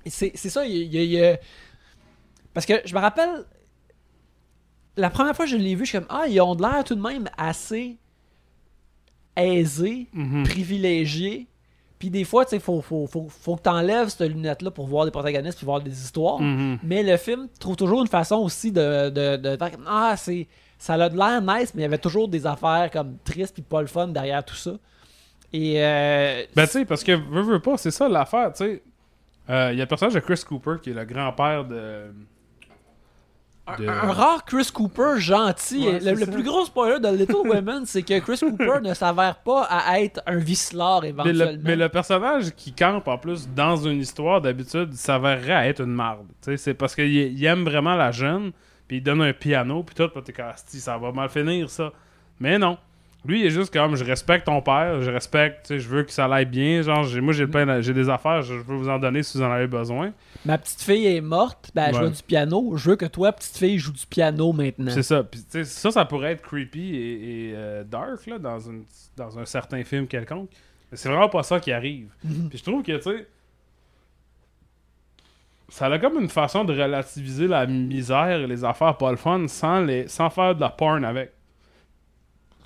C'est 0.07 0.37
ça, 0.37 0.67
il 0.67 0.93
y 0.93 0.99
a- 0.99 1.03
il 1.03 1.11
y 1.11 1.25
a- 1.25 1.39
parce 2.53 2.67
que 2.67 2.75
je 2.85 2.95
me 2.95 3.01
rappelle 3.01 3.45
la 4.97 5.11
première 5.11 5.35
fois 5.35 5.45
que 5.47 5.51
je 5.51 5.57
l'ai 5.57 5.75
vu, 5.75 5.85
je 5.85 5.91
suis 5.91 5.99
comme 5.99 6.07
ah 6.09 6.27
ils 6.29 6.41
ont 6.41 6.55
de 6.55 6.63
l'air 6.63 6.85
tout 6.85 6.95
de 6.95 7.01
même 7.03 7.29
assez 7.37 7.97
aisés 9.37 10.07
Mhm. 10.13 10.45
privilégié. 10.45 11.49
Puis 11.99 12.11
des 12.11 12.25
fois, 12.25 12.45
tu 12.45 12.51
sais, 12.51 12.59
faut, 12.61 12.81
faut, 12.83 13.07
faut, 13.07 13.29
faut 13.29 13.57
que 13.57 13.63
tu 13.63 13.69
enlèves 13.71 14.09
cette 14.09 14.29
lunette-là 14.31 14.71
pour 14.71 14.87
voir 14.87 15.05
des 15.07 15.11
protagonistes 15.11 15.57
puis 15.59 15.65
voir 15.65 15.81
des 15.81 15.91
histoires. 15.93 16.39
Mhm. 16.41 16.79
Mais 16.83 17.03
le 17.03 17.17
film 17.17 17.49
trouve 17.59 17.77
toujours 17.77 18.03
une 18.03 18.09
façon 18.09 18.37
aussi 18.37 18.71
de, 18.73 19.09
de, 19.11 19.37
de 19.37 19.59
Ah, 19.87 20.15
c'est. 20.17 20.47
Ça 20.77 20.95
a 20.95 21.09
de 21.09 21.17
l'air 21.17 21.41
nice, 21.41 21.73
mais 21.75 21.81
il 21.81 21.85
y 21.85 21.87
avait 21.87 21.99
toujours 21.99 22.29
des 22.29 22.47
affaires 22.47 22.91
comme 22.93 23.17
tristes 23.25 23.55
puis 23.55 23.63
pas 23.63 23.81
le 23.81 23.87
fun 23.87 24.09
derrière 24.09 24.45
tout 24.45 24.57
ça. 24.57 24.73
Et 25.53 25.83
euh, 25.83 26.45
Ben, 26.55 26.67
tu 26.67 26.73
sais, 26.73 26.85
parce 26.85 27.03
que 27.03 27.13
veux, 27.13 27.43
veux 27.43 27.61
pas, 27.61 27.79
c'est 27.79 27.93
ça 27.93 28.09
l'affaire, 28.09 28.53
tu 28.53 28.65
sais. 28.65 28.83
Euh, 29.51 29.71
Il 29.73 29.79
y 29.79 29.81
a 29.81 29.85
le 29.85 29.89
personnage 29.89 30.15
de 30.15 30.21
Chris 30.21 30.43
Cooper 30.47 30.77
qui 30.83 30.91
est 30.91 30.95
le 30.95 31.05
grand-père 31.05 31.65
de. 31.65 32.13
un, 33.67 33.77
de- 33.77 33.87
un 33.89 34.13
rare 34.13 34.45
Chris 34.45 34.69
Cooper 34.73 35.15
gentil. 35.19 35.87
Ouais, 35.89 36.01
le, 36.01 36.27
plus 36.27 36.43
gros 36.43 36.65
spoiler 36.65 37.01
de 37.01 37.09
Little 37.15 37.37
Women, 37.49 37.87
c'est 37.87 38.03
que 38.03 38.19
Chris 38.21 38.39
Cooper 38.41 38.81
ne 38.83 38.93
s'avère 38.95 39.37
pas 39.37 39.63
à 39.65 40.01
être 40.01 40.23
un 40.27 40.37
vicelard 40.37 41.01
Mais 41.03 41.09
éventuellement. 41.11 41.45
le, 41.53 41.59
mais 41.63 41.77
le 41.77 41.89
personnage 41.89 42.51
qui 42.55 42.73
campe 42.73 43.09
en 43.09 43.19
plus 43.19 43.49
dans 43.49 43.77
une 43.77 44.01
histoire 44.01 44.41
d'habitude 44.41 44.93
s'avérerait 44.95 45.53
à 45.55 45.67
être 45.69 45.81
une 45.81 45.95
marde. 45.95 46.27
C'est 46.57 46.75
parce 46.75 46.95
qu'il 46.95 47.07
il 47.13 47.45
aime 47.45 47.65
vraiment 47.65 47.97
la 47.97 48.13
jeune, 48.13 48.53
puis 48.87 48.99
il 48.99 49.03
donne 49.03 49.23
un 49.23 49.33
piano, 49.33 49.83
puis 49.83 49.95
tout, 49.95 50.09
puis 50.09 50.23
t'es 50.23 50.43
Asti, 50.43 50.79
ça 50.81 50.97
va 50.99 51.13
mal 51.13 51.29
finir 51.29 51.69
ça. 51.71 51.91
Mais 52.41 52.59
non. 52.59 52.77
Lui, 53.27 53.41
il 53.41 53.47
est 53.47 53.51
juste 53.51 53.73
comme 53.73 53.97
je 53.97 54.05
respecte 54.05 54.45
ton 54.45 54.61
père, 54.61 55.01
je 55.01 55.11
respecte, 55.11 55.63
tu 55.67 55.69
sais, 55.69 55.79
je 55.81 55.89
veux 55.89 56.03
que 56.03 56.13
ça 56.13 56.27
aille 56.27 56.45
bien. 56.45 56.83
Genre, 56.83 57.05
j'ai- 57.05 57.23
moi 57.23 57.33
j'ai 57.33 57.47
j'ai 57.81 57.95
des 57.95 58.09
affaires, 58.11 58.43
je 58.43 58.53
veux 58.55 58.77
vous 58.77 58.89
en 58.91 58.99
donner 58.99 59.23
si 59.23 59.39
vous 59.39 59.45
en 59.45 59.51
avez 59.51 59.67
besoin. 59.67 60.13
Ma 60.45 60.59
petite 60.59 60.83
fille 60.83 61.07
est 61.07 61.23
morte, 61.23 61.71
ben 61.75 61.85
elle 61.89 61.95
Ouais. 61.95 62.01
joue 62.05 62.11
du 62.11 62.23
piano. 62.23 62.77
Je 62.77 62.91
veux 62.91 62.97
que 62.97 63.07
toi, 63.07 63.33
petite 63.33 63.57
fille, 63.57 63.79
joue 63.79 63.93
du 63.93 64.05
piano 64.07 64.53
maintenant. 64.53 64.91
C'est 64.91 65.03
ça. 65.03 65.25
Puis, 65.25 65.43
ça, 65.65 65.91
ça 65.91 66.05
pourrait 66.05 66.33
être 66.33 66.43
creepy 66.43 66.97
et, 66.97 67.49
et, 67.49 67.53
euh, 67.57 67.83
dark 67.85 68.27
là, 68.27 68.39
dans, 68.39 68.59
une, 68.61 68.85
dans 69.17 69.39
un 69.39 69.47
certain 69.47 69.83
film 69.85 70.07
quelconque. 70.07 70.51
Mais 70.93 70.99
c'est 70.99 71.09
vraiment 71.09 71.31
pas 71.31 71.43
ça 71.43 71.59
qui 71.61 71.73
arrive. 71.73 72.09
Mhm. 72.25 72.51
Puis 72.51 72.59
je 72.59 72.63
trouve 72.65 72.83
que, 72.83 72.93
tu 72.97 73.03
sais, 73.03 73.27
ça 75.71 75.87
a 75.87 75.99
comme 75.99 76.21
une 76.21 76.29
façon 76.29 76.65
de 76.65 76.73
relativiser 76.73 77.49
la 77.49 77.67
misère 77.67 78.41
et 78.41 78.47
les 78.47 78.65
affaires 78.65 78.97
pas 78.97 79.11
le 79.11 79.17
fun 79.17 79.49
sans, 79.49 79.81
les, 79.81 80.09
sans 80.09 80.31
faire 80.31 80.55
de 80.55 80.61
la 80.61 80.69
porn 80.69 81.05
avec. 81.05 81.33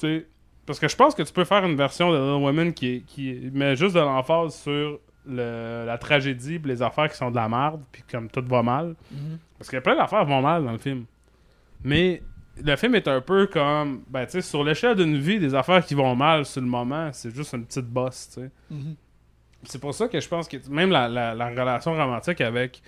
Tu 0.01 0.07
sais, 0.07 0.27
parce 0.69 0.79
que 0.79 0.87
je 0.89 0.95
pense 0.97 1.15
que 1.17 1.23
tu 1.23 1.33
peux 1.33 1.45
faire 1.45 1.65
une 1.65 1.75
version 1.77 2.13
de 2.13 2.17
Little 2.17 2.43
Women 2.45 2.73
qui, 2.73 3.03
qui 3.07 3.51
met 3.53 3.75
juste 3.75 3.95
de 3.97 4.01
l'emphase 4.01 4.55
sur 4.55 5.01
le- 5.27 5.85
la 5.85 5.99
tragédie 5.99 6.59
pis 6.61 6.69
les 6.69 6.81
affaires 6.83 7.11
qui 7.11 7.17
sont 7.17 7.31
de 7.31 7.37
la 7.37 7.49
merde, 7.49 7.83
puis 7.91 8.03
comme 8.11 8.29
tout 8.31 8.45
va 8.47 8.63
mal. 8.63 8.95
Mhm. 9.11 9.39
Parce 9.59 9.69
que 9.71 9.79
plein 9.79 9.97
d'affaires 9.97 10.25
vont 10.25 10.41
mal 10.41 10.65
dans 10.65 10.73
le 10.73 10.79
film. 10.79 11.05
Mais 11.83 12.23
le 12.63 12.77
film 12.77 12.95
est 12.95 13.09
un 13.09 13.21
peu 13.21 13.47
comme, 13.47 14.03
ben 14.09 14.25
tu 14.27 14.33
sais, 14.33 14.43
sur 14.43 14.63
l'échelle 14.65 14.97
d'une 14.97 15.17
vie, 15.19 15.39
des 15.39 15.55
affaires 15.55 15.85
qui 15.85 15.95
vont 15.95 16.15
mal 16.15 16.45
sur 16.45 16.61
le 16.61 16.67
moment, 16.69 17.11
c'est 17.13 17.35
juste 17.35 17.53
une 17.55 17.65
petite 17.65 17.87
bosse, 17.87 18.31
tu 18.35 18.41
sais. 18.43 18.51
Mhm. 18.71 18.95
C'est 19.65 19.81
pour 19.81 19.93
ça 19.95 20.07
que 20.09 20.21
je 20.21 20.29
pense 20.29 20.47
que 20.49 20.57
même 20.71 20.91
la, 20.91 21.09
la- 21.09 21.35
la 21.35 21.49
relation 21.49 21.93
romantique 21.93 22.41
avec 22.41 22.81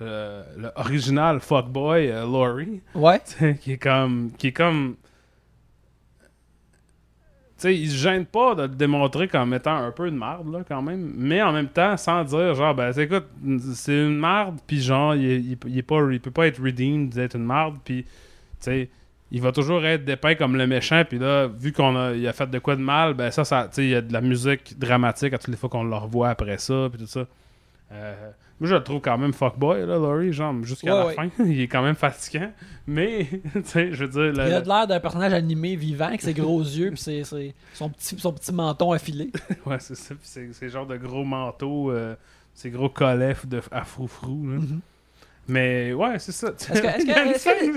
euh, 0.00 0.44
le 0.56 0.70
original 0.76 1.40
fuckboy 1.40 2.08
euh, 2.10 2.22
Laurie, 2.24 2.80
Ouais. 2.94 3.20
qui 3.60 3.72
est 3.72 3.78
comme, 3.78 4.30
qui 4.38 4.48
est 4.48 4.52
comme, 4.52 4.96
sais, 7.58 7.76
il 7.76 7.90
se 7.90 7.96
gêne 7.96 8.24
pas 8.24 8.54
de 8.54 8.62
le 8.62 8.68
démontrer 8.68 9.28
comme 9.28 9.52
étant 9.54 9.76
un 9.76 9.90
peu 9.90 10.06
une 10.06 10.16
marde 10.16 10.52
là 10.52 10.60
quand 10.66 10.82
même, 10.82 11.12
mais 11.16 11.42
en 11.42 11.52
même 11.52 11.68
temps 11.68 11.96
sans 11.96 12.24
dire 12.24 12.54
genre 12.54 12.74
ben 12.74 12.92
écoute 12.96 13.26
c'est 13.74 13.98
une 14.06 14.16
marde 14.16 14.58
puis 14.66 14.80
genre 14.80 15.14
il, 15.14 15.52
il, 15.52 15.58
il 15.66 15.84
pas 15.84 16.00
il 16.10 16.20
peut 16.20 16.30
pas 16.30 16.46
être 16.46 16.62
redeemed 16.62 17.10
d'être 17.10 17.36
une 17.36 17.44
marde 17.44 17.76
puis 17.84 18.04
il 19.30 19.42
va 19.42 19.52
toujours 19.52 19.84
être 19.84 20.04
dépeint 20.04 20.34
comme 20.34 20.56
le 20.56 20.66
méchant 20.66 21.02
puis 21.08 21.18
là 21.18 21.48
vu 21.48 21.72
qu'on 21.72 21.96
a 21.96 22.12
il 22.12 22.26
a 22.26 22.32
fait 22.32 22.48
de 22.48 22.58
quoi 22.58 22.76
de 22.76 22.80
mal 22.80 23.14
ben 23.14 23.30
ça 23.30 23.44
ça 23.44 23.68
il 23.78 23.88
y 23.88 23.94
a 23.94 24.00
de 24.00 24.12
la 24.12 24.20
musique 24.20 24.78
dramatique 24.78 25.32
à 25.34 25.38
toutes 25.38 25.48
les 25.48 25.56
fois 25.56 25.68
qu'on 25.68 25.84
le 25.84 25.96
revoit 25.96 26.30
après 26.30 26.58
ça 26.58 26.88
puis 26.90 27.00
tout 27.00 27.06
ça. 27.06 27.26
Euh, 27.90 28.30
moi 28.60 28.68
je 28.68 28.74
le 28.74 28.82
trouve 28.82 29.00
quand 29.00 29.16
même 29.18 29.32
fuckboy 29.32 29.80
là 29.86 29.98
Laurie 29.98 30.32
genre 30.32 30.54
jusqu'à 30.62 30.92
Ouais, 30.92 30.98
la 30.98 31.06
ouais. 31.06 31.14
fin 31.14 31.44
il 31.44 31.60
est 31.60 31.68
quand 31.68 31.82
même 31.82 31.94
fatigant 31.94 32.52
mais 32.86 33.26
tu 33.54 33.62
sais 33.64 33.92
je 33.92 34.04
veux 34.04 34.10
dire 34.32 34.44
Il 34.46 34.52
a 34.52 34.60
l'air 34.60 34.86
d'un 34.86 35.00
personnage 35.00 35.32
animé 35.32 35.76
vivant 35.76 36.06
avec 36.06 36.22
ses 36.22 36.34
gros 36.34 36.60
yeux 36.62 36.90
puis 36.90 36.98
ses- 37.00 37.24
ses- 37.24 37.54
son, 37.74 37.90
petit, 37.90 38.18
son 38.18 38.32
petit 38.32 38.52
menton 38.52 38.92
affilé. 38.92 39.30
Ouais, 39.66 39.78
c'est 39.78 39.94
ça. 39.94 40.14
Puis 40.14 40.24
c'est 40.24 40.48
c'est 40.52 40.68
genre 40.70 40.86
de 40.86 40.96
gros 40.96 41.24
manteaux, 41.24 41.90
euh, 41.90 42.14
ces 42.54 42.70
gros 42.70 42.88
collets 42.88 43.36
de, 43.46 43.60
à 43.70 43.84
froufrou. 43.84 44.48
là. 44.50 44.56
Mhm. 44.58 44.80
Mais 45.48 45.92
ouais, 45.92 46.18
c'est 46.18 46.32
ça. 46.32 46.48
Est-ce 46.48 46.82
que- 46.82 46.86
est-ce 46.86 47.02
Il 47.02 47.08
y 47.08 47.12
a 47.12 47.22
que- 47.24 47.28
une 47.28 47.34
scène 47.34 47.72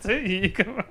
tu 0.00 0.08
sais, 0.08 0.22
il 0.24 0.44
est 0.44 0.52
comme. 0.52 0.82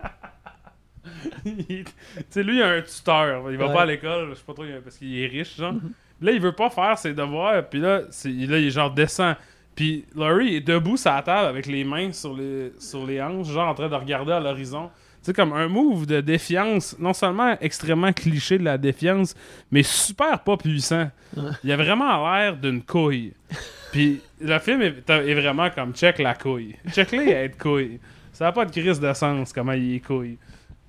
Tu 1.43 1.85
sais, 2.29 2.43
lui, 2.43 2.57
il 2.57 2.61
a 2.61 2.69
un 2.73 2.81
tuteur. 2.81 3.51
Il 3.51 3.57
va 3.57 3.67
Ouais. 3.67 3.73
pas 3.73 3.81
à 3.81 3.85
l'école, 3.85 4.29
je 4.31 4.35
sais 4.35 4.43
pas 4.45 4.53
trop, 4.53 4.65
parce 4.83 4.97
qu'il 4.97 5.17
est 5.19 5.27
riche, 5.27 5.57
genre. 5.57 5.73
Mhm. 5.73 5.91
Là, 6.21 6.31
il 6.31 6.41
veut 6.41 6.51
pas 6.51 6.69
faire 6.69 6.97
ses 6.97 7.13
devoirs, 7.13 7.63
puis 7.69 7.79
là, 7.79 8.01
c'est- 8.11 8.29
là, 8.29 8.57
il 8.57 8.67
est 8.67 8.71
genre 8.71 8.91
descend. 8.91 9.35
Puis 9.75 10.05
Laurie 10.15 10.55
est 10.57 10.61
debout 10.61 10.97
sur 10.97 11.11
la 11.11 11.21
table 11.21 11.47
avec 11.47 11.65
les 11.65 11.83
mains 11.85 12.11
sur 12.11 12.35
les, 12.35 12.73
sur 12.79 13.05
les 13.05 13.21
hanches, 13.21 13.47
genre 13.47 13.69
en 13.69 13.73
train 13.73 13.87
de 13.87 13.95
regarder 13.95 14.33
à 14.33 14.39
l'horizon. 14.39 14.89
C'est 15.21 15.33
comme 15.35 15.53
un 15.53 15.67
move 15.67 16.05
de 16.05 16.21
défiance, 16.21 16.97
non 16.99 17.13
seulement 17.13 17.55
extrêmement 17.61 18.11
cliché 18.13 18.57
de 18.57 18.63
la 18.63 18.77
défiance, 18.77 19.35
mais 19.71 19.83
super 19.83 20.39
pas 20.43 20.57
puissant. 20.57 21.09
Il 21.63 21.71
a 21.71 21.77
vraiment 21.77 22.29
l'air 22.31 22.55
d'une 22.57 22.81
couille. 22.81 23.33
Puis 23.91 24.21
le 24.41 24.59
film 24.59 24.81
est, 24.81 25.09
est 25.09 25.33
vraiment 25.33 25.69
comme 25.69 25.93
check 25.93 26.19
la 26.19 26.33
couille. 26.35 26.75
Check-les 26.91 27.29
être 27.29 27.57
couille. 27.57 27.99
Ça 28.33 28.45
n'a 28.45 28.51
pas 28.53 28.65
de 28.65 28.71
crise 28.71 28.99
de 28.99 29.11
sens 29.13 29.51
comment 29.51 29.73
il 29.73 29.95
est 29.95 29.99
couille. 29.99 30.37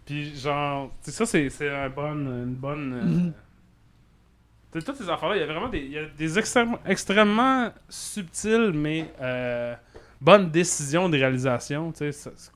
Puis 0.07 0.36
genre, 0.36 0.93
ça 1.02 1.27
c'est 1.27 1.48
c'est 1.51 1.69
un 1.70 1.89
bon, 1.89 2.12
une 2.12 2.55
bonne. 2.55 2.93
euh, 2.93 3.27
sais, 3.27 3.32
toutes 4.73 4.97
ces 4.97 5.09
affaires-là, 5.11 5.37
il 5.37 5.41
y 5.41 5.43
a 5.43 5.47
vraiment 5.47 5.69
des, 5.69 5.79
il 5.81 5.91
y 5.93 5.99
a 5.99 6.05
des 6.17 6.39
extrêmement, 6.39 6.79
extrêmement 6.87 7.71
subtiles, 7.89 8.71
mais 8.75 9.07
euh, 9.21 9.75
bonnes 10.21 10.51
décisions 10.51 11.09
de 11.09 11.17
réalisation, 11.19 11.93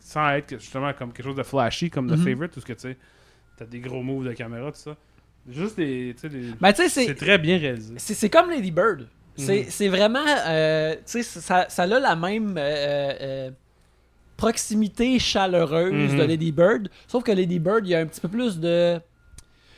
sans 0.00 0.30
être 0.30 0.50
justement 0.60 0.92
comme 0.92 1.12
quelque 1.12 1.26
chose 1.26 1.36
de 1.36 1.42
flashy, 1.42 1.90
comme 1.90 2.08
The 2.08 2.16
Mhm. 2.18 2.24
Favorite, 2.24 2.52
tout 2.52 2.60
ce 2.60 2.66
que 2.66 2.72
tu 2.74 2.80
sais, 2.80 2.96
t'as 3.56 3.64
des 3.64 3.80
gros 3.80 4.02
moves 4.02 4.26
de 4.26 4.32
caméra, 4.32 4.70
tout 4.70 4.78
ça. 4.78 4.96
Juste 5.50 5.76
des, 5.76 6.14
des- 6.14 6.52
Ben, 6.60 6.72
tu 6.72 6.82
sais, 6.82 6.88
c'est. 6.88 7.14
très 7.14 7.36
bien 7.38 7.58
réalisé. 7.58 7.94
C'est 7.98 8.30
comme 8.30 8.48
Lady 8.50 8.70
Bird. 8.70 9.08
C'est 9.36 9.66
Mhm. 9.80 9.88
vraiment. 9.90 10.24
euh, 10.46 10.94
tu 10.94 11.00
sais, 11.06 11.22
ça, 11.22 11.66
ça 11.68 11.82
a 11.82 11.86
la 11.86 12.14
même 12.16 12.54
euh, 12.56 13.50
proximité 14.36 15.18
chaleureuse 15.18 16.12
Mhm. 16.12 16.18
de 16.18 16.24
Lady 16.24 16.52
Bird. 16.52 16.88
Sauf 17.08 17.22
que 17.24 17.32
Lady 17.32 17.58
Bird, 17.58 17.86
il 17.86 17.90
y 17.90 17.94
a 17.94 18.00
un 18.00 18.06
petit 18.06 18.20
peu 18.20 18.28
plus 18.28 18.58
de. 18.58 18.98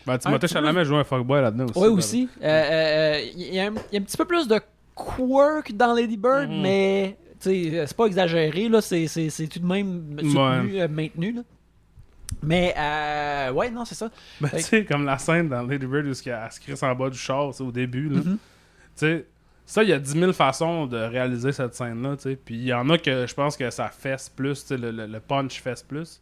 Ben, 0.06 0.18
Timothée 0.18 0.46
petit 0.46 0.52
Chalamet 0.54 0.84
joue 0.84 0.96
un 0.96 1.04
fuckboy 1.04 1.40
là-dedans 1.42 1.64
aussi. 1.64 1.78
Oui, 1.78 1.88
aussi. 1.88 2.28
Euh, 2.42 2.46
euh, 2.46 3.14
euh, 3.16 3.20
Il 3.36 3.54
y, 3.54 3.58
a 3.60 3.66
un 3.66 3.72
petit 3.72 4.16
peu 4.16 4.24
plus 4.24 4.46
de 4.48 4.60
quirk 4.94 5.72
dans 5.72 5.92
Lady 5.94 6.16
Bird, 6.16 6.48
Mhm. 6.48 6.60
mais 6.62 7.16
tu 7.40 7.50
sais, 7.70 7.84
c'est 7.86 7.96
pas 7.96 8.06
exagéré, 8.06 8.68
là. 8.68 8.80
C'est 8.80 9.06
c'est- 9.08 9.30
c'est 9.30 9.46
tout 9.48 9.58
de 9.58 9.66
même 9.66 10.16
soutenu, 10.20 10.80
euh, 10.80 10.88
maintenu, 10.88 11.32
là. 11.32 11.42
Mais, 12.42 12.74
euh, 12.78 13.52
ouais, 13.52 13.70
non, 13.70 13.84
c'est 13.84 13.94
ça. 13.94 14.10
Ben, 14.40 14.48
tu 14.52 14.60
sais, 14.60 14.84
comme 14.84 15.04
la 15.04 15.18
scène 15.18 15.48
dans 15.48 15.62
Lady 15.62 15.86
Bird 15.86 16.04
où 16.06 16.08
elle 16.10 16.14
se 16.14 16.60
crisse 16.60 16.82
en 16.82 16.94
bas 16.94 17.10
du 17.10 17.18
char, 17.18 17.52
tu 17.54 17.62
au 17.62 17.72
début, 17.72 18.08
là. 18.08 18.18
Mhm. 18.18 18.24
Tu 18.34 18.38
sais, 18.96 19.26
Ça, 19.68 19.82
il 19.82 19.88
y 19.88 19.92
a 19.92 19.98
10 19.98 20.12
000 20.12 20.32
façons 20.32 20.86
de 20.86 20.96
réaliser 20.96 21.50
cette 21.50 21.74
scène-là, 21.74 22.14
tu 22.16 22.22
sais. 22.22 22.36
Puis 22.36 22.54
il 22.54 22.64
y 22.66 22.72
en 22.72 22.88
a 22.88 22.98
que 22.98 23.26
je 23.26 23.34
pense 23.34 23.56
que 23.56 23.68
ça 23.70 23.88
fesse 23.88 24.28
plus, 24.28 24.60
tu 24.60 24.66
sais, 24.68 24.76
le, 24.76 24.92
le- 24.92 25.06
le 25.06 25.18
punch 25.18 25.60
fesse 25.60 25.82
plus. 25.82 26.20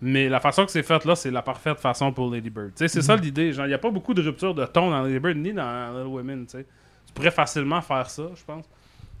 Mais 0.00 0.28
la 0.28 0.38
façon 0.40 0.64
que 0.64 0.70
c'est 0.70 0.82
fait 0.82 1.04
là, 1.04 1.16
c'est 1.16 1.30
la 1.30 1.42
parfaite 1.42 1.78
façon 1.80 2.12
pour 2.12 2.30
Lady 2.30 2.50
Bird. 2.50 2.68
Tu 2.68 2.78
sais, 2.78 2.88
c'est 2.88 3.02
ça 3.02 3.16
l'idée. 3.16 3.52
Genre, 3.52 3.66
il 3.66 3.70
n'y 3.70 3.74
a 3.74 3.78
pas 3.78 3.90
beaucoup 3.90 4.14
de 4.14 4.22
rupture 4.22 4.54
de 4.54 4.64
ton 4.66 4.90
dans 4.90 5.02
Lady 5.02 5.18
Bird 5.18 5.36
ni 5.36 5.52
dans 5.52 5.90
Little 5.92 6.06
Women, 6.12 6.46
tu 6.46 6.52
sais. 6.58 6.66
Tu 7.06 7.12
pourrais 7.14 7.30
facilement 7.32 7.80
faire 7.80 8.08
ça, 8.08 8.24
je 8.34 8.44
pense. 8.44 8.64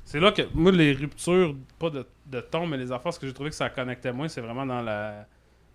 C'est 0.04 0.20
là 0.20 0.30
que, 0.32 0.42
moi, 0.54 0.70
les 0.72 0.92
ruptures, 0.92 1.54
pas 1.78 1.90
de, 1.90 2.06
de 2.26 2.40
ton, 2.40 2.66
mais 2.66 2.76
les 2.76 2.92
affaires, 2.92 3.12
ce 3.12 3.18
que 3.18 3.26
j'ai 3.26 3.32
trouvé 3.34 3.50
que 3.50 3.56
ça 3.56 3.68
connectait 3.70 4.12
moins, 4.12 4.28
c'est 4.28 4.40
vraiment 4.40 4.64
dans 4.64 4.80
la. 4.80 5.26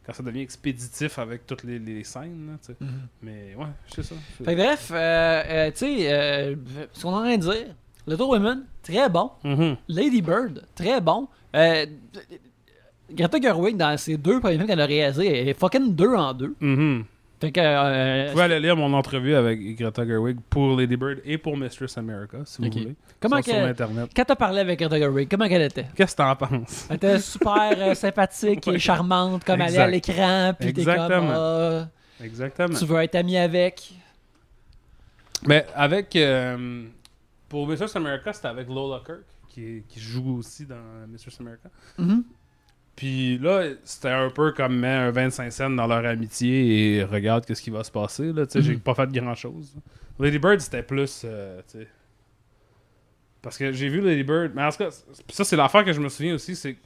Quand 0.06 0.12
ça 0.14 0.24
devient 0.24 0.42
expéditif 0.42 1.18
avec 1.20 1.46
toutes 1.48 1.64
les, 1.64 1.80
les 1.80 2.04
scènes, 2.04 2.48
là, 2.52 2.58
tu 2.62 2.74
sais. 2.74 2.78
Mais 3.22 3.56
ouais, 3.56 3.66
je 3.88 3.94
sais 3.96 4.04
ça. 4.04 4.16
C'est- 4.38 4.44
Fait 4.44 4.56
bref, 4.56 4.90
euh, 4.92 4.96
euh, 5.48 5.72
tu 5.72 5.78
sais, 5.78 6.12
euh, 6.14 6.56
ce 6.94 7.04
qu'on 7.04 7.14
en 7.14 7.20
train 7.22 7.38
de 7.38 7.42
dire, 7.42 7.76
Little 8.08 8.24
Women, 8.24 8.66
très 8.82 9.08
bon. 9.10 9.32
Mhm. 9.44 9.78
Lady 9.88 10.22
Bird, 10.22 10.66
très 10.76 11.00
bon. 11.00 11.28
Euh, 11.56 11.86
Greta 13.16 13.40
Gerwig, 13.42 13.78
dans 13.78 13.98
ses 13.98 14.18
deux 14.18 14.40
premiers 14.40 14.56
films 14.56 14.68
qu'elle 14.68 14.82
a 14.82 14.86
réalisés, 14.86 15.28
elle 15.42 15.48
est 15.50 15.54
fucking 15.60 15.96
deux 15.96 16.14
en 16.16 16.34
deux. 16.34 16.56
Fait 17.42 17.52
que. 17.52 17.60
euh, 17.60 18.26
Vous 18.28 18.32
pouvez 18.32 18.44
aller 18.44 18.60
lire 18.62 18.78
mon 18.78 18.94
entrevue 18.94 19.36
avec 19.36 19.60
Greta 19.78 20.06
Gerwig 20.08 20.38
pour 20.50 20.78
Lady 20.78 20.96
Bird 20.96 21.20
et 21.26 21.38
pour 21.38 21.58
Mistress 21.58 21.98
America, 21.98 22.38
si 22.46 22.62
vous 22.62 22.72
voulez. 22.72 22.96
comment 23.20 23.42
sur. 23.42 23.54
Internet. 23.56 24.12
Quand 24.16 24.24
t'as 24.26 24.36
parlé 24.36 24.60
avec 24.62 24.80
Greta 24.80 24.98
Gerwig, 24.98 25.28
comment 25.30 25.48
qu'elle 25.50 25.64
était? 25.64 25.88
Qu'est-ce 25.96 26.16
que 26.16 26.22
t'en 26.22 26.36
penses? 26.38 26.88
Elle 26.90 26.96
était 26.96 27.20
super 27.20 27.72
euh, 27.78 27.94
sympathique 27.96 28.66
et 28.70 28.80
charmante, 28.80 29.44
comme 29.44 29.60
elle 29.62 29.74
est 29.76 29.78
à 29.78 29.88
l'écran, 29.88 30.54
puis 30.58 30.74
t'es 30.74 30.84
comme. 30.86 30.94
Exactement. 30.94 31.32
ah, 31.36 31.88
Exactement. 32.24 32.78
tu 32.80 32.86
veux 32.86 32.98
être 33.02 33.16
ami 33.16 33.36
avec? 33.38 33.92
Mais 35.46 35.66
avec. 35.76 36.16
euh, 36.16 36.84
pour 37.50 37.68
Mistress 37.68 37.96
America, 37.98 38.32
c'était 38.34 38.48
avec 38.48 38.68
Lola 38.70 39.02
Kirk, 39.06 39.20
qui, 39.50 39.84
qui 39.88 40.00
joue 40.00 40.38
aussi 40.38 40.66
dans 40.66 40.76
Mistress 41.10 41.40
America. 41.42 41.70
Mhm. 41.98 42.24
Puis 42.96 43.38
là, 43.40 43.70
c'était 43.84 44.10
un 44.10 44.30
peu 44.30 44.52
comme 44.52 44.78
met 44.80 44.88
un 44.88 45.12
25 45.12 45.52
cents 45.52 45.70
dans 45.70 45.88
leur 45.88 46.06
amitié 46.06 46.98
et 46.98 47.04
regarde 47.04 47.44
qu'est-ce 47.46 47.62
qui 47.62 47.72
va 47.72 47.84
se 47.84 47.92
passer. 47.92 48.32
Là. 48.32 48.44
J'ai 48.54 48.74
Mhm. 48.74 48.80
pas 48.82 48.94
fait 48.94 49.12
grand 49.12 49.34
chose. 49.36 49.76
Lady 50.20 50.38
Bird, 50.38 50.60
c'était 50.60 50.84
plus. 50.84 51.24
euh. 51.26 51.60
Parce 53.42 53.58
que 53.58 53.72
j'ai 53.74 53.90
vu 53.90 54.00
Lady 54.00 54.24
Bird. 54.24 54.52
Mais 54.56 54.64
en 54.64 54.70
tout 54.70 54.78
cas, 54.78 54.90
ça, 55.30 55.44
c'est 55.44 55.56
l'affaire 55.56 55.84
que 55.84 55.92
je 55.92 56.00
me 56.00 56.08
souviens 56.10 56.36
aussi. 56.36 56.56
C'est. 56.56 56.74
Tu 56.74 56.80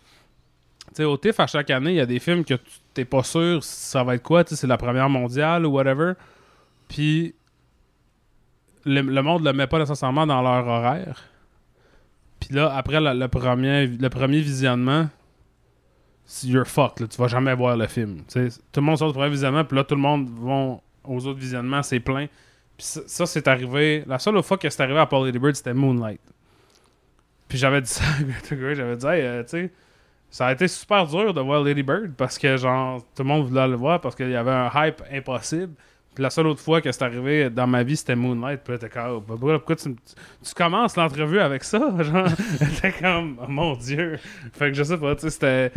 sais, 0.94 1.04
au 1.04 1.18
TIFF, 1.18 1.40
à 1.42 1.48
chaque 1.48 1.70
année, 1.70 1.92
il 1.92 1.96
y 1.98 2.02
a 2.02 2.06
des 2.06 2.20
films 2.20 2.46
que 2.46 2.54
tu 2.54 2.64
t'es 2.94 3.04
pas 3.06 3.22
sûr 3.24 3.62
si 3.64 3.90
ça 3.90 4.04
va 4.04 4.16
être 4.16 4.24
quoi. 4.24 4.44
Tu 4.46 4.56
c'est 4.56 4.66
la 4.68 4.78
première 4.78 5.10
mondiale 5.10 5.66
ou 5.66 5.72
whatever. 5.72 6.14
Puis. 6.88 7.36
Le, 8.86 9.02
le 9.02 9.22
monde 9.22 9.44
le 9.44 9.52
met 9.52 9.68
pas 9.68 9.80
nécessairement 9.80 10.26
dans 10.26 10.42
leur 10.42 10.66
horaire. 10.66 11.24
Puis 12.40 12.56
là, 12.56 12.74
après 12.74 13.02
le, 13.02 13.14
le 13.14 13.28
premier, 13.28 13.88
le 13.88 14.10
premier 14.10 14.40
visionnement, 14.40 15.10
si 15.10 15.17
you're 16.44 16.66
fucked, 16.66 17.10
tu 17.10 17.18
vas 17.18 17.28
jamais 17.28 17.54
voir 17.56 17.78
le 17.78 17.88
film. 17.88 18.24
Tout 18.32 18.40
le 18.76 18.82
monde 18.82 18.98
sort 18.98 19.08
du 19.08 19.14
premier 19.14 19.30
visionnement, 19.30 19.64
puis 19.64 19.78
là, 19.78 19.84
tout 19.84 19.96
le 19.96 20.02
monde 20.02 20.30
va 20.30 20.80
aux 21.04 21.26
autres 21.26 21.40
visionnements, 21.40 21.84
c'est 21.84 22.00
plein. 22.00 22.28
Puis 22.78 22.86
ça, 23.08 23.26
c'est 23.26 23.48
arrivé. 23.48 24.04
La 24.06 24.20
seule 24.20 24.42
fois 24.44 24.58
que 24.58 24.70
c'est 24.70 24.82
arrivé 24.82 25.00
à 25.00 25.06
Paul 25.06 25.32
Bird, 25.32 25.56
c'était 25.56 25.74
Moonlight. 25.74 26.22
Puis 27.48 27.58
j'avais 27.58 27.82
dit 27.82 27.90
ça 27.90 28.04
à 28.04 28.74
j'avais 28.74 28.98
dit, 28.98 29.06
euh, 29.06 29.44
tu 29.44 29.50
sais, 29.50 29.72
ça 30.30 30.48
a 30.48 30.52
été 30.54 30.68
super 30.68 31.08
dur 31.08 31.34
de 31.34 31.42
voir 31.42 31.64
Lady 31.64 31.84
Bird 31.84 32.14
parce 32.16 32.38
que, 32.38 32.58
genre, 32.58 33.02
tout 33.16 33.24
le 33.24 33.30
monde 33.30 33.48
voulait 33.48 33.68
le 33.68 33.76
voir 33.76 34.02
parce 34.02 34.16
qu'il 34.16 34.30
y 34.30 34.36
avait 34.36 34.52
un 34.52 34.70
hype 34.76 35.02
impossible. 35.12 35.74
Puis 36.14 36.24
la 36.24 36.30
seule 36.30 36.48
autre 36.48 36.62
fois 36.62 36.82
que 36.82 36.92
c'est 36.92 37.04
arrivé 37.04 37.50
dans 37.50 37.68
ma 37.68 37.84
vie, 37.84 37.96
c'était 37.96 38.16
Moonlight. 38.16 38.62
Puis 38.64 38.74
là, 38.74 38.80
t'es 38.80 38.90
comme, 38.90 39.24
oh, 39.30 39.36
pourquoi, 39.38 39.76
tu 39.76 39.96
commences 40.56 40.96
l'entrevue 40.98 41.40
avec 41.40 41.64
ça? 41.64 41.80
Genre, 42.00 42.28
t'es 42.82 42.92
comme, 42.92 43.38
oh, 43.42 43.48
mon 43.48 43.76
Dieu. 43.76 44.18
Fait 44.54 44.72
que 44.72 44.74
je 44.74 44.84
sais 44.84 44.98
pas, 44.98 45.16
tu 45.16 45.22
sais, 45.22 45.30
c'était. 45.30 45.72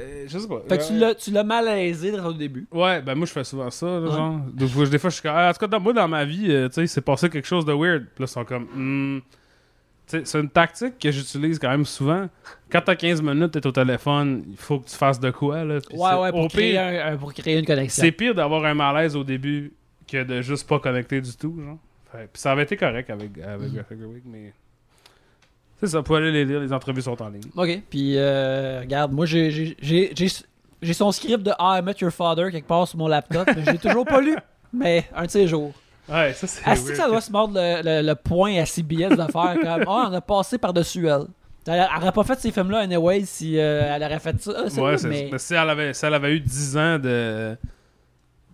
Euh, 0.00 0.24
je 0.28 0.38
sais 0.38 0.48
pas. 0.48 0.62
Fait 0.68 0.78
que 0.78 0.86
tu 0.86 0.92
Euh, 0.94 0.98
l'as- 0.98 1.14
tu 1.14 1.30
l'as 1.30 1.44
malaisé 1.44 2.12
dans 2.12 2.26
au 2.26 2.32
début. 2.32 2.66
Ouais, 2.72 3.00
ben 3.02 3.14
moi 3.14 3.26
je 3.26 3.32
fais 3.32 3.44
souvent 3.44 3.70
ça, 3.70 3.86
là, 3.86 4.00
Ouais. 4.00 4.10
genre. 4.10 4.40
Des 4.52 4.66
fois, 4.68 4.86
des 4.86 4.98
fois, 4.98 5.10
je 5.10 5.14
suis 5.14 5.22
comme, 5.22 5.32
ah, 5.34 5.48
en 5.50 5.52
tout 5.52 5.58
cas, 5.58 5.66
dans, 5.66 5.80
moi 5.80 5.92
dans 5.92 6.08
ma 6.08 6.24
vie, 6.24 6.46
euh, 6.50 6.68
tu 6.68 6.74
sais, 6.74 6.86
c'est 6.86 7.00
passé 7.00 7.28
quelque 7.30 7.46
chose 7.48 7.64
de 7.64 7.72
weird. 7.72 8.04
Puis 8.14 8.22
là, 8.22 8.26
ils 8.26 8.28
sont 8.28 8.44
comme. 8.44 9.22
Tu 10.06 10.18
sais, 10.18 10.24
c'est 10.24 10.40
une 10.40 10.48
tactique 10.50 10.98
que 10.98 11.10
j'utilise 11.10 11.58
quand 11.58 11.70
même 11.70 11.84
souvent. 11.84 12.28
Quand 12.70 12.80
t'as 12.80 12.96
15 12.96 13.22
minutes, 13.22 13.52
t'es 13.52 13.66
au 13.66 13.70
téléphone, 13.72 14.44
il 14.48 14.56
faut 14.56 14.80
que 14.80 14.88
tu 14.88 14.96
fasses 14.96 15.20
de 15.20 15.30
quoi, 15.30 15.64
là. 15.64 15.78
Ouais, 15.92 16.20
ouais, 16.22 16.30
pour 16.32 16.48
créer, 16.48 16.72
pire, 16.72 16.80
un- 16.80 17.12
un- 17.12 17.16
pour 17.16 17.32
créer 17.32 17.58
une 17.58 17.64
connexion. 17.66 18.02
c'est 18.02 18.12
pire 18.12 18.34
d'avoir 18.34 18.64
un 18.64 18.74
malaise 18.74 19.14
au 19.16 19.22
début 19.24 19.72
que 20.10 20.24
de 20.24 20.42
juste 20.42 20.68
pas 20.68 20.78
connecter 20.80 21.20
du 21.20 21.34
tout, 21.36 21.56
genre. 21.64 21.78
Fait- 22.10 22.28
Puis 22.32 22.42
ça 22.42 22.52
avait 22.52 22.64
été 22.64 22.76
correct 22.76 23.08
avec, 23.10 23.30
avec 23.38 23.70
Gerwig, 23.72 24.22
mais. 24.26 24.52
C'est 25.82 25.88
ça, 25.88 26.02
pour 26.02 26.14
aller 26.16 26.30
les 26.30 26.44
lire, 26.44 26.60
les 26.60 26.72
entrevues 26.72 27.02
sont 27.02 27.20
en 27.20 27.28
ligne. 27.28 27.42
Ok, 27.56 27.82
puis 27.90 28.14
euh, 28.16 28.80
regarde, 28.80 29.12
moi 29.12 29.26
j'ai- 29.26 29.74
son 30.92 31.10
script 31.12 31.42
de 31.42 31.50
How 31.58 31.78
I 31.78 31.82
Met 31.82 31.94
Your 32.00 32.12
Father 32.12 32.50
quelque 32.52 32.66
part 32.68 32.86
sur 32.86 32.98
mon 32.98 33.08
laptop, 33.08 33.48
mais 33.54 33.64
je 33.64 33.70
l'ai 33.72 33.78
toujours 33.78 34.04
pas 34.04 34.20
lu. 34.20 34.36
Mais 34.72 35.04
un 35.14 35.24
de 35.26 35.30
ces 35.30 35.46
jours. 35.48 35.72
Ouais, 36.08 36.32
ça 36.34 36.46
c'est. 36.46 36.68
Est-ce 36.70 36.88
que 36.90 36.94
ça 36.94 37.06
doit 37.08 37.20
se 37.20 37.30
mordre 37.30 37.54
le, 37.56 37.82
le- 37.84 38.06
le 38.06 38.14
point 38.14 38.56
à 38.60 38.64
CBS 38.66 39.10
de 39.10 39.16
faire 39.30 39.56
comme 39.60 39.84
Ah, 39.86 40.08
on 40.10 40.12
a 40.14 40.20
passé 40.20 40.56
par-dessus 40.58 41.06
elle. 41.08 41.26
Elle, 41.66 41.74
elle 41.94 42.02
aurait 42.02 42.12
pas 42.12 42.24
fait 42.24 42.38
ces 42.40 42.50
films-là 42.50 42.78
anyway 42.78 43.22
si 43.24 43.58
euh, 43.58 43.82
elle 43.94 44.02
aurait 44.02 44.18
fait 44.18 44.40
ça. 44.40 44.68
ça, 44.68 44.82
Ouais, 44.82 44.98
c'est 44.98 45.08
mais... 45.08 45.28
mais 45.30 45.38
si 45.38 45.54
elle 45.54 45.68
avait, 45.70 45.92
si 45.94 46.04
elle 46.06 46.14
avait 46.14 46.32
eu 46.34 46.40
10 46.40 46.76
ans 46.76 46.98
de. 46.98 47.56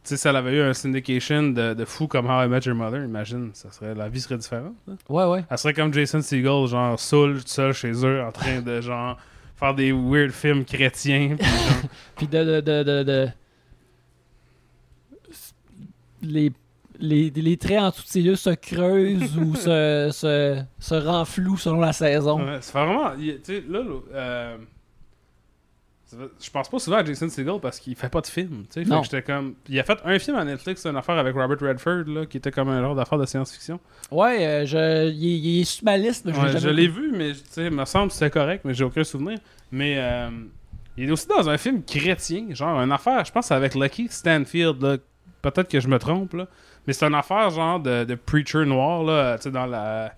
Sais, 0.09 0.16
si 0.16 0.26
elle 0.28 0.36
avait 0.36 0.56
eu 0.56 0.60
un 0.62 0.72
syndication 0.72 1.43
de, 1.51 1.74
de 1.74 1.85
fou 1.85 2.06
comme 2.09 2.26
How 2.26 2.44
I 2.44 2.48
Met 2.48 2.60
Your 2.64 2.74
Mother, 2.74 3.05
imagine, 3.05 3.51
ça 3.52 3.70
serait, 3.70 3.94
la 3.94 4.09
vie 4.09 4.20
serait 4.20 4.39
différente. 4.39 4.74
là. 4.86 4.94
Ouais, 5.09 5.24
ouais. 5.24 5.44
Elle 5.51 5.59
serait 5.59 5.74
comme 5.74 5.93
Jason 5.93 6.22
Segel, 6.22 6.66
genre, 6.66 6.98
saoul, 6.98 7.35
tout 7.43 7.48
seul 7.48 7.72
chez 7.74 7.93
eux, 8.06 8.22
en 8.22 8.32
train 8.32 8.60
de, 8.62 8.80
genre, 8.80 9.18
faire 9.56 9.74
des 9.74 9.93
weird 9.93 10.30
films 10.30 10.64
chrétiens. 10.64 11.36
puis 11.39 11.47
genre- 11.47 11.90
Puis 12.16 12.26
de. 12.26 12.60
de, 12.60 12.82
de, 12.82 13.02
de, 13.02 13.28
Les, 16.22 16.51
les, 16.98 17.30
les 17.30 17.56
traits 17.56 17.78
en 17.78 17.90
dessous 17.90 18.02
de 18.02 18.09
ses 18.09 18.20
yeux 18.22 18.36
se 18.36 18.51
creusent 18.51 19.36
ou 19.39 19.55
se, 19.55 20.10
se, 20.12 20.60
se 20.80 20.94
renflouent 20.97 21.56
selon 21.56 21.78
la 21.80 21.93
saison. 21.93 22.44
Ouais, 22.44 22.59
c'est 22.60 22.72
vraiment. 22.72 23.12
il- 23.18 23.36
Tu 23.40 23.55
sais, 23.55 23.64
là, 23.68 23.80
là, 23.82 23.94
euh, 24.14 24.56
je 26.10 26.51
pense 26.51 26.68
pas 26.68 26.78
souvent 26.78 26.97
à 26.98 27.05
Jason 27.05 27.28
Segel 27.28 27.59
parce 27.60 27.78
qu'il 27.78 27.94
fait 27.94 28.09
pas 28.09 28.20
de 28.20 28.26
film. 28.26 28.64
j'étais 28.74 29.22
comme. 29.22 29.55
Il 29.68 29.78
a 29.78 29.85
fait 29.85 29.98
un 30.05 30.18
film 30.18 30.36
à 30.36 30.44
Netflix, 30.44 30.86
une 30.86 30.97
affaire 30.97 31.18
avec 31.18 31.35
Robert 31.35 31.59
Redford, 31.60 32.05
là, 32.06 32.26
qui 32.26 32.39
était 32.39 32.51
comme 32.51 32.68
un 32.70 32.80
genre 32.80 32.94
d'affaire 32.94 33.18
de 33.18 33.26
science-fiction. 33.26 33.78
Ouais, 34.10 34.47
euh, 34.47 34.66
je, 34.66 35.09
il, 35.10 35.26
est- 35.26 35.39
il 35.39 35.60
est 35.60 35.64
sur 35.64 35.85
ma 35.85 35.97
liste, 35.98 36.24
mais 36.24 36.32
je 36.32 36.39
l'ai 36.40 36.52
Ouais, 36.55 36.59
je 36.60 36.68
l'ai 36.70 36.89
vu, 36.89 37.12
mais 37.14 37.32
il 37.59 37.70
me 37.70 37.85
semble 37.85 38.09
que 38.09 38.14
c'était 38.14 38.30
correct, 38.30 38.62
mais 38.64 38.72
j'ai 38.74 38.85
aucun 38.85 39.05
souvenir. 39.05 39.39
Mais 39.70 39.97
euh, 39.98 40.30
il 40.97 41.09
est 41.09 41.12
aussi 41.12 41.26
dans 41.28 41.48
un 41.48 41.59
film 41.59 41.82
chrétien, 41.85 42.47
genre 42.55 42.80
une 42.80 42.93
affaire, 42.93 43.24
je 43.24 43.32
pense 43.32 43.51
avec 43.52 43.74
Lucky 43.74 44.09
Stanfield, 44.09 44.80
là. 44.82 44.97
peut-être 45.43 45.68
que 45.70 45.78
je 45.80 45.89
me 45.89 45.98
trompe, 45.98 46.32
là. 46.32 46.48
mais 46.86 46.94
c'est 46.94 47.06
une 47.06 47.14
affaire 47.14 47.51
genre 47.51 47.78
de, 47.80 48.05
de 48.05 48.14
preacher 48.14 48.64
noir, 48.64 49.05
là, 49.05 49.36
tu 49.36 49.43
sais, 49.44 49.51
dans 49.51 49.66
la 49.66 50.12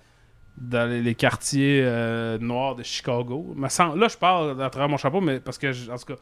dans 0.57 0.89
les, 0.89 1.03
les 1.03 1.15
quartiers 1.15 1.83
euh, 1.85 2.39
noirs 2.39 2.77
de 2.77 2.83
Chicago. 2.83 3.53
Me 3.57 3.69
semble- 3.69 3.99
là, 3.99 4.09
je 4.09 4.17
parle 4.17 4.61
à 4.63 4.71
travers 4.71 4.89
mon 4.89 4.97
chapeau, 4.97 5.21
mais 5.21 5.41
parce 5.41 5.59
que, 5.59 5.73
je- 5.73 5.91
en 5.91 5.97
tout 5.97 6.15
cas... 6.15 6.21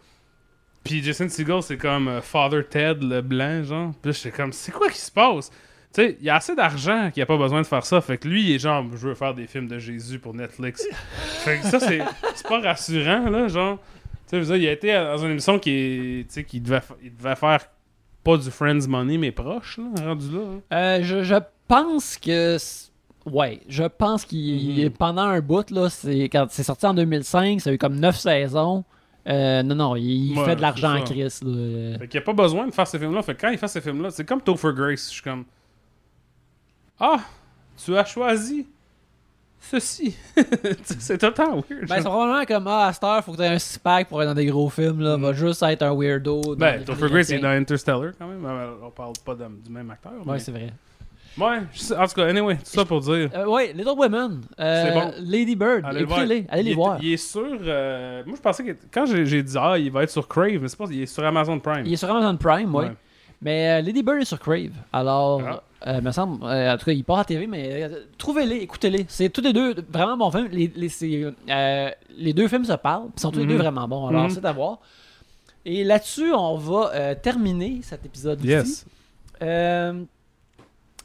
Puis 0.84 1.02
Jason 1.02 1.28
Segel, 1.28 1.62
c'est 1.62 1.76
comme 1.76 2.08
euh, 2.08 2.20
Father 2.20 2.66
Ted, 2.68 3.04
le 3.04 3.20
blanc, 3.20 3.62
genre. 3.64 3.92
Puis 4.00 4.12
j'étais 4.12 4.30
comme, 4.30 4.52
c'est 4.52 4.72
quoi 4.72 4.88
qui 4.88 4.98
se 4.98 5.10
passe? 5.10 5.50
Tu 5.50 6.02
sais, 6.02 6.16
il 6.20 6.24
y 6.26 6.30
a 6.30 6.36
assez 6.36 6.54
d'argent 6.54 7.10
qu'il 7.12 7.20
n'y 7.20 7.22
a 7.22 7.26
pas 7.26 7.36
besoin 7.36 7.60
de 7.62 7.66
faire 7.66 7.84
ça. 7.84 8.00
Fait 8.00 8.16
que 8.18 8.28
lui, 8.28 8.42
il 8.44 8.54
est 8.54 8.58
genre, 8.58 8.84
je 8.92 9.08
veux 9.08 9.14
faire 9.14 9.34
des 9.34 9.46
films 9.46 9.66
de 9.68 9.78
Jésus 9.78 10.18
pour 10.18 10.34
Netflix. 10.34 10.86
fait 11.44 11.58
que 11.58 11.64
ça, 11.66 11.80
c'est 11.80 12.00
c'est 12.34 12.46
pas 12.46 12.60
rassurant, 12.60 13.28
là, 13.28 13.48
genre. 13.48 13.78
Tu 14.30 14.44
sais, 14.44 14.58
il 14.58 14.68
a 14.68 14.72
été 14.72 14.92
dans 14.92 15.16
une 15.18 15.30
émission 15.32 15.58
qui, 15.58 15.70
est- 15.70 16.28
tu 16.28 16.34
sais, 16.34 16.44
qui 16.44 16.60
devait, 16.60 16.80
il 17.02 17.14
devait 17.16 17.36
faire 17.36 17.60
pas 18.22 18.36
du 18.36 18.50
Friends 18.50 18.86
Money, 18.86 19.16
mais 19.18 19.32
proche, 19.32 19.78
là, 19.78 20.04
rendu 20.04 20.30
là. 20.30 20.40
hein. 20.40 20.60
Euh, 20.76 21.00
je, 21.02 21.22
je 21.24 21.34
pense 21.66 22.16
que. 22.18 22.56
Ouais, 23.32 23.60
je 23.68 23.84
pense 23.84 24.24
qu'il 24.24 24.84
Mhm. 24.84 24.90
pendant 24.90 25.22
un 25.22 25.40
bout, 25.40 25.70
là, 25.70 25.88
c'est 25.90 26.24
quand 26.24 26.46
c'est 26.50 26.62
sorti 26.62 26.86
en 26.86 26.94
2005, 26.94 27.60
ça 27.60 27.70
a 27.70 27.72
eu 27.72 27.78
comme 27.78 27.98
9 27.98 28.16
saisons. 28.18 28.84
Euh, 29.28 29.62
non, 29.62 29.74
non, 29.74 29.96
il, 29.96 30.30
il 30.32 30.38
Ouais, 30.38 30.44
fait 30.46 30.56
de 30.56 30.62
l'argent 30.62 30.96
en 30.96 31.02
crise. 31.02 31.42
là. 31.42 31.98
Fait 31.98 32.08
qu'il 32.08 32.18
n'y 32.18 32.22
a 32.22 32.26
pas 32.26 32.32
besoin 32.32 32.66
de 32.66 32.72
faire 32.72 32.86
ces 32.86 32.98
films-là. 32.98 33.22
Fait 33.22 33.34
que 33.34 33.40
quand 33.42 33.50
il 33.50 33.58
fait 33.58 33.68
ces 33.68 33.80
films-là, 33.82 34.10
c'est 34.10 34.24
comme 34.24 34.40
Topher 34.40 34.72
Grace. 34.74 35.08
Je 35.08 35.14
suis 35.14 35.22
comme. 35.22 35.44
Ah, 36.98 37.18
tu 37.84 37.96
as 37.96 38.04
choisi 38.04 38.66
ceci. 39.60 40.16
c'est 40.98 41.18
totalement 41.18 41.62
weird. 41.68 41.86
Ben, 41.88 41.96
c'est 41.96 42.04
probablement 42.04 42.44
comme 42.46 42.66
Ah, 42.68 42.86
à 42.86 42.92
cette 42.92 43.04
heure, 43.04 43.22
faut 43.24 43.32
que 43.32 43.36
tu 43.36 43.42
aies 43.42 43.48
un 43.48 43.58
six-pack 43.58 44.08
pour 44.08 44.22
être 44.22 44.28
dans 44.28 44.34
des 44.34 44.46
gros 44.46 44.70
films. 44.70 45.00
Là. 45.00 45.16
Mm. 45.16 45.22
Va 45.22 45.32
juste 45.32 45.62
être 45.62 45.82
un 45.82 45.94
weirdo. 45.94 46.56
Ben, 46.56 46.82
Topher 46.84 47.08
Grace 47.08 47.28
est 47.30 47.34
chrétiens. 47.38 47.40
dans 47.40 47.48
Interstellar 47.60 48.12
quand 48.18 48.26
même. 48.28 48.46
On 48.82 48.90
parle 48.90 49.12
pas 49.24 49.34
de- 49.34 49.44
du 49.64 49.70
même 49.70 49.90
acteur. 49.90 50.12
Ouais, 50.12 50.22
mais- 50.26 50.38
c'est 50.38 50.52
vrai. 50.52 50.72
Ouais, 51.40 51.58
je 51.72 51.78
sais- 51.78 51.96
en 51.96 52.06
tout 52.06 52.14
cas, 52.14 52.26
anyway, 52.26 52.56
tout 52.56 52.60
ça 52.64 52.84
pour 52.84 53.00
dire. 53.00 53.30
Euh, 53.34 53.46
ouais, 53.46 53.72
Little 53.72 53.94
Women. 53.96 54.40
euh, 54.58 54.92
bon. 54.92 55.12
Lady 55.20 55.54
Bird. 55.56 55.82
Allez 55.84 56.00
le 56.00 56.06
voir. 56.06 56.18
Écoutez-les. 56.20 56.46
Allez 56.48 56.62
les 56.64 56.74
voir. 56.74 56.98
Il 57.02 57.12
est 57.12 57.16
sur. 57.16 57.42
euh, 57.44 58.22
moi, 58.26 58.34
je 58.36 58.40
pensais 58.42 58.64
que. 58.64 58.72
Quand 58.92 59.06
j'ai 59.06 59.42
dit, 59.42 59.54
ah, 59.58 59.78
il 59.78 59.90
va 59.90 60.02
être 60.02 60.10
sur 60.10 60.26
Crave, 60.26 60.58
mais 60.60 60.68
c'est 60.68 60.76
pas. 60.78 60.86
Il 60.90 61.02
est 61.02 61.06
sur 61.06 61.24
Amazon 61.24 61.58
Prime. 61.60 61.84
Il 61.86 61.92
est 61.92 61.96
sur 61.96 62.10
Amazon 62.10 62.36
Prime, 62.36 62.74
ouais. 62.74 62.86
Ouais. 62.86 62.92
Mais 63.40 63.78
euh, 63.78 63.82
Lady 63.82 64.02
Bird 64.02 64.20
est 64.20 64.24
sur 64.24 64.40
Crave. 64.40 64.72
Alors, 64.92 65.40
Ah. 65.46 65.62
Euh, 65.86 66.00
me 66.00 66.10
semble. 66.10 66.44
Euh, 66.44 66.74
en 66.74 66.76
tout 66.76 66.86
cas, 66.86 66.90
il 66.92 67.04
part 67.04 67.20
à 67.20 67.24
TV, 67.24 67.46
mais 67.46 67.88
trouvez-les, 68.18 68.56
écoutez-les. 68.56 69.06
C'est 69.08 69.28
tous 69.28 69.42
les 69.42 69.52
deux 69.52 69.76
vraiment 69.88 70.16
bons 70.16 70.32
films. 70.32 70.48
Les, 70.50 70.72
les, 70.74 71.92
les 72.18 72.32
deux 72.32 72.48
films 72.48 72.64
se 72.64 72.72
parlent, 72.72 73.06
ils 73.16 73.20
sont 73.20 73.30
tous 73.30 73.38
les 73.38 73.44
Mhm. 73.44 73.50
deux 73.52 73.56
vraiment 73.58 73.86
bons. 73.86 74.08
Alors, 74.08 74.24
Mhm. 74.24 74.30
c'est 74.30 74.44
à 74.44 74.50
voir. 74.50 74.78
Et 75.64 75.84
là-dessus, 75.84 76.32
on 76.32 76.56
va 76.56 77.14
terminer 77.14 77.78
cet 77.82 78.04
épisode 78.04 78.44
Yes. 78.44 78.86
Euh, 79.40 80.02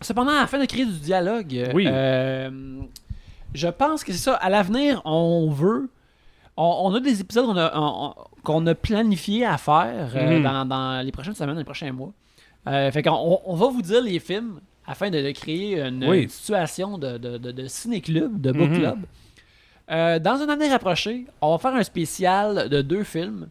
cependant, 0.04 0.32
afin 0.38 0.60
de 0.60 0.66
créer 0.66 0.86
du 0.86 1.00
dialogue, 1.00 1.56
euh, 1.56 1.72
Oui. 1.74 1.86
euh, 1.88 2.50
je 3.54 3.68
pense 3.68 4.04
que 4.04 4.12
c'est 4.12 4.18
ça. 4.20 4.36
À 4.36 4.50
l'avenir, 4.50 5.02
on 5.06 5.50
veut. 5.52 5.90
On, 6.58 6.82
on 6.92 6.94
a 6.96 7.00
des 7.00 7.20
épisodes 7.22 7.46
qu'on 7.46 7.58
a, 7.58 7.72
on- 7.78 8.10
on- 8.10 8.14
qu'on 8.44 8.68
a 8.68 8.76
planifié 8.76 9.46
à 9.46 9.58
faire 9.58 10.12
euh, 10.16 10.38
Mhm. 10.38 10.44
dans, 10.44 10.66
dans 10.66 11.06
les 11.06 11.12
prochaines 11.12 11.34
semaines, 11.36 11.58
les 11.58 11.64
prochains 11.64 11.92
mois. 11.92 12.12
Euh, 12.68 12.92
fait 12.92 13.02
qu'on 13.04 13.40
on, 13.46 13.56
va 13.56 13.68
vous 13.68 13.82
dire 13.82 14.02
les 14.02 14.20
films 14.20 14.60
afin 14.86 15.10
de, 15.10 15.22
de 15.22 15.32
créer 15.32 15.80
une, 15.82 16.06
Oui. 16.08 16.24
une 16.24 16.30
situation 16.30 16.98
de, 16.98 17.18
de, 17.18 17.38
de, 17.38 17.52
de 17.52 17.68
ciné-club, 17.68 18.40
de 18.40 18.52
book 18.52 18.70
Mhm. 18.70 18.78
club. 18.80 19.00
Dans 19.90 20.40
un 20.42 20.50
année 20.50 20.70
rapprochée, 20.70 21.26
on 21.42 21.52
va 21.52 21.58
faire 21.58 21.76
un 21.76 21.84
spécial 21.84 22.70
de 22.70 22.82
deux 22.82 23.04
films 23.04 23.50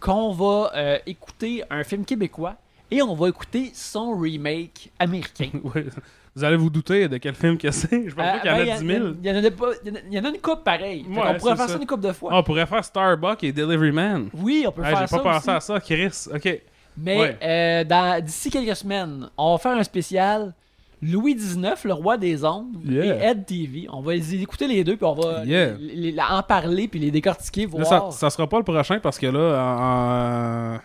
qu'on 0.00 0.30
va 0.32 0.72
écouter 1.06 1.62
un 1.70 1.84
film 1.84 2.04
québécois 2.04 2.56
et 2.90 3.02
on 3.02 3.14
va 3.14 3.28
écouter 3.28 3.70
son 3.74 4.16
remake 4.18 4.90
américain. 4.98 5.50
Oui. 5.62 5.82
Vous 6.36 6.44
allez 6.44 6.56
vous 6.56 6.70
douter 6.70 7.08
de 7.08 7.16
quel 7.16 7.34
film 7.34 7.58
que 7.58 7.68
c'est. 7.72 8.08
Je 8.08 8.14
pense 8.14 8.24
pas 8.24 8.38
qu'il 8.38 8.48
y 8.50 8.54
en 8.54 8.56
a 8.58 8.64
ben, 8.64 8.78
10 8.80 8.86
000. 8.86 9.06
Il 9.24 9.26
y, 9.26 9.32
en 9.32 9.34
a 9.34 9.40
y 9.40 10.14
y 10.14 10.20
en 10.20 10.32
une 10.32 10.40
coupe 10.40 10.62
pareil. 10.62 11.02
Fait 11.02 11.20
Ouais, 11.20 11.26
on 11.30 11.34
pourrait 11.34 11.56
faire 11.56 11.66
ça. 11.66 11.72
ça. 11.74 11.78
une 11.80 11.86
coupe 11.86 12.00
de 12.00 12.12
fois. 12.12 12.30
Ah, 12.32 12.38
on 12.38 12.42
pourrait 12.44 12.66
faire 12.66 12.84
Starbucks 12.84 13.42
et 13.42 13.50
Delivery 13.52 13.90
Man. 13.90 14.28
Oui, 14.34 14.64
on 14.68 14.70
peut 14.70 14.84
faire 14.84 15.00
J'ai 15.00 15.06
ça. 15.08 15.18
pas 15.18 15.32
pensé 15.32 15.50
à 15.50 15.58
ça, 15.58 15.80
Chris. 15.80 16.26
Ok. 16.32 16.60
Mais 16.96 17.18
Ouais. 17.20 17.36
euh, 17.42 18.20
d'ici 18.20 18.50
quelques 18.50 18.76
semaines, 18.76 19.28
on 19.36 19.52
va 19.54 19.58
faire 19.58 19.76
un 19.78 19.82
spécial 19.82 20.54
Louis 21.02 21.34
XIX, 21.34 21.74
le 21.84 21.92
roi 21.94 22.16
des 22.16 22.44
ondes, 22.44 22.76
Yeah. 22.84 23.04
et 23.04 23.30
Ed 23.30 23.44
TV. 23.46 23.88
On 23.92 24.00
va 24.00 24.12
les 24.14 24.34
écouter 24.36 24.68
les 24.68 24.84
deux, 24.84 24.96
puis 24.96 25.06
on 25.06 25.14
va 25.14 25.44
Yeah. 25.44 25.72
les- 25.78 26.12
les- 26.12 26.20
en 26.20 26.42
parler, 26.44 26.86
puis 26.86 27.00
les 27.00 27.10
décortiquer, 27.10 27.62
Là, 27.62 27.68
voir. 27.68 28.12
ça, 28.12 28.18
ça 28.18 28.30
sera 28.30 28.48
pas 28.48 28.58
le 28.58 28.64
prochain 28.64 28.98
parce 29.00 29.18
que 29.18 29.26
là, 29.26 29.60
en- 30.76 30.78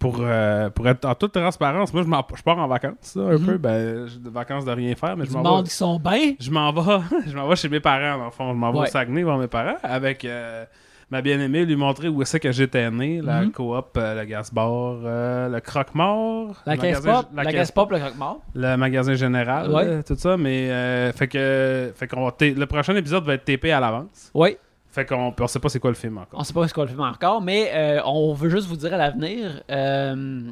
pour, 0.00 0.16
euh, 0.20 0.68
pour 0.70 0.88
être 0.88 1.04
en 1.04 1.14
toute 1.14 1.32
transparence, 1.32 1.94
moi 1.94 2.02
je, 2.02 2.36
je 2.38 2.42
pars 2.42 2.58
en 2.58 2.66
vacances 2.66 3.14
là, 3.14 3.22
un 3.34 3.38
Mhm. 3.38 3.46
peu. 3.46 3.58
Ben, 3.58 4.06
des 4.18 4.30
vacances 4.30 4.64
de 4.64 4.72
rien 4.72 4.94
faire, 4.96 5.16
mais 5.16 5.26
je 5.26 5.32
m'en 5.32 5.58
vais. 5.58 5.64
qui 5.68 5.70
sont 5.74 6.00
bien. 6.00 6.34
Je 6.40 6.50
m'en 6.50 6.72
vais, 6.72 7.00
je 7.28 7.36
m'en 7.36 7.46
vais 7.46 7.54
chez 7.56 7.68
mes 7.68 7.80
parents, 7.80 8.18
dans 8.18 8.24
le 8.24 8.30
fond. 8.32 8.48
Je 8.52 8.56
m'en 8.58 8.72
vais 8.72 8.78
Ouais. 8.80 8.88
au 8.88 8.90
Saguenay 8.90 9.22
voir 9.22 9.38
mes 9.38 9.46
parents 9.46 9.76
avec 9.82 10.24
euh, 10.24 10.64
ma 11.10 11.20
bien-aimée, 11.22 11.64
lui 11.66 11.76
montrer 11.76 12.08
où 12.08 12.24
c'est 12.24 12.40
que 12.40 12.50
j'étais 12.52 12.90
né, 12.90 13.20
la 13.20 13.42
Mhm. 13.42 13.52
coop, 13.52 13.96
euh, 13.96 14.20
le 14.20 14.24
gas-bar, 14.26 14.70
euh, 15.04 15.48
le 15.48 15.60
croque-mort, 15.60 16.62
La 16.66 16.76
le 16.76 16.80
caisse 16.80 16.98
magasin- 17.04 17.22
pop, 17.22 17.26
la 17.34 17.44
caisse 17.46 17.70
pop, 17.72 17.90
le 17.90 17.98
croque-mort. 17.98 18.40
le 18.54 18.76
magasin 18.76 19.14
général, 19.14 19.70
Ouais. 19.70 19.82
euh, 19.84 20.02
tout 20.06 20.14
ça. 20.16 20.36
Mais 20.36 20.70
euh, 20.70 21.12
fait 21.12 21.28
que, 21.28 21.92
fait 21.94 22.06
qu'on 22.06 22.30
le 22.40 22.64
prochain 22.66 22.94
épisode 22.96 23.24
va 23.24 23.34
être 23.34 23.44
TP 23.44 23.70
à 23.72 23.80
l'avance. 23.80 24.30
Oui, 24.34 24.56
Fait 24.92 25.06
qu'on 25.06 25.32
on 25.38 25.46
sait 25.46 25.58
pas 25.60 25.68
c'est 25.68 25.78
quoi 25.80 25.90
le 25.90 25.96
film 25.96 26.18
encore. 26.18 26.40
on 26.40 26.44
sait 26.44 26.52
pas 26.52 26.66
ce 26.66 26.74
qu'on 26.74 26.82
le 26.82 26.88
fait 26.88 26.98
encore, 26.98 27.40
mais 27.40 27.70
euh, 27.74 28.00
on 28.04 28.32
veut 28.34 28.48
juste 28.50 28.66
vous 28.66 28.76
dire 28.76 28.92
à 28.94 28.96
l'avenir. 28.96 29.62
euh, 29.70 30.50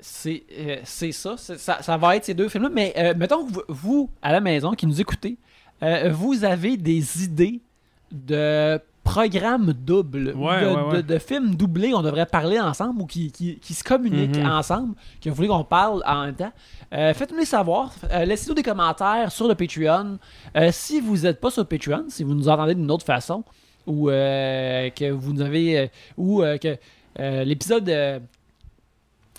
c'est 0.00 0.44
euh, 0.58 0.76
c'est 0.84 1.12
ça, 1.12 1.34
c'est- 1.36 1.58
ça, 1.58 1.82
ça 1.82 1.96
va 1.96 2.16
être 2.16 2.24
ces 2.24 2.34
deux 2.34 2.48
films-là. 2.48 2.70
Mais 2.72 3.14
mettons 3.16 3.44
que 3.46 3.52
vous, 3.52 3.62
vous, 3.68 4.10
à 4.20 4.32
la 4.32 4.40
maison, 4.40 4.72
qui 4.72 4.86
nous 4.86 5.00
écoutez, 5.00 5.36
vous 6.10 6.44
avez 6.44 6.76
des 6.76 7.24
idées 7.24 7.60
de 8.12 8.80
programmes 9.04 9.72
doubles, 9.72 10.32
Ouais, 10.36 10.60
de, 10.60 10.66
ouais, 10.68 10.74
de- 10.74 10.96
ouais. 10.98 11.02
de 11.02 11.18
films 11.18 11.54
doublés, 11.56 11.92
on 11.92 12.02
devrait 12.02 12.26
parler 12.26 12.60
ensemble 12.60 13.02
ou 13.02 13.06
qui, 13.06 13.32
qui, 13.32 13.58
qui 13.58 13.74
se 13.74 13.82
communiquent 13.82 14.36
Mhm. 14.38 14.46
ensemble, 14.46 14.94
que 15.20 15.28
vous 15.28 15.34
voulez 15.34 15.48
qu'on 15.48 15.64
parle 15.64 16.02
en 16.06 16.26
même 16.26 16.34
temps. 16.36 16.52
Euh, 16.92 17.12
Faites-nous 17.14 17.38
les 17.38 17.44
savoir. 17.44 17.92
Euh, 18.12 18.24
Laissez-nous 18.24 18.54
des 18.54 18.62
commentaires 18.62 19.32
sur 19.32 19.48
le 19.48 19.56
Patreon. 19.56 20.18
Euh, 20.56 20.68
si 20.72 21.00
vous 21.00 21.16
n'êtes 21.18 21.40
pas 21.40 21.50
sur 21.50 21.66
Patreon, 21.66 22.04
si 22.08 22.22
vous 22.22 22.34
nous 22.34 22.48
entendez 22.48 22.76
d'une 22.76 22.90
autre 22.92 23.04
façon, 23.04 23.42
ou 23.86 24.10
euh, 24.10 24.90
que 24.90 25.10
vous 25.10 25.32
nous 25.32 25.40
avez. 25.42 25.78
euh, 25.78 25.86
ou 26.16 26.42
euh, 26.42 26.56
que 26.58 26.76
euh, 27.18 27.44
l'épisode. 27.44 27.88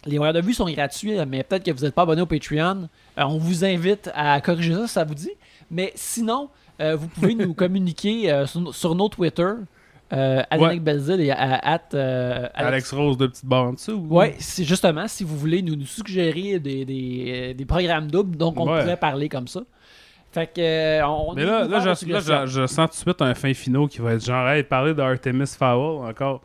les 0.06 0.18
voyeurs 0.18 0.34
de 0.34 0.42
vue 0.42 0.54
sont 0.54 0.70
gratuits, 0.70 1.16
mais 1.28 1.44
peut-être 1.44 1.64
que 1.64 1.72
vous 1.72 1.84
n'êtes 1.86 1.96
pas 1.96 2.02
abonné 2.02 2.22
au 2.22 2.26
Patreon. 2.26 2.90
On 3.18 3.38
vous 3.38 3.64
invite 3.64 4.10
à 4.14 4.40
corriger 4.42 4.74
ça 4.74 4.88
si 4.88 4.94
ça 4.94 5.04
vous 5.06 5.16
dit. 5.16 5.32
Mais 5.72 5.92
sinon, 5.96 6.50
vous 6.80 7.08
pouvez 7.08 7.36
nous 7.36 7.54
communiquer 7.64 8.44
sur, 8.46 8.76
sur 8.76 8.96
nos 8.96 9.08
Twitter, 9.08 9.50
euh, 10.12 10.44
Ouais. 10.60 10.78
Belzil 10.80 11.22
et 11.22 11.32
à, 11.32 11.80
euh, 11.94 12.48
Alex 12.54 12.68
Alex 12.68 12.92
Rose, 12.94 13.18
deux 13.18 13.30
petites 13.30 13.46
barres 13.46 13.64
en 13.70 13.74
dessous. 13.74 13.94
ou- 13.94 14.18
Ouais, 14.18 14.36
c'est 14.40 14.66
justement 14.66 15.08
si 15.08 15.24
vous 15.24 15.38
voulez 15.38 15.62
nous, 15.62 15.76
nous 15.76 15.86
suggérer 15.88 16.60
des, 16.60 16.84
des, 16.86 17.54
des 17.54 17.66
programmes 17.66 18.12
doubles, 18.12 18.36
donc 18.38 18.60
on 18.60 18.70
Ouais. 18.72 18.82
pourrait 18.82 18.98
parler 18.98 19.30
comme 19.30 19.48
ça. 19.48 19.62
Fait 20.34 20.48
que 20.48 20.60
euh, 20.62 21.06
on 21.08 21.34
Mais 21.36 21.46
là, 21.46 21.66
là, 21.66 21.80
je, 21.80 21.86
là 21.86 21.96
suggestions. 21.96 22.46
je, 22.48 22.62
je 22.62 22.68
sens 22.68 22.90
tout 22.90 22.96
de 22.96 23.02
suite 23.02 23.22
un 23.22 23.34
fin 23.36 23.54
finaux 23.54 23.88
qui 23.88 24.00
va 24.00 24.14
être 24.14 24.26
genre, 24.26 24.48
hey, 24.50 24.64
parler 24.64 24.94
d'Artemis 24.94 25.46
Fowl 25.58 26.06
encore. 26.08 26.42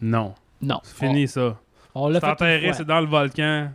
Non, 0.00 0.34
non, 0.62 0.80
c'est 0.84 1.04
fini 1.06 1.26
ça. 1.26 1.56
On, 1.94 2.04
on 2.04 2.08
l'a 2.08 2.20
C'est 2.20 2.26
fait 2.26 2.32
enterré, 2.32 2.72
c'est 2.72 2.84
dans 2.84 3.00
le 3.00 3.06
volcan. 3.06 3.70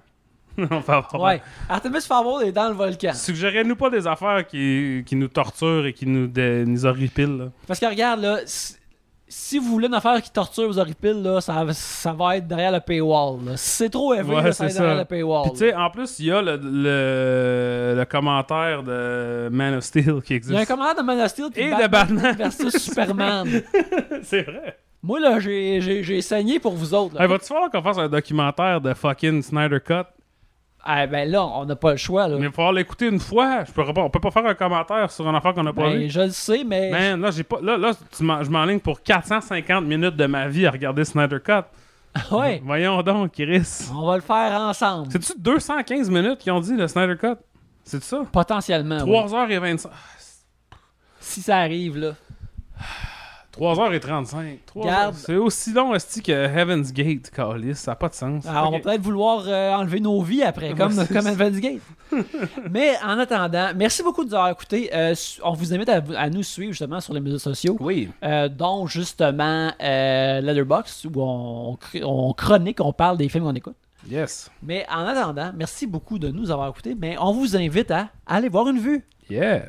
On 0.57 0.79
va 0.79 0.99
voir. 1.09 1.21
Ouais, 1.21 1.41
Artemis 1.69 2.01
Fowl 2.01 2.43
est 2.43 2.51
dans 2.51 2.67
le 2.69 2.73
volcan. 2.75 3.13
Suggérez-nous 3.13 3.75
pas 3.77 3.89
des 3.89 4.05
affaires 4.07 4.45
qui, 4.45 5.03
qui 5.05 5.15
nous 5.15 5.27
torturent 5.29 5.85
et 5.85 5.93
qui 5.93 6.05
nous, 6.05 6.27
dé- 6.27 6.65
nous 6.65 6.85
horripilent. 6.85 7.37
là. 7.37 7.45
Parce 7.67 7.79
que 7.79 7.85
regarde 7.85 8.19
là, 8.21 8.39
si, 9.29 9.59
vous 9.59 9.65
voulez 9.69 9.87
une 9.87 9.93
affaire 9.93 10.21
qui 10.21 10.31
torture 10.31 10.67
vos 10.67 10.77
horripiles 10.79 11.21
là, 11.21 11.39
ça, 11.39 11.63
ça 11.71 12.11
va 12.13 12.37
être 12.37 12.47
derrière 12.47 12.71
le 12.71 12.79
paywall. 12.79 13.39
c'est 13.55 13.89
trop 13.89 14.13
élevé, 14.13 14.35
Ouais, 14.35 14.51
ça 14.51 14.63
va 14.65 14.69
être 14.69 14.75
derrière 14.77 14.97
le 14.97 15.05
paywall. 15.05 15.43
Puis 15.43 15.51
tu 15.51 15.57
sais, 15.59 15.73
en 15.75 15.89
plus, 15.89 16.19
il 16.19 16.25
y 16.25 16.31
a 16.31 16.41
le, 16.41 16.57
le, 16.61 17.95
le 17.97 18.05
commentaire 18.05 18.83
de 18.83 19.49
Man 19.51 19.75
of 19.75 19.83
Steel 19.83 20.21
qui 20.21 20.35
Il 20.35 20.51
y 20.51 20.55
a 20.55 20.57
un 20.57 20.61
existe. 20.61 20.67
commentaire 20.67 20.95
de 20.95 21.01
Man 21.07 21.19
of 21.19 21.27
Steel 21.29 21.49
de 21.51 21.87
Batman. 21.87 22.35
versus 22.37 22.77
Superman. 22.77 23.47
c'est 24.23 24.41
vrai. 24.43 24.77
Moi 25.01 25.19
là, 25.21 25.39
j'ai- 25.39 26.21
saigné 26.21 26.59
pour 26.59 26.73
vous 26.73 26.93
autres. 26.93 27.19
Hey, 27.21 27.27
va-tu 27.27 27.45
falloir 27.45 27.69
qu'on 27.71 27.81
fasse 27.81 27.97
un 27.97 28.09
documentaire 28.09 28.81
de 28.81 28.93
fucking 28.93 29.41
Snyder 29.41 29.79
Cut? 29.79 30.03
Ah, 30.83 31.05
ben 31.07 31.29
là, 31.29 31.45
on 31.45 31.65
n'a 31.65 31.75
pas 31.75 31.91
le 31.91 31.97
choix 31.97 32.27
là. 32.27 32.35
Mais 32.35 32.43
il 32.43 32.47
va 32.47 32.51
falloir 32.53 32.73
l'écouter 32.73 33.07
une 33.07 33.19
fois. 33.19 33.63
Je 33.65 33.71
pas, 33.71 33.83
on 33.97 34.09
peut 34.09 34.19
pas 34.19 34.31
faire 34.31 34.45
un 34.45 34.53
commentaire 34.55 35.11
sur 35.11 35.27
une 35.27 35.35
affaire 35.35 35.53
qu'on 35.53 35.63
n'a 35.63 35.73
pas 35.73 35.83
Ben, 35.89 35.97
vu. 35.99 36.09
je 36.09 36.21
le 36.21 36.29
sais, 36.29 36.63
mais 36.63 36.89
Man, 36.89 37.21
là, 37.21 37.31
j'ai 37.31 37.43
pas. 37.43 37.59
Là, 37.61 37.77
là 37.77 37.91
tu 37.93 38.23
je 38.25 38.49
m'enligne 38.49 38.79
pour 38.79 39.01
450 39.03 39.83
minutes 39.85 40.15
de 40.15 40.25
ma 40.25 40.47
vie 40.47 40.65
à 40.65 40.71
regarder 40.71 41.03
Snyder 41.03 41.39
Cut. 41.43 41.63
ouais, 42.35 42.61
Voyons 42.65 43.03
donc, 43.03 43.33
Chris. 43.33 43.89
on 43.93 44.05
va 44.07 44.15
le 44.15 44.21
faire 44.21 44.51
ensemble. 44.59 45.09
C'est-tu 45.11 45.33
215 45.37 46.09
minutes 46.09 46.39
qu'ils 46.39 46.51
ont 46.53 46.59
dit 46.61 46.75
le 46.75 46.87
Snyder 46.87 47.17
Cut? 47.17 47.35
C'est 47.83 48.01
ça? 48.03 48.21
Potentiellement. 48.31 48.99
oui. 49.03 49.11
3h25. 49.11 49.87
Si 51.19 51.41
ça 51.41 51.57
arrive, 51.57 51.97
là. 51.97 52.11
3h35. 53.59 54.57
Trois 54.65 54.85
Garde. 54.85 55.13
heures. 55.13 55.13
C'est 55.15 55.35
aussi 55.35 55.73
long 55.73 55.93
esti 55.93 56.21
que 56.21 56.31
Heaven's 56.31 56.91
Gate, 56.93 57.29
Carlis. 57.29 57.75
Ça 57.75 57.91
n'a 57.91 57.95
pas 57.95 58.09
de 58.09 58.13
sens. 58.13 58.45
Alors, 58.45 58.69
on 58.69 58.71
va 58.71 58.79
peut-être 58.79 59.01
vouloir 59.01 59.43
euh, 59.47 59.73
enlever 59.73 59.99
nos 59.99 60.21
vies 60.21 60.43
après, 60.43 60.69
comme. 60.73 60.97
Advance 60.99 61.59
Gate. 61.59 61.81
Mais 62.71 62.93
en 63.03 63.19
attendant, 63.19 63.69
merci 63.75 64.01
beaucoup 64.03 64.23
de 64.23 64.29
nous 64.29 64.35
avoir 64.35 64.49
écoutés. 64.51 64.89
Euh, 64.93 65.13
on 65.43 65.53
vous 65.53 65.73
invite 65.73 65.89
à, 65.89 66.01
à 66.17 66.29
nous 66.29 66.43
suivre 66.43 66.71
justement 66.71 66.99
sur 66.99 67.13
les 67.13 67.19
médias 67.19 67.37
sociaux, 67.39 67.77
Oui. 67.79 68.09
euh, 68.23 68.49
dont 68.49 68.87
justement 68.87 69.71
euh, 69.81 70.41
Letterboxd, 70.41 71.05
où 71.05 71.21
on, 71.21 71.77
on 72.03 72.33
chronique, 72.33 72.79
on 72.81 72.93
parle 72.93 73.17
des 73.17 73.29
films 73.29 73.43
qu'on 73.43 73.53
écoute. 73.53 73.75
Yes. 74.09 74.49
Mais 74.63 74.85
en 74.89 75.05
attendant, 75.05 75.51
merci 75.55 75.85
beaucoup 75.85 76.17
de 76.19 76.29
nous 76.29 76.49
avoir 76.51 76.69
écoutés. 76.69 76.95
Mais 76.99 77.17
on 77.19 77.33
vous 77.33 77.55
invite 77.57 77.91
à 77.91 78.09
aller 78.25 78.47
voir 78.49 78.67
une 78.69 78.79
vue. 78.79 79.03
Yeah. 79.29 79.65